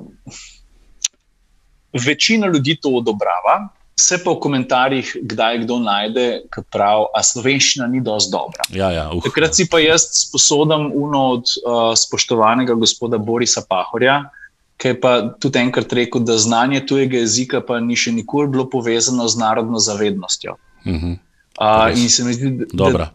večina 2.05 2.53
ljudi 2.53 2.77
to 2.81 2.93
odobrava, 3.01 3.73
se 3.97 4.18
pa 4.24 4.32
v 4.32 4.40
komentarjih, 4.40 5.16
kdaj 5.22 5.62
kdo 5.64 5.78
najde, 5.82 6.26
ki 6.53 6.64
pravi, 6.72 7.09
da 7.14 7.22
slovenščina 7.26 7.88
ni 7.93 8.01
dovolj 8.05 8.30
dobra. 8.32 8.66
Ja, 8.72 8.90
ja, 8.95 9.09
uh, 9.12 9.22
Takrat 9.24 9.57
si 9.57 9.68
pa 9.70 9.82
jaz 9.82 10.09
sposodam 10.24 10.90
uno 10.95 11.24
od 11.36 11.53
uh, 11.62 11.93
spoštovanega 11.99 12.74
gospoda 12.80 13.20
Borisa 13.20 13.64
Pahorja. 13.68 14.22
Ki 14.80 14.95
je 14.95 14.99
pa 14.99 15.12
tudi 15.38 15.61
enkrat 15.61 15.93
rekel, 15.95 16.24
da 16.26 16.38
znanje 16.40 16.80
tujega 16.88 17.20
jezika 17.20 17.61
pa 17.62 17.78
ni 17.80 17.95
še 17.95 18.14
nikoli 18.16 18.51
bilo 18.51 18.66
povezano 18.70 19.28
z 19.28 19.38
narodno 19.38 19.78
zavednostjo. 19.78 20.57
Uh 20.84 20.93
-huh. 20.93 21.18
uh, 21.61 21.99
in 21.99 22.11
se 22.11 22.24
mi 22.24 22.34
zdi, 22.34 22.51
da, 22.72 22.90
da, 22.90 23.12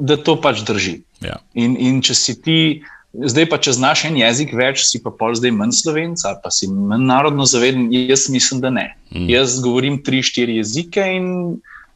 da 0.00 0.16
to 0.16 0.40
pač 0.40 0.62
drži. 0.64 1.02
Ja. 1.20 1.36
In, 1.54 1.76
in 1.76 2.00
če 2.02 2.14
si 2.14 2.42
ti 2.42 2.82
Zdaj 3.10 3.48
pa, 3.50 3.58
če 3.58 3.74
znaš 3.74 4.04
en 4.06 4.20
jezik 4.20 4.52
več, 4.54 4.84
si 4.86 5.00
pa 5.02 5.10
pol 5.10 5.34
zdaj 5.34 5.50
manj 5.56 5.74
slovenc, 5.80 6.22
pa 6.42 6.52
si 6.54 6.68
manj 6.70 7.08
narodno 7.08 7.46
zaveden. 7.48 7.88
Jaz 7.90 8.28
mislim, 8.30 8.60
da 8.62 8.70
ne. 8.70 8.86
Mm. 9.10 9.26
Jaz 9.32 9.58
govorim 9.64 9.98
tri, 10.06 10.22
štiri 10.22 10.60
jezike 10.60 11.02
in 11.16 11.26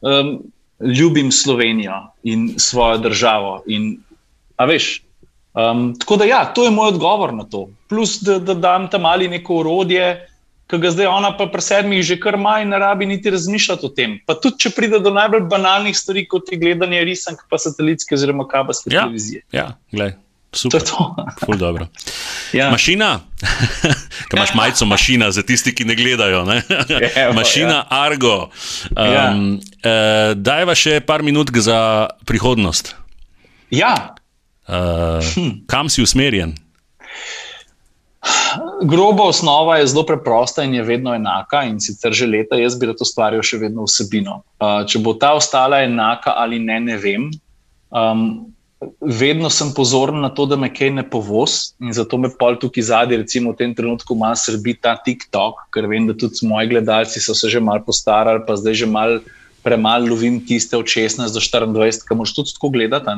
um, 0.03 0.35
ljubim 0.83 1.31
Slovenijo 1.31 2.01
in 2.27 2.49
svojo 2.59 2.99
državo. 3.07 3.61
In, 3.71 3.93
veš, 4.59 5.05
um, 5.55 5.93
tako 5.99 6.19
da, 6.19 6.27
ja, 6.27 6.41
to 6.51 6.67
je 6.67 6.75
moj 6.75 6.91
odgovor 6.97 7.33
na 7.33 7.47
to. 7.47 7.69
Plus, 7.87 8.19
da, 8.19 8.35
da 8.39 8.53
dam 8.53 8.89
tam 8.91 9.07
ali 9.07 9.31
neko 9.31 9.61
urodje, 9.63 10.27
ki 10.67 10.81
ga 10.81 10.91
zdaj 10.91 11.07
ona 11.07 11.29
pa 11.37 11.45
pri 11.47 11.61
sedmih 11.61 12.01
že 12.03 12.17
kar 12.19 12.35
maj 12.41 12.65
ne 12.65 12.79
rabi 12.81 13.05
niti 13.05 13.31
razmišljati 13.31 13.85
o 13.85 13.93
tem. 13.95 14.17
Pa 14.25 14.35
tudi, 14.35 14.65
če 14.65 14.73
pride 14.75 14.99
do 14.99 15.13
najbolj 15.15 15.47
banalnih 15.47 15.95
stvari, 15.95 16.25
kot 16.27 16.51
je 16.51 16.59
gledanje 16.59 17.03
risank, 17.07 17.45
pa 17.49 17.61
satelitske 17.61 18.17
oziroma 18.17 18.49
kabelske 18.51 18.91
ja, 18.91 19.05
televizije. 19.05 19.45
Ja, 19.55 19.71
gledaj. 19.93 20.17
Super. 20.55 20.79
To 20.79 21.53
je 21.53 21.77
to. 21.77 21.87
ja. 22.57 22.71
Mašina, 22.71 23.19
ki 24.29 24.37
imaš 24.37 24.53
majico, 24.55 24.85
mašina 24.85 25.31
za 25.31 25.43
tisti, 25.43 25.75
ki 25.75 25.85
ne 25.85 25.95
gledajo. 25.95 26.45
Ne? 26.45 26.61
Evo, 27.15 27.33
mašina 27.33 27.83
ja. 27.83 27.87
Argo. 27.89 28.49
Um, 28.95 29.11
ja. 29.11 29.29
uh, 29.31 30.37
Dajva 30.37 30.75
še 30.75 30.99
par 31.03 31.23
minut 31.23 31.51
za 31.51 32.07
prihodnost. 32.25 32.95
Ja. 33.69 34.15
Uh, 34.67 35.19
hm. 35.35 35.51
Kam 35.67 35.91
si 35.91 36.01
usmerjen? 36.01 36.55
Groba 38.81 39.27
osnova 39.29 39.77
je 39.77 39.87
zelo 39.87 40.05
preprosta 40.05 40.63
in 40.63 40.73
je 40.73 40.83
vedno 40.83 41.13
enaka, 41.13 41.61
in 41.63 41.77
sicer 41.79 42.13
že 42.13 42.25
leta 42.25 42.57
jaz 42.57 42.79
bi 42.79 42.89
to 42.89 43.05
stvaril 43.05 43.43
še 43.45 43.59
vedno 43.61 43.85
vsebino. 43.85 44.41
Uh, 44.57 44.81
če 44.87 45.03
bo 45.03 45.13
ta 45.19 45.35
ostala 45.37 45.83
enaka 45.85 46.33
ali 46.39 46.59
ne, 46.59 46.79
ne 46.79 46.97
vem. 46.97 47.29
Um, 47.91 48.54
vedno 49.01 49.49
sem 49.49 49.71
pozoren 49.75 50.21
na 50.21 50.29
to, 50.29 50.45
da 50.45 50.57
me 50.59 50.69
kaj 50.73 50.91
ne 50.97 51.03
povoz 51.09 51.75
in 51.81 51.93
zato 51.93 52.17
me 52.17 52.29
pol 52.29 52.57
tukaj 52.61 52.87
zadnji, 52.89 53.21
recimo 53.23 53.53
v 53.53 53.59
tem 53.61 53.75
trenutku, 53.75 54.17
malo 54.17 54.37
srbi 54.39 54.77
ta 54.81 54.95
TikTok, 54.97 55.67
ker 55.73 55.87
vem, 55.91 56.07
da 56.09 56.17
tudi 56.17 56.47
moji 56.47 56.73
gledalci 56.75 57.23
so 57.23 57.35
se 57.37 57.49
že 57.49 57.59
malo 57.59 57.83
postarali, 57.85 58.43
pa 58.47 58.57
zdaj 58.59 58.81
že 58.83 58.89
malo 58.89 59.19
premalo 59.65 60.13
lovim 60.13 60.39
tiste 60.45 60.77
od 60.77 60.85
16 60.85 61.33
do 61.33 61.41
24, 61.41 62.05
ki 62.07 62.15
moš 62.15 62.35
tudi 62.37 62.53
tako 62.53 62.69
gledati. 62.69 63.09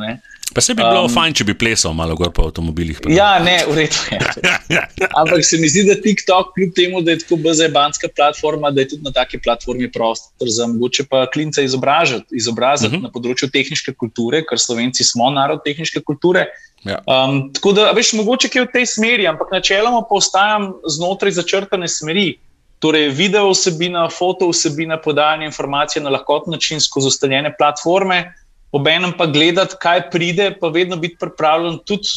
Pa 0.56 0.61
se 0.61 0.74
bi 0.74 0.82
bilo 0.82 1.03
um, 1.03 1.11
fajn, 1.11 1.34
če 1.36 1.45
bi 1.49 1.53
plesal 1.60 1.91
malo 1.94 2.15
gor 2.15 2.32
po 2.32 2.45
avtomobilih. 2.48 3.02
Pa. 3.03 3.11
Ja, 3.11 3.32
ne, 3.44 3.57
v 3.68 3.76
redu 3.82 3.99
je. 4.11 4.19
Ampak 5.19 5.44
se 5.45 5.60
mi 5.60 5.68
zdi, 5.68 5.84
da 5.90 5.98
TikTok, 5.99 6.53
kljub 6.56 6.72
temu, 6.76 7.02
da 7.03 7.14
je 7.14 7.19
tako 7.26 7.40
BZBanska 7.44 8.10
platforma, 8.15 8.72
da 8.72 8.86
je 8.86 8.94
tudi 8.94 9.03
na 9.03 9.11
taki 9.11 9.41
platformi 9.44 9.91
prostor 9.91 10.48
za 10.56 10.69
mogoče 10.72 11.06
pa 11.11 11.26
klince 11.34 11.65
izobraziti, 11.68 12.40
izobraziti 12.40 12.88
uh 12.88 12.94
mhm. 12.94 13.02
-huh. 13.02 13.10
na 13.10 13.11
področju 13.11 13.52
tehnične 13.52 13.94
kulture, 13.94 14.41
ker 14.48 14.60
slovenci 14.60 15.03
smo 15.03 15.30
narod 15.30 15.61
tehnične 15.68 16.02
kulture. 16.02 16.48
Ja. 16.88 17.02
Um, 17.06 17.49
tako 17.53 17.74
da, 17.74 17.91
veš, 17.91 18.14
mogoče 18.14 18.49
je 18.53 18.64
v 18.64 18.72
tej 18.74 18.86
smeri, 18.86 19.28
ampak 19.28 19.52
načeloma 19.52 20.06
pa 20.10 20.15
ostajam 20.15 20.74
znotraj 20.88 21.32
začrtane 21.32 21.88
smeri. 21.88 22.38
Torej, 22.80 23.10
video 23.10 23.49
vsebina, 23.49 24.06
foto 24.10 24.49
vsebina, 24.52 24.99
podajanje 25.02 25.45
informacij 25.45 26.02
na 26.04 26.10
lahkoten 26.10 26.52
način 26.52 26.82
skozi 26.82 27.08
ustaljene 27.08 27.56
platforme, 27.58 28.34
obenem 28.72 29.14
pa 29.18 29.26
gledati, 29.26 29.76
kaj 29.82 30.10
pride, 30.12 30.52
pa 30.62 30.68
vedno 30.68 30.95
biti 30.95 31.18
pripravljen 31.20 31.80
tudi. 31.86 32.10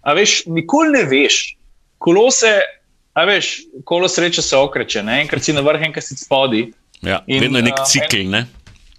A 0.00 0.14
veš, 0.16 0.46
nikoli 0.46 0.94
ne 0.94 1.02
veš, 1.04 1.56
kolo 1.98 2.30
se, 2.30 2.54
a 3.12 3.24
veš, 3.28 3.58
kolo 3.84 4.08
sreče 4.08 4.42
se 4.42 4.56
okreče, 4.56 5.02
ne? 5.02 5.20
enkrat 5.20 5.44
si 5.44 5.52
na 5.52 5.60
vrhu, 5.60 5.84
enkrat 5.84 6.04
si 6.04 6.16
spodaj. 6.16 6.70
Ja, 7.04 7.20
vedno 7.28 7.60
je 7.60 7.66
nek 7.68 7.82
cikl. 7.86 8.24
Ne? 8.30 8.46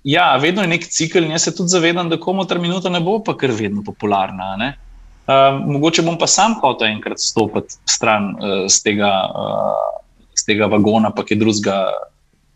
Ja, 0.04 0.36
vedno 0.38 0.62
je 0.62 0.70
nek 0.70 0.86
cikl, 0.86 1.26
in 1.26 1.34
jaz 1.34 1.48
se 1.48 1.56
tudi 1.56 1.74
zavedam, 1.74 2.10
da 2.10 2.20
komu 2.22 2.46
ta 2.46 2.60
minuta 2.62 2.90
ne 2.90 3.02
bo 3.02 3.18
pa 3.26 3.34
kar 3.38 3.50
vedno 3.58 3.82
popularna. 3.86 4.54
Uh, 4.62 5.58
mogoče 5.66 6.06
bom 6.06 6.18
pa 6.18 6.28
sam 6.28 6.54
hotel 6.62 6.94
enkrat 6.94 7.20
stopiti 7.22 7.78
stran 7.90 8.36
uh, 8.38 8.70
z 8.70 8.84
tega. 8.86 9.10
Uh, 9.34 10.01
z 10.42 10.50
tega 10.50 10.70
vagona, 10.72 11.14
pa 11.14 11.26
kaj 11.28 11.38
drugega 11.38 11.78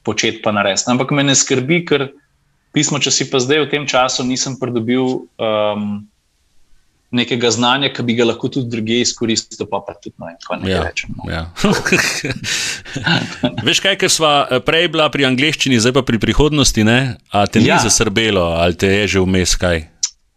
početi, 0.06 0.42
pa 0.42 0.54
narediti. 0.56 0.90
Ampak 0.90 1.14
me 1.14 1.26
ne 1.26 1.38
skrbi, 1.38 1.84
ker 1.86 2.10
pismo, 2.76 3.00
če 3.02 3.14
si 3.14 3.30
pa 3.30 3.42
zdaj 3.42 3.66
v 3.66 3.72
tem 3.72 3.88
času 3.90 4.26
nisem 4.26 4.58
pridobil 4.60 5.26
um, 5.38 6.04
nekega 7.16 7.50
znanja, 7.54 7.90
ki 7.96 8.04
bi 8.04 8.16
ga 8.18 8.28
lahko 8.28 8.50
tudi 8.52 8.70
druge 8.72 9.00
izkoristil, 9.06 9.68
pa, 9.70 9.80
pa 9.86 9.96
tudi 9.96 10.16
no, 10.20 10.28
nekaj 10.28 10.68
ja, 10.68 10.82
rečem. 10.84 11.16
No. 11.16 11.30
Ja. 11.32 11.44
Veš 13.68 13.82
kaj, 13.86 13.98
ker 14.02 14.12
smo 14.12 14.32
eh, 14.44 14.60
prej 14.66 14.90
bila 14.94 15.08
pri 15.14 15.28
angleščini, 15.30 15.80
zdaj 15.80 15.96
pa 15.96 16.06
pri 16.08 16.20
prihodnosti, 16.22 16.84
ne? 16.88 17.16
a 17.32 17.46
te 17.48 17.64
ja. 17.64 17.78
ni 17.78 17.88
zasrbelo 17.88 18.56
ali 18.60 18.78
te 18.80 18.92
je 18.92 19.16
že 19.16 19.24
vmes 19.24 19.56
kaj? 19.62 19.86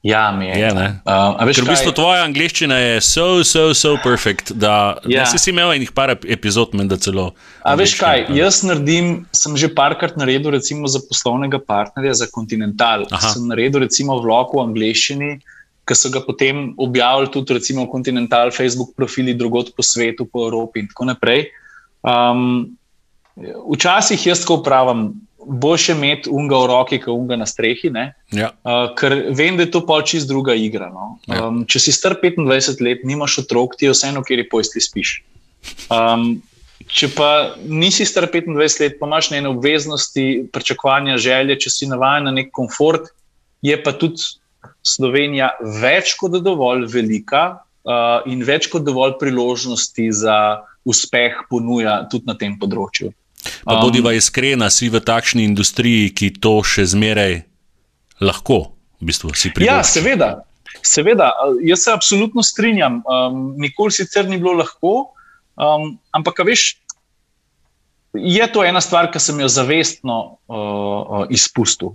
Ja, 0.02 0.32
mi 0.32 0.46
je. 0.46 0.58
je 0.58 0.70
uh, 0.70 1.52
Ker 1.54 1.64
v 1.66 1.72
bistvu 1.72 1.90
tvoja 1.90 2.22
angliščina 2.22 2.76
je 2.78 3.00
so, 3.02 3.42
so, 3.42 3.72
so 3.74 3.96
perfect, 3.98 4.52
da, 4.54 4.94
ja. 5.10 5.24
da 5.24 5.26
si, 5.26 5.40
si 5.42 5.50
imel 5.50 5.72
enih 5.74 5.90
par 5.94 6.12
epizod, 6.14 6.76
menda 6.78 6.94
celo. 7.02 7.32
A 7.66 7.74
veš 7.78 7.96
kaj, 7.98 8.28
jaz 8.36 8.60
naredim, 8.62 9.26
sem 9.34 9.58
že 9.58 9.72
parkrat 9.74 10.14
naredil, 10.20 10.52
recimo 10.54 10.86
za 10.86 11.02
poslovnega 11.02 11.58
partnerja, 11.58 12.14
za 12.22 12.30
Continental. 12.30 13.08
Aha. 13.10 13.34
Sem 13.34 13.50
naredil, 13.50 13.82
recimo, 13.88 14.20
vlog 14.22 14.54
v 14.54 14.62
angliščini, 14.68 15.32
ki 15.82 15.98
so 15.98 16.14
ga 16.14 16.22
potem 16.22 16.68
objavili 16.78 17.34
tudi, 17.34 17.58
recimo, 17.58 17.90
Continental, 17.90 18.54
Facebook 18.54 18.94
profili 18.94 19.34
drugot 19.34 19.74
po 19.74 19.82
svetu, 19.82 20.30
po 20.30 20.46
Evropi 20.46 20.86
in 20.86 20.92
tako 20.94 21.10
naprej. 21.10 21.48
Um, 22.06 22.78
včasih 23.66 24.30
jaz 24.30 24.46
tako 24.46 24.62
pravim 24.62 25.08
boljše 25.48 25.92
imeti 25.92 26.30
unga 26.30 26.58
v 26.62 26.66
roki, 26.68 26.98
kot 27.02 27.14
unga 27.14 27.36
na 27.40 27.46
strehi. 27.46 27.90
Ja. 28.32 28.52
Uh, 28.64 28.90
ker 28.98 29.14
vem, 29.36 29.56
da 29.56 29.64
je 29.64 29.72
to 29.74 29.82
pač 29.86 30.12
čist 30.12 30.28
druga 30.28 30.54
igra. 30.54 30.90
No? 30.92 31.16
Ja. 31.26 31.46
Um, 31.48 31.64
če 31.68 31.80
si 31.88 31.94
star 31.96 32.18
25 32.20 32.82
let, 32.84 33.04
nimaš 33.08 33.40
otrok, 33.44 33.78
ti 33.78 33.88
je 33.88 33.94
vseeno, 33.96 34.22
kjer 34.26 34.44
je 34.44 34.48
pojsti 34.52 34.84
spiš. 34.84 35.14
Um, 35.92 36.40
če 36.88 37.10
pa 37.16 37.30
nisi 37.64 38.06
star 38.08 38.28
25 38.28 38.82
let, 38.82 38.98
pa 39.00 39.08
imaš 39.08 39.30
njene 39.32 39.52
obveznosti, 39.54 40.48
pričakovanja, 40.52 41.16
želje, 41.20 41.58
če 41.64 41.74
si 41.74 41.90
navaden 41.90 42.28
na 42.28 42.36
nek 42.42 42.52
komfort, 42.54 43.10
je 43.64 43.78
pa 43.82 43.94
tudi 43.96 44.22
Slovenija 44.86 45.52
več 45.82 46.14
kot 46.18 46.36
dovolj 46.44 46.86
velika 46.92 47.44
uh, 47.58 48.26
in 48.30 48.44
več 48.46 48.68
kot 48.70 48.84
dovolj 48.86 49.16
priložnosti 49.20 50.10
za 50.14 50.38
uspeh 50.88 51.44
ponuja 51.50 52.02
tudi 52.10 52.28
na 52.28 52.36
tem 52.38 52.54
področju. 52.60 53.12
Pa 53.64 53.78
um, 53.78 53.82
bodiva 53.86 54.12
iskrena, 54.16 54.70
si 54.70 54.88
v 54.92 55.00
takšni 55.04 55.44
industriji, 55.48 56.10
ki 56.14 56.32
to 56.42 56.58
še 56.66 56.86
zmeraj 56.88 57.42
lahko, 58.20 58.74
v 58.98 59.10
bistvu, 59.10 59.32
si 59.34 59.52
pripričan. 59.52 59.78
Ja, 59.78 59.86
seveda, 59.86 60.30
seveda. 60.82 61.30
Jaz 61.62 61.86
se 61.86 61.94
absolutno 61.94 62.42
strinjam. 62.42 63.02
Um, 63.06 63.54
nikoli 63.60 63.94
sicer 63.94 64.28
ni 64.28 64.40
bilo 64.40 64.56
lahko, 64.58 65.14
um, 65.58 65.94
ampak 66.12 66.44
veš. 66.46 66.74
Je 68.18 68.44
to 68.50 68.64
ena 68.64 68.80
stvar, 68.80 69.10
ki 69.12 69.20
sem 69.20 69.38
jo 69.44 69.48
zavestno 69.52 70.40
uh, 70.48 70.56
uh, 70.56 71.24
izpustil. 71.30 71.92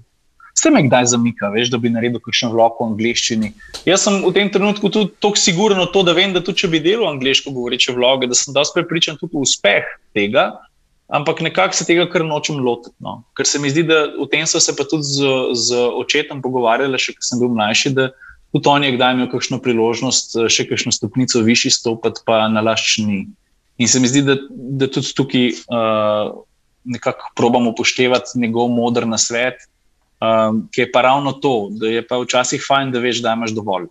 Vse 0.53 0.69
me 0.69 0.83
kdaj 0.85 1.07
zamika, 1.15 1.49
veš, 1.49 1.71
da 1.73 1.79
bi 1.81 1.89
naredil 1.89 2.21
kakšen 2.21 2.51
vlog 2.53 2.77
v 2.77 2.85
angleščini. 2.91 3.49
Jaz 3.89 4.05
sem 4.05 4.19
v 4.21 4.29
tem 4.35 4.51
trenutku 4.53 4.91
tudi 4.93 5.09
tako 5.17 5.41
siguren, 5.41 5.81
to, 5.89 6.03
da 6.05 6.13
vem, 6.13 6.35
da 6.35 6.43
tudi 6.45 6.61
če 6.61 6.69
bi 6.69 6.81
delal 6.83 7.09
angliško 7.09 7.51
govoreče 7.55 7.95
vloge, 7.97 8.29
da 8.29 8.37
sem 8.37 8.53
dosti 8.53 8.77
prepričan 8.77 9.17
tudi 9.17 9.33
v 9.33 9.41
uspeh 9.47 9.89
tega 10.13 10.51
ampak 11.13 11.41
nekako 11.45 11.77
se 11.77 11.85
tega 11.85 12.07
kar 12.09 12.25
nočem 12.25 12.57
lotiti. 12.63 12.95
No. 13.03 13.21
Ker 13.37 13.47
se 13.47 13.61
mi 13.61 13.69
zdi, 13.69 13.85
da 13.85 14.07
v 14.17 14.25
tem 14.31 14.47
so 14.49 14.61
se 14.63 14.73
pa 14.75 14.85
tudi 14.89 15.05
z, 15.05 15.33
z 15.53 15.83
očetom 16.01 16.41
pogovarjali, 16.41 16.99
še 16.99 17.13
ko 17.17 17.25
sem 17.25 17.41
bil 17.41 17.53
mlajši, 17.53 17.93
da 17.93 18.09
tudi 18.53 18.69
on 18.69 18.85
je 18.85 18.93
kdaj 18.95 19.13
imel 19.17 19.29
kakšno 19.29 19.59
priložnost, 19.61 20.37
še 20.49 20.65
kakšno 20.69 20.93
stopnico 20.95 21.43
višji 21.45 21.73
stopiti, 21.77 22.25
pa 22.25 22.47
na 22.49 22.65
laščini. 22.65 23.27
In 23.81 23.89
se 23.89 24.01
mi 24.01 24.09
zdi, 24.09 24.25
da, 24.25 24.37
da 24.49 24.89
tudi 24.89 25.13
tukaj 25.17 25.45
uh, 25.53 26.33
nekako 26.83 27.31
probamo 27.37 27.73
upoštevati 27.73 28.41
njegov 28.41 28.69
modr 28.73 29.05
na 29.09 29.17
svet, 29.21 29.65
um, 30.21 30.65
ki 30.73 30.85
je 30.85 30.91
pa 30.93 31.05
ravno 31.05 31.33
to, 31.37 31.69
da 31.77 31.93
je 31.93 32.01
pa 32.05 32.21
včasih 32.21 32.61
fajn, 32.61 32.93
da 32.93 33.01
veš, 33.01 33.21
da 33.25 33.37
imaš 33.37 33.53
dovolj. 33.57 33.89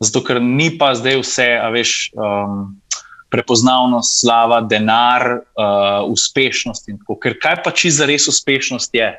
Zato, 0.00 0.24
ker 0.24 0.40
ni 0.40 0.70
pa 0.80 0.92
zdaj 0.96 1.20
vse, 1.20 1.50
a 1.60 1.68
veš. 1.72 2.12
Um, 2.16 2.80
prepoznavnost, 3.30 4.20
slava, 4.20 4.60
denar, 4.60 5.26
uh, 5.38 6.04
uspešnost. 6.10 6.90
Ker 7.22 7.36
kaj 7.42 7.60
pa 7.64 7.72
če 7.74 7.92
za 7.94 8.08
res 8.10 8.28
uspešnost 8.30 8.94
je? 8.94 9.10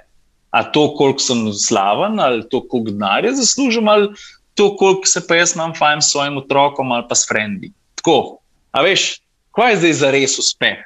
A 0.51 0.63
to, 0.67 0.89
koliko 0.97 1.23
sem 1.23 1.45
slaven, 1.55 2.19
ali 2.19 2.43
to, 2.51 2.59
koliko 2.67 2.91
denarja 2.91 3.31
zaslužim, 3.39 3.87
ali 3.87 4.11
to, 4.59 4.73
koliko 4.75 5.07
se 5.07 5.23
pa 5.27 5.39
jaz 5.39 5.55
imam 5.55 5.73
fajn 5.77 6.01
s 6.03 6.11
svojim 6.11 6.37
otrokom 6.37 6.91
ali 6.91 7.07
pa 7.07 7.15
s 7.15 7.27
frendi. 7.27 7.71
Tako. 7.95 8.41
A 8.71 8.83
veš, 8.83 9.21
kaj 9.55 9.71
je 9.71 9.77
zdaj 9.83 9.93
za 9.93 10.11
res 10.11 10.39
uspeh? 10.39 10.83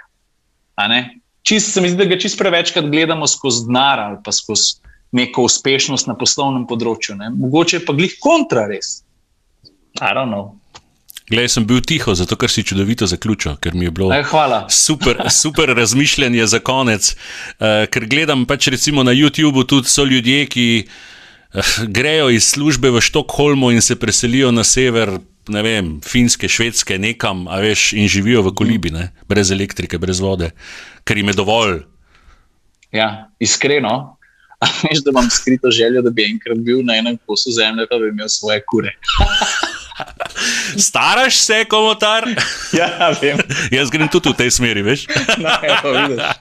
Čist, 1.46 1.74
se 1.74 1.82
mi 1.82 1.90
zdi, 1.90 1.98
da 1.98 2.10
ga 2.10 2.18
čist 2.22 2.38
prevečkrat 2.38 2.86
gledamo 2.90 3.28
skozi 3.30 3.66
denar 3.68 4.00
ali 4.00 4.18
pa 4.26 4.34
skozi 4.34 4.82
neko 5.16 5.46
uspešnost 5.48 6.10
na 6.10 6.16
poslovnem 6.18 6.66
področju. 6.68 7.16
Ne? 7.18 7.30
Mogoče 7.34 7.80
je 7.80 7.86
pa 7.88 7.94
glih 7.98 8.16
kontra 8.22 8.66
res. 8.70 9.02
I 10.02 10.12
don't 10.14 10.34
know. 10.34 10.58
Glej, 11.26 11.50
sem 11.50 11.66
bil 11.66 11.82
tiho, 11.82 12.14
zato 12.14 12.38
ker 12.38 12.52
si 12.54 12.62
čudovito 12.62 13.08
zaključil, 13.10 13.56
ker 13.58 13.74
mi 13.74 13.88
je 13.88 13.92
bilo 13.92 14.12
Aj, 14.14 14.22
super, 14.70 15.24
super 15.34 15.72
razmišljanje 15.74 16.46
za 16.46 16.60
konec. 16.60 17.16
Uh, 17.58 17.90
ker 17.90 18.06
gledam 18.06 18.46
pač 18.46 18.70
recimo 18.70 19.04
na 19.04 19.10
YouTubu, 19.12 19.66
tudi 19.66 19.90
so 19.90 20.06
ljudje, 20.06 20.46
ki 20.46 20.66
uh, 20.86 21.72
grejo 21.90 22.30
iz 22.30 22.52
službe 22.54 22.92
v 22.94 23.02
Štokholmu 23.02 23.72
in 23.74 23.82
se 23.82 23.98
preselijo 23.98 24.52
na 24.52 24.64
sever. 24.64 25.18
Ne 25.50 25.62
vem, 25.62 25.90
finske, 26.02 26.50
švedske, 26.50 26.98
nekam, 26.98 27.46
a 27.50 27.60
veš, 27.62 27.94
in 27.94 28.10
živijo 28.10 28.42
v 28.48 28.54
kolibi, 28.58 28.90
ne? 28.90 29.12
brez 29.30 29.52
elektrike, 29.54 29.98
brez 30.02 30.18
vode, 30.18 30.50
ker 31.06 31.18
jim 31.22 31.30
je 31.30 31.36
dovolj. 31.38 31.76
Ja, 32.90 33.30
iskreno, 33.38 34.18
veš, 34.90 35.04
da 35.06 35.14
imam 35.14 35.30
skrito 35.30 35.70
željo, 35.70 36.02
da 36.02 36.10
bi 36.10 36.26
enkrat 36.26 36.66
bil 36.66 36.82
na 36.86 36.98
enem 36.98 37.20
kosu 37.26 37.54
zemlje, 37.54 37.86
da 37.92 38.02
bi 38.02 38.10
imel 38.10 38.30
svoje 38.30 38.64
kure. 38.66 38.98
Staraš 40.78 41.36
se, 41.36 41.66
komotar? 41.66 42.28
Ja, 42.74 43.12
vem. 43.22 43.40
Jaz 43.72 43.90
grem 43.90 44.10
tudi 44.12 44.34
v 44.34 44.36
tej 44.36 44.52
smeri, 44.52 44.84
veš? 44.84 45.06
No, 45.40 45.50
ja, 45.64 46.34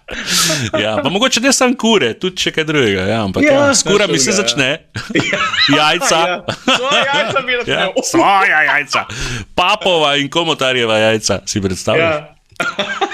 ja, 0.81 0.93
pa 1.03 1.09
mogoče 1.13 1.41
ne 1.45 1.53
samo 1.55 1.77
kure, 1.79 2.15
tudi 2.19 2.43
če 2.43 2.55
kaj 2.55 2.67
drugega. 2.67 3.07
Ja, 3.11 3.23
ampak 3.23 3.47
ja, 3.47 3.55
ja, 3.55 3.75
s 3.75 3.87
kurami 3.87 4.19
se 4.19 4.35
začne. 4.35 4.71
Ja. 5.15 5.41
Jajca. 5.77 6.21
Ja. 6.27 7.89
Svoja 8.03 8.45
jajca, 8.51 8.65
jajca. 8.67 9.07
Papova 9.55 10.17
in 10.19 10.31
komotarjeva 10.31 10.99
jajca, 10.99 11.43
si 11.47 11.63
predstavljaš? 11.63 12.15
Ja. 12.59 13.11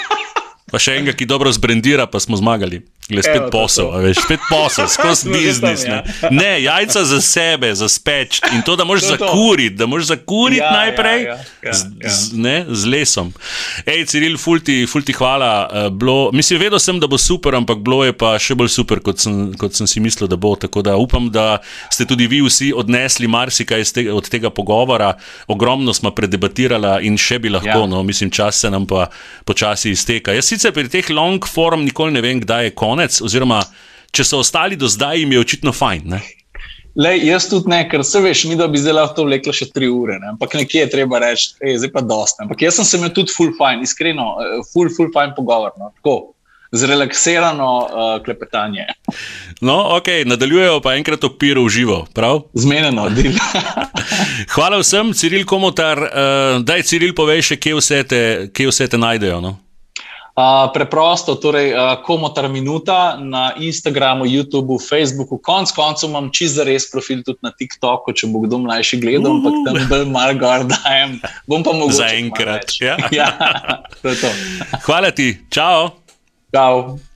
Pa 0.70 0.78
še 0.78 0.98
enega, 0.98 1.16
ki 1.16 1.26
dobro 1.26 1.52
zbrendira, 1.52 2.06
pa 2.06 2.20
smo 2.22 2.38
zmagali. 2.38 2.82
Glej, 3.10 3.24
spet 3.26 3.46
posel, 3.50 3.88
veš, 4.04 4.20
spet 4.22 4.42
posel, 4.46 4.86
skozi 4.94 5.30
biznis. 5.32 5.82
Ne. 5.88 5.96
ja. 5.98 6.30
ne, 6.30 6.50
jajca 6.62 7.02
za 7.04 7.18
sebe, 7.20 7.72
za 7.74 7.88
speč 7.90 8.38
in 8.54 8.62
to, 8.62 8.76
da 8.78 8.86
moraš 8.86 9.08
zakuriti, 9.10 9.74
da 9.76 9.86
moraš 9.90 10.12
zakuriti 10.12 10.60
Ja, 10.60 10.70
najprej 10.70 11.24
ja, 11.24 11.36
ja, 11.62 11.72
z, 11.72 11.90
ja. 11.98 12.10
z, 12.10 12.38
ne, 12.38 12.54
z 12.68 12.86
lesom. 12.86 13.32
Hej, 13.86 14.04
Ciril, 14.12 14.36
fulti, 14.38 14.84
fulti 14.86 15.14
hvala. 15.16 15.50
Uh, 15.66 15.88
bilo, 15.90 16.30
mislim, 16.32 16.60
vedel 16.62 16.78
sem, 16.78 17.00
da 17.02 17.08
bo 17.10 17.18
super, 17.18 17.54
ampak 17.58 17.82
bilo 17.82 18.04
je 18.06 18.14
pa 18.14 18.36
še 18.38 18.54
bolj 18.54 18.70
super, 18.76 19.02
kot 19.02 19.18
sem, 19.24 19.50
kot 19.58 19.74
sem 19.74 19.90
si 19.90 20.02
mislil, 20.02 20.30
da 20.30 20.38
bo. 20.38 20.54
Tako 20.60 20.82
da 20.86 20.94
upam, 21.00 21.26
da 21.34 21.58
ste 21.90 22.06
tudi 22.06 22.28
vi 22.30 22.42
vsi 22.46 22.70
odnesli 22.76 23.26
marsikaj 23.30 23.86
tega, 23.90 24.14
od 24.14 24.30
tega 24.30 24.54
pogovora. 24.54 25.14
Ogromno 25.50 25.94
smo 25.96 26.14
predebatirali 26.14 27.08
in 27.10 27.18
še 27.18 27.40
bi 27.42 27.50
lahko, 27.50 27.68
Ja. 27.70 27.86
no, 27.86 28.02
mislim, 28.02 28.30
čas 28.30 28.58
se 28.60 28.70
nam 28.70 28.86
pa 28.86 29.08
počasi 29.46 29.90
izteka. 29.94 30.34
Jaz 30.34 30.50
sicer 30.60 30.76
pri 30.76 30.90
teh 30.92 31.08
long 31.16 31.40
form 31.48 31.86
nikoli 31.86 32.12
ne 32.12 32.20
vem, 32.20 32.42
kdaj 32.44 32.68
je 32.68 32.76
konec, 32.76 33.16
oziroma 33.24 33.62
če 34.12 34.26
so 34.26 34.42
ostali 34.44 34.76
do 34.76 34.90
zdaj, 34.90 35.22
jim 35.22 35.32
je 35.32 35.40
očitno 35.40 35.72
fajn. 35.72 36.02
Ne? 36.12 36.20
Lej, 37.00 37.22
jaz 37.30 37.46
tudi 37.48 37.70
ne, 37.70 37.84
ker 37.88 38.02
se 38.04 38.20
veš, 38.20 38.42
mi 38.50 38.58
da 38.58 38.66
bi 38.68 38.80
zdaj 38.82 38.96
lahko 38.96 39.16
to 39.20 39.24
vleklo 39.28 39.54
še 39.56 39.70
tri 39.70 39.88
ure, 39.88 40.18
ne? 40.20 40.34
ampak 40.34 40.58
nekje 40.58 40.82
je 40.82 40.90
treba 40.92 41.22
reči, 41.22 41.54
hej, 41.62 41.78
zdaj 41.80 41.92
pa 41.94 42.02
dosta. 42.04 42.44
Ampak 42.44 42.66
jaz 42.66 42.76
sem 42.76 42.88
se 42.88 43.00
imel 43.00 43.14
tudi 43.16 43.32
full 43.32 43.54
fine, 43.56 43.86
iskreno, 43.86 44.34
eh, 44.42 44.60
full, 44.72 44.92
full 44.92 45.08
fine 45.14 45.32
pogovor. 45.38 45.72
No? 45.80 45.94
Tako, 46.00 46.34
zrelaksirano 46.70 47.70
uh, 47.82 48.10
klepetanje, 48.22 48.84
No, 49.60 49.96
ok, 49.96 50.06
nadaljujejo 50.24 50.76
pa 50.80 50.94
enkrat 50.94 51.24
opiro 51.26 51.64
v 51.66 51.72
živo, 51.74 51.96
prav? 52.14 52.44
zmenjeno, 52.54 53.08
del. 53.16 53.34
Hvala 54.54 54.78
vsem, 54.80 55.10
Ciril 55.12 55.42
Komotar. 55.44 55.98
Uh, 55.98 56.60
daj, 56.62 56.86
Ciril, 56.86 57.10
povej 57.18 57.42
še, 57.50 57.58
kje 57.58 57.74
vse 57.80 57.98
te, 58.06 58.22
kje 58.54 58.70
vse 58.70 58.86
te 58.88 59.00
najdejo. 59.02 59.40
No? 59.42 59.56
Uh, 60.30 60.70
preprosto, 60.72 61.34
torej, 61.34 61.74
uh, 61.74 61.98
komotar 62.06 62.46
minuta 62.48 63.18
na 63.18 63.50
Instagramu, 63.58 64.24
YouTubu, 64.30 64.78
Facebooku, 64.78 65.36
konc 65.42 65.74
koncev 65.74 66.08
imam 66.08 66.30
čist 66.30 66.54
za 66.54 66.64
res 66.64 66.86
profil 66.86 67.24
tudi 67.26 67.42
na 67.42 67.50
TikToku, 67.50 68.14
če 68.14 68.30
bo 68.30 68.44
kdo 68.46 68.62
mlajši 68.62 69.02
gledal, 69.02 69.40
ampak 69.40 69.58
tam 69.66 69.82
bolj 69.90 70.06
mal 70.08 70.32
gor 70.38 70.64
dajem. 70.70 71.18
Bom 71.50 71.66
pa 71.66 71.74
mogoče. 71.74 71.98
Zaenkrat, 71.98 72.78
malo 72.78 72.80
ja. 72.80 72.96
ja, 73.20 73.28
to 74.00 74.14
je 74.14 74.16
to. 74.22 74.32
Hvala 74.86 75.10
ti, 75.10 75.34
čau! 75.50 75.98
Čau. 76.54 77.09